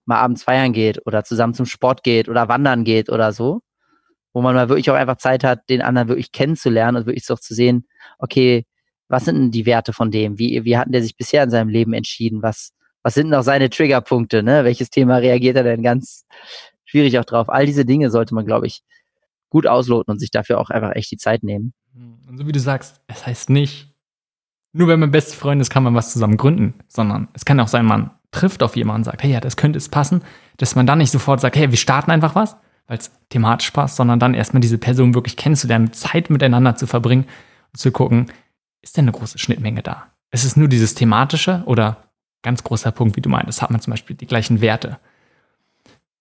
mal 0.06 0.20
abends 0.20 0.44
feiern 0.44 0.74
geht 0.74 1.06
oder 1.06 1.24
zusammen 1.24 1.54
zum 1.54 1.66
Sport 1.66 2.04
geht 2.04 2.30
oder 2.30 2.48
wandern 2.48 2.84
geht 2.84 3.10
oder 3.10 3.32
so, 3.34 3.62
wo 4.34 4.42
man 4.42 4.56
mal 4.56 4.70
wirklich 4.70 4.90
auch 4.90 4.96
einfach 4.96 5.18
Zeit 5.18 5.44
hat, 5.44 5.70
den 5.70 5.82
anderen 5.82 6.08
wirklich 6.08 6.32
kennenzulernen 6.32 6.98
und 6.98 7.06
wirklich 7.06 7.26
so 7.26 7.36
zu 7.36 7.54
sehen, 7.54 7.88
okay, 8.20 8.66
was 9.08 9.26
sind 9.26 9.36
denn 9.36 9.52
die 9.52 9.66
Werte 9.66 9.94
von 9.94 10.10
dem? 10.10 10.40
Wie, 10.40 10.64
wie 10.64 10.78
hat 10.78 10.88
der 10.90 11.02
sich 11.02 11.18
bisher 11.18 11.44
in 11.44 11.50
seinem 11.50 11.70
Leben 11.70 11.94
entschieden? 11.94 12.42
Was, 12.42 12.72
was 13.04 13.14
sind 13.14 13.30
noch 13.30 13.44
seine 13.44 13.70
Triggerpunkte, 13.70 14.42
ne? 14.42 14.64
Welches 14.64 14.90
Thema 14.90 15.18
reagiert 15.18 15.58
er 15.58 15.64
denn 15.64 15.84
ganz 15.84 16.26
schwierig 16.86 17.20
auch 17.20 17.26
drauf? 17.26 17.50
All 17.50 17.66
diese 17.66 17.86
Dinge 17.86 18.10
sollte 18.10 18.34
man, 18.34 18.46
glaube 18.46 18.68
ich, 18.68 18.84
gut 19.50 19.68
ausloten 19.68 20.14
und 20.14 20.20
sich 20.20 20.32
dafür 20.32 20.60
auch 20.60 20.70
einfach 20.70 20.96
echt 20.96 21.12
die 21.12 21.18
Zeit 21.18 21.44
nehmen. 21.44 21.74
Und 21.94 22.38
so 22.38 22.48
wie 22.48 22.54
du 22.54 22.60
sagst, 22.60 23.02
es 23.08 23.28
heißt 23.28 23.50
nicht, 23.50 23.94
nur 24.72 24.88
wenn 24.88 25.02
man 25.02 25.12
beste 25.12 25.36
Freund 25.36 25.62
ist, 25.62 25.70
kann 25.70 25.84
man 25.84 25.94
was 25.94 26.14
zusammen 26.14 26.38
gründen, 26.38 26.76
sondern 26.88 27.28
es 27.34 27.44
kann 27.44 27.60
auch 27.60 27.68
sein, 27.68 27.86
man 27.86 28.12
trifft 28.32 28.64
auf 28.64 28.76
jemanden 28.76 29.02
und 29.02 29.04
sagt, 29.06 29.24
hey, 29.24 29.32
ja, 29.32 29.40
das 29.40 29.58
könnte 29.58 29.78
es 29.78 29.90
passen, 29.90 30.24
dass 30.58 30.76
man 30.76 30.88
dann 30.88 30.98
nicht 30.98 31.12
sofort 31.12 31.42
sagt, 31.42 31.56
hey, 31.56 31.70
wir 31.70 31.78
starten 31.78 32.12
einfach 32.12 32.36
was, 32.36 32.58
weil 32.88 32.98
es 32.98 33.12
thematisch 33.30 33.72
passt, 33.72 33.98
sondern 33.98 34.20
dann 34.20 34.34
erstmal 34.34 34.62
diese 34.62 34.78
Person 34.78 35.14
wirklich 35.14 35.38
kennenzulernen, 35.38 35.94
Zeit 35.94 36.30
miteinander 36.30 36.76
zu 36.76 36.88
verbringen 36.88 37.26
und 37.74 37.80
zu 37.80 37.92
gucken, 37.92 38.32
ist 38.82 38.98
denn 38.98 39.06
eine 39.06 39.12
große 39.12 39.38
Schnittmenge 39.38 39.84
da? 39.84 40.08
Ist 40.32 40.46
es 40.46 40.56
nur 40.56 40.70
dieses 40.70 40.96
thematische 40.96 41.62
oder 41.66 42.12
Ganz 42.44 42.64
großer 42.64 42.92
Punkt, 42.92 43.16
wie 43.16 43.22
du 43.22 43.30
meintest, 43.30 43.62
hat 43.62 43.70
man 43.70 43.82
zum 43.82 43.92
Beispiel 43.92 44.16
die 44.16 44.26
gleichen 44.26 44.62
Werte. 44.62 45.00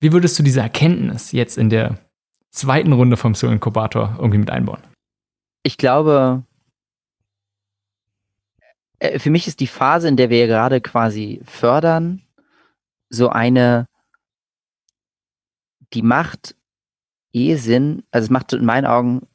Wie 0.01 0.13
würdest 0.13 0.39
du 0.39 0.43
diese 0.43 0.61
Erkenntnis 0.61 1.33
jetzt 1.33 1.57
in 1.57 1.71
der 1.71 1.99
zweiten 2.51 2.93
Runde 2.93 3.17
vom 3.17 3.35
Soul 3.35 3.53
Inkubator 3.53 4.17
irgendwie 4.19 4.39
mit 4.39 4.51
einbauen? 4.51 4.81
Ich 5.63 5.79
glaube, 5.79 6.43
äh, 9.01 9.19
für 9.19 9.31
mich 9.31 9.49
ist 9.49 9.61
die 9.61 9.67
Phase, 9.67 10.09
in 10.09 10.17
der 10.17 10.31
wir 10.31 10.47
gerade 10.47 10.81
quasi 10.81 11.41
fördern, 11.45 12.23
so 13.09 13.29
eine, 13.29 13.87
die 15.93 16.03
macht 16.03 16.55
eh 17.33 17.57
Sinn, 17.57 18.05
also 18.13 18.27
es 18.27 18.31
macht 18.31 18.53
in 18.53 18.65
meinen 18.65 18.87
Augen 18.87 19.27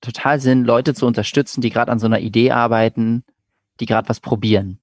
total 0.00 0.40
Sinn, 0.40 0.64
Leute 0.64 0.94
zu 0.94 1.06
unterstützen, 1.06 1.60
die 1.60 1.70
gerade 1.70 1.90
an 1.90 1.98
so 1.98 2.06
einer 2.06 2.20
Idee 2.20 2.52
arbeiten, 2.52 3.24
die 3.80 3.86
gerade 3.86 4.08
was 4.08 4.20
probieren. 4.20 4.80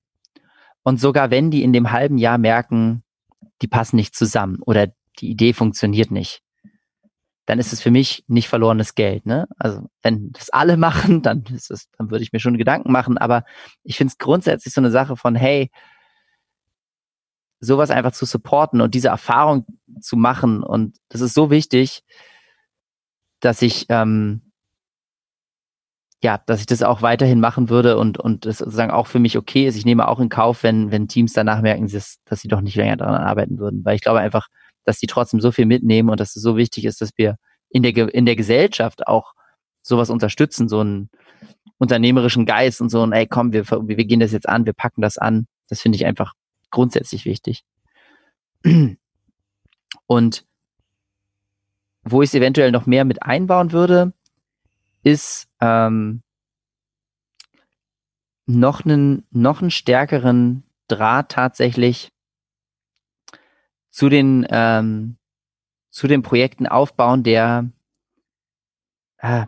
Und 0.84 1.00
sogar 1.00 1.30
wenn 1.30 1.52
die 1.52 1.64
in 1.64 1.74
dem 1.74 1.92
halben 1.92 2.18
Jahr 2.18 2.38
merken, 2.38 3.04
die 3.62 3.68
passen 3.68 3.98
nicht 3.98 4.16
zusammen 4.16 4.62
oder 4.62 4.88
die 5.20 5.30
Idee 5.30 5.54
funktioniert 5.54 6.12
nicht, 6.12 6.42
dann 7.50 7.58
ist 7.58 7.74
es 7.74 7.82
für 7.82 7.90
mich 7.90 8.24
nicht 8.28 8.48
verlorenes 8.48 8.94
Geld. 8.94 9.26
Ne? 9.26 9.48
Also 9.58 9.90
wenn 10.04 10.32
das 10.34 10.52
alle 10.52 10.78
machen, 10.88 11.24
dann 11.24 11.44
ist 11.46 11.72
es, 11.72 11.90
dann 11.98 12.12
würde 12.12 12.24
ich 12.24 12.32
mir 12.32 12.40
schon 12.40 12.60
Gedanken 12.60 12.92
machen. 12.92 13.18
Aber 13.18 13.44
ich 13.84 13.98
finde 13.98 14.12
es 14.12 14.20
grundsätzlich 14.20 14.72
so 14.72 14.82
eine 14.82 14.92
Sache 14.92 15.18
von, 15.18 15.34
hey, 15.34 15.72
sowas 17.60 17.90
einfach 17.90 18.12
zu 18.12 18.26
supporten 18.26 18.82
und 18.82 18.94
diese 18.94 19.08
Erfahrung 19.08 19.66
zu 20.00 20.16
machen. 20.16 20.62
Und 20.62 20.98
das 21.10 21.22
ist 21.22 21.34
so 21.34 21.50
wichtig, 21.50 22.04
dass 23.40 23.64
ich 23.64 23.88
ähm, 23.90 24.42
ja, 26.22 26.38
dass 26.46 26.60
ich 26.60 26.68
das 26.68 26.84
auch 26.84 27.02
weiterhin 27.02 27.40
machen 27.40 27.70
würde 27.70 27.98
und, 27.98 28.20
und 28.20 28.46
das 28.46 28.60
sozusagen 28.60 28.92
auch 28.92 29.08
für 29.08 29.20
mich 29.20 29.38
okay 29.38 29.66
ist. 29.66 29.76
Ich 29.76 29.86
nehme 29.86 30.08
auch 30.08 30.20
in 30.20 30.30
Kauf, 30.30 30.62
wenn, 30.62 30.92
wenn 30.92 31.08
Teams 31.08 31.34
danach 31.34 31.62
merken, 31.62 31.88
dass, 31.88 32.20
dass 32.26 32.42
sie 32.42 32.48
doch 32.48 32.62
nicht 32.62 32.76
länger 32.76 32.98
daran 32.98 33.24
arbeiten 33.24 33.58
würden. 33.58 33.84
Weil 33.86 33.96
ich 33.96 34.02
glaube 34.02 34.20
einfach, 34.20 34.50
dass 34.90 34.98
die 34.98 35.06
trotzdem 35.06 35.40
so 35.40 35.52
viel 35.52 35.68
mitnehmen 35.68 36.10
und 36.10 36.20
dass 36.20 36.36
es 36.36 36.42
so 36.42 36.58
wichtig 36.58 36.86
ist, 36.86 37.00
dass 37.00 37.12
wir 37.16 37.38
in 37.70 37.84
der, 37.84 37.96
in 38.12 38.26
der 38.26 38.36
Gesellschaft 38.36 39.06
auch 39.06 39.34
sowas 39.84 40.10
unterstützen, 40.10 40.68
so 40.68 40.80
einen 40.80 41.12
unternehmerischen 41.78 42.48
Geist 42.48 42.82
und 42.82 42.90
so 42.90 43.04
ein, 43.04 43.12
ey, 43.12 43.28
komm, 43.28 43.54
wir, 43.54 43.70
wir 43.70 44.06
gehen 44.06 44.20
das 44.20 44.32
jetzt 44.32 44.50
an, 44.50 44.66
wir 44.66 44.74
packen 44.74 45.02
das 45.02 45.20
an. 45.20 45.46
Das 45.68 45.80
finde 45.80 45.96
ich 45.98 46.08
einfach 46.08 46.34
grundsätzlich 46.72 47.26
wichtig. 47.26 47.64
Und 50.08 50.46
wo 52.04 52.24
ich 52.24 52.30
es 52.30 52.34
eventuell 52.34 52.72
noch 52.72 52.88
mehr 52.88 53.06
mit 53.06 53.22
einbauen 53.22 53.72
würde, 53.72 54.14
ist 55.04 55.48
ähm, 55.62 56.24
noch 58.48 58.84
einen 58.84 59.28
noch 59.30 59.62
einen 59.62 59.70
stärkeren 59.70 60.64
Draht 60.88 61.30
tatsächlich 61.30 62.12
zu 63.90 64.10
den 64.10 64.46
ähm, 64.50 65.18
zu 65.90 66.08
den 66.08 66.22
Projekten 66.22 66.68
aufbauen, 66.68 67.24
der 67.24 67.70
äh, 69.18 69.46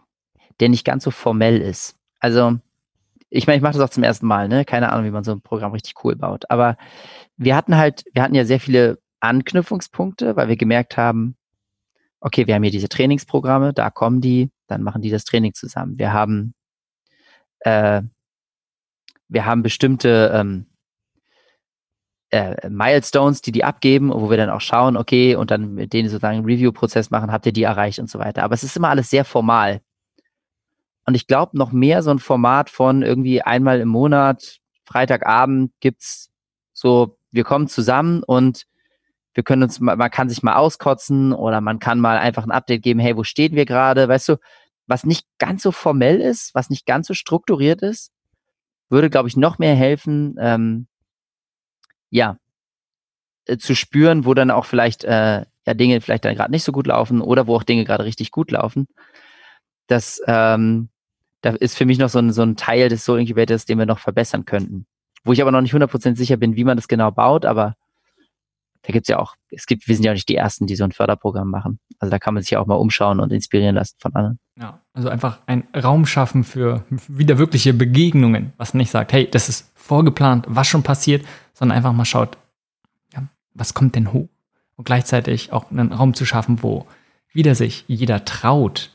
der 0.59 0.69
nicht 0.69 0.85
ganz 0.85 1.03
so 1.03 1.11
formell 1.11 1.61
ist. 1.61 1.95
Also 2.19 2.59
ich 3.29 3.47
meine, 3.47 3.57
ich 3.57 3.63
mache 3.63 3.73
das 3.73 3.81
auch 3.81 3.93
zum 3.93 4.03
ersten 4.03 4.27
Mal, 4.27 4.49
ne? 4.49 4.65
Keine 4.65 4.91
Ahnung, 4.91 5.05
wie 5.05 5.11
man 5.11 5.23
so 5.23 5.31
ein 5.31 5.41
Programm 5.41 5.71
richtig 5.71 6.03
cool 6.03 6.15
baut. 6.15 6.49
Aber 6.49 6.77
wir 7.37 7.55
hatten 7.55 7.77
halt, 7.77 8.03
wir 8.13 8.23
hatten 8.23 8.35
ja 8.35 8.43
sehr 8.45 8.59
viele 8.59 8.99
Anknüpfungspunkte, 9.21 10.35
weil 10.35 10.49
wir 10.49 10.57
gemerkt 10.57 10.97
haben, 10.97 11.37
okay, 12.19 12.45
wir 12.45 12.55
haben 12.55 12.63
hier 12.63 12.71
diese 12.71 12.89
Trainingsprogramme, 12.89 13.73
da 13.73 13.89
kommen 13.89 14.19
die, 14.19 14.51
dann 14.67 14.83
machen 14.83 15.01
die 15.01 15.09
das 15.09 15.23
Training 15.23 15.53
zusammen. 15.53 15.97
Wir 15.97 16.11
haben, 16.11 16.53
äh, 17.61 18.01
wir 19.29 19.45
haben 19.45 19.63
bestimmte 19.63 20.31
ähm, 20.33 20.65
äh, 22.31 22.69
Milestones, 22.69 23.41
die 23.41 23.51
die 23.51 23.63
abgeben, 23.63 24.11
wo 24.13 24.29
wir 24.29 24.37
dann 24.37 24.49
auch 24.49 24.61
schauen, 24.61 24.97
okay, 24.97 25.35
und 25.35 25.51
dann 25.51 25.75
mit 25.75 25.93
denen 25.93 26.09
sozusagen 26.09 26.45
Review-Prozess 26.45 27.11
machen, 27.11 27.31
habt 27.31 27.45
ihr 27.45 27.51
die 27.51 27.63
erreicht 27.63 27.99
und 27.99 28.09
so 28.09 28.19
weiter. 28.19 28.43
Aber 28.43 28.53
es 28.53 28.63
ist 28.63 28.75
immer 28.77 28.89
alles 28.89 29.09
sehr 29.09 29.25
formal. 29.25 29.81
Und 31.05 31.15
ich 31.15 31.27
glaube, 31.27 31.57
noch 31.57 31.71
mehr 31.71 32.03
so 32.03 32.11
ein 32.11 32.19
Format 32.19 32.69
von 32.69 33.03
irgendwie 33.03 33.41
einmal 33.41 33.81
im 33.81 33.89
Monat, 33.89 34.59
Freitagabend 34.85 35.71
gibt's 35.79 36.31
so, 36.73 37.17
wir 37.31 37.43
kommen 37.43 37.67
zusammen 37.67 38.23
und 38.23 38.65
wir 39.33 39.43
können 39.43 39.63
uns, 39.63 39.79
man 39.79 40.11
kann 40.11 40.29
sich 40.29 40.43
mal 40.43 40.55
auskotzen 40.55 41.33
oder 41.33 41.61
man 41.61 41.79
kann 41.79 41.99
mal 41.99 42.17
einfach 42.17 42.43
ein 42.43 42.51
Update 42.51 42.83
geben, 42.83 42.99
hey, 42.99 43.15
wo 43.15 43.23
stehen 43.23 43.55
wir 43.55 43.65
gerade? 43.65 44.07
Weißt 44.07 44.29
du, 44.29 44.37
was 44.87 45.05
nicht 45.05 45.25
ganz 45.37 45.63
so 45.63 45.71
formell 45.71 46.19
ist, 46.19 46.53
was 46.53 46.69
nicht 46.69 46.85
ganz 46.85 47.07
so 47.07 47.13
strukturiert 47.13 47.81
ist, 47.81 48.11
würde, 48.89 49.09
glaube 49.09 49.29
ich, 49.29 49.37
noch 49.37 49.57
mehr 49.57 49.75
helfen, 49.75 50.35
ähm, 50.39 50.87
ja, 52.11 52.37
äh, 53.45 53.57
zu 53.57 53.75
spüren, 53.75 54.25
wo 54.25 54.33
dann 54.35 54.51
auch 54.51 54.65
vielleicht 54.65 55.03
äh, 55.03 55.45
ja 55.65 55.73
Dinge 55.73 56.01
vielleicht 56.01 56.25
dann 56.25 56.35
gerade 56.35 56.51
nicht 56.51 56.63
so 56.63 56.71
gut 56.71 56.87
laufen 56.87 57.21
oder 57.21 57.47
wo 57.47 57.55
auch 57.55 57.63
Dinge 57.63 57.85
gerade 57.85 58.05
richtig 58.05 58.31
gut 58.31 58.51
laufen. 58.51 58.87
Das, 59.87 60.21
ähm, 60.27 60.89
da 61.41 61.51
ist 61.51 61.77
für 61.77 61.85
mich 61.85 61.97
noch 61.97 62.09
so 62.09 62.19
ein, 62.19 62.31
so 62.31 62.43
ein 62.43 62.55
Teil 62.55 62.89
des 62.89 63.03
Soul 63.03 63.19
Incubators, 63.19 63.65
den 63.65 63.79
wir 63.79 63.85
noch 63.85 63.99
verbessern 63.99 64.45
könnten. 64.45 64.85
Wo 65.23 65.33
ich 65.33 65.41
aber 65.41 65.51
noch 65.51 65.61
nicht 65.61 65.73
100% 65.73 66.15
sicher 66.15 66.37
bin, 66.37 66.55
wie 66.55 66.63
man 66.63 66.77
das 66.77 66.87
genau 66.87 67.11
baut, 67.11 67.45
aber 67.45 67.75
da 68.83 68.93
gibt's 68.93 69.09
ja 69.09 69.19
auch, 69.19 69.35
es 69.49 69.65
gibt, 69.65 69.87
wir 69.87 69.95
sind 69.95 70.05
ja 70.05 70.11
auch 70.11 70.15
nicht 70.15 70.29
die 70.29 70.35
Ersten, 70.35 70.65
die 70.65 70.75
so 70.75 70.83
ein 70.83 70.91
Förderprogramm 70.91 71.49
machen. 71.49 71.79
Also 71.99 72.09
da 72.09 72.17
kann 72.17 72.33
man 72.33 72.41
sich 72.41 72.51
ja 72.51 72.59
auch 72.59 72.65
mal 72.65 72.75
umschauen 72.75 73.19
und 73.19 73.31
inspirieren 73.31 73.75
lassen 73.75 73.95
von 73.99 74.15
anderen. 74.15 74.39
Ja, 74.59 74.79
also 74.93 75.09
einfach 75.09 75.39
ein 75.45 75.63
Raum 75.75 76.05
schaffen 76.05 76.43
für 76.43 76.83
wieder 77.07 77.37
wirkliche 77.37 77.73
Begegnungen, 77.73 78.53
was 78.57 78.73
nicht 78.73 78.89
sagt, 78.89 79.13
hey, 79.13 79.29
das 79.29 79.49
ist 79.49 79.71
vorgeplant, 79.75 80.45
was 80.47 80.67
schon 80.67 80.83
passiert, 80.83 81.25
sondern 81.53 81.77
einfach 81.77 81.93
mal 81.93 82.05
schaut, 82.05 82.37
ja, 83.13 83.23
was 83.53 83.73
kommt 83.73 83.95
denn 83.95 84.13
hoch? 84.13 84.29
Und 84.77 84.85
gleichzeitig 84.85 85.53
auch 85.53 85.69
einen 85.69 85.91
Raum 85.91 86.15
zu 86.15 86.25
schaffen, 86.25 86.63
wo 86.63 86.87
wieder 87.33 87.53
sich 87.53 87.85
jeder 87.87 88.25
traut, 88.25 88.89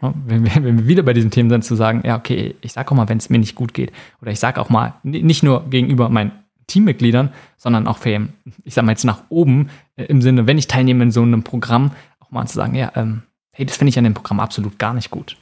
wenn 0.00 0.44
wir, 0.44 0.54
wenn 0.54 0.78
wir 0.78 0.86
wieder 0.86 1.02
bei 1.02 1.12
diesen 1.12 1.32
Themen 1.32 1.50
sind, 1.50 1.64
zu 1.64 1.74
sagen, 1.74 2.02
ja, 2.04 2.16
okay, 2.16 2.54
ich 2.60 2.72
sag 2.72 2.90
auch 2.90 2.96
mal, 2.96 3.08
wenn 3.08 3.18
es 3.18 3.30
mir 3.30 3.38
nicht 3.38 3.56
gut 3.56 3.74
geht. 3.74 3.90
Oder 4.22 4.30
ich 4.30 4.38
sag 4.38 4.58
auch 4.58 4.68
mal, 4.68 4.94
nicht 5.02 5.42
nur 5.42 5.68
gegenüber 5.68 6.08
meinen 6.08 6.30
Teammitgliedern, 6.68 7.32
sondern 7.56 7.88
auch 7.88 7.98
für, 7.98 8.28
ich 8.64 8.74
sag 8.74 8.84
mal 8.84 8.92
jetzt 8.92 9.04
nach 9.04 9.24
oben, 9.28 9.70
äh, 9.96 10.04
im 10.04 10.22
Sinne, 10.22 10.46
wenn 10.46 10.58
ich 10.58 10.68
teilnehme 10.68 11.02
in 11.02 11.10
so 11.10 11.22
einem 11.22 11.42
Programm, 11.42 11.92
auch 12.20 12.30
mal 12.30 12.46
zu 12.46 12.54
sagen, 12.54 12.76
ja, 12.76 12.92
ähm, 12.94 13.22
hey, 13.52 13.66
das 13.66 13.76
finde 13.76 13.90
ich 13.90 13.98
an 13.98 14.04
dem 14.04 14.14
Programm 14.14 14.38
absolut 14.38 14.78
gar 14.78 14.94
nicht 14.94 15.10
gut. 15.10 15.36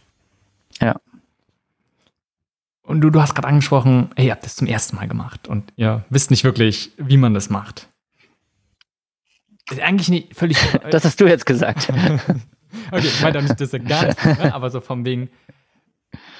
Ja. 0.80 0.96
Und 2.82 3.00
du, 3.00 3.10
du 3.10 3.20
hast 3.20 3.34
gerade 3.34 3.48
angesprochen, 3.48 4.10
hey, 4.16 4.26
ihr 4.26 4.32
habt 4.32 4.44
das 4.44 4.56
zum 4.56 4.66
ersten 4.66 4.96
Mal 4.96 5.08
gemacht 5.08 5.48
und 5.48 5.72
ihr 5.76 6.04
wisst 6.08 6.30
nicht 6.30 6.44
wirklich, 6.44 6.92
wie 6.96 7.16
man 7.16 7.34
das 7.34 7.50
macht. 7.50 7.88
Ist 9.70 9.80
eigentlich 9.80 10.08
nicht 10.08 10.36
völlig. 10.36 10.56
das 10.90 11.04
hast 11.04 11.20
du 11.20 11.26
jetzt 11.26 11.44
gesagt. 11.44 11.88
okay, 12.92 13.06
ich 13.06 13.20
meine 13.20 13.42
nicht, 13.42 13.60
dass 13.60 13.72
er 13.72 13.80
gar 13.80 14.06
nicht, 14.06 14.24
ne? 14.24 14.54
aber 14.54 14.70
so 14.70 14.80
vom 14.80 15.04
wegen, 15.04 15.28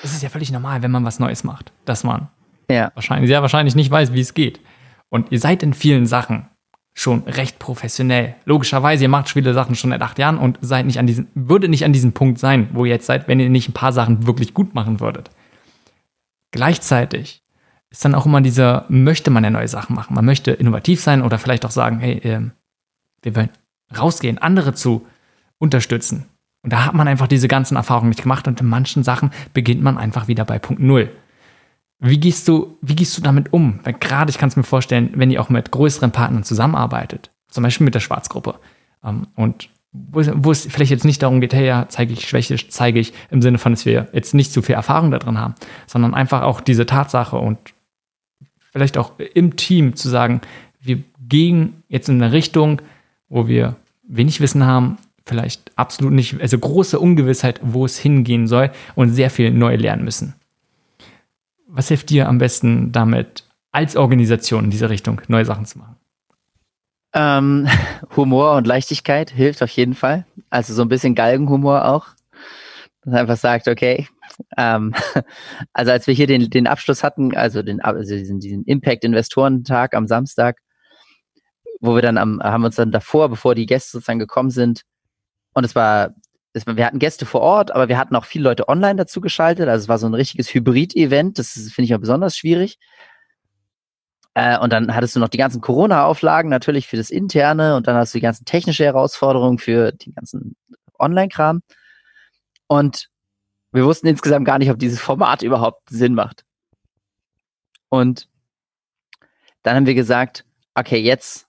es 0.03 0.13
ist 0.13 0.23
ja 0.23 0.29
völlig 0.29 0.53
normal, 0.53 0.83
wenn 0.83 0.93
man 0.93 1.05
was 1.05 1.19
Neues 1.19 1.43
macht, 1.43 1.73
dass 1.85 2.05
man 2.05 2.29
ja. 2.71 2.93
wahrscheinlich, 2.95 3.29
sehr 3.29 3.43
wahrscheinlich 3.43 3.75
nicht 3.75 3.91
weiß, 3.91 4.13
wie 4.13 4.21
es 4.21 4.33
geht. 4.33 4.61
Und 5.09 5.33
ihr 5.33 5.39
seid 5.39 5.63
in 5.63 5.75
vielen 5.75 6.07
Sachen 6.07 6.47
schon 6.95 7.25
recht 7.25 7.59
professionell. 7.59 8.35
Logischerweise, 8.47 9.05
ihr 9.05 9.09
macht 9.11 9.29
viele 9.29 9.53
Sachen 9.53 9.75
schon 9.75 9.91
seit 9.91 10.01
acht 10.01 10.19
Jahren 10.19 10.39
und 10.39 10.59
seid 10.63 10.87
nicht 10.87 10.99
an 10.99 11.07
diesem, 11.07 11.29
würde 11.35 11.69
nicht 11.69 11.85
an 11.85 11.93
diesem 11.93 12.13
Punkt 12.13 12.39
sein, 12.39 12.71
wo 12.73 12.85
ihr 12.85 12.93
jetzt 12.93 13.07
seid, 13.07 13.29
wenn 13.29 13.39
ihr 13.39 13.51
nicht 13.51 13.69
ein 13.69 13.75
paar 13.75 13.93
Sachen 13.93 14.27
wirklich 14.27 14.55
gut 14.55 14.75
machen 14.75 14.99
würdet. 14.99 15.31
Gleichzeitig 16.53 17.43
ist 17.91 18.05
dann 18.05 18.15
auch 18.15 18.25
immer 18.25 18.41
dieser, 18.41 18.87
möchte 18.89 19.31
man 19.31 19.45
ja 19.45 19.51
neue 19.51 19.69
Sachen 19.69 19.95
machen. 19.95 20.15
Man 20.15 20.25
möchte 20.25 20.53
innovativ 20.53 21.03
sein 21.03 21.23
oder 21.23 21.39
vielleicht 21.39 21.67
auch 21.67 21.71
sagen, 21.71 21.99
hey, 21.99 22.17
äh, 22.19 22.51
wir 23.23 23.37
wollen 23.37 23.51
rausgehen, 23.97 24.39
andere 24.39 24.73
zu 24.73 25.07
unterstützen. 25.59 26.27
Und 26.63 26.73
da 26.73 26.85
hat 26.85 26.95
man 26.95 27.07
einfach 27.09 27.29
diese 27.29 27.47
ganzen 27.47 27.77
Erfahrungen 27.77 28.09
nicht 28.09 28.23
gemacht 28.23 28.49
und 28.49 28.61
in 28.61 28.67
manchen 28.67 29.05
Sachen 29.05 29.31
beginnt 29.53 29.83
man 29.83 29.99
einfach 29.99 30.29
wieder 30.29 30.45
bei 30.45 30.59
Punkt 30.59 30.83
Null. 30.83 31.11
Wie 31.99 32.19
gehst 32.19 32.47
du, 32.49 32.77
wie 32.83 32.95
gehst 32.95 33.17
du 33.17 33.23
damit 33.23 33.53
um? 33.53 33.81
Weil 33.85 33.95
gerade, 33.95 34.31
ich 34.31 34.39
kann 34.39 34.49
es 34.49 34.57
mir 34.57 34.65
vorstellen, 34.65 35.11
wenn 35.15 35.31
ihr 35.31 35.41
auch 35.41 35.49
mit 35.49 35.71
größeren 35.71 36.13
Partnern 36.13 36.45
zusammenarbeitet, 36.45 37.31
zum 37.49 37.63
Beispiel 37.63 37.87
mit 37.87 37.95
der 37.95 38.01
Schwarzgruppe, 38.01 38.57
ähm, 39.03 39.29
und 39.35 39.71
wo, 39.93 40.23
wo, 40.35 40.51
es 40.51 40.67
vielleicht 40.67 40.91
jetzt 40.91 41.07
nicht 41.07 41.23
darum 41.23 41.41
geht, 41.41 41.55
hey, 41.55 41.67
ja, 41.67 41.87
zeige 41.89 42.13
ich 42.13 42.29
Schwäche, 42.29 42.57
zeige 42.69 43.01
ich 43.01 43.15
im 43.31 43.41
Sinne 43.41 43.57
von, 43.57 43.73
dass 43.73 43.87
wir 43.87 44.09
jetzt 44.13 44.35
nicht 44.35 44.53
zu 44.53 44.61
viel 44.61 44.75
Erfahrung 44.75 45.11
da 45.11 45.19
drin 45.19 45.39
haben, 45.39 45.55
sondern 45.87 46.13
einfach 46.13 46.43
auch 46.43 46.61
diese 46.61 46.85
Tatsache 46.85 47.39
und 47.39 47.59
vielleicht 48.73 48.99
auch 48.99 49.13
im 49.19 49.57
Team 49.57 49.97
zu 49.97 50.11
sagen, 50.11 50.43
wir 50.81 51.03
gehen 51.19 51.83
jetzt 51.89 52.11
in 52.11 52.23
eine 52.23 52.33
Richtung, 52.33 52.83
wo 53.29 53.49
wir 53.49 53.77
wenig 54.07 54.41
Wissen 54.41 54.67
haben, 54.67 54.99
vielleicht 55.25 55.73
absolut 55.77 56.13
nicht, 56.13 56.41
also 56.41 56.59
große 56.59 57.01
Ungewissheit, 57.01 57.61
wo 57.63 57.85
es 57.85 57.99
hingehen 57.99 58.47
soll 58.47 58.71
und 58.95 59.11
sehr 59.11 59.31
viel 59.31 59.51
neu 59.51 59.77
lernen 59.77 60.05
müssen. 60.05 60.35
Was 61.67 61.89
hilft 61.89 62.11
dir 62.11 62.29
am 62.29 62.39
besten 62.39 62.93
damit, 62.93 63.45
als 63.73 63.97
Organisation 63.97 64.65
in 64.65 64.71
diese 64.71 64.89
Richtung 64.89 65.21
neue 65.29 65.45
Sachen 65.45 65.67
zu 65.67 65.79
machen? 65.79 65.97
Ähm, 67.13 67.69
Humor 68.17 68.57
und 68.57 68.67
Leichtigkeit 68.67 69.31
hilft 69.31 69.63
auf 69.63 69.71
jeden 69.71 69.95
Fall. 69.95 70.27
Also 70.51 70.75
so 70.75 70.83
ein 70.83 70.89
bisschen 70.89 71.15
Galgenhumor 71.15 71.87
auch. 71.87 72.09
Dass 73.03 73.15
einfach 73.15 73.37
sagt, 73.37 73.69
okay, 73.69 74.09
ähm, 74.57 74.95
also 75.73 75.93
als 75.93 76.07
wir 76.07 76.15
hier 76.15 76.27
den, 76.27 76.51
den 76.51 76.67
Abschluss 76.67 77.03
hatten, 77.03 77.37
also, 77.37 77.63
den, 77.63 77.81
also 77.81 78.15
diesen, 78.15 78.41
diesen 78.41 78.65
Impact-Investorentag 78.65 79.95
am 79.95 80.07
Samstag, 80.07 80.59
wo 81.81 81.95
wir 81.95 82.03
dann 82.03 82.19
am, 82.19 82.41
haben 82.43 82.65
uns 82.65 82.77
dann 82.77 82.93
davor, 82.93 83.29
bevor 83.29 83.55
die 83.55 83.67
Gäste 83.67 83.93
sozusagen 83.93 84.19
gekommen 84.19 84.51
sind, 84.51 84.83
und 85.57 85.65
es 85.65 85.75
war 85.75 86.15
wir 86.65 86.87
hatten 86.87 86.99
Gäste 86.99 87.27
vor 87.27 87.43
Ort, 87.43 87.71
aber 87.71 87.89
wir 87.89 87.99
hatten 87.99 88.17
auch 88.17 88.25
viele 88.25 88.45
Leute 88.45 88.69
online 88.69 88.97
dazu 88.97 89.21
geschaltet. 89.21 89.69
Also 89.69 89.85
es 89.85 89.89
war 89.89 89.99
so 89.99 90.07
ein 90.07 90.15
richtiges 90.15 90.53
Hybrid-Event. 90.55 91.39
Das 91.39 91.53
finde 91.53 91.85
ich 91.85 91.91
ja 91.91 91.99
besonders 91.99 92.37
schwierig. 92.37 92.79
Äh, 94.35 94.59
und 94.59 94.73
dann 94.73 94.95
hattest 94.95 95.17
du 95.17 95.21
noch 95.21 95.29
die 95.29 95.39
ganzen 95.39 95.61
Corona-Auflagen 95.61 96.51
natürlich 96.51 96.87
für 96.87 96.97
das 96.97 97.11
Interne 97.11 97.77
und 97.77 97.87
dann 97.87 97.97
hast 97.97 98.15
du 98.15 98.19
die 98.19 98.23
ganzen 98.23 98.45
technische 98.45 98.85
Herausforderungen 98.85 99.59
für 99.59 99.93
den 99.93 100.15
ganzen 100.15 100.57
Online-Kram. 100.99 101.63
Und 102.67 103.09
wir 103.73 103.85
wussten 103.85 104.07
insgesamt 104.07 104.47
gar 104.47 104.59
nicht, 104.59 104.71
ob 104.71 104.79
dieses 104.79 105.01
Format 105.01 105.43
überhaupt 105.43 105.89
Sinn 105.91 106.15
macht. 106.15 106.45
Und 107.89 108.29
dann 109.63 109.77
haben 109.77 109.87
wir 109.87 109.95
gesagt, 109.95 110.45
okay, 110.75 110.99
jetzt 110.99 111.47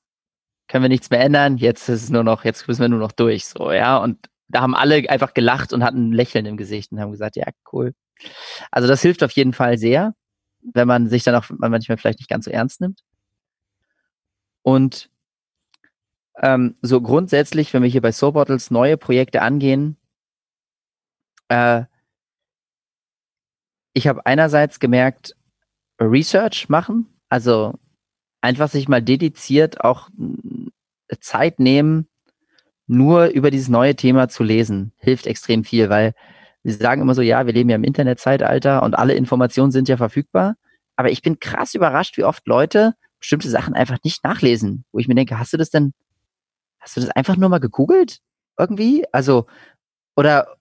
können 0.67 0.83
wir 0.83 0.89
nichts 0.89 1.09
mehr 1.09 1.21
ändern, 1.21 1.57
jetzt 1.57 1.87
ist 1.89 2.03
es 2.03 2.09
nur 2.09 2.23
noch, 2.23 2.43
jetzt 2.43 2.67
müssen 2.67 2.81
wir 2.81 2.89
nur 2.89 2.99
noch 2.99 3.11
durch, 3.11 3.45
so, 3.45 3.71
ja. 3.71 3.97
Und 3.97 4.29
da 4.49 4.61
haben 4.61 4.75
alle 4.75 5.09
einfach 5.09 5.33
gelacht 5.33 5.73
und 5.73 5.83
hatten 5.83 6.09
ein 6.09 6.13
Lächeln 6.13 6.45
im 6.45 6.57
Gesicht 6.57 6.91
und 6.91 6.99
haben 6.99 7.11
gesagt, 7.11 7.35
ja, 7.35 7.47
cool. 7.71 7.93
Also 8.71 8.87
das 8.87 9.01
hilft 9.01 9.23
auf 9.23 9.31
jeden 9.31 9.53
Fall 9.53 9.77
sehr, 9.77 10.13
wenn 10.61 10.87
man 10.87 11.07
sich 11.07 11.23
dann 11.23 11.35
auch 11.35 11.45
manchmal 11.49 11.97
vielleicht 11.97 12.19
nicht 12.19 12.29
ganz 12.29 12.45
so 12.45 12.51
ernst 12.51 12.81
nimmt. 12.81 13.01
Und 14.61 15.09
ähm, 16.41 16.75
so 16.81 17.01
grundsätzlich, 17.01 17.73
wenn 17.73 17.83
wir 17.83 17.89
hier 17.89 18.01
bei 18.01 18.11
Soul 18.11 18.33
Bottles 18.33 18.71
neue 18.71 18.97
Projekte 18.97 19.41
angehen, 19.41 19.97
äh, 21.49 21.83
ich 23.93 24.07
habe 24.07 24.25
einerseits 24.25 24.79
gemerkt, 24.79 25.35
Research 25.99 26.69
machen, 26.69 27.07
also 27.29 27.73
einfach 28.41 28.69
sich 28.69 28.87
mal 28.87 29.01
dediziert 29.01 29.81
auch 29.81 30.09
Zeit 31.19 31.59
nehmen, 31.59 32.07
nur 32.87 33.27
über 33.27 33.51
dieses 33.51 33.67
neue 33.67 33.95
Thema 33.95 34.29
zu 34.29 34.43
lesen, 34.43 34.93
hilft 34.97 35.27
extrem 35.27 35.63
viel, 35.63 35.89
weil 35.89 36.13
wir 36.63 36.73
sagen 36.73 37.01
immer 37.01 37.15
so, 37.15 37.21
ja, 37.21 37.45
wir 37.45 37.53
leben 37.53 37.69
ja 37.69 37.75
im 37.75 37.83
Internetzeitalter 37.83 38.83
und 38.83 38.97
alle 38.97 39.13
Informationen 39.13 39.71
sind 39.71 39.87
ja 39.87 39.97
verfügbar. 39.97 40.55
Aber 40.95 41.11
ich 41.11 41.21
bin 41.21 41.39
krass 41.39 41.75
überrascht, 41.75 42.17
wie 42.17 42.23
oft 42.23 42.47
Leute 42.47 42.95
bestimmte 43.19 43.49
Sachen 43.49 43.73
einfach 43.73 43.97
nicht 44.03 44.23
nachlesen, 44.23 44.85
wo 44.91 44.99
ich 44.99 45.07
mir 45.07 45.15
denke, 45.15 45.39
hast 45.39 45.53
du 45.53 45.57
das 45.57 45.69
denn, 45.69 45.93
hast 46.79 46.97
du 46.97 47.01
das 47.01 47.09
einfach 47.11 47.37
nur 47.37 47.49
mal 47.49 47.59
gegoogelt? 47.59 48.19
Irgendwie? 48.57 49.05
Also, 49.11 49.45
oder 50.15 50.57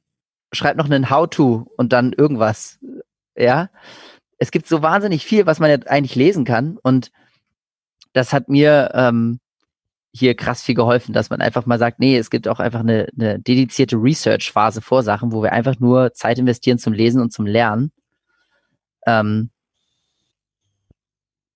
schreib 0.53 0.77
noch 0.77 0.86
einen 0.86 1.11
How-to 1.11 1.70
und 1.77 1.93
dann 1.93 2.12
irgendwas. 2.12 2.78
Ja. 3.36 3.70
Es 4.39 4.51
gibt 4.51 4.69
so 4.69 4.82
wahnsinnig 4.82 5.24
viel, 5.24 5.47
was 5.47 5.61
man 5.61 5.70
ja 5.70 5.78
eigentlich 5.86 6.15
lesen 6.15 6.44
kann. 6.44 6.78
Und 6.82 7.11
das 8.12 8.32
hat 8.32 8.48
mir 8.48 8.90
ähm, 8.94 9.40
hier 10.19 10.35
krass 10.35 10.63
viel 10.63 10.75
geholfen, 10.75 11.13
dass 11.13 11.31
man 11.31 11.41
einfach 11.41 11.67
mal 11.67 11.79
sagt, 11.79 11.99
nee, 11.99 12.17
es 12.17 12.31
gibt 12.31 12.49
auch 12.49 12.61
einfach 12.61 12.81
eine, 12.81 13.09
eine 13.19 13.39
dedizierte 13.39 13.97
Research-Phase 13.97 14.81
vor 14.81 15.03
Sachen, 15.03 15.33
wo 15.33 15.43
wir 15.43 15.53
einfach 15.53 15.79
nur 15.79 16.13
Zeit 16.15 16.39
investieren 16.39 16.79
zum 16.79 16.93
Lesen 16.93 17.21
und 17.21 17.33
zum 17.33 17.47
Lernen. 17.47 17.93
Ähm, 19.07 19.51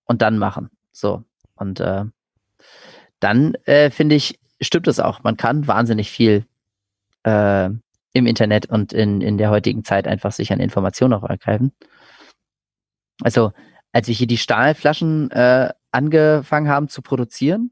und 0.05 0.23
dann 0.23 0.39
machen. 0.39 0.70
So. 0.93 1.24
Und 1.55 1.81
äh, 1.81 2.05
dann 3.20 3.55
äh, 3.65 3.91
finde 3.91 4.16
ich, 4.16 4.39
stimmt 4.61 4.89
es 4.89 5.01
auch. 5.01 5.23
Man 5.23 5.37
kann 5.37 5.66
wahnsinnig 5.66 6.11
viel 6.11 6.45
äh, 7.23 7.70
im 8.12 8.27
Internet 8.27 8.66
und 8.66 8.93
in, 8.93 9.20
in 9.20 9.39
der 9.39 9.51
heutigen 9.51 9.85
Zeit 9.85 10.09
einfach 10.09 10.32
sich 10.32 10.53
an 10.53 10.61
Informationen 10.61 11.15
auch 11.15 11.28
ergreifen. 11.28 11.73
Also, 13.23 13.53
als 13.93 14.09
wir 14.09 14.15
hier 14.15 14.27
die 14.27 14.39
Stahlflaschen 14.39 15.31
äh, 15.31 15.73
angefangen 15.93 16.69
haben 16.69 16.89
zu 16.89 17.03
produzieren, 17.03 17.70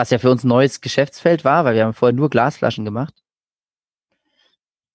was 0.00 0.08
ja 0.08 0.18
für 0.18 0.30
uns 0.30 0.44
ein 0.44 0.48
neues 0.48 0.80
Geschäftsfeld 0.80 1.44
war, 1.44 1.66
weil 1.66 1.74
wir 1.74 1.84
haben 1.84 1.92
vorher 1.92 2.16
nur 2.16 2.30
Glasflaschen 2.30 2.86
gemacht, 2.86 3.12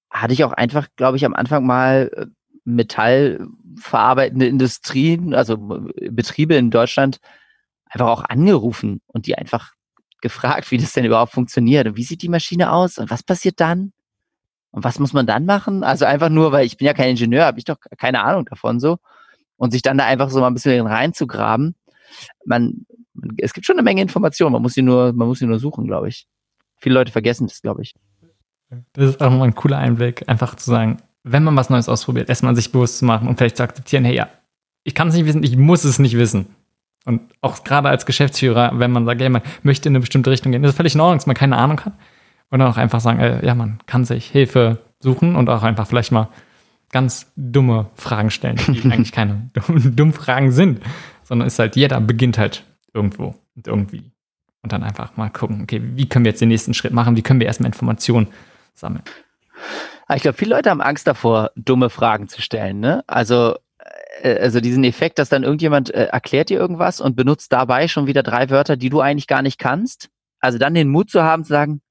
hatte 0.10 0.34
ich 0.34 0.44
auch 0.44 0.52
einfach, 0.52 0.88
glaube 0.96 1.18
ich, 1.18 1.26
am 1.26 1.36
Anfang 1.36 1.64
mal 1.64 2.10
äh, 2.16 2.26
metallverarbeitende 2.64 4.48
Industrien, 4.48 5.36
also 5.36 5.58
Betriebe 6.10 6.56
in 6.56 6.72
Deutschland, 6.72 7.20
einfach 7.86 8.08
auch 8.08 8.24
angerufen 8.24 9.02
und 9.06 9.28
die 9.28 9.38
einfach 9.38 9.74
gefragt, 10.22 10.72
wie 10.72 10.80
das 10.80 10.94
denn 10.94 11.06
überhaupt 11.06 11.34
funktioniert 11.34 11.86
und 11.86 11.98
wie 11.98 12.04
sieht 12.04 12.24
die 12.24 12.30
Maschine 12.30 12.72
aus 12.72 12.98
und 12.98 13.12
was 13.12 13.22
passiert 13.22 13.60
dann? 13.60 13.94
Und 14.72 14.84
was 14.84 14.98
muss 14.98 15.14
man 15.14 15.28
dann 15.28 15.46
machen? 15.46 15.84
Also 15.84 16.06
einfach 16.06 16.30
nur, 16.30 16.52
weil 16.52 16.66
ich 16.66 16.78
bin 16.78 16.88
ja 16.88 16.96
kein 16.96 17.12
Ingenieur, 17.12 17.46
habe 17.46 17.60
ich 17.60 17.66
doch 17.66 17.78
keine 17.98 18.24
Ahnung 18.24 18.46
davon 18.46 18.80
so. 18.80 18.98
Und 19.56 19.72
sich 19.72 19.84
dann 19.84 20.00
da 20.00 20.06
einfach 20.06 20.32
so 20.32 20.40
mal 20.42 20.48
ein 20.48 20.54
bisschen 20.56 20.86
reinzugraben. 20.86 21.76
Man, 22.44 22.86
es 23.38 23.54
gibt 23.54 23.66
schon 23.66 23.78
eine 23.78 23.84
Menge 23.84 24.02
Informationen, 24.02 24.54
man 24.54 24.62
muss 24.62 24.74
sie 24.74 24.82
nur, 24.82 25.14
man 25.14 25.28
muss 25.28 25.40
sie 25.40 25.46
nur 25.46 25.60
suchen, 25.60 25.86
glaube 25.88 26.10
ich. 26.10 26.28
Viele 26.78 26.96
Leute 26.96 27.12
vergessen 27.12 27.48
das, 27.48 27.62
glaube 27.62 27.82
ich. 27.82 27.96
Das 28.94 29.10
ist 29.10 29.22
auch 29.22 29.30
mal 29.30 29.44
ein 29.44 29.56
cooler 29.56 29.78
Einblick, 29.78 30.28
einfach 30.28 30.56
zu 30.56 30.70
sagen, 30.70 30.98
wenn 31.24 31.44
man 31.44 31.56
was 31.56 31.70
Neues 31.70 31.90
ausprobiert, 31.90 32.30
erstmal 32.30 32.56
sich 32.56 32.72
bewusst 32.72 33.00
zu 33.00 33.06
machen 33.06 33.28
und 33.28 33.38
vielleicht 33.38 33.58
zu 33.58 33.64
akzeptieren, 33.64 34.06
hey, 34.06 34.16
ja, 34.16 34.30
ich 34.84 34.94
kann 34.94 35.08
es 35.08 35.16
nicht 35.16 35.26
wissen, 35.26 35.44
ich 35.44 35.58
muss 35.58 35.84
es 35.84 36.00
nicht 36.00 36.18
wissen. 36.18 36.48
Und 37.06 37.22
auch 37.42 37.64
gerade 37.64 37.90
als 37.90 38.06
Geschäftsführer, 38.06 38.72
wenn 38.76 38.92
man 38.92 39.06
sagt, 39.06 39.22
hey, 39.22 39.30
man 39.30 39.42
möchte 39.64 39.90
in 39.90 39.94
eine 39.94 40.02
bestimmte 40.02 40.32
Richtung 40.32 40.52
gehen, 40.52 40.64
ist 40.64 40.72
es 40.72 40.76
völlig 40.76 40.96
in 40.96 41.02
Ordnung, 41.02 41.18
dass 41.18 41.28
man 41.28 41.36
keine 41.36 41.58
Ahnung 41.58 41.80
hat. 41.82 41.94
Und 42.50 42.60
dann 42.60 42.68
auch 42.70 42.78
einfach 42.78 43.00
sagen, 43.00 43.20
äh, 43.20 43.46
ja, 43.46 43.56
man 43.56 43.80
kann 43.86 44.06
sich 44.06 44.28
Hilfe 44.28 44.80
suchen 45.00 45.36
und 45.36 45.50
auch 45.50 45.64
einfach 45.64 45.88
vielleicht 45.88 46.12
mal 46.12 46.30
ganz 46.92 47.32
dumme 47.36 47.88
Fragen 47.96 48.30
stellen, 48.30 48.58
die 48.68 48.84
eigentlich 48.92 49.12
keine 49.12 49.50
dummen 49.54 50.14
Fragen 50.14 50.52
sind, 50.52 50.82
sondern 51.24 51.48
ist 51.48 51.60
halt, 51.60 51.76
jeder 51.76 52.00
beginnt 52.02 52.38
halt 52.38 52.64
irgendwo 52.96 53.36
und 53.56 53.68
irgendwie. 53.68 54.12
Und 54.64 54.72
dann 54.72 54.82
einfach 54.82 55.16
mal 55.16 55.30
gucken, 55.30 55.62
okay, 55.62 55.80
wie 55.84 56.10
können 56.10 56.26
wir 56.26 56.32
jetzt 56.32 56.42
den 56.42 56.50
nächsten 56.50 56.74
Schritt 56.74 56.94
machen? 56.94 57.16
Wie 57.16 57.22
können 57.22 57.40
wir 57.40 57.46
erstmal 57.46 57.68
Informationen 57.68 58.30
sammeln? 58.74 59.04
Ah, 60.08 60.16
ich 60.16 60.24
glaube, 60.24 60.38
viele 60.38 60.56
Leute 60.56 60.72
haben 60.72 60.82
Angst 60.82 61.06
davor, 61.06 61.52
dumme 61.56 61.90
Fragen 61.90 62.28
zu 62.28 62.42
stellen. 62.42 62.80
Ne? 62.80 63.04
Also, 63.06 63.56
äh, 64.22 64.40
also 64.40 64.60
diesen 64.60 64.84
Effekt, 64.84 65.20
dass 65.20 65.30
dann 65.30 65.44
irgendjemand 65.44 65.94
äh, 65.94 66.06
erklärt 66.06 66.50
dir 66.50 66.60
irgendwas 66.60 67.00
und 67.00 67.16
benutzt 67.16 67.52
dabei 67.54 67.88
schon 67.88 68.08
wieder 68.08 68.24
drei 68.24 68.50
Wörter, 68.50 68.76
die 68.76 68.90
du 68.90 69.02
eigentlich 69.02 69.28
gar 69.28 69.44
nicht 69.44 69.60
kannst. 69.60 70.10
Also 70.40 70.58
dann 70.58 70.74
den 70.74 70.90
Mut 70.90 71.12
zu 71.12 71.24
haben, 71.24 71.44
zu 71.44 71.50
sagen, 71.50 71.82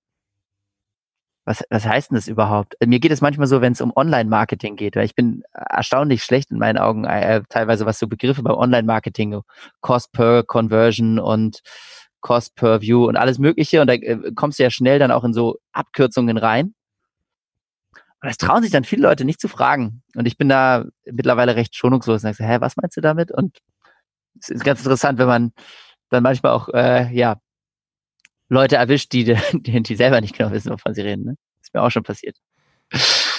was, 1.44 1.62
was 1.68 1.86
heißt 1.86 2.10
denn 2.10 2.16
das 2.16 2.28
überhaupt? 2.28 2.74
Mir 2.84 3.00
geht 3.00 3.12
es 3.12 3.20
manchmal 3.20 3.46
so, 3.46 3.60
wenn 3.60 3.72
es 3.72 3.80
um 3.80 3.92
Online-Marketing 3.94 4.76
geht, 4.76 4.96
weil 4.96 5.04
ich 5.04 5.14
bin 5.14 5.42
erstaunlich 5.52 6.24
schlecht 6.24 6.50
in 6.50 6.58
meinen 6.58 6.78
Augen, 6.78 7.04
äh, 7.04 7.42
teilweise 7.48 7.84
was 7.84 7.98
so 7.98 8.08
Begriffe 8.08 8.42
beim 8.42 8.56
Online-Marketing, 8.56 9.42
Cost 9.80 10.12
per 10.12 10.42
Conversion 10.42 11.18
und 11.18 11.60
Cost 12.20 12.54
per 12.54 12.80
View 12.80 13.06
und 13.06 13.16
alles 13.16 13.38
Mögliche. 13.38 13.82
Und 13.82 13.88
da 13.88 13.94
äh, 13.94 14.32
kommst 14.34 14.58
du 14.58 14.62
ja 14.62 14.70
schnell 14.70 14.98
dann 14.98 15.10
auch 15.10 15.24
in 15.24 15.34
so 15.34 15.58
Abkürzungen 15.72 16.38
rein. 16.38 16.74
Und 17.92 18.28
das 18.30 18.38
trauen 18.38 18.62
sich 18.62 18.72
dann 18.72 18.84
viele 18.84 19.02
Leute 19.02 19.26
nicht 19.26 19.40
zu 19.40 19.48
fragen. 19.48 20.02
Und 20.14 20.26
ich 20.26 20.38
bin 20.38 20.48
da 20.48 20.86
mittlerweile 21.04 21.56
recht 21.56 21.76
schonungslos 21.76 22.24
und 22.24 22.34
sage, 22.34 22.48
hä, 22.48 22.56
was 22.60 22.78
meinst 22.78 22.96
du 22.96 23.02
damit? 23.02 23.30
Und 23.30 23.58
es 24.40 24.48
ist 24.48 24.64
ganz 24.64 24.80
interessant, 24.80 25.18
wenn 25.18 25.26
man 25.26 25.52
dann 26.08 26.22
manchmal 26.22 26.52
auch, 26.52 26.70
äh, 26.70 27.12
ja, 27.12 27.36
Leute 28.54 28.76
erwischt, 28.76 29.12
die, 29.12 29.24
die, 29.52 29.82
die 29.82 29.96
selber 29.96 30.20
nicht 30.20 30.36
genau 30.36 30.50
wissen, 30.52 30.72
wovon 30.72 30.94
sie 30.94 31.02
reden. 31.02 31.24
Ne? 31.24 31.34
Ist 31.60 31.74
mir 31.74 31.82
auch 31.82 31.90
schon 31.90 32.02
passiert. 32.02 32.36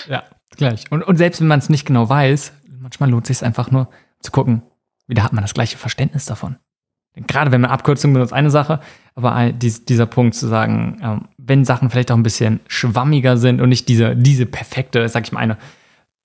Ja, 0.07 0.23
gleich. 0.51 0.91
Und, 0.91 1.03
und 1.03 1.17
selbst 1.17 1.41
wenn 1.41 1.47
man 1.47 1.59
es 1.59 1.69
nicht 1.69 1.85
genau 1.85 2.07
weiß, 2.07 2.53
manchmal 2.79 3.09
lohnt 3.09 3.29
es 3.29 3.39
sich 3.39 3.45
einfach 3.45 3.71
nur 3.71 3.89
zu 4.19 4.31
gucken, 4.31 4.61
wieder 5.07 5.23
hat 5.23 5.33
man 5.33 5.43
das 5.43 5.53
gleiche 5.53 5.77
Verständnis 5.77 6.25
davon. 6.25 6.57
Denn 7.15 7.27
gerade 7.27 7.51
wenn 7.51 7.61
man 7.61 7.71
Abkürzungen 7.71 8.13
benutzt, 8.13 8.33
eine 8.33 8.51
Sache, 8.51 8.81
aber 9.13 9.51
dieser 9.53 10.05
Punkt 10.05 10.35
zu 10.35 10.47
sagen, 10.47 10.99
ähm, 11.01 11.27
wenn 11.37 11.63
Sachen 11.63 11.89
vielleicht 11.89 12.11
auch 12.11 12.17
ein 12.17 12.23
bisschen 12.23 12.59
schwammiger 12.67 13.37
sind 13.37 13.61
und 13.61 13.69
nicht 13.69 13.87
diese, 13.87 14.15
diese 14.15 14.45
perfekte, 14.45 15.07
sag 15.07 15.23
ich 15.23 15.31
mal, 15.31 15.39
eine 15.39 15.57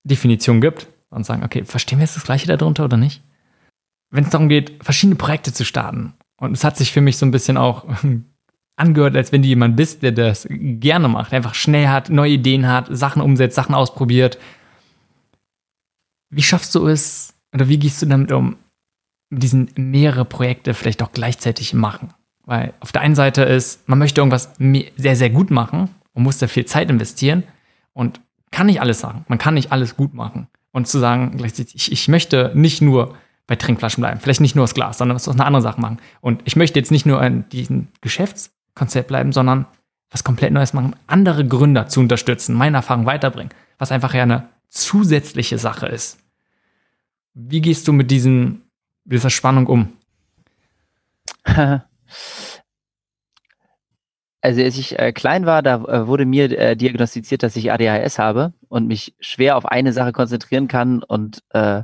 Definition 0.02 0.60
gibt 0.60 0.88
und 1.10 1.24
sagen, 1.24 1.44
okay, 1.44 1.64
verstehen 1.64 1.98
wir 1.98 2.04
jetzt 2.04 2.16
das 2.16 2.24
Gleiche 2.24 2.46
darunter 2.48 2.84
oder 2.84 2.96
nicht? 2.96 3.22
Wenn 4.10 4.24
es 4.24 4.30
darum 4.30 4.48
geht, 4.48 4.82
verschiedene 4.82 5.16
Projekte 5.16 5.52
zu 5.52 5.64
starten, 5.64 6.14
und 6.40 6.52
es 6.52 6.64
hat 6.64 6.76
sich 6.76 6.90
für 6.90 7.02
mich 7.02 7.18
so 7.18 7.26
ein 7.26 7.30
bisschen 7.30 7.58
auch 7.58 7.84
angehört, 8.81 9.16
als 9.16 9.32
wenn 9.32 9.43
du 9.43 9.48
jemand 9.48 9.77
bist, 9.77 10.02
der 10.02 10.12
das 10.12 10.47
gerne 10.51 11.09
macht, 11.09 11.32
einfach 11.32 11.55
schnell 11.55 11.89
hat, 11.89 12.11
neue 12.11 12.32
Ideen 12.32 12.66
hat, 12.66 12.89
Sachen 12.90 13.23
umsetzt, 13.23 13.55
Sachen 13.55 13.74
ausprobiert. 13.74 14.39
Wie 16.31 16.43
schaffst 16.43 16.74
du 16.74 16.86
es 16.86 17.35
oder 17.55 17.69
wie 17.69 17.78
gehst 17.78 18.02
du 18.02 18.07
damit 18.07 18.32
um, 18.32 18.57
diesen 19.31 19.70
mehrere 19.77 20.24
Projekte 20.24 20.74
vielleicht 20.74 21.02
auch 21.02 21.12
gleichzeitig 21.12 21.74
machen? 21.74 22.15
Weil 22.44 22.73
auf 22.81 22.93
der 22.93 23.02
einen 23.02 23.15
Seite 23.15 23.43
ist, 23.43 23.89
man 23.89 23.98
möchte 23.98 24.20
irgendwas 24.20 24.52
sehr, 24.97 25.16
sehr 25.16 25.31
gut 25.31 25.51
machen 25.51 25.90
und 26.15 26.23
muss 26.23 26.39
da 26.39 26.48
viel 26.48 26.65
Zeit 26.65 26.90
investieren 26.90 27.44
und 27.93 28.20
kann 28.51 28.66
nicht 28.66 28.81
alles 28.81 29.01
sagen. 29.01 29.24
Man 29.28 29.39
kann 29.39 29.55
nicht 29.55 29.73
alles 29.73 29.97
gut 29.97 30.15
machen. 30.15 30.48
Und 30.73 30.86
zu 30.86 30.98
sagen, 30.98 31.36
ich, 31.44 31.93
ich 31.93 32.09
möchte 32.09 32.52
nicht 32.55 32.81
nur 32.81 33.16
bei 33.48 33.57
Trinkflaschen 33.57 34.01
bleiben, 34.01 34.20
vielleicht 34.20 34.40
nicht 34.40 34.55
nur 34.55 34.65
das 34.65 34.74
Glas, 34.74 34.98
sondern 34.98 35.16
was 35.16 35.28
eine 35.28 35.44
andere 35.44 35.62
Sache 35.62 35.81
machen. 35.81 35.98
Und 36.20 36.43
ich 36.44 36.55
möchte 36.55 36.78
jetzt 36.78 36.93
nicht 36.93 37.07
nur 37.07 37.28
diesen 37.28 37.89
Geschäfts- 38.01 38.52
Konzept 38.81 39.09
bleiben, 39.09 39.31
sondern 39.31 39.66
was 40.11 40.24
komplett 40.24 40.55
Neues 40.55 40.73
machen, 40.73 40.97
andere 41.07 41.47
Gründer 41.47 41.86
zu 41.86 42.01
unterstützen, 42.01 42.55
meine 42.55 42.78
Erfahrung 42.78 43.05
weiterbringen, 43.05 43.52
was 43.77 43.93
einfach 43.93 44.15
ja 44.15 44.23
eine 44.23 44.48
zusätzliche 44.70 45.59
Sache 45.59 45.86
ist. 45.86 46.19
Wie 47.35 47.61
gehst 47.61 47.86
du 47.86 47.93
mit 47.93 48.11
diesen, 48.11 48.62
dieser 49.05 49.28
Spannung 49.28 49.66
um? 49.66 49.93
Also 54.43 54.62
als 54.62 54.78
ich 54.78 54.98
äh, 54.98 55.12
klein 55.12 55.44
war, 55.44 55.61
da 55.61 55.85
äh, 55.85 56.07
wurde 56.07 56.24
mir 56.24 56.51
äh, 56.59 56.74
diagnostiziert, 56.74 57.43
dass 57.43 57.57
ich 57.57 57.70
ADHS 57.70 58.19
habe 58.19 58.55
und 58.70 58.86
mich 58.86 59.15
schwer 59.20 59.55
auf 59.59 59.66
eine 59.66 59.93
Sache 59.93 60.12
konzentrieren 60.12 60.66
kann 60.66 61.02
und 61.02 61.43
äh, 61.51 61.82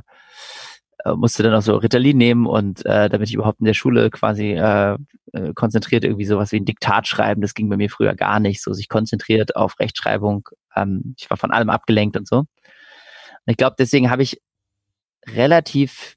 musste 1.15 1.43
dann 1.43 1.53
auch 1.53 1.61
so 1.61 1.75
Ritalin 1.75 2.17
nehmen 2.17 2.45
und 2.45 2.85
äh, 2.85 3.09
damit 3.09 3.29
ich 3.29 3.35
überhaupt 3.35 3.59
in 3.59 3.65
der 3.65 3.73
Schule 3.73 4.09
quasi 4.09 4.53
äh, 4.53 4.97
äh, 5.33 5.53
konzentriert 5.53 6.03
irgendwie 6.03 6.25
sowas 6.25 6.51
wie 6.51 6.57
ein 6.57 6.65
Diktat 6.65 7.07
schreiben, 7.07 7.41
das 7.41 7.53
ging 7.53 7.69
bei 7.69 7.77
mir 7.77 7.89
früher 7.89 8.15
gar 8.15 8.39
nicht, 8.39 8.61
so 8.61 8.73
sich 8.73 8.89
konzentriert 8.89 9.55
auf 9.55 9.79
Rechtschreibung. 9.79 10.49
Ähm, 10.75 11.15
ich 11.17 11.29
war 11.29 11.37
von 11.37 11.51
allem 11.51 11.69
abgelenkt 11.69 12.17
und 12.17 12.27
so. 12.27 12.39
Und 12.39 12.47
ich 13.45 13.57
glaube, 13.57 13.75
deswegen 13.77 14.09
habe 14.09 14.23
ich 14.23 14.41
relativ, 15.27 16.15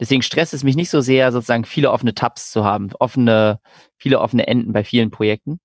deswegen 0.00 0.22
stresst 0.22 0.54
es 0.54 0.64
mich 0.64 0.76
nicht 0.76 0.90
so 0.90 1.00
sehr, 1.00 1.32
sozusagen 1.32 1.64
viele 1.64 1.90
offene 1.90 2.14
Tabs 2.14 2.50
zu 2.50 2.64
haben, 2.64 2.90
offene, 2.98 3.60
viele 3.96 4.20
offene 4.20 4.46
Enden 4.46 4.72
bei 4.72 4.84
vielen 4.84 5.10
Projekten. 5.10 5.60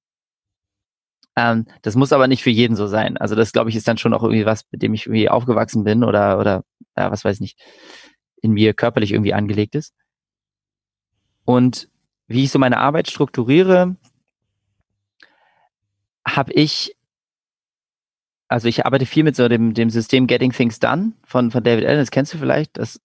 Ähm, 1.35 1.65
das 1.83 1.95
muss 1.95 2.13
aber 2.13 2.27
nicht 2.27 2.43
für 2.43 2.49
jeden 2.49 2.75
so 2.75 2.87
sein. 2.87 3.17
Also 3.17 3.35
das, 3.35 3.51
glaube 3.51 3.69
ich, 3.69 3.75
ist 3.75 3.87
dann 3.87 3.97
schon 3.97 4.13
auch 4.13 4.23
irgendwie 4.23 4.45
was, 4.45 4.63
mit 4.71 4.81
dem 4.81 4.93
ich 4.93 5.05
irgendwie 5.05 5.29
aufgewachsen 5.29 5.83
bin 5.83 6.03
oder, 6.03 6.39
oder, 6.39 6.63
ja, 6.97 7.11
was 7.11 7.23
weiß 7.23 7.35
ich 7.35 7.41
nicht 7.41 7.59
in 8.41 8.51
mir 8.51 8.73
körperlich 8.73 9.11
irgendwie 9.11 9.33
angelegt 9.33 9.75
ist. 9.75 9.93
Und 11.45 11.89
wie 12.27 12.43
ich 12.43 12.51
so 12.51 12.59
meine 12.59 12.77
Arbeit 12.77 13.09
strukturiere, 13.09 13.95
habe 16.27 16.53
ich, 16.53 16.95
also 18.47 18.67
ich 18.67 18.85
arbeite 18.85 19.05
viel 19.05 19.23
mit 19.23 19.35
so 19.35 19.47
dem, 19.47 19.73
dem 19.73 19.89
System 19.89 20.27
Getting 20.27 20.51
Things 20.51 20.79
Done 20.79 21.13
von, 21.23 21.51
von 21.51 21.63
David 21.63 21.85
Allen, 21.85 21.99
das 21.99 22.11
kennst 22.11 22.33
du 22.33 22.37
vielleicht. 22.37 22.77
Das, 22.77 22.99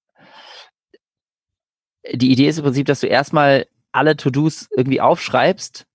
die 2.12 2.32
Idee 2.32 2.48
ist 2.48 2.58
im 2.58 2.64
Prinzip, 2.64 2.86
dass 2.86 3.00
du 3.00 3.06
erstmal 3.06 3.66
alle 3.92 4.16
To-Dos 4.16 4.68
irgendwie 4.76 5.00
aufschreibst 5.00 5.86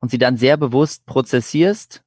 und 0.00 0.10
sie 0.10 0.18
dann 0.18 0.36
sehr 0.36 0.56
bewusst 0.56 1.06
prozessierst 1.06 2.02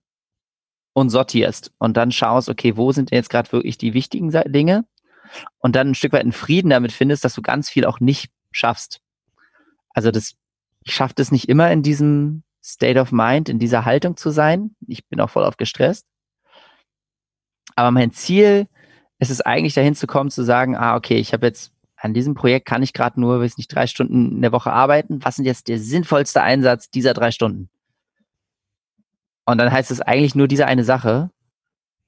und 0.93 1.09
sortierst 1.09 1.73
und 1.79 1.97
dann 1.97 2.11
schaust, 2.11 2.49
okay, 2.49 2.77
wo 2.77 2.91
sind 2.91 3.11
denn 3.11 3.17
jetzt 3.17 3.29
gerade 3.29 3.51
wirklich 3.51 3.77
die 3.77 3.93
wichtigen 3.93 4.29
Dinge 4.51 4.85
und 5.59 5.75
dann 5.75 5.89
ein 5.89 5.95
Stück 5.95 6.13
weit 6.13 6.21
einen 6.21 6.31
Frieden 6.31 6.69
damit 6.69 6.91
findest, 6.91 7.23
dass 7.23 7.33
du 7.33 7.41
ganz 7.41 7.69
viel 7.69 7.85
auch 7.85 7.99
nicht 7.99 8.31
schaffst. 8.51 9.01
Also 9.93 10.11
das, 10.11 10.35
ich 10.83 10.93
schaffe 10.93 11.13
das 11.15 11.31
nicht 11.31 11.49
immer 11.49 11.71
in 11.71 11.83
diesem 11.83 12.43
State 12.63 12.99
of 12.99 13.11
Mind, 13.11 13.49
in 13.49 13.59
dieser 13.59 13.85
Haltung 13.85 14.17
zu 14.17 14.29
sein. 14.29 14.75
Ich 14.87 15.07
bin 15.07 15.19
auch 15.19 15.29
voll 15.29 15.43
auf 15.43 15.57
gestresst. 15.57 16.05
Aber 17.75 17.91
mein 17.91 18.11
Ziel 18.11 18.67
ist 19.19 19.31
es 19.31 19.41
eigentlich 19.41 19.73
dahin 19.73 19.95
zu 19.95 20.07
kommen, 20.07 20.29
zu 20.29 20.43
sagen, 20.43 20.75
ah, 20.75 20.95
okay, 20.95 21.17
ich 21.17 21.33
habe 21.33 21.45
jetzt 21.45 21.71
an 21.95 22.13
diesem 22.13 22.33
Projekt 22.33 22.67
kann 22.67 22.81
ich 22.81 22.93
gerade 22.93 23.19
nur, 23.21 23.39
weiß 23.41 23.57
nicht, 23.57 23.73
drei 23.73 23.85
Stunden 23.85 24.31
in 24.31 24.41
der 24.41 24.51
Woche 24.51 24.71
arbeiten. 24.71 25.23
Was 25.23 25.35
sind 25.35 25.45
jetzt 25.45 25.67
der 25.67 25.79
sinnvollste 25.79 26.41
Einsatz 26.41 26.89
dieser 26.89 27.13
drei 27.13 27.31
Stunden? 27.31 27.69
Und 29.45 29.59
dann 29.59 29.71
heißt 29.71 29.91
es 29.91 30.01
eigentlich 30.01 30.33
nur 30.33 30.47
diese 30.47 30.65
eine 30.65 30.83
Sache. 30.83 31.29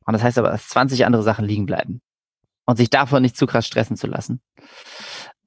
Und 0.05 0.13
das 0.13 0.23
heißt 0.23 0.37
aber, 0.37 0.49
dass 0.49 0.67
20 0.69 1.05
andere 1.05 1.23
Sachen 1.23 1.45
liegen 1.45 1.65
bleiben 1.65 2.01
und 2.65 2.77
sich 2.77 2.89
davon 2.89 3.21
nicht 3.21 3.37
zu 3.37 3.45
krass 3.45 3.67
stressen 3.67 3.97
zu 3.97 4.07
lassen. 4.07 4.41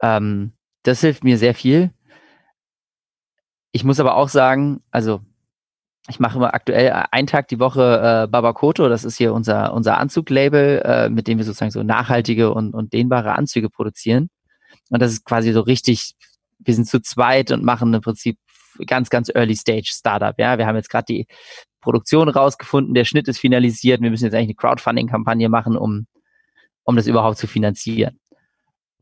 Ähm, 0.03 0.53
das 0.83 1.01
hilft 1.01 1.25
mir 1.25 1.39
sehr 1.39 1.55
viel. 1.55 1.91
ich 3.73 3.85
muss 3.85 4.01
aber 4.01 4.17
auch 4.17 4.29
sagen, 4.29 4.83
also 4.91 5.21
ich 6.09 6.21
mache 6.21 6.39
immer 6.39 6.55
aktuell 6.55 6.93
einen 7.11 7.27
Tag 7.27 7.49
die 7.49 7.59
Woche 7.59 8.25
äh, 8.25 8.29
Babakoto, 8.29 8.89
das 8.89 9.05
ist 9.05 9.19
hier 9.19 9.35
unser, 9.35 9.75
unser 9.75 9.99
Anzuglabel, 9.99 10.83
äh, 10.85 11.09
mit 11.09 11.27
dem 11.27 11.39
wir 11.39 11.45
sozusagen 11.45 11.73
so 11.73 11.83
nachhaltige 11.83 12.53
und, 12.53 12.75
und 12.75 12.93
dehnbare 12.93 13.33
Anzüge 13.33 13.69
produzieren. 13.69 14.31
Und 14.91 15.03
das 15.03 15.13
ist 15.13 15.25
quasi 15.25 15.53
so 15.53 15.61
richtig, 15.61 16.15
wir 16.59 16.75
sind 16.75 16.87
zu 16.87 17.01
zweit 17.01 17.51
und 17.51 17.65
machen 17.65 17.93
im 17.93 18.01
Prinzip 18.01 18.39
ganz, 18.87 19.11
ganz 19.11 19.31
early 19.35 19.57
stage 19.57 19.91
Startup. 19.93 20.35
Ja, 20.39 20.59
wir 20.59 20.67
haben 20.67 20.77
jetzt 20.77 20.91
gerade 20.91 21.07
die 21.07 21.27
Produktion 21.81 22.29
rausgefunden, 22.29 22.95
der 22.95 23.05
Schnitt 23.05 23.29
ist 23.29 23.39
finalisiert. 23.39 24.01
Wir 24.01 24.11
müssen 24.11 24.25
jetzt 24.25 24.35
eigentlich 24.35 24.49
eine 24.49 24.55
Crowdfunding-Kampagne 24.55 25.49
machen, 25.49 25.77
um, 25.77 26.07
um 26.87 26.97
das 26.97 27.07
überhaupt 27.07 27.37
zu 27.37 27.47
finanzieren. 27.47 28.19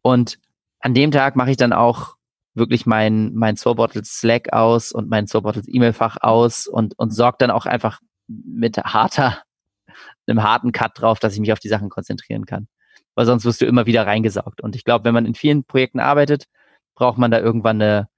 Und 0.02 0.38
an 0.80 0.94
dem 0.94 1.12
Tag 1.12 1.36
mache 1.36 1.50
ich 1.50 1.56
dann 1.56 1.72
auch 1.72 2.16
wirklich 2.54 2.86
mein, 2.86 3.34
mein 3.34 3.56
Soul 3.56 3.88
Slack 4.04 4.52
aus 4.52 4.90
und 4.90 5.08
mein 5.08 5.26
Soul 5.26 5.62
E-Mail-Fach 5.66 6.16
aus 6.20 6.66
und, 6.66 6.98
und 6.98 7.10
sorge 7.10 7.36
dann 7.38 7.50
auch 7.50 7.66
einfach 7.66 8.00
mit 8.26 8.78
harter, 8.78 9.42
einem 10.26 10.42
harten 10.42 10.72
Cut 10.72 10.92
drauf, 11.00 11.18
dass 11.18 11.34
ich 11.34 11.40
mich 11.40 11.52
auf 11.52 11.58
die 11.58 11.68
Sachen 11.68 11.90
konzentrieren 11.90 12.46
kann. 12.46 12.68
Weil 13.14 13.26
sonst 13.26 13.44
wirst 13.44 13.60
du 13.60 13.66
immer 13.66 13.86
wieder 13.86 14.06
reingesaugt. 14.06 14.60
Und 14.60 14.74
ich 14.74 14.84
glaube, 14.84 15.04
wenn 15.04 15.14
man 15.14 15.26
in 15.26 15.34
vielen 15.34 15.64
Projekten 15.64 16.00
arbeitet, 16.00 16.46
braucht 16.94 17.18
man 17.18 17.30
da 17.30 17.38
irgendwann 17.38 17.80
eine, 17.80 18.08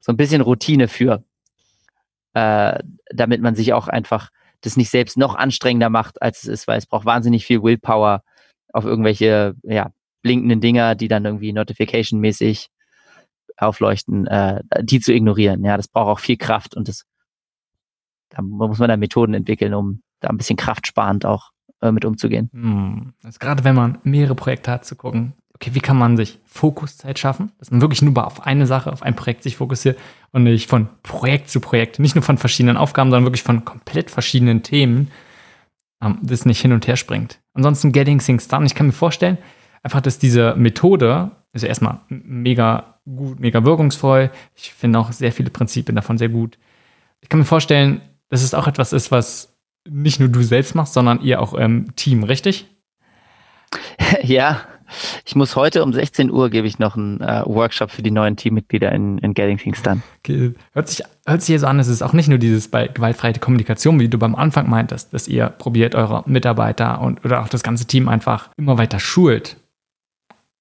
so 0.00 0.12
ein 0.12 0.16
bisschen 0.16 0.40
Routine 0.40 0.88
für, 0.88 1.24
äh, 2.32 2.78
damit 3.10 3.42
man 3.42 3.54
sich 3.54 3.74
auch 3.74 3.88
einfach 3.88 4.30
das 4.62 4.76
nicht 4.76 4.90
selbst 4.90 5.16
noch 5.18 5.34
anstrengender 5.34 5.90
macht, 5.90 6.22
als 6.22 6.42
es 6.42 6.48
ist, 6.48 6.68
weil 6.68 6.78
es 6.78 6.86
braucht 6.86 7.04
wahnsinnig 7.04 7.44
viel 7.44 7.62
Willpower 7.62 8.22
auf 8.78 8.84
irgendwelche, 8.84 9.54
ja, 9.62 9.90
blinkenden 10.22 10.60
Dinger, 10.60 10.94
die 10.94 11.08
dann 11.08 11.24
irgendwie 11.24 11.52
Notification-mäßig 11.52 12.68
aufleuchten, 13.56 14.26
äh, 14.26 14.62
die 14.80 15.00
zu 15.00 15.12
ignorieren. 15.12 15.64
Ja, 15.64 15.76
das 15.76 15.88
braucht 15.88 16.08
auch 16.08 16.20
viel 16.20 16.36
Kraft 16.36 16.76
und 16.76 16.88
das, 16.88 17.04
da 18.30 18.42
muss 18.42 18.78
man 18.78 18.88
da 18.88 18.96
Methoden 18.96 19.34
entwickeln, 19.34 19.74
um 19.74 20.02
da 20.20 20.28
ein 20.28 20.36
bisschen 20.36 20.56
kraftsparend 20.56 21.26
auch 21.26 21.50
äh, 21.80 21.92
mit 21.92 22.04
umzugehen. 22.04 22.50
Hm. 22.52 23.14
Also 23.22 23.38
gerade 23.38 23.64
wenn 23.64 23.74
man 23.74 23.98
mehrere 24.04 24.34
Projekte 24.34 24.70
hat, 24.70 24.84
zu 24.84 24.96
gucken, 24.96 25.34
okay, 25.54 25.74
wie 25.74 25.80
kann 25.80 25.98
man 25.98 26.16
sich 26.16 26.38
Fokuszeit 26.44 27.18
schaffen, 27.18 27.52
dass 27.58 27.70
man 27.70 27.80
wirklich 27.80 28.02
nur 28.02 28.24
auf 28.24 28.46
eine 28.46 28.66
Sache, 28.66 28.92
auf 28.92 29.02
ein 29.02 29.16
Projekt 29.16 29.42
sich 29.42 29.56
fokussiert 29.56 29.98
und 30.30 30.44
nicht 30.44 30.68
von 30.68 30.88
Projekt 31.02 31.50
zu 31.50 31.60
Projekt, 31.60 31.98
nicht 31.98 32.14
nur 32.14 32.22
von 32.22 32.38
verschiedenen 32.38 32.76
Aufgaben, 32.76 33.10
sondern 33.10 33.24
wirklich 33.24 33.42
von 33.42 33.64
komplett 33.64 34.10
verschiedenen 34.10 34.62
Themen, 34.62 35.10
ähm, 36.02 36.18
das 36.22 36.46
nicht 36.46 36.60
hin 36.60 36.72
und 36.72 36.86
her 36.86 36.96
springt. 36.96 37.40
Ansonsten 37.54 37.92
Getting 37.92 38.18
Things 38.18 38.48
Done. 38.48 38.66
Ich 38.66 38.74
kann 38.74 38.86
mir 38.86 38.92
vorstellen, 38.92 39.38
einfach, 39.82 40.00
dass 40.00 40.18
diese 40.18 40.54
Methode, 40.56 41.30
also 41.52 41.66
erstmal 41.66 42.00
mega 42.08 43.00
gut, 43.04 43.40
mega 43.40 43.64
wirkungsvoll. 43.64 44.30
Ich 44.54 44.72
finde 44.72 44.98
auch 44.98 45.12
sehr 45.12 45.32
viele 45.32 45.50
Prinzipien 45.50 45.96
davon 45.96 46.18
sehr 46.18 46.28
gut. 46.28 46.58
Ich 47.20 47.28
kann 47.28 47.40
mir 47.40 47.46
vorstellen, 47.46 48.00
dass 48.28 48.42
es 48.42 48.54
auch 48.54 48.66
etwas 48.66 48.92
ist, 48.92 49.10
was 49.10 49.56
nicht 49.88 50.20
nur 50.20 50.28
du 50.28 50.42
selbst 50.42 50.74
machst, 50.74 50.92
sondern 50.92 51.22
ihr 51.22 51.40
auch 51.40 51.54
im 51.54 51.94
Team, 51.96 52.22
richtig? 52.24 52.66
Ja, 54.22 54.62
ich 55.24 55.36
muss 55.36 55.56
heute 55.56 55.82
um 55.82 55.92
16 55.92 56.30
Uhr 56.30 56.50
gebe 56.50 56.66
ich 56.66 56.78
noch 56.78 56.96
einen 56.96 57.20
äh, 57.20 57.42
Workshop 57.44 57.90
für 57.90 58.02
die 58.02 58.10
neuen 58.10 58.36
Teammitglieder 58.36 58.92
in, 58.92 59.18
in 59.18 59.34
Getting 59.34 59.58
Things 59.58 59.82
Done. 59.82 60.02
Okay. 60.18 60.54
Hört 60.72 60.88
sich, 60.88 61.02
hört 61.26 61.42
sich 61.42 61.60
so 61.60 61.66
an, 61.66 61.78
es 61.78 61.88
ist 61.88 62.02
auch 62.02 62.12
nicht 62.12 62.28
nur 62.28 62.38
dieses 62.38 62.68
bei 62.68 62.88
gewaltfreie 62.88 63.34
Kommunikation, 63.34 64.00
wie 64.00 64.08
du 64.08 64.18
beim 64.18 64.34
Anfang 64.34 64.68
meintest, 64.68 65.12
dass 65.12 65.28
ihr 65.28 65.48
probiert, 65.48 65.94
eure 65.94 66.22
Mitarbeiter 66.26 67.00
und 67.00 67.24
oder 67.24 67.42
auch 67.42 67.48
das 67.48 67.62
ganze 67.62 67.86
Team 67.86 68.08
einfach 68.08 68.50
immer 68.56 68.78
weiter 68.78 69.00
schult, 69.00 69.56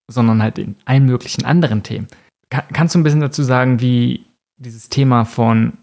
sondern 0.07 0.41
halt 0.41 0.57
in 0.57 0.75
allen 0.85 1.05
möglichen 1.05 1.45
anderen 1.45 1.83
Themen. 1.83 2.07
Kann, 2.49 2.63
kannst 2.73 2.95
du 2.95 2.99
ein 2.99 3.03
bisschen 3.03 3.21
dazu 3.21 3.43
sagen, 3.43 3.81
wie 3.81 4.25
dieses 4.57 4.89
Thema 4.89 5.25
von 5.25 5.73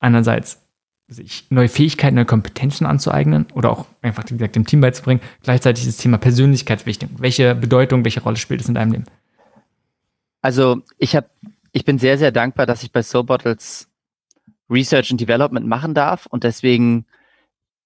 einerseits 0.00 0.65
sich 1.08 1.46
neue 1.50 1.68
Fähigkeiten, 1.68 2.16
neue 2.16 2.24
Kompetenzen 2.24 2.86
anzueignen 2.86 3.46
oder 3.54 3.70
auch 3.70 3.86
einfach, 4.02 4.24
wie 4.28 4.34
gesagt, 4.34 4.56
dem 4.56 4.66
Team 4.66 4.80
beizubringen, 4.80 5.20
gleichzeitig 5.42 5.86
das 5.86 5.98
Thema 5.98 6.18
Persönlichkeitswichtung. 6.18 7.10
Welche 7.18 7.54
Bedeutung, 7.54 8.04
welche 8.04 8.22
Rolle 8.22 8.36
spielt 8.36 8.60
es 8.60 8.68
in 8.68 8.74
deinem 8.74 8.92
Leben? 8.92 9.04
Also 10.42 10.82
ich 10.98 11.14
habe, 11.14 11.28
ich 11.72 11.84
bin 11.84 11.98
sehr, 11.98 12.18
sehr 12.18 12.32
dankbar, 12.32 12.66
dass 12.66 12.82
ich 12.82 12.92
bei 12.92 13.02
Soul 13.02 13.24
Bottles 13.24 13.88
Research 14.68 15.10
and 15.10 15.20
Development 15.20 15.66
machen 15.66 15.94
darf 15.94 16.26
und 16.26 16.44
deswegen 16.44 17.06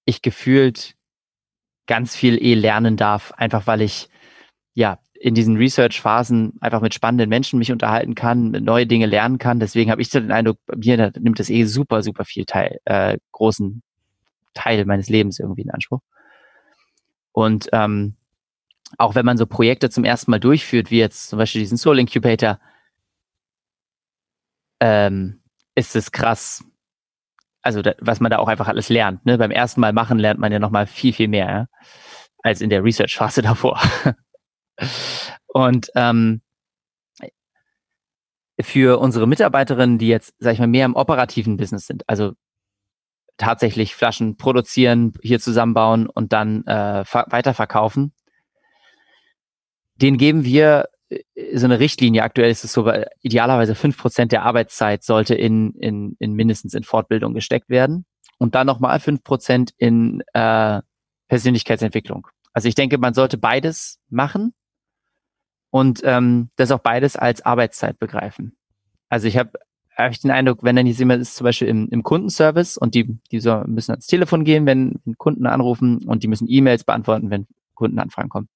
ich 0.06 0.22
gefühlt 0.22 0.96
ganz 1.86 2.16
viel 2.16 2.42
eh 2.42 2.54
lernen 2.54 2.96
darf, 2.96 3.32
einfach 3.32 3.66
weil 3.66 3.82
ich 3.82 4.08
ja 4.74 4.98
in 5.22 5.34
diesen 5.34 5.58
Research-Phasen 5.58 6.54
einfach 6.62 6.80
mit 6.80 6.94
spannenden 6.94 7.28
Menschen 7.28 7.58
mich 7.58 7.70
unterhalten 7.70 8.14
kann, 8.14 8.52
neue 8.52 8.86
Dinge 8.86 9.04
lernen 9.04 9.36
kann. 9.36 9.60
Deswegen 9.60 9.90
habe 9.90 10.00
ich 10.00 10.08
so 10.08 10.18
den 10.18 10.32
Eindruck, 10.32 10.56
mir 10.74 11.12
nimmt 11.18 11.38
das 11.38 11.50
eh 11.50 11.64
super, 11.64 12.02
super 12.02 12.24
viel 12.24 12.46
Teil, 12.46 12.80
äh, 12.86 13.18
großen 13.32 13.82
Teil 14.54 14.86
meines 14.86 15.10
Lebens 15.10 15.38
irgendwie 15.38 15.60
in 15.60 15.70
Anspruch. 15.70 16.00
Und 17.32 17.68
ähm, 17.72 18.16
auch 18.96 19.14
wenn 19.14 19.26
man 19.26 19.36
so 19.36 19.44
Projekte 19.44 19.90
zum 19.90 20.04
ersten 20.04 20.30
Mal 20.30 20.40
durchführt, 20.40 20.90
wie 20.90 20.98
jetzt 20.98 21.28
zum 21.28 21.38
Beispiel 21.38 21.60
diesen 21.60 21.76
Soul 21.76 21.98
Incubator, 21.98 22.58
ähm, 24.80 25.42
ist 25.74 25.96
es 25.96 26.12
krass, 26.12 26.64
also 27.60 27.82
da, 27.82 27.92
was 28.00 28.20
man 28.20 28.30
da 28.30 28.38
auch 28.38 28.48
einfach 28.48 28.68
alles 28.68 28.88
lernt. 28.88 29.26
Ne? 29.26 29.36
Beim 29.36 29.50
ersten 29.50 29.82
Mal 29.82 29.92
machen 29.92 30.18
lernt 30.18 30.40
man 30.40 30.50
ja 30.50 30.58
nochmal 30.58 30.86
viel, 30.86 31.12
viel 31.12 31.28
mehr 31.28 31.46
ja? 31.46 31.66
als 32.42 32.62
in 32.62 32.70
der 32.70 32.82
Research-Phase 32.82 33.42
davor. 33.42 33.78
Und 35.46 35.90
ähm, 35.94 36.42
für 38.62 38.98
unsere 38.98 39.26
Mitarbeiterinnen, 39.26 39.98
die 39.98 40.08
jetzt, 40.08 40.34
sag 40.38 40.54
ich 40.54 40.58
mal, 40.58 40.66
mehr 40.66 40.84
im 40.84 40.96
operativen 40.96 41.56
Business 41.56 41.86
sind, 41.86 42.08
also 42.08 42.32
tatsächlich 43.36 43.94
Flaschen 43.94 44.36
produzieren, 44.36 45.14
hier 45.22 45.40
zusammenbauen 45.40 46.06
und 46.08 46.32
dann 46.32 46.66
äh, 46.66 47.04
weiterverkaufen, 47.04 48.12
den 49.96 50.18
geben 50.18 50.44
wir 50.44 50.88
äh, 51.08 51.22
so 51.56 51.66
eine 51.66 51.80
Richtlinie. 51.80 52.22
Aktuell 52.22 52.50
ist 52.50 52.64
es 52.64 52.72
so, 52.72 52.90
idealerweise 53.22 53.74
fünf 53.74 53.96
Prozent 53.96 54.32
der 54.32 54.42
Arbeitszeit 54.42 55.04
sollte 55.04 55.34
in, 55.34 55.72
in, 55.74 56.16
in 56.18 56.34
mindestens 56.34 56.74
in 56.74 56.84
Fortbildung 56.84 57.34
gesteckt 57.34 57.70
werden 57.70 58.04
und 58.38 58.54
dann 58.54 58.66
nochmal 58.66 59.00
fünf 59.00 59.22
Prozent 59.22 59.72
in 59.78 60.22
äh, 60.34 60.80
Persönlichkeitsentwicklung. 61.28 62.26
Also 62.52 62.68
ich 62.68 62.74
denke, 62.74 62.98
man 62.98 63.14
sollte 63.14 63.38
beides 63.38 63.98
machen 64.08 64.52
und 65.70 66.00
ähm, 66.04 66.50
das 66.56 66.70
auch 66.70 66.80
beides 66.80 67.16
als 67.16 67.42
Arbeitszeit 67.42 67.98
begreifen. 67.98 68.56
Also 69.08 69.28
ich 69.28 69.36
habe 69.36 69.52
hab 69.96 70.12
ich 70.12 70.20
den 70.20 70.30
Eindruck, 70.30 70.62
wenn 70.62 70.76
dann 70.76 70.86
jetzt 70.86 70.98
jemand 70.98 71.22
ist 71.22 71.36
zum 71.36 71.44
Beispiel 71.44 71.68
im, 71.68 71.88
im 71.90 72.02
Kundenservice 72.02 72.76
und 72.76 72.94
die, 72.94 73.18
die 73.30 73.40
so 73.40 73.62
müssen 73.66 73.92
ans 73.92 74.06
Telefon 74.06 74.44
gehen, 74.44 74.66
wenn, 74.66 75.00
Kunden 75.18 75.46
anrufen 75.46 76.04
und 76.06 76.22
die 76.22 76.28
müssen 76.28 76.46
E-Mails 76.48 76.84
beantworten, 76.84 77.30
wenn 77.30 77.46
Kundenanfragen 77.74 78.30
kommen. 78.30 78.48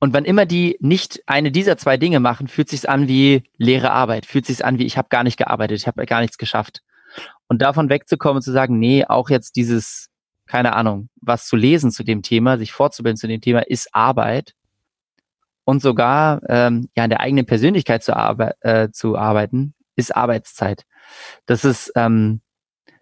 Und 0.00 0.12
wann 0.12 0.26
immer 0.26 0.44
die 0.44 0.76
nicht 0.80 1.22
eine 1.26 1.50
dieser 1.50 1.78
zwei 1.78 1.96
Dinge 1.96 2.20
machen, 2.20 2.48
fühlt 2.48 2.68
sich 2.68 2.88
an 2.88 3.08
wie 3.08 3.44
leere 3.56 3.90
Arbeit, 3.90 4.26
fühlt 4.26 4.44
sich 4.44 4.64
an 4.64 4.78
wie 4.78 4.84
ich 4.84 4.98
habe 4.98 5.08
gar 5.08 5.24
nicht 5.24 5.38
gearbeitet, 5.38 5.78
ich 5.78 5.86
habe 5.86 6.04
gar 6.04 6.20
nichts 6.20 6.36
geschafft. 6.36 6.82
Und 7.48 7.62
davon 7.62 7.88
wegzukommen 7.88 8.36
und 8.36 8.42
zu 8.42 8.52
sagen, 8.52 8.78
nee, 8.78 9.04
auch 9.06 9.30
jetzt 9.30 9.56
dieses, 9.56 10.10
keine 10.46 10.74
Ahnung, 10.74 11.08
was 11.22 11.46
zu 11.46 11.56
lesen 11.56 11.90
zu 11.90 12.04
dem 12.04 12.22
Thema, 12.22 12.58
sich 12.58 12.72
vorzubilden 12.72 13.16
zu 13.16 13.28
dem 13.28 13.40
Thema, 13.40 13.60
ist 13.60 13.94
Arbeit 13.94 14.54
und 15.64 15.82
sogar 15.82 16.40
ähm, 16.48 16.88
ja 16.96 17.04
in 17.04 17.10
der 17.10 17.20
eigenen 17.20 17.46
Persönlichkeit 17.46 18.02
zu, 18.02 18.16
arbe 18.16 18.54
äh, 18.60 18.90
zu 18.90 19.16
arbeiten, 19.16 19.74
ist 19.96 20.14
Arbeitszeit. 20.14 20.84
Das 21.46 21.64
ist 21.64 21.92
ähm, 21.96 22.40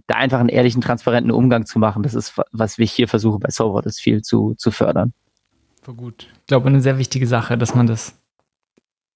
da 0.07 0.17
einfach 0.17 0.41
einen 0.41 0.49
ehrlichen, 0.49 0.81
transparenten 0.81 1.33
Umgang 1.33 1.67
zu 1.67 1.79
machen. 1.79 2.03
Das 2.03 2.15
ist, 2.15 2.41
was 2.51 2.79
ich 2.79 2.93
hier 2.93 3.09
versuche 3.09 3.39
bei 3.39 3.51
Soulword, 3.51 3.87
ist 3.87 4.01
viel 4.01 4.23
zu, 4.23 4.55
zu 4.55 4.71
fördern. 4.71 5.13
Voll 5.83 5.95
gut. 5.95 6.29
Ich 6.41 6.47
glaube, 6.47 6.69
eine 6.69 6.81
sehr 6.81 6.99
wichtige 6.99 7.27
Sache, 7.27 7.59
dass 7.59 7.75
man 7.75 7.87
das 7.87 8.19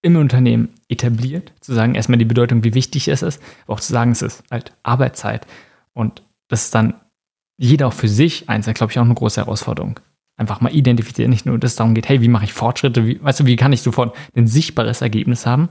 im 0.02 0.16
Unternehmen 0.16 0.68
etabliert, 0.88 1.52
zu 1.60 1.74
sagen 1.74 1.94
erstmal 1.94 2.18
die 2.18 2.24
Bedeutung, 2.24 2.64
wie 2.64 2.74
wichtig 2.74 3.08
es 3.08 3.22
ist, 3.22 3.42
aber 3.64 3.74
auch 3.74 3.80
zu 3.80 3.92
sagen, 3.92 4.12
es 4.12 4.22
ist 4.22 4.44
halt 4.50 4.72
Arbeitszeit. 4.82 5.46
Und 5.94 6.22
das 6.48 6.64
ist 6.64 6.74
dann 6.74 6.94
jeder 7.56 7.88
auch 7.88 7.92
für 7.92 8.08
sich 8.08 8.48
eins, 8.48 8.66
glaube 8.66 8.92
ich, 8.92 8.98
auch 8.98 9.04
eine 9.04 9.14
große 9.14 9.40
Herausforderung 9.40 9.98
einfach 10.36 10.60
mal 10.60 10.74
identifizieren. 10.74 11.30
Nicht 11.30 11.46
nur, 11.46 11.58
dass 11.58 11.72
es 11.72 11.76
darum 11.76 11.94
geht, 11.94 12.08
hey, 12.08 12.20
wie 12.20 12.28
mache 12.28 12.44
ich 12.44 12.52
Fortschritte, 12.52 13.06
wie, 13.06 13.22
weißt 13.22 13.40
du, 13.40 13.46
wie 13.46 13.56
kann 13.56 13.72
ich 13.72 13.82
sofort 13.82 14.16
ein 14.34 14.46
sichtbares 14.46 15.00
Ergebnis 15.00 15.46
haben, 15.46 15.68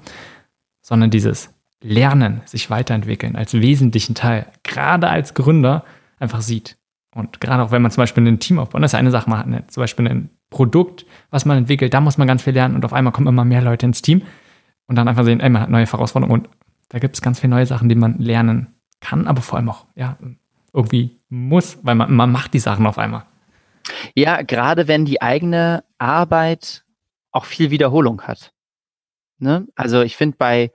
sondern 0.82 1.10
dieses 1.12 1.54
Lernen, 1.82 2.42
sich 2.46 2.70
weiterentwickeln 2.70 3.36
als 3.36 3.54
wesentlichen 3.54 4.16
Teil, 4.16 4.48
gerade 4.64 5.10
als 5.10 5.34
Gründer, 5.34 5.84
einfach 6.20 6.42
sieht. 6.42 6.78
Und 7.14 7.40
gerade 7.40 7.64
auch 7.64 7.72
wenn 7.72 7.82
man 7.82 7.92
zum 7.92 8.02
Beispiel 8.02 8.28
ein 8.28 8.40
Team 8.40 8.60
aufbaut, 8.60 8.82
das 8.82 8.92
ist 8.92 9.00
eine 9.00 9.12
Sache, 9.12 9.30
man 9.30 9.40
hat 9.40 9.46
eine, 9.46 9.68
zum 9.68 9.82
Beispiel 9.82 10.08
ein 10.08 10.30
Produkt, 10.50 11.06
was 11.30 11.46
man 11.46 11.58
entwickelt, 11.58 11.94
da 11.94 12.02
muss 12.02 12.18
man 12.18 12.28
ganz 12.28 12.44
viel 12.44 12.54
lernen 12.54 12.76
und 12.76 12.86
auf 12.86 12.94
einmal 12.94 13.14
kommen 13.14 13.28
immer 13.28 13.46
mehr 13.46 13.62
Leute 13.62 13.86
ins 13.86 14.02
Team 14.02 14.24
und 14.88 14.96
dann 14.96 15.08
einfach 15.08 15.24
sehen, 15.24 15.40
ey, 15.40 15.50
man 15.50 15.62
hat 15.62 15.70
neue 15.70 15.86
Herausforderungen 15.86 16.42
und 16.42 16.50
da 16.90 17.00
gibt 17.00 17.16
es 17.16 17.22
ganz 17.22 17.40
viele 17.40 17.52
neue 17.52 17.66
Sachen, 17.66 17.90
die 17.90 17.96
man 17.96 18.18
lernen 18.20 18.68
kann, 19.00 19.28
aber 19.28 19.42
vor 19.42 19.58
allem 19.58 19.70
auch, 19.70 19.86
ja, 19.96 20.18
irgendwie 20.74 21.20
muss, 21.30 21.78
weil 21.84 21.96
man, 21.96 22.14
man 22.14 22.32
macht 22.32 22.54
die 22.54 22.60
Sachen 22.60 22.86
auf 22.86 22.98
einmal. 22.98 23.24
Ja, 24.16 24.42
gerade 24.42 24.88
wenn 24.88 25.06
die 25.06 25.22
eigene 25.22 25.84
Arbeit 25.98 26.84
auch 27.32 27.46
viel 27.46 27.72
Wiederholung 27.72 28.22
hat. 28.24 28.52
Ne? 29.40 29.68
Also 29.76 30.02
ich 30.02 30.16
finde 30.16 30.38
bei, 30.38 30.72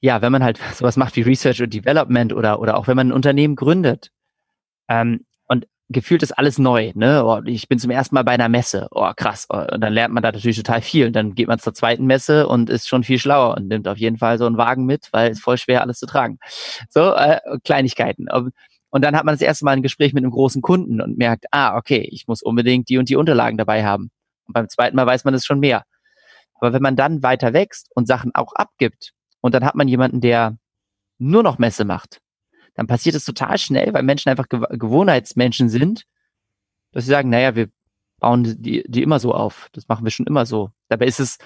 ja, 0.00 0.22
wenn 0.22 0.32
man 0.32 0.44
halt 0.44 0.58
sowas 0.74 0.96
macht 0.96 1.16
wie 1.16 1.22
Research 1.22 1.62
und 1.62 1.74
Development 1.74 2.32
oder, 2.32 2.60
oder 2.60 2.76
auch 2.76 2.86
wenn 2.86 2.96
man 2.96 3.08
ein 3.08 3.12
Unternehmen 3.12 3.56
gründet, 3.56 4.10
ähm, 4.88 5.26
und 5.46 5.66
gefühlt 5.88 6.22
ist 6.22 6.32
alles 6.32 6.58
neu, 6.58 6.92
ne? 6.94 7.24
Oh, 7.24 7.40
ich 7.44 7.68
bin 7.68 7.78
zum 7.78 7.90
ersten 7.90 8.14
Mal 8.14 8.24
bei 8.24 8.32
einer 8.32 8.48
Messe. 8.48 8.88
Oh, 8.90 9.10
krass. 9.16 9.46
Oh, 9.50 9.64
und 9.72 9.80
dann 9.80 9.92
lernt 9.92 10.12
man 10.14 10.22
da 10.22 10.32
natürlich 10.32 10.56
total 10.56 10.82
viel. 10.82 11.06
Und 11.06 11.14
dann 11.14 11.34
geht 11.34 11.48
man 11.48 11.58
zur 11.58 11.74
zweiten 11.74 12.06
Messe 12.06 12.48
und 12.48 12.70
ist 12.70 12.88
schon 12.88 13.04
viel 13.04 13.18
schlauer 13.18 13.56
und 13.56 13.68
nimmt 13.68 13.88
auf 13.88 13.98
jeden 13.98 14.18
Fall 14.18 14.38
so 14.38 14.46
einen 14.46 14.58
Wagen 14.58 14.84
mit, 14.84 15.08
weil 15.12 15.30
es 15.30 15.40
voll 15.40 15.58
schwer 15.58 15.82
alles 15.82 15.98
zu 15.98 16.06
tragen. 16.06 16.38
So, 16.90 17.14
äh, 17.14 17.40
Kleinigkeiten. 17.64 18.28
Und 18.90 19.04
dann 19.04 19.16
hat 19.16 19.24
man 19.24 19.34
das 19.34 19.42
erste 19.42 19.64
Mal 19.64 19.72
ein 19.72 19.82
Gespräch 19.82 20.12
mit 20.14 20.24
einem 20.24 20.30
großen 20.30 20.62
Kunden 20.62 21.00
und 21.00 21.18
merkt, 21.18 21.46
ah, 21.50 21.76
okay, 21.76 22.08
ich 22.10 22.26
muss 22.26 22.42
unbedingt 22.42 22.88
die 22.88 22.98
und 22.98 23.08
die 23.08 23.16
Unterlagen 23.16 23.58
dabei 23.58 23.84
haben. 23.84 24.10
Und 24.46 24.54
beim 24.54 24.68
zweiten 24.68 24.96
Mal 24.96 25.06
weiß 25.06 25.24
man 25.24 25.34
es 25.34 25.44
schon 25.44 25.60
mehr. 25.60 25.84
Aber 26.54 26.72
wenn 26.72 26.82
man 26.82 26.96
dann 26.96 27.22
weiter 27.22 27.52
wächst 27.52 27.90
und 27.94 28.06
Sachen 28.08 28.34
auch 28.34 28.54
abgibt 28.54 29.12
und 29.40 29.54
dann 29.54 29.64
hat 29.64 29.74
man 29.74 29.88
jemanden, 29.88 30.20
der 30.20 30.56
nur 31.18 31.42
noch 31.42 31.58
Messe 31.58 31.84
macht, 31.84 32.20
dann 32.74 32.86
passiert 32.86 33.14
es 33.14 33.24
total 33.24 33.58
schnell, 33.58 33.92
weil 33.92 34.02
Menschen 34.02 34.30
einfach 34.30 34.48
Ge 34.48 34.60
Gewohnheitsmenschen 34.70 35.68
sind, 35.68 36.04
dass 36.92 37.04
sie 37.04 37.10
sagen, 37.10 37.28
naja, 37.28 37.54
wir 37.54 37.68
bauen 38.20 38.44
die, 38.62 38.84
die 38.86 39.02
immer 39.02 39.18
so 39.18 39.34
auf. 39.34 39.68
Das 39.72 39.88
machen 39.88 40.04
wir 40.04 40.10
schon 40.10 40.26
immer 40.26 40.46
so. 40.46 40.70
Dabei 40.88 41.06
ist 41.06 41.20
es, 41.20 41.38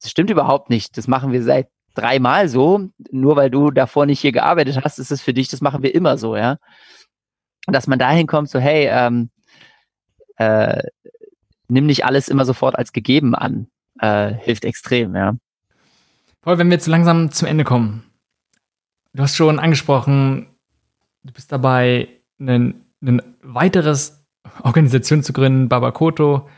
das 0.00 0.10
stimmt 0.10 0.30
überhaupt 0.30 0.68
nicht. 0.68 0.96
Das 0.96 1.08
machen 1.08 1.32
wir 1.32 1.42
seit 1.42 1.68
dreimal 1.94 2.48
so. 2.48 2.88
Nur 3.10 3.36
weil 3.36 3.50
du 3.50 3.70
davor 3.70 4.06
nicht 4.06 4.20
hier 4.20 4.32
gearbeitet 4.32 4.80
hast, 4.84 4.98
ist 4.98 5.12
es 5.12 5.22
für 5.22 5.34
dich, 5.34 5.48
das 5.48 5.60
machen 5.60 5.82
wir 5.82 5.94
immer 5.94 6.18
so, 6.18 6.36
ja. 6.36 6.58
Und 7.66 7.74
dass 7.74 7.86
man 7.86 7.98
dahin 7.98 8.26
kommt, 8.26 8.48
so, 8.48 8.58
hey, 8.58 8.88
ähm, 8.90 9.30
äh, 10.36 10.82
nimm 11.68 11.86
nicht 11.86 12.04
alles 12.04 12.28
immer 12.28 12.44
sofort 12.44 12.76
als 12.76 12.92
gegeben 12.92 13.34
an, 13.34 13.68
äh, 14.00 14.32
hilft 14.32 14.64
extrem, 14.64 15.14
ja. 15.14 15.36
Paul, 16.40 16.58
wenn 16.58 16.68
wir 16.68 16.74
jetzt 16.74 16.88
langsam 16.88 17.30
zum 17.30 17.46
Ende 17.46 17.64
kommen, 17.64 18.04
du 19.12 19.22
hast 19.22 19.36
schon 19.36 19.60
angesprochen, 19.60 20.48
du 21.22 21.32
bist 21.32 21.52
dabei, 21.52 22.08
ein, 22.40 22.84
ein 23.00 23.22
weiteres 23.42 24.24
Organisation 24.62 25.22
zu 25.22 25.32
gründen, 25.32 25.68
Babakoto. 25.68 26.48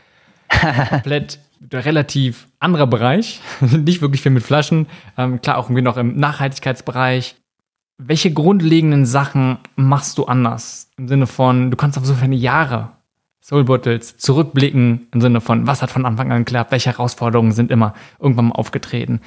Komplett 0.89 1.39
relativ 1.71 2.47
anderer 2.59 2.87
Bereich, 2.87 3.41
nicht 3.61 4.01
wirklich 4.01 4.21
viel 4.21 4.31
mit 4.31 4.43
Flaschen, 4.43 4.87
ähm, 5.17 5.41
klar 5.41 5.57
auch 5.57 5.65
irgendwie 5.65 5.81
noch 5.81 5.97
im 5.97 6.17
Nachhaltigkeitsbereich. 6.17 7.35
Welche 7.97 8.33
grundlegenden 8.33 9.05
Sachen 9.05 9.59
machst 9.75 10.17
du 10.17 10.25
anders? 10.25 10.89
Im 10.97 11.07
Sinne 11.07 11.27
von, 11.27 11.71
du 11.71 11.77
kannst 11.77 11.97
auf 11.97 12.05
so 12.05 12.13
viele 12.13 12.35
Jahre 12.35 12.91
Soul 13.45 13.63
Bottles 13.63 14.17
zurückblicken, 14.17 15.07
im 15.13 15.21
Sinne 15.21 15.39
von, 15.39 15.67
was 15.67 15.83
hat 15.83 15.91
von 15.91 16.03
Anfang 16.03 16.31
an 16.31 16.45
geklappt, 16.45 16.71
welche 16.71 16.89
Herausforderungen 16.89 17.51
sind 17.51 17.69
immer 17.69 17.93
irgendwann 18.19 18.47
mal 18.47 18.55
aufgetreten. 18.55 19.21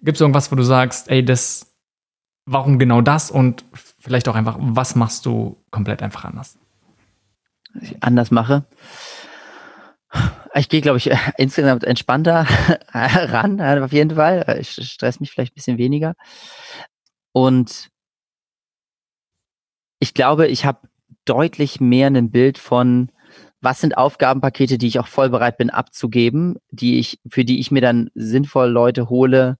Gibt 0.00 0.16
es 0.16 0.20
irgendwas, 0.20 0.52
wo 0.52 0.56
du 0.56 0.62
sagst, 0.62 1.10
ey, 1.10 1.24
das, 1.24 1.74
warum 2.46 2.78
genau 2.78 3.00
das 3.00 3.32
und 3.32 3.64
vielleicht 3.98 4.28
auch 4.28 4.36
einfach, 4.36 4.56
was 4.60 4.94
machst 4.94 5.26
du 5.26 5.56
komplett 5.72 6.04
einfach 6.04 6.24
anders? 6.24 6.56
Was 7.74 7.82
ich 7.82 8.00
anders 8.00 8.30
mache. 8.30 8.64
Ich 10.54 10.68
gehe, 10.68 10.80
glaube 10.80 10.98
ich, 10.98 11.10
insgesamt 11.36 11.84
entspannter 11.84 12.46
ran, 12.92 13.60
auf 13.60 13.92
jeden 13.92 14.16
Fall. 14.16 14.58
Ich 14.60 14.70
stress 14.70 15.20
mich 15.20 15.30
vielleicht 15.30 15.52
ein 15.52 15.54
bisschen 15.54 15.78
weniger. 15.78 16.14
Und 17.32 17.90
ich 20.00 20.14
glaube, 20.14 20.46
ich 20.46 20.64
habe 20.64 20.88
deutlich 21.24 21.80
mehr 21.80 22.08
ein 22.08 22.30
Bild 22.30 22.58
von, 22.58 23.10
was 23.60 23.80
sind 23.80 23.96
Aufgabenpakete, 23.96 24.78
die 24.78 24.86
ich 24.86 24.98
auch 24.98 25.08
voll 25.08 25.30
bereit 25.30 25.58
bin 25.58 25.70
abzugeben, 25.70 26.56
die 26.70 26.98
ich, 26.98 27.20
für 27.28 27.44
die 27.44 27.60
ich 27.60 27.70
mir 27.70 27.82
dann 27.82 28.10
sinnvoll 28.14 28.68
Leute 28.68 29.08
hole, 29.08 29.58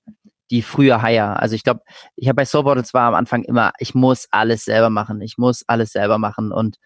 die 0.50 0.62
früher 0.62 1.02
hire. 1.02 1.40
Also 1.40 1.54
ich 1.54 1.64
glaube, 1.64 1.82
ich 2.16 2.28
habe 2.28 2.36
bei 2.36 2.44
Soulboard 2.44 2.86
zwar 2.86 3.08
am 3.08 3.14
Anfang 3.14 3.42
immer, 3.44 3.72
ich 3.78 3.94
muss 3.94 4.28
alles 4.30 4.64
selber 4.64 4.90
machen, 4.90 5.20
ich 5.20 5.36
muss 5.36 5.64
alles 5.66 5.92
selber 5.92 6.18
machen 6.18 6.52
und 6.52 6.76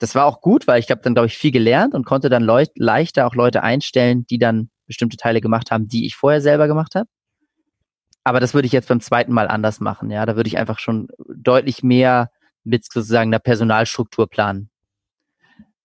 das 0.00 0.14
war 0.14 0.26
auch 0.26 0.40
gut, 0.40 0.66
weil 0.66 0.80
ich 0.80 0.90
habe 0.90 1.00
dann, 1.02 1.14
glaube 1.14 1.26
ich, 1.26 1.38
viel 1.38 1.52
gelernt 1.52 1.94
und 1.94 2.04
konnte 2.04 2.28
dann 2.28 2.42
leut 2.42 2.70
leichter 2.74 3.26
auch 3.26 3.34
Leute 3.34 3.62
einstellen, 3.62 4.26
die 4.26 4.38
dann 4.38 4.70
bestimmte 4.86 5.16
Teile 5.16 5.40
gemacht 5.40 5.70
haben, 5.70 5.86
die 5.86 6.06
ich 6.06 6.16
vorher 6.16 6.40
selber 6.40 6.66
gemacht 6.66 6.94
habe. 6.96 7.08
Aber 8.24 8.40
das 8.40 8.52
würde 8.52 8.66
ich 8.66 8.72
jetzt 8.72 8.88
beim 8.88 9.00
zweiten 9.00 9.32
Mal 9.32 9.48
anders 9.48 9.80
machen. 9.80 10.10
Ja, 10.10 10.26
da 10.26 10.36
würde 10.36 10.48
ich 10.48 10.58
einfach 10.58 10.78
schon 10.78 11.08
deutlich 11.28 11.82
mehr 11.82 12.30
mit 12.64 12.84
sozusagen 12.84 13.30
einer 13.30 13.38
Personalstruktur 13.38 14.28
planen 14.28 14.70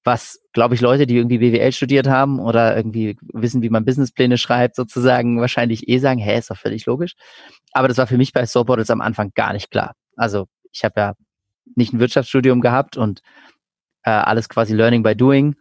was, 0.06 0.40
glaube 0.54 0.76
ich, 0.76 0.82
Leute, 0.82 1.08
die 1.08 1.18
irgendwie 1.18 1.40
BWL 1.40 1.72
studiert 1.72 2.08
haben 2.08 2.40
oder 2.40 2.78
irgendwie 2.78 3.18
wissen, 3.34 3.64
wie 3.64 3.72
man 3.72 3.86
Businesspläne 3.86 4.38
schreibt, 4.38 4.76
sozusagen 4.76 5.42
wahrscheinlich 5.42 5.90
eh 5.90 5.98
sagen, 5.98 6.20
hä, 6.20 6.38
ist 6.38 6.52
doch 6.52 6.58
völlig 6.58 6.86
logisch. 6.86 7.16
Aber 7.74 7.88
das 7.88 7.98
war 7.98 8.06
für 8.06 8.18
mich 8.18 8.32
bei 8.32 8.46
Soulbottles 8.46 8.92
am 8.92 9.02
Anfang 9.02 9.32
gar 9.34 9.52
nicht 9.52 9.72
klar. 9.72 9.94
Also 10.16 10.46
ich 10.72 10.86
habe 10.86 11.02
ja 11.02 11.14
nicht 11.76 11.92
ein 11.92 12.00
Wirtschaftsstudium 12.00 12.62
gehabt 12.62 12.98
und 12.98 13.22
äh, 14.06 14.12
alles 14.12 14.48
quasi 14.50 14.74
Learning 14.74 15.04
by 15.04 15.16
Doing. 15.16 15.56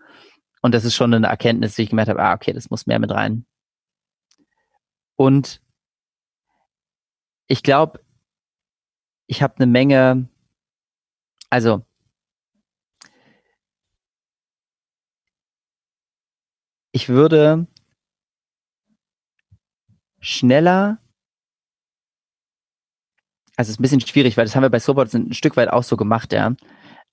Und 0.62 0.72
das 0.74 0.84
ist 0.84 0.94
schon 0.94 1.12
eine 1.12 1.26
Erkenntnis, 1.26 1.74
die 1.74 1.82
ich 1.82 1.90
gemerkt 1.90 2.10
habe, 2.10 2.22
ah, 2.22 2.34
okay, 2.34 2.52
das 2.52 2.70
muss 2.70 2.86
mehr 2.86 2.98
mit 2.98 3.10
rein. 3.10 3.46
Und 5.16 5.60
ich 7.46 7.62
glaube, 7.62 8.00
ich 9.26 9.42
habe 9.42 9.56
eine 9.56 9.66
Menge, 9.66 10.28
also 11.50 11.84
ich 16.92 17.08
würde 17.08 17.66
schneller, 20.20 20.98
also 23.56 23.68
es 23.68 23.74
ist 23.74 23.78
ein 23.78 23.82
bisschen 23.82 24.00
schwierig, 24.00 24.36
weil 24.36 24.44
das 24.44 24.56
haben 24.56 24.62
wir 24.62 24.70
bei 24.70 24.80
Sobots 24.80 25.14
ein 25.14 25.32
Stück 25.32 25.56
weit 25.56 25.68
auch 25.68 25.82
so 25.82 25.96
gemacht, 25.96 26.32
ja. 26.32 26.54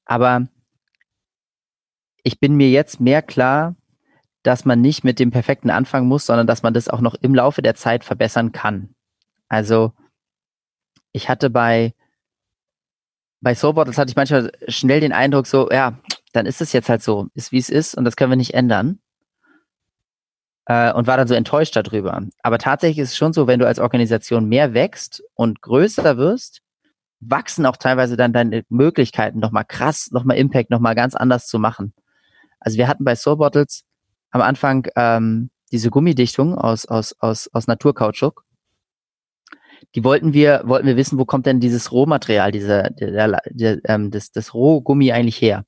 Aber 0.05 0.47
ich 2.23 2.39
bin 2.39 2.55
mir 2.55 2.69
jetzt 2.69 2.99
mehr 2.99 3.21
klar, 3.21 3.75
dass 4.43 4.65
man 4.65 4.81
nicht 4.81 5.03
mit 5.03 5.19
dem 5.19 5.31
Perfekten 5.31 5.69
anfangen 5.69 6.07
muss, 6.07 6.25
sondern 6.25 6.47
dass 6.47 6.63
man 6.63 6.73
das 6.73 6.89
auch 6.89 7.01
noch 7.01 7.15
im 7.15 7.35
Laufe 7.35 7.61
der 7.61 7.75
Zeit 7.75 8.03
verbessern 8.03 8.51
kann. 8.51 8.95
Also 9.47 9.93
ich 11.11 11.29
hatte 11.29 11.49
bei 11.49 11.93
bei 13.41 13.55
Soulbottles 13.55 13.97
hatte 13.97 14.09
ich 14.09 14.15
manchmal 14.15 14.51
schnell 14.67 14.99
den 14.99 15.13
Eindruck 15.13 15.47
so, 15.47 15.69
ja, 15.71 15.99
dann 16.31 16.45
ist 16.45 16.61
es 16.61 16.73
jetzt 16.73 16.89
halt 16.89 17.01
so, 17.01 17.27
ist 17.33 17.51
wie 17.51 17.57
es 17.57 17.69
ist 17.69 17.95
und 17.95 18.05
das 18.05 18.15
können 18.15 18.31
wir 18.31 18.37
nicht 18.37 18.53
ändern 18.53 18.99
äh, 20.65 20.93
und 20.93 21.07
war 21.07 21.17
dann 21.17 21.27
so 21.27 21.33
enttäuscht 21.33 21.75
darüber. 21.75 22.21
Aber 22.43 22.57
tatsächlich 22.59 22.99
ist 22.99 23.09
es 23.09 23.17
schon 23.17 23.33
so, 23.33 23.47
wenn 23.47 23.59
du 23.59 23.67
als 23.67 23.79
Organisation 23.79 24.47
mehr 24.47 24.73
wächst 24.73 25.23
und 25.33 25.61
größer 25.61 26.17
wirst, 26.17 26.61
wachsen 27.19 27.65
auch 27.65 27.77
teilweise 27.77 28.15
dann 28.15 28.33
deine 28.33 28.63
Möglichkeiten 28.69 29.39
nochmal 29.39 29.65
krass, 29.65 30.09
nochmal 30.11 30.37
Impact, 30.37 30.69
nochmal 30.69 30.95
ganz 30.95 31.15
anders 31.15 31.47
zu 31.47 31.59
machen. 31.59 31.93
Also 32.61 32.77
wir 32.77 32.87
hatten 32.87 33.03
bei 33.03 33.15
Soul 33.15 33.37
Bottles 33.37 33.83
am 34.29 34.41
Anfang 34.41 34.87
ähm, 34.95 35.49
diese 35.71 35.89
Gummidichtung 35.89 36.55
aus, 36.55 36.85
aus, 36.85 37.13
aus, 37.19 37.49
aus 37.51 37.67
Naturkautschuk. 37.67 38.45
Die 39.95 40.03
wollten 40.03 40.31
wir, 40.31 40.61
wollten 40.65 40.87
wir 40.87 40.95
wissen, 40.95 41.19
wo 41.19 41.25
kommt 41.25 41.47
denn 41.47 41.59
dieses 41.59 41.91
Rohmaterial, 41.91 42.51
dieser, 42.51 42.91
der, 42.91 43.11
der, 43.11 43.41
der, 43.49 43.79
ähm, 43.85 44.11
das, 44.11 44.31
das 44.31 44.53
Rohgummi 44.53 45.11
eigentlich 45.11 45.41
her? 45.41 45.65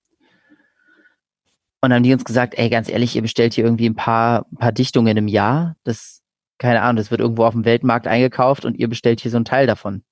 Und 1.82 1.90
dann 1.90 1.98
haben 1.98 2.04
die 2.04 2.14
uns 2.14 2.24
gesagt, 2.24 2.54
ey, 2.58 2.70
ganz 2.70 2.88
ehrlich, 2.88 3.16
ihr 3.16 3.22
bestellt 3.22 3.54
hier 3.54 3.66
irgendwie 3.66 3.90
ein 3.90 3.96
paar, 3.96 4.46
ein 4.52 4.58
paar 4.58 4.72
Dichtungen 4.72 5.18
im 5.18 5.28
Jahr. 5.28 5.76
Das, 5.84 6.22
keine 6.58 6.82
Ahnung, 6.82 6.96
das 6.96 7.12
wird 7.12 7.20
irgendwo 7.20 7.44
auf 7.44 7.54
dem 7.54 7.66
Weltmarkt 7.66 8.08
eingekauft 8.08 8.64
und 8.64 8.78
ihr 8.78 8.88
bestellt 8.88 9.20
hier 9.20 9.32
so 9.32 9.38
einen 9.38 9.46
Teil 9.46 9.68
davon. 9.68 10.04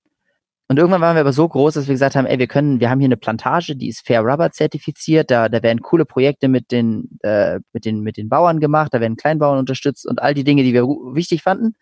Und 0.72 0.77
irgendwann 0.77 1.02
waren 1.02 1.18
wir 1.18 1.19
aber 1.19 1.34
so 1.34 1.49
groß, 1.49 1.73
dass 1.73 1.88
wir 1.88 1.95
gesagt 1.95 2.15
haben, 2.15 2.26
ey, 2.26 2.39
wir 2.39 2.48
können, 2.48 2.80
wir 2.80 2.89
haben 2.89 3.02
hier 3.02 3.10
eine 3.10 3.18
Plantage, 3.18 3.76
die 3.76 3.89
ist 3.89 4.07
Fair 4.07 4.22
Rubber 4.22 4.52
zertifiziert, 4.52 5.30
da, 5.30 5.49
da 5.49 5.61
werden 5.64 5.81
coole 5.81 6.06
Projekte 6.06 6.48
mit 6.48 6.72
den, 6.72 7.19
äh, 7.23 7.60
mit 7.73 7.84
den, 7.84 7.99
mit 7.99 8.15
den 8.15 8.30
Bauern 8.30 8.61
gemacht, 8.61 8.93
da 8.93 9.02
werden 9.02 9.18
Kleinbauern 9.18 9.60
unterstützt 9.60 10.07
und 10.07 10.22
all 10.22 10.34
die 10.34 10.45
Dinge, 10.45 10.64
die 10.64 10.72
wir 10.72 10.84
wichtig 10.84 11.43
fanden. 11.43 11.76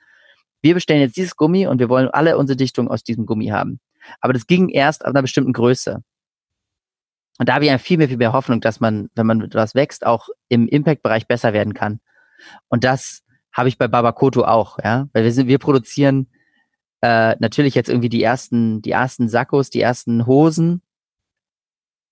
Wir 0.63 0.73
bestellen 0.73 1.01
jetzt 1.01 1.17
dieses 1.17 1.35
Gummi 1.35 1.67
und 1.67 1.77
wir 1.77 1.87
wollen 1.87 2.07
alle 2.07 2.35
unsere 2.35 2.57
Dichtungen 2.57 2.87
aus 2.87 3.03
diesem 3.03 3.27
Gummi 3.27 3.49
haben. 3.49 3.79
Aber 4.21 4.33
das 4.33 4.47
ging 4.47 4.69
erst 4.69 5.05
ab 5.05 5.11
einer 5.11 5.21
bestimmten 5.21 5.53
Größe. 5.53 6.01
Und 7.37 7.47
da 7.47 7.53
habe 7.53 7.67
ich 7.67 7.81
viel 7.83 7.99
mehr, 7.99 8.07
viel 8.07 8.17
mehr 8.17 8.33
Hoffnung, 8.33 8.59
dass 8.59 8.79
man, 8.79 9.11
wenn 9.13 9.27
man 9.27 9.37
mit 9.37 9.53
was 9.53 9.75
wächst, 9.75 10.03
auch 10.03 10.29
im 10.47 10.67
Impact-Bereich 10.67 11.27
besser 11.27 11.53
werden 11.53 11.75
kann. 11.75 11.99
Und 12.69 12.83
das 12.83 13.21
habe 13.53 13.69
ich 13.69 13.77
bei 13.77 13.87
Babakoto 13.87 14.45
auch, 14.45 14.79
ja. 14.83 15.07
Weil 15.13 15.25
wir 15.25 15.31
sind, 15.31 15.47
wir 15.47 15.59
produzieren 15.59 16.25
äh, 17.01 17.35
natürlich 17.39 17.75
jetzt 17.75 17.89
irgendwie 17.89 18.09
die 18.09 18.23
ersten, 18.23 18.81
die 18.81 18.91
ersten 18.91 19.29
Sakkos, 19.29 19.69
die 19.69 19.81
ersten 19.81 20.25
Hosen. 20.25 20.81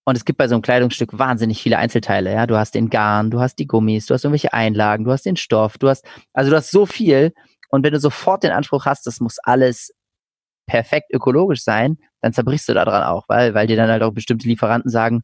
Und 0.05 0.15
es 0.15 0.23
gibt 0.23 0.37
bei 0.37 0.47
so 0.47 0.55
einem 0.55 0.61
Kleidungsstück 0.61 1.17
wahnsinnig 1.19 1.61
viele 1.61 1.77
Einzelteile, 1.77 2.31
ja. 2.31 2.47
Du 2.47 2.55
hast 2.57 2.75
den 2.75 2.89
Garn, 2.89 3.29
du 3.29 3.41
hast 3.41 3.59
die 3.59 3.67
Gummis, 3.67 4.05
du 4.05 4.13
hast 4.13 4.23
irgendwelche 4.23 4.53
Einlagen, 4.53 5.03
du 5.03 5.11
hast 5.11 5.25
den 5.25 5.35
Stoff, 5.35 5.77
du 5.77 5.89
hast, 5.89 6.05
also 6.33 6.49
du 6.49 6.55
hast 6.55 6.71
so 6.71 6.85
viel. 6.85 7.33
Und 7.69 7.83
wenn 7.83 7.91
du 7.91 7.99
sofort 7.99 8.43
den 8.43 8.51
Anspruch 8.51 8.85
hast, 8.85 9.05
das 9.05 9.19
muss 9.19 9.37
alles 9.39 9.93
perfekt 10.65 11.13
ökologisch 11.13 11.63
sein, 11.63 11.97
dann 12.21 12.33
zerbrichst 12.33 12.69
du 12.69 12.73
daran 12.73 13.03
auch, 13.03 13.25
weil, 13.27 13.53
weil 13.53 13.67
dir 13.67 13.75
dann 13.75 13.89
halt 13.89 14.03
auch 14.03 14.13
bestimmte 14.13 14.47
Lieferanten 14.47 14.89
sagen, 14.89 15.23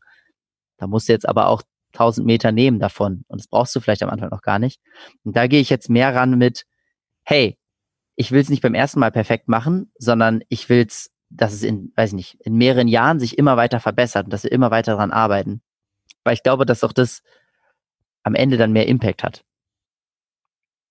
da 0.77 0.88
musst 0.88 1.07
du 1.07 1.14
jetzt 1.14 1.27
aber 1.27 1.48
auch 1.48 1.61
1000 1.94 2.26
Meter 2.26 2.52
nehmen 2.52 2.80
davon. 2.80 3.23
Und 3.27 3.40
das 3.40 3.48
brauchst 3.48 3.76
du 3.76 3.80
vielleicht 3.80 4.03
am 4.03 4.10
Anfang 4.10 4.30
noch 4.30 4.41
gar 4.41 4.60
nicht. 4.60 4.81
Und 5.23 5.35
da 5.35 5.48
gehe 5.48 5.61
ich 5.61 5.69
jetzt 5.69 5.90
mehr 5.90 6.14
ran 6.14 6.38
mit, 6.38 6.65
hey, 7.23 7.57
ich 8.15 8.31
will 8.31 8.41
es 8.41 8.49
nicht 8.49 8.61
beim 8.61 8.76
ersten 8.76 8.99
Mal 8.99 9.11
perfekt 9.11 9.48
machen, 9.48 9.91
sondern 9.98 10.44
ich 10.49 10.69
will 10.69 10.85
es, 10.88 11.11
dass 11.30 11.53
es 11.53 11.64
in, 11.64 11.91
weiß 11.95 12.11
ich 12.11 12.15
nicht, 12.15 12.38
in 12.41 12.56
mehreren 12.56 12.88
Jahren 12.88 13.19
sich 13.19 13.38
immer 13.38 13.57
weiter 13.57 13.80
verbessert 13.80 14.26
und 14.26 14.34
dass 14.34 14.44
wir 14.44 14.52
immer 14.52 14.72
weiter 14.72 14.94
daran 14.94 15.11
arbeiten. 15.11 15.61
Weil 16.23 16.35
ich 16.35 16.44
glaube, 16.44 16.65
dass 16.65 16.81
doch 16.81 16.94
das 16.94 17.23
am 18.23 18.35
Ende 18.35 18.57
dann 18.57 18.72
mehr 18.72 18.88
Impact 18.88 19.23
hat. 19.23 19.44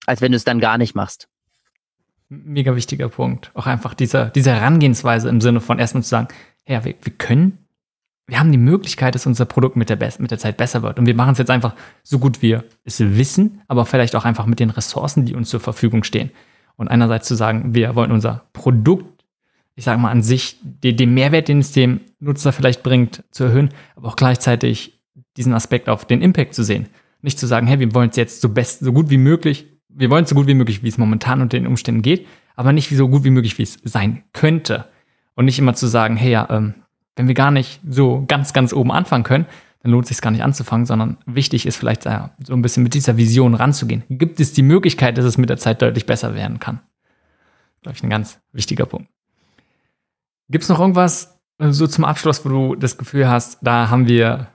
Als 0.06 0.20
wenn 0.20 0.32
du 0.32 0.36
es 0.36 0.44
dann 0.44 0.60
gar 0.60 0.78
nicht 0.78 0.94
machst. 0.94 1.28
Mega 2.28 2.74
wichtiger 2.74 3.08
Punkt. 3.08 3.50
Auch 3.54 3.66
einfach 3.66 3.94
diese, 3.94 4.32
diese 4.34 4.52
Herangehensweise 4.52 5.28
im 5.28 5.40
Sinne 5.40 5.60
von 5.60 5.78
erstmal 5.78 6.02
zu 6.02 6.08
sagen, 6.08 6.28
ja, 6.66 6.84
wir, 6.84 6.94
wir 7.00 7.12
können, 7.12 7.58
wir 8.26 8.38
haben 8.38 8.52
die 8.52 8.58
Möglichkeit, 8.58 9.14
dass 9.14 9.26
unser 9.26 9.44
Produkt 9.44 9.76
mit 9.76 9.90
der, 9.90 9.98
mit 10.18 10.30
der 10.30 10.38
Zeit 10.38 10.56
besser 10.56 10.82
wird. 10.82 10.98
Und 10.98 11.06
wir 11.06 11.14
machen 11.14 11.32
es 11.32 11.38
jetzt 11.38 11.50
einfach 11.50 11.74
so 12.02 12.18
gut 12.18 12.42
wir 12.42 12.64
es 12.84 13.00
wissen, 13.00 13.62
aber 13.68 13.86
vielleicht 13.86 14.16
auch 14.16 14.24
einfach 14.24 14.46
mit 14.46 14.60
den 14.60 14.70
Ressourcen, 14.70 15.24
die 15.24 15.34
uns 15.34 15.50
zur 15.50 15.60
Verfügung 15.60 16.04
stehen. 16.04 16.30
Und 16.76 16.88
einerseits 16.88 17.28
zu 17.28 17.34
sagen, 17.34 17.74
wir 17.74 17.94
wollen 17.94 18.12
unser 18.12 18.44
Produkt, 18.52 19.24
ich 19.74 19.84
sage 19.84 20.00
mal 20.00 20.10
an 20.10 20.22
sich, 20.22 20.58
den, 20.62 20.96
den 20.96 21.14
Mehrwert, 21.14 21.48
den 21.48 21.60
es 21.60 21.72
dem 21.72 22.00
Nutzer 22.20 22.52
vielleicht 22.52 22.82
bringt, 22.82 23.24
zu 23.30 23.44
erhöhen, 23.44 23.70
aber 23.96 24.08
auch 24.08 24.16
gleichzeitig 24.16 25.00
diesen 25.36 25.54
Aspekt 25.54 25.88
auf 25.88 26.04
den 26.04 26.22
Impact 26.22 26.54
zu 26.54 26.62
sehen. 26.62 26.88
Nicht 27.22 27.38
zu 27.38 27.46
sagen, 27.46 27.66
hey, 27.66 27.78
wir 27.78 27.94
wollen 27.94 28.10
es 28.10 28.16
jetzt 28.16 28.40
so 28.40 28.48
best, 28.48 28.80
so 28.80 28.92
gut 28.92 29.10
wie 29.10 29.18
möglich, 29.18 29.66
wir 29.88 30.10
wollen 30.10 30.24
es 30.24 30.30
so 30.30 30.34
gut 30.34 30.46
wie 30.46 30.54
möglich, 30.54 30.82
wie 30.82 30.88
es 30.88 30.98
momentan 30.98 31.40
unter 31.40 31.58
den 31.58 31.66
Umständen 31.66 32.02
geht, 32.02 32.26
aber 32.56 32.72
nicht 32.72 32.90
so 32.90 33.08
gut 33.08 33.24
wie 33.24 33.30
möglich, 33.30 33.58
wie 33.58 33.62
es 33.62 33.78
sein 33.84 34.24
könnte. 34.32 34.86
Und 35.34 35.46
nicht 35.46 35.58
immer 35.58 35.74
zu 35.74 35.86
sagen, 35.86 36.16
hey, 36.16 36.32
ja, 36.32 36.48
ähm, 36.50 36.74
wenn 37.16 37.28
wir 37.28 37.34
gar 37.34 37.50
nicht 37.50 37.80
so 37.88 38.24
ganz, 38.26 38.52
ganz 38.52 38.72
oben 38.72 38.90
anfangen 38.90 39.24
können, 39.24 39.46
dann 39.82 39.92
lohnt 39.92 40.04
es 40.04 40.08
sich 40.08 40.20
gar 40.20 40.30
nicht 40.30 40.44
anzufangen, 40.44 40.86
sondern 40.86 41.18
wichtig 41.26 41.66
ist 41.66 41.76
vielleicht 41.76 42.04
ja, 42.04 42.30
so 42.42 42.52
ein 42.52 42.62
bisschen 42.62 42.82
mit 42.82 42.94
dieser 42.94 43.16
Vision 43.16 43.54
ranzugehen. 43.54 44.04
Gibt 44.08 44.38
es 44.38 44.52
die 44.52 44.62
Möglichkeit, 44.62 45.18
dass 45.18 45.24
es 45.24 45.38
mit 45.38 45.50
der 45.50 45.56
Zeit 45.56 45.82
deutlich 45.82 46.06
besser 46.06 46.34
werden 46.34 46.60
kann? 46.60 46.80
Glaube 47.82 47.96
ich, 47.96 48.02
ein 48.04 48.10
ganz 48.10 48.40
wichtiger 48.52 48.86
Punkt. 48.86 49.10
Gibt 50.48 50.62
es 50.62 50.68
noch 50.68 50.78
irgendwas 50.78 51.40
äh, 51.58 51.72
so 51.72 51.86
zum 51.86 52.04
Abschluss, 52.04 52.44
wo 52.44 52.48
du 52.48 52.74
das 52.76 52.96
Gefühl 52.96 53.28
hast, 53.28 53.58
da 53.62 53.90
haben 53.90 54.06
wir 54.06 54.48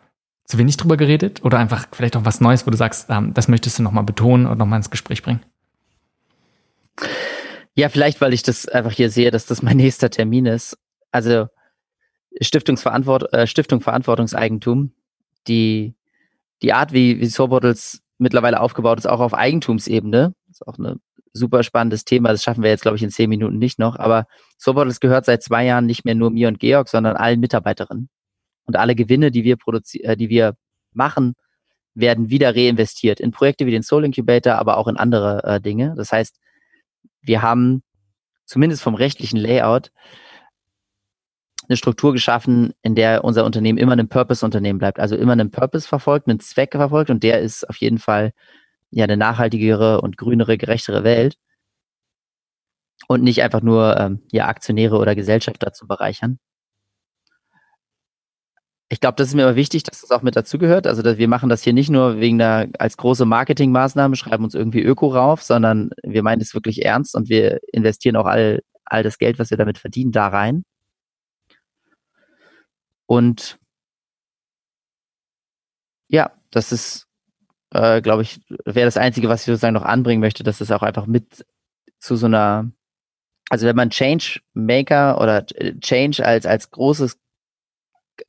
zu 0.45 0.57
wenig 0.57 0.77
drüber 0.77 0.95
geredet 0.95 1.43
oder 1.43 1.59
einfach 1.59 1.87
vielleicht 1.91 2.15
auch 2.15 2.23
was 2.23 2.39
Neues, 2.39 2.65
wo 2.65 2.71
du 2.71 2.77
sagst, 2.77 3.07
ähm, 3.09 3.33
das 3.33 3.49
möchtest 3.49 3.79
du 3.79 3.83
nochmal 3.83 4.05
betonen 4.05 4.47
und 4.47 4.57
nochmal 4.57 4.77
ins 4.77 4.89
Gespräch 4.89 5.23
bringen? 5.23 5.41
Ja, 7.75 7.89
vielleicht, 7.89 8.21
weil 8.21 8.33
ich 8.33 8.43
das 8.43 8.67
einfach 8.67 8.91
hier 8.91 9.09
sehe, 9.09 9.29
dass 9.29 9.45
das 9.45 9.61
mein 9.61 9.77
nächster 9.77 10.09
Termin 10.09 10.45
ist. 10.45 10.77
Also 11.11 11.47
Stiftungsverantwort 12.39 13.33
äh, 13.33 13.47
Stiftung 13.47 13.81
Verantwortungseigentum, 13.81 14.93
die, 15.48 15.95
die 16.61 16.74
Art, 16.74 16.94
wie, 16.94 17.19
wie 17.19 17.26
Soulbottles 17.28 18.02
mittlerweile 18.18 18.60
aufgebaut 18.60 18.99
ist, 18.99 19.06
auch 19.06 19.19
auf 19.19 19.34
Eigentumsebene, 19.34 20.34
ist 20.49 20.68
auch 20.68 20.78
ein 20.78 20.99
super 21.34 21.64
spannendes 21.64 22.03
Thema. 22.03 22.30
Das 22.30 22.44
schaffen 22.44 22.64
wir 22.64 22.69
jetzt, 22.69 22.82
glaube 22.82 22.98
ich, 22.98 23.03
in 23.03 23.11
zehn 23.11 23.30
Minuten 23.30 23.57
nicht 23.57 23.80
noch. 23.80 23.98
Aber 23.98 24.26
Soulbottles 24.57 24.99
gehört 24.99 25.26
seit 25.26 25.44
zwei 25.44 25.65
Jahren 25.65 25.86
nicht 25.86 26.03
mehr 26.03 26.15
nur 26.15 26.32
mir 26.32 26.48
und 26.48 26.60
Georg, 26.60 26.90
sondern 26.90 27.15
allen 27.15 27.40
Mitarbeiterinnen. 27.40 28.10
Und 28.65 28.76
alle 28.76 28.95
Gewinne, 28.95 29.32
die 29.32 29.44
wir 29.44 29.56
produzieren, 29.56 30.11
äh, 30.11 30.18
die 30.18 30.30
wir 30.30 30.56
machen, 30.94 31.36
werden 31.94 32.30
wieder 32.30 32.56
reinvestiert 32.56 33.19
in 33.19 33.32
Projekte 33.32 33.65
wie 33.65 33.72
den 33.72 33.84
Soul 33.84 34.06
Incubator, 34.06 34.56
aber 34.56 34.78
auch 34.78 34.88
in 34.88 34.98
andere 34.98 35.44
äh, 35.44 35.61
Dinge. 35.61 35.94
Das 35.95 36.11
heißt, 36.11 36.38
wir 37.22 37.41
haben 37.41 37.82
zumindest 38.45 38.82
vom 38.82 38.95
rechtlichen 38.95 39.38
Layout 39.38 39.91
eine 41.69 41.77
Struktur 41.77 42.14
geschaffen, 42.14 42.73
in 42.81 42.95
der 42.95 43.23
unser 43.23 43.45
Unternehmen 43.45 43.77
immer 43.77 43.94
ein 43.94 44.10
Purpose-Unternehmen 44.10 44.80
bleibt, 44.80 44.99
also 44.99 45.15
immer 45.15 45.34
einen 45.34 45.52
Purpose 45.52 45.88
verfolgt, 45.88 46.27
einen 46.27 46.39
Zweck 46.39 46.72
verfolgt 46.73 47.10
und 47.10 47.23
der 47.23 47.41
ist 47.41 47.69
auf 47.69 47.77
jeden 47.77 47.98
Fall 47.98 48.31
ja 48.91 49.03
eine 49.03 49.18
nachhaltigere 49.18 50.02
und 50.02 50.18
grünere, 50.18 50.57
gerechtere 50.57 51.03
Welt 51.03 51.38
und 53.07 53.23
nicht 53.23 53.44
einfach 53.44 53.61
nur 53.61 53.98
ähm, 53.98 54.22
ja 54.31 54.48
Aktionäre 54.48 54.98
oder 54.98 55.15
Gesellschafter 55.15 55.73
zu 55.73 55.88
bereichern. 55.88 56.39
Ich 58.89 59.02
glaube, 59.02 59.15
das 59.18 59.27
ist 59.27 59.34
mir 59.34 59.44
aber 59.44 59.57
wichtig, 59.57 59.84
dass 59.84 59.99
das 59.99 60.11
auch 60.11 60.22
mit 60.22 60.38
dazugehört. 60.38 60.88
Also 60.88 61.03
wir 61.03 61.27
machen 61.27 61.49
das 61.49 61.61
hier 61.61 61.73
nicht 61.73 61.89
nur 61.89 62.22
wegen 62.22 62.38
der 62.38 62.69
als 62.80 62.95
große 62.95 63.26
Marketingmaßnahme, 63.26 64.15
schreiben 64.15 64.45
uns 64.45 64.56
irgendwie 64.56 64.81
Öko 64.81 65.07
rauf, 65.07 65.44
sondern 65.44 65.89
wir 66.03 66.23
meinen 66.23 66.41
es 66.41 66.53
wirklich 66.53 66.85
ernst 66.85 67.14
und 67.14 67.27
wir 67.27 67.60
investieren 67.73 68.15
auch 68.15 68.26
all, 68.26 68.61
all 68.85 69.03
das 69.03 69.18
Geld, 69.18 69.39
was 69.39 69.49
wir 69.49 69.57
damit 69.57 69.77
verdienen, 69.77 70.14
da 70.14 70.30
rein. 70.30 70.64
Und 73.07 73.57
ja, 76.09 76.31
das 76.51 76.71
ist, 76.71 77.07
äh, 77.71 78.01
glaube 78.01 78.21
ich, 78.21 78.39
wäre 78.65 78.85
das 78.85 78.97
Einzige, 78.97 79.29
was 79.29 79.41
ich 79.41 79.47
sozusagen 79.47 79.73
noch 79.73 79.84
anbringen 79.84 80.21
möchte, 80.21 80.43
dass 80.43 80.61
es 80.61 80.71
auch 80.71 80.84
einfach 80.84 81.07
mit 81.07 81.45
zu 81.99 82.15
so 82.15 82.27
einer, 82.27 82.69
also 83.49 83.65
wenn 83.65 83.75
man 83.75 83.89
Change 83.89 84.41
Maker 84.53 85.19
oder 85.19 85.45
Change 85.45 86.23
als, 86.25 86.45
als 86.45 86.69
großes, 86.69 87.17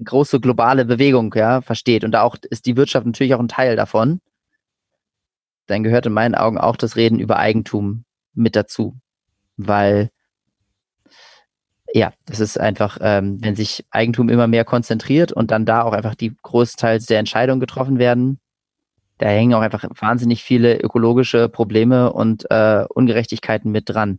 große 0.05 0.41
globale 0.41 0.85
Bewegung, 0.85 1.35
ja, 1.35 1.61
versteht 1.61 2.05
und 2.05 2.13
da 2.13 2.23
auch 2.23 2.37
ist 2.51 2.67
die 2.67 2.77
Wirtschaft 2.77 3.07
natürlich 3.07 3.35
auch 3.35 3.41
ein 3.41 3.49
Teil 3.49 3.77
davon, 3.77 4.21
dann 5.67 5.83
gehört 5.83 6.07
in 6.07 6.13
meinen 6.13 6.35
Augen 6.35 6.59
auch 6.59 6.77
das 6.77 6.97
Reden 6.97 7.21
über 7.21 7.37
Eigentum 7.39 8.05
mit 8.33 8.57
dazu. 8.57 8.97
Weil 9.57 10.11
ja, 11.95 12.13
das 12.27 12.41
ist 12.41 12.61
einfach, 12.61 12.99
ähm, 13.01 13.39
wenn 13.41 13.57
sich 13.57 13.85
Eigentum 13.91 14.29
immer 14.29 14.47
mehr 14.47 14.65
konzentriert 14.65 15.33
und 15.33 15.51
dann 15.51 15.65
da 15.65 15.83
auch 15.83 15.93
einfach 15.93 16.15
die 16.15 16.35
großteils 16.43 17.07
der 17.07 17.19
Entscheidungen 17.19 17.61
getroffen 17.61 17.99
werden, 17.99 18.39
da 19.19 19.27
hängen 19.27 19.55
auch 19.55 19.63
einfach 19.63 19.85
wahnsinnig 20.01 20.45
viele 20.45 20.79
ökologische 20.79 21.49
Probleme 21.49 22.13
und 22.13 22.49
äh, 22.51 22.85
Ungerechtigkeiten 22.89 23.73
mit 23.73 23.89
dran. 23.89 24.19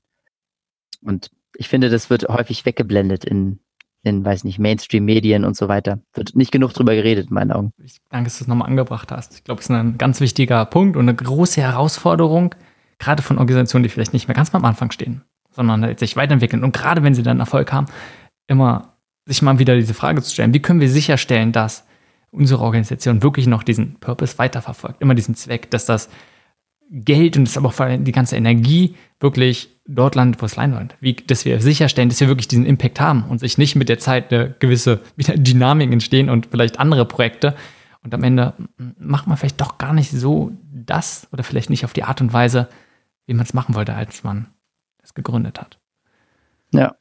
Und 1.02 1.30
ich 1.56 1.70
finde, 1.70 1.90
das 1.90 2.10
wird 2.10 2.28
häufig 2.28 2.66
weggeblendet 2.66 3.24
in, 3.24 3.60
in, 4.04 4.26
weiß 4.26 4.44
nicht, 4.44 4.60
Mainstream-Medien 4.60 5.46
und 5.46 5.56
so 5.56 5.68
weiter. 5.70 6.00
Wird 6.14 6.36
nicht 6.36 6.52
genug 6.52 6.74
drüber 6.74 6.96
geredet, 6.96 7.30
in 7.30 7.34
meinen 7.34 7.52
Augen. 7.52 7.72
Ich 7.78 7.98
danke, 8.10 8.26
dass 8.26 8.40
du 8.40 8.44
es 8.44 8.48
nochmal 8.48 8.68
angebracht 8.68 9.12
hast. 9.12 9.36
Ich 9.36 9.44
glaube, 9.44 9.60
es 9.62 9.70
ist 9.70 9.76
ein 9.76 9.98
ganz 9.98 10.20
wichtiger 10.20 10.66
Punkt 10.66 10.98
und 10.98 11.08
eine 11.08 11.16
große 11.16 11.62
Herausforderung, 11.62 12.56
gerade 12.98 13.22
von 13.22 13.38
Organisationen, 13.38 13.84
die 13.84 13.90
vielleicht 13.90 14.14
nicht 14.14 14.28
mehr 14.28 14.36
ganz 14.36 14.54
am 14.54 14.66
Anfang 14.66 14.92
stehen 14.92 15.24
sondern 15.60 15.84
halt 15.84 16.00
sich 16.00 16.16
weiterentwickeln. 16.16 16.64
Und 16.64 16.72
gerade 16.72 17.04
wenn 17.04 17.14
sie 17.14 17.22
dann 17.22 17.42
Erfolg 17.42 17.74
haben, 17.74 17.88
immer 18.48 18.94
sich 19.26 19.42
mal 19.42 19.60
wieder 19.60 19.76
diese 19.76 19.94
Frage 19.94 20.22
zu 20.22 20.32
stellen, 20.32 20.54
wie 20.54 20.62
können 20.62 20.80
wir 20.80 20.90
sicherstellen, 20.90 21.52
dass 21.52 21.86
unsere 22.32 22.62
Organisation 22.62 23.22
wirklich 23.22 23.46
noch 23.46 23.64
diesen 23.64 23.96
Purpose 24.00 24.38
weiterverfolgt, 24.38 25.02
immer 25.02 25.16
diesen 25.16 25.36
Zweck, 25.36 25.70
dass 25.70 25.86
das 25.86 26.10
Geld 26.90 27.36
und 27.36 27.44
das 27.46 27.58
aber 27.58 27.68
auch 27.68 27.74
vor 27.74 27.88
allem 27.88 28.06
die 28.06 28.14
ganze 28.14 28.38
Energie 28.38 28.96
wirklich 29.20 29.68
dort 29.86 30.16
landet, 30.16 30.42
wo 30.42 30.46
es 30.46 30.56
wollen. 30.56 30.94
Wie, 31.02 31.14
dass 31.14 31.44
wir 31.44 31.60
sicherstellen, 31.60 32.08
dass 32.08 32.22
wir 32.22 32.30
wirklich 32.30 32.48
diesen 32.48 32.66
Impact 32.66 33.02
haben 33.02 33.26
und 33.26 33.40
sich 33.40 33.58
nicht 33.58 33.76
mit 33.76 33.90
der 33.90 34.00
Zeit 34.00 34.32
eine 34.32 34.56
gewisse 34.60 35.02
Dynamik 35.18 35.92
entstehen 35.92 36.30
und 36.30 36.48
vielleicht 36.52 36.80
andere 36.80 37.06
Projekte. 37.06 37.54
Und 38.02 38.14
am 38.14 38.24
Ende 38.24 38.54
macht 38.98 39.28
man 39.28 39.36
vielleicht 39.36 39.60
doch 39.60 39.78
gar 39.78 39.92
nicht 39.94 40.10
so 40.10 40.54
das 40.72 41.28
oder 41.34 41.44
vielleicht 41.44 41.70
nicht 41.70 41.84
auf 41.84 41.92
die 41.92 42.04
Art 42.04 42.22
und 42.22 42.32
Weise, 42.32 42.70
wie 43.28 43.34
man 43.34 43.46
es 43.46 43.54
machen 43.54 43.76
wollte, 43.76 43.94
als 43.94 44.24
man 44.24 44.48
es 45.10 45.14
gegründet 45.14 45.60
hat. 45.60 45.78
Ja. 46.72 46.96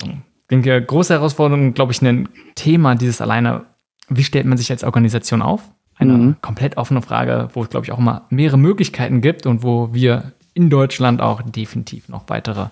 Ich 0.00 0.10
denke, 0.50 0.80
große 0.80 1.14
Herausforderung, 1.14 1.74
glaube 1.74 1.92
ich, 1.92 2.00
ein 2.02 2.28
Thema 2.54 2.94
dieses 2.94 3.20
alleine, 3.20 3.66
wie 4.08 4.24
stellt 4.24 4.46
man 4.46 4.58
sich 4.58 4.70
als 4.70 4.84
Organisation 4.84 5.42
auf? 5.42 5.62
Eine 5.96 6.12
mhm. 6.12 6.36
komplett 6.40 6.76
offene 6.76 7.02
Frage, 7.02 7.48
wo 7.54 7.62
es, 7.62 7.70
glaube 7.70 7.86
ich, 7.86 7.92
auch 7.92 7.98
immer 7.98 8.26
mehrere 8.30 8.58
Möglichkeiten 8.58 9.20
gibt 9.20 9.46
und 9.46 9.62
wo 9.62 9.92
wir 9.92 10.32
in 10.54 10.70
Deutschland 10.70 11.20
auch 11.20 11.42
definitiv 11.42 12.08
noch 12.08 12.24
weitere 12.28 12.68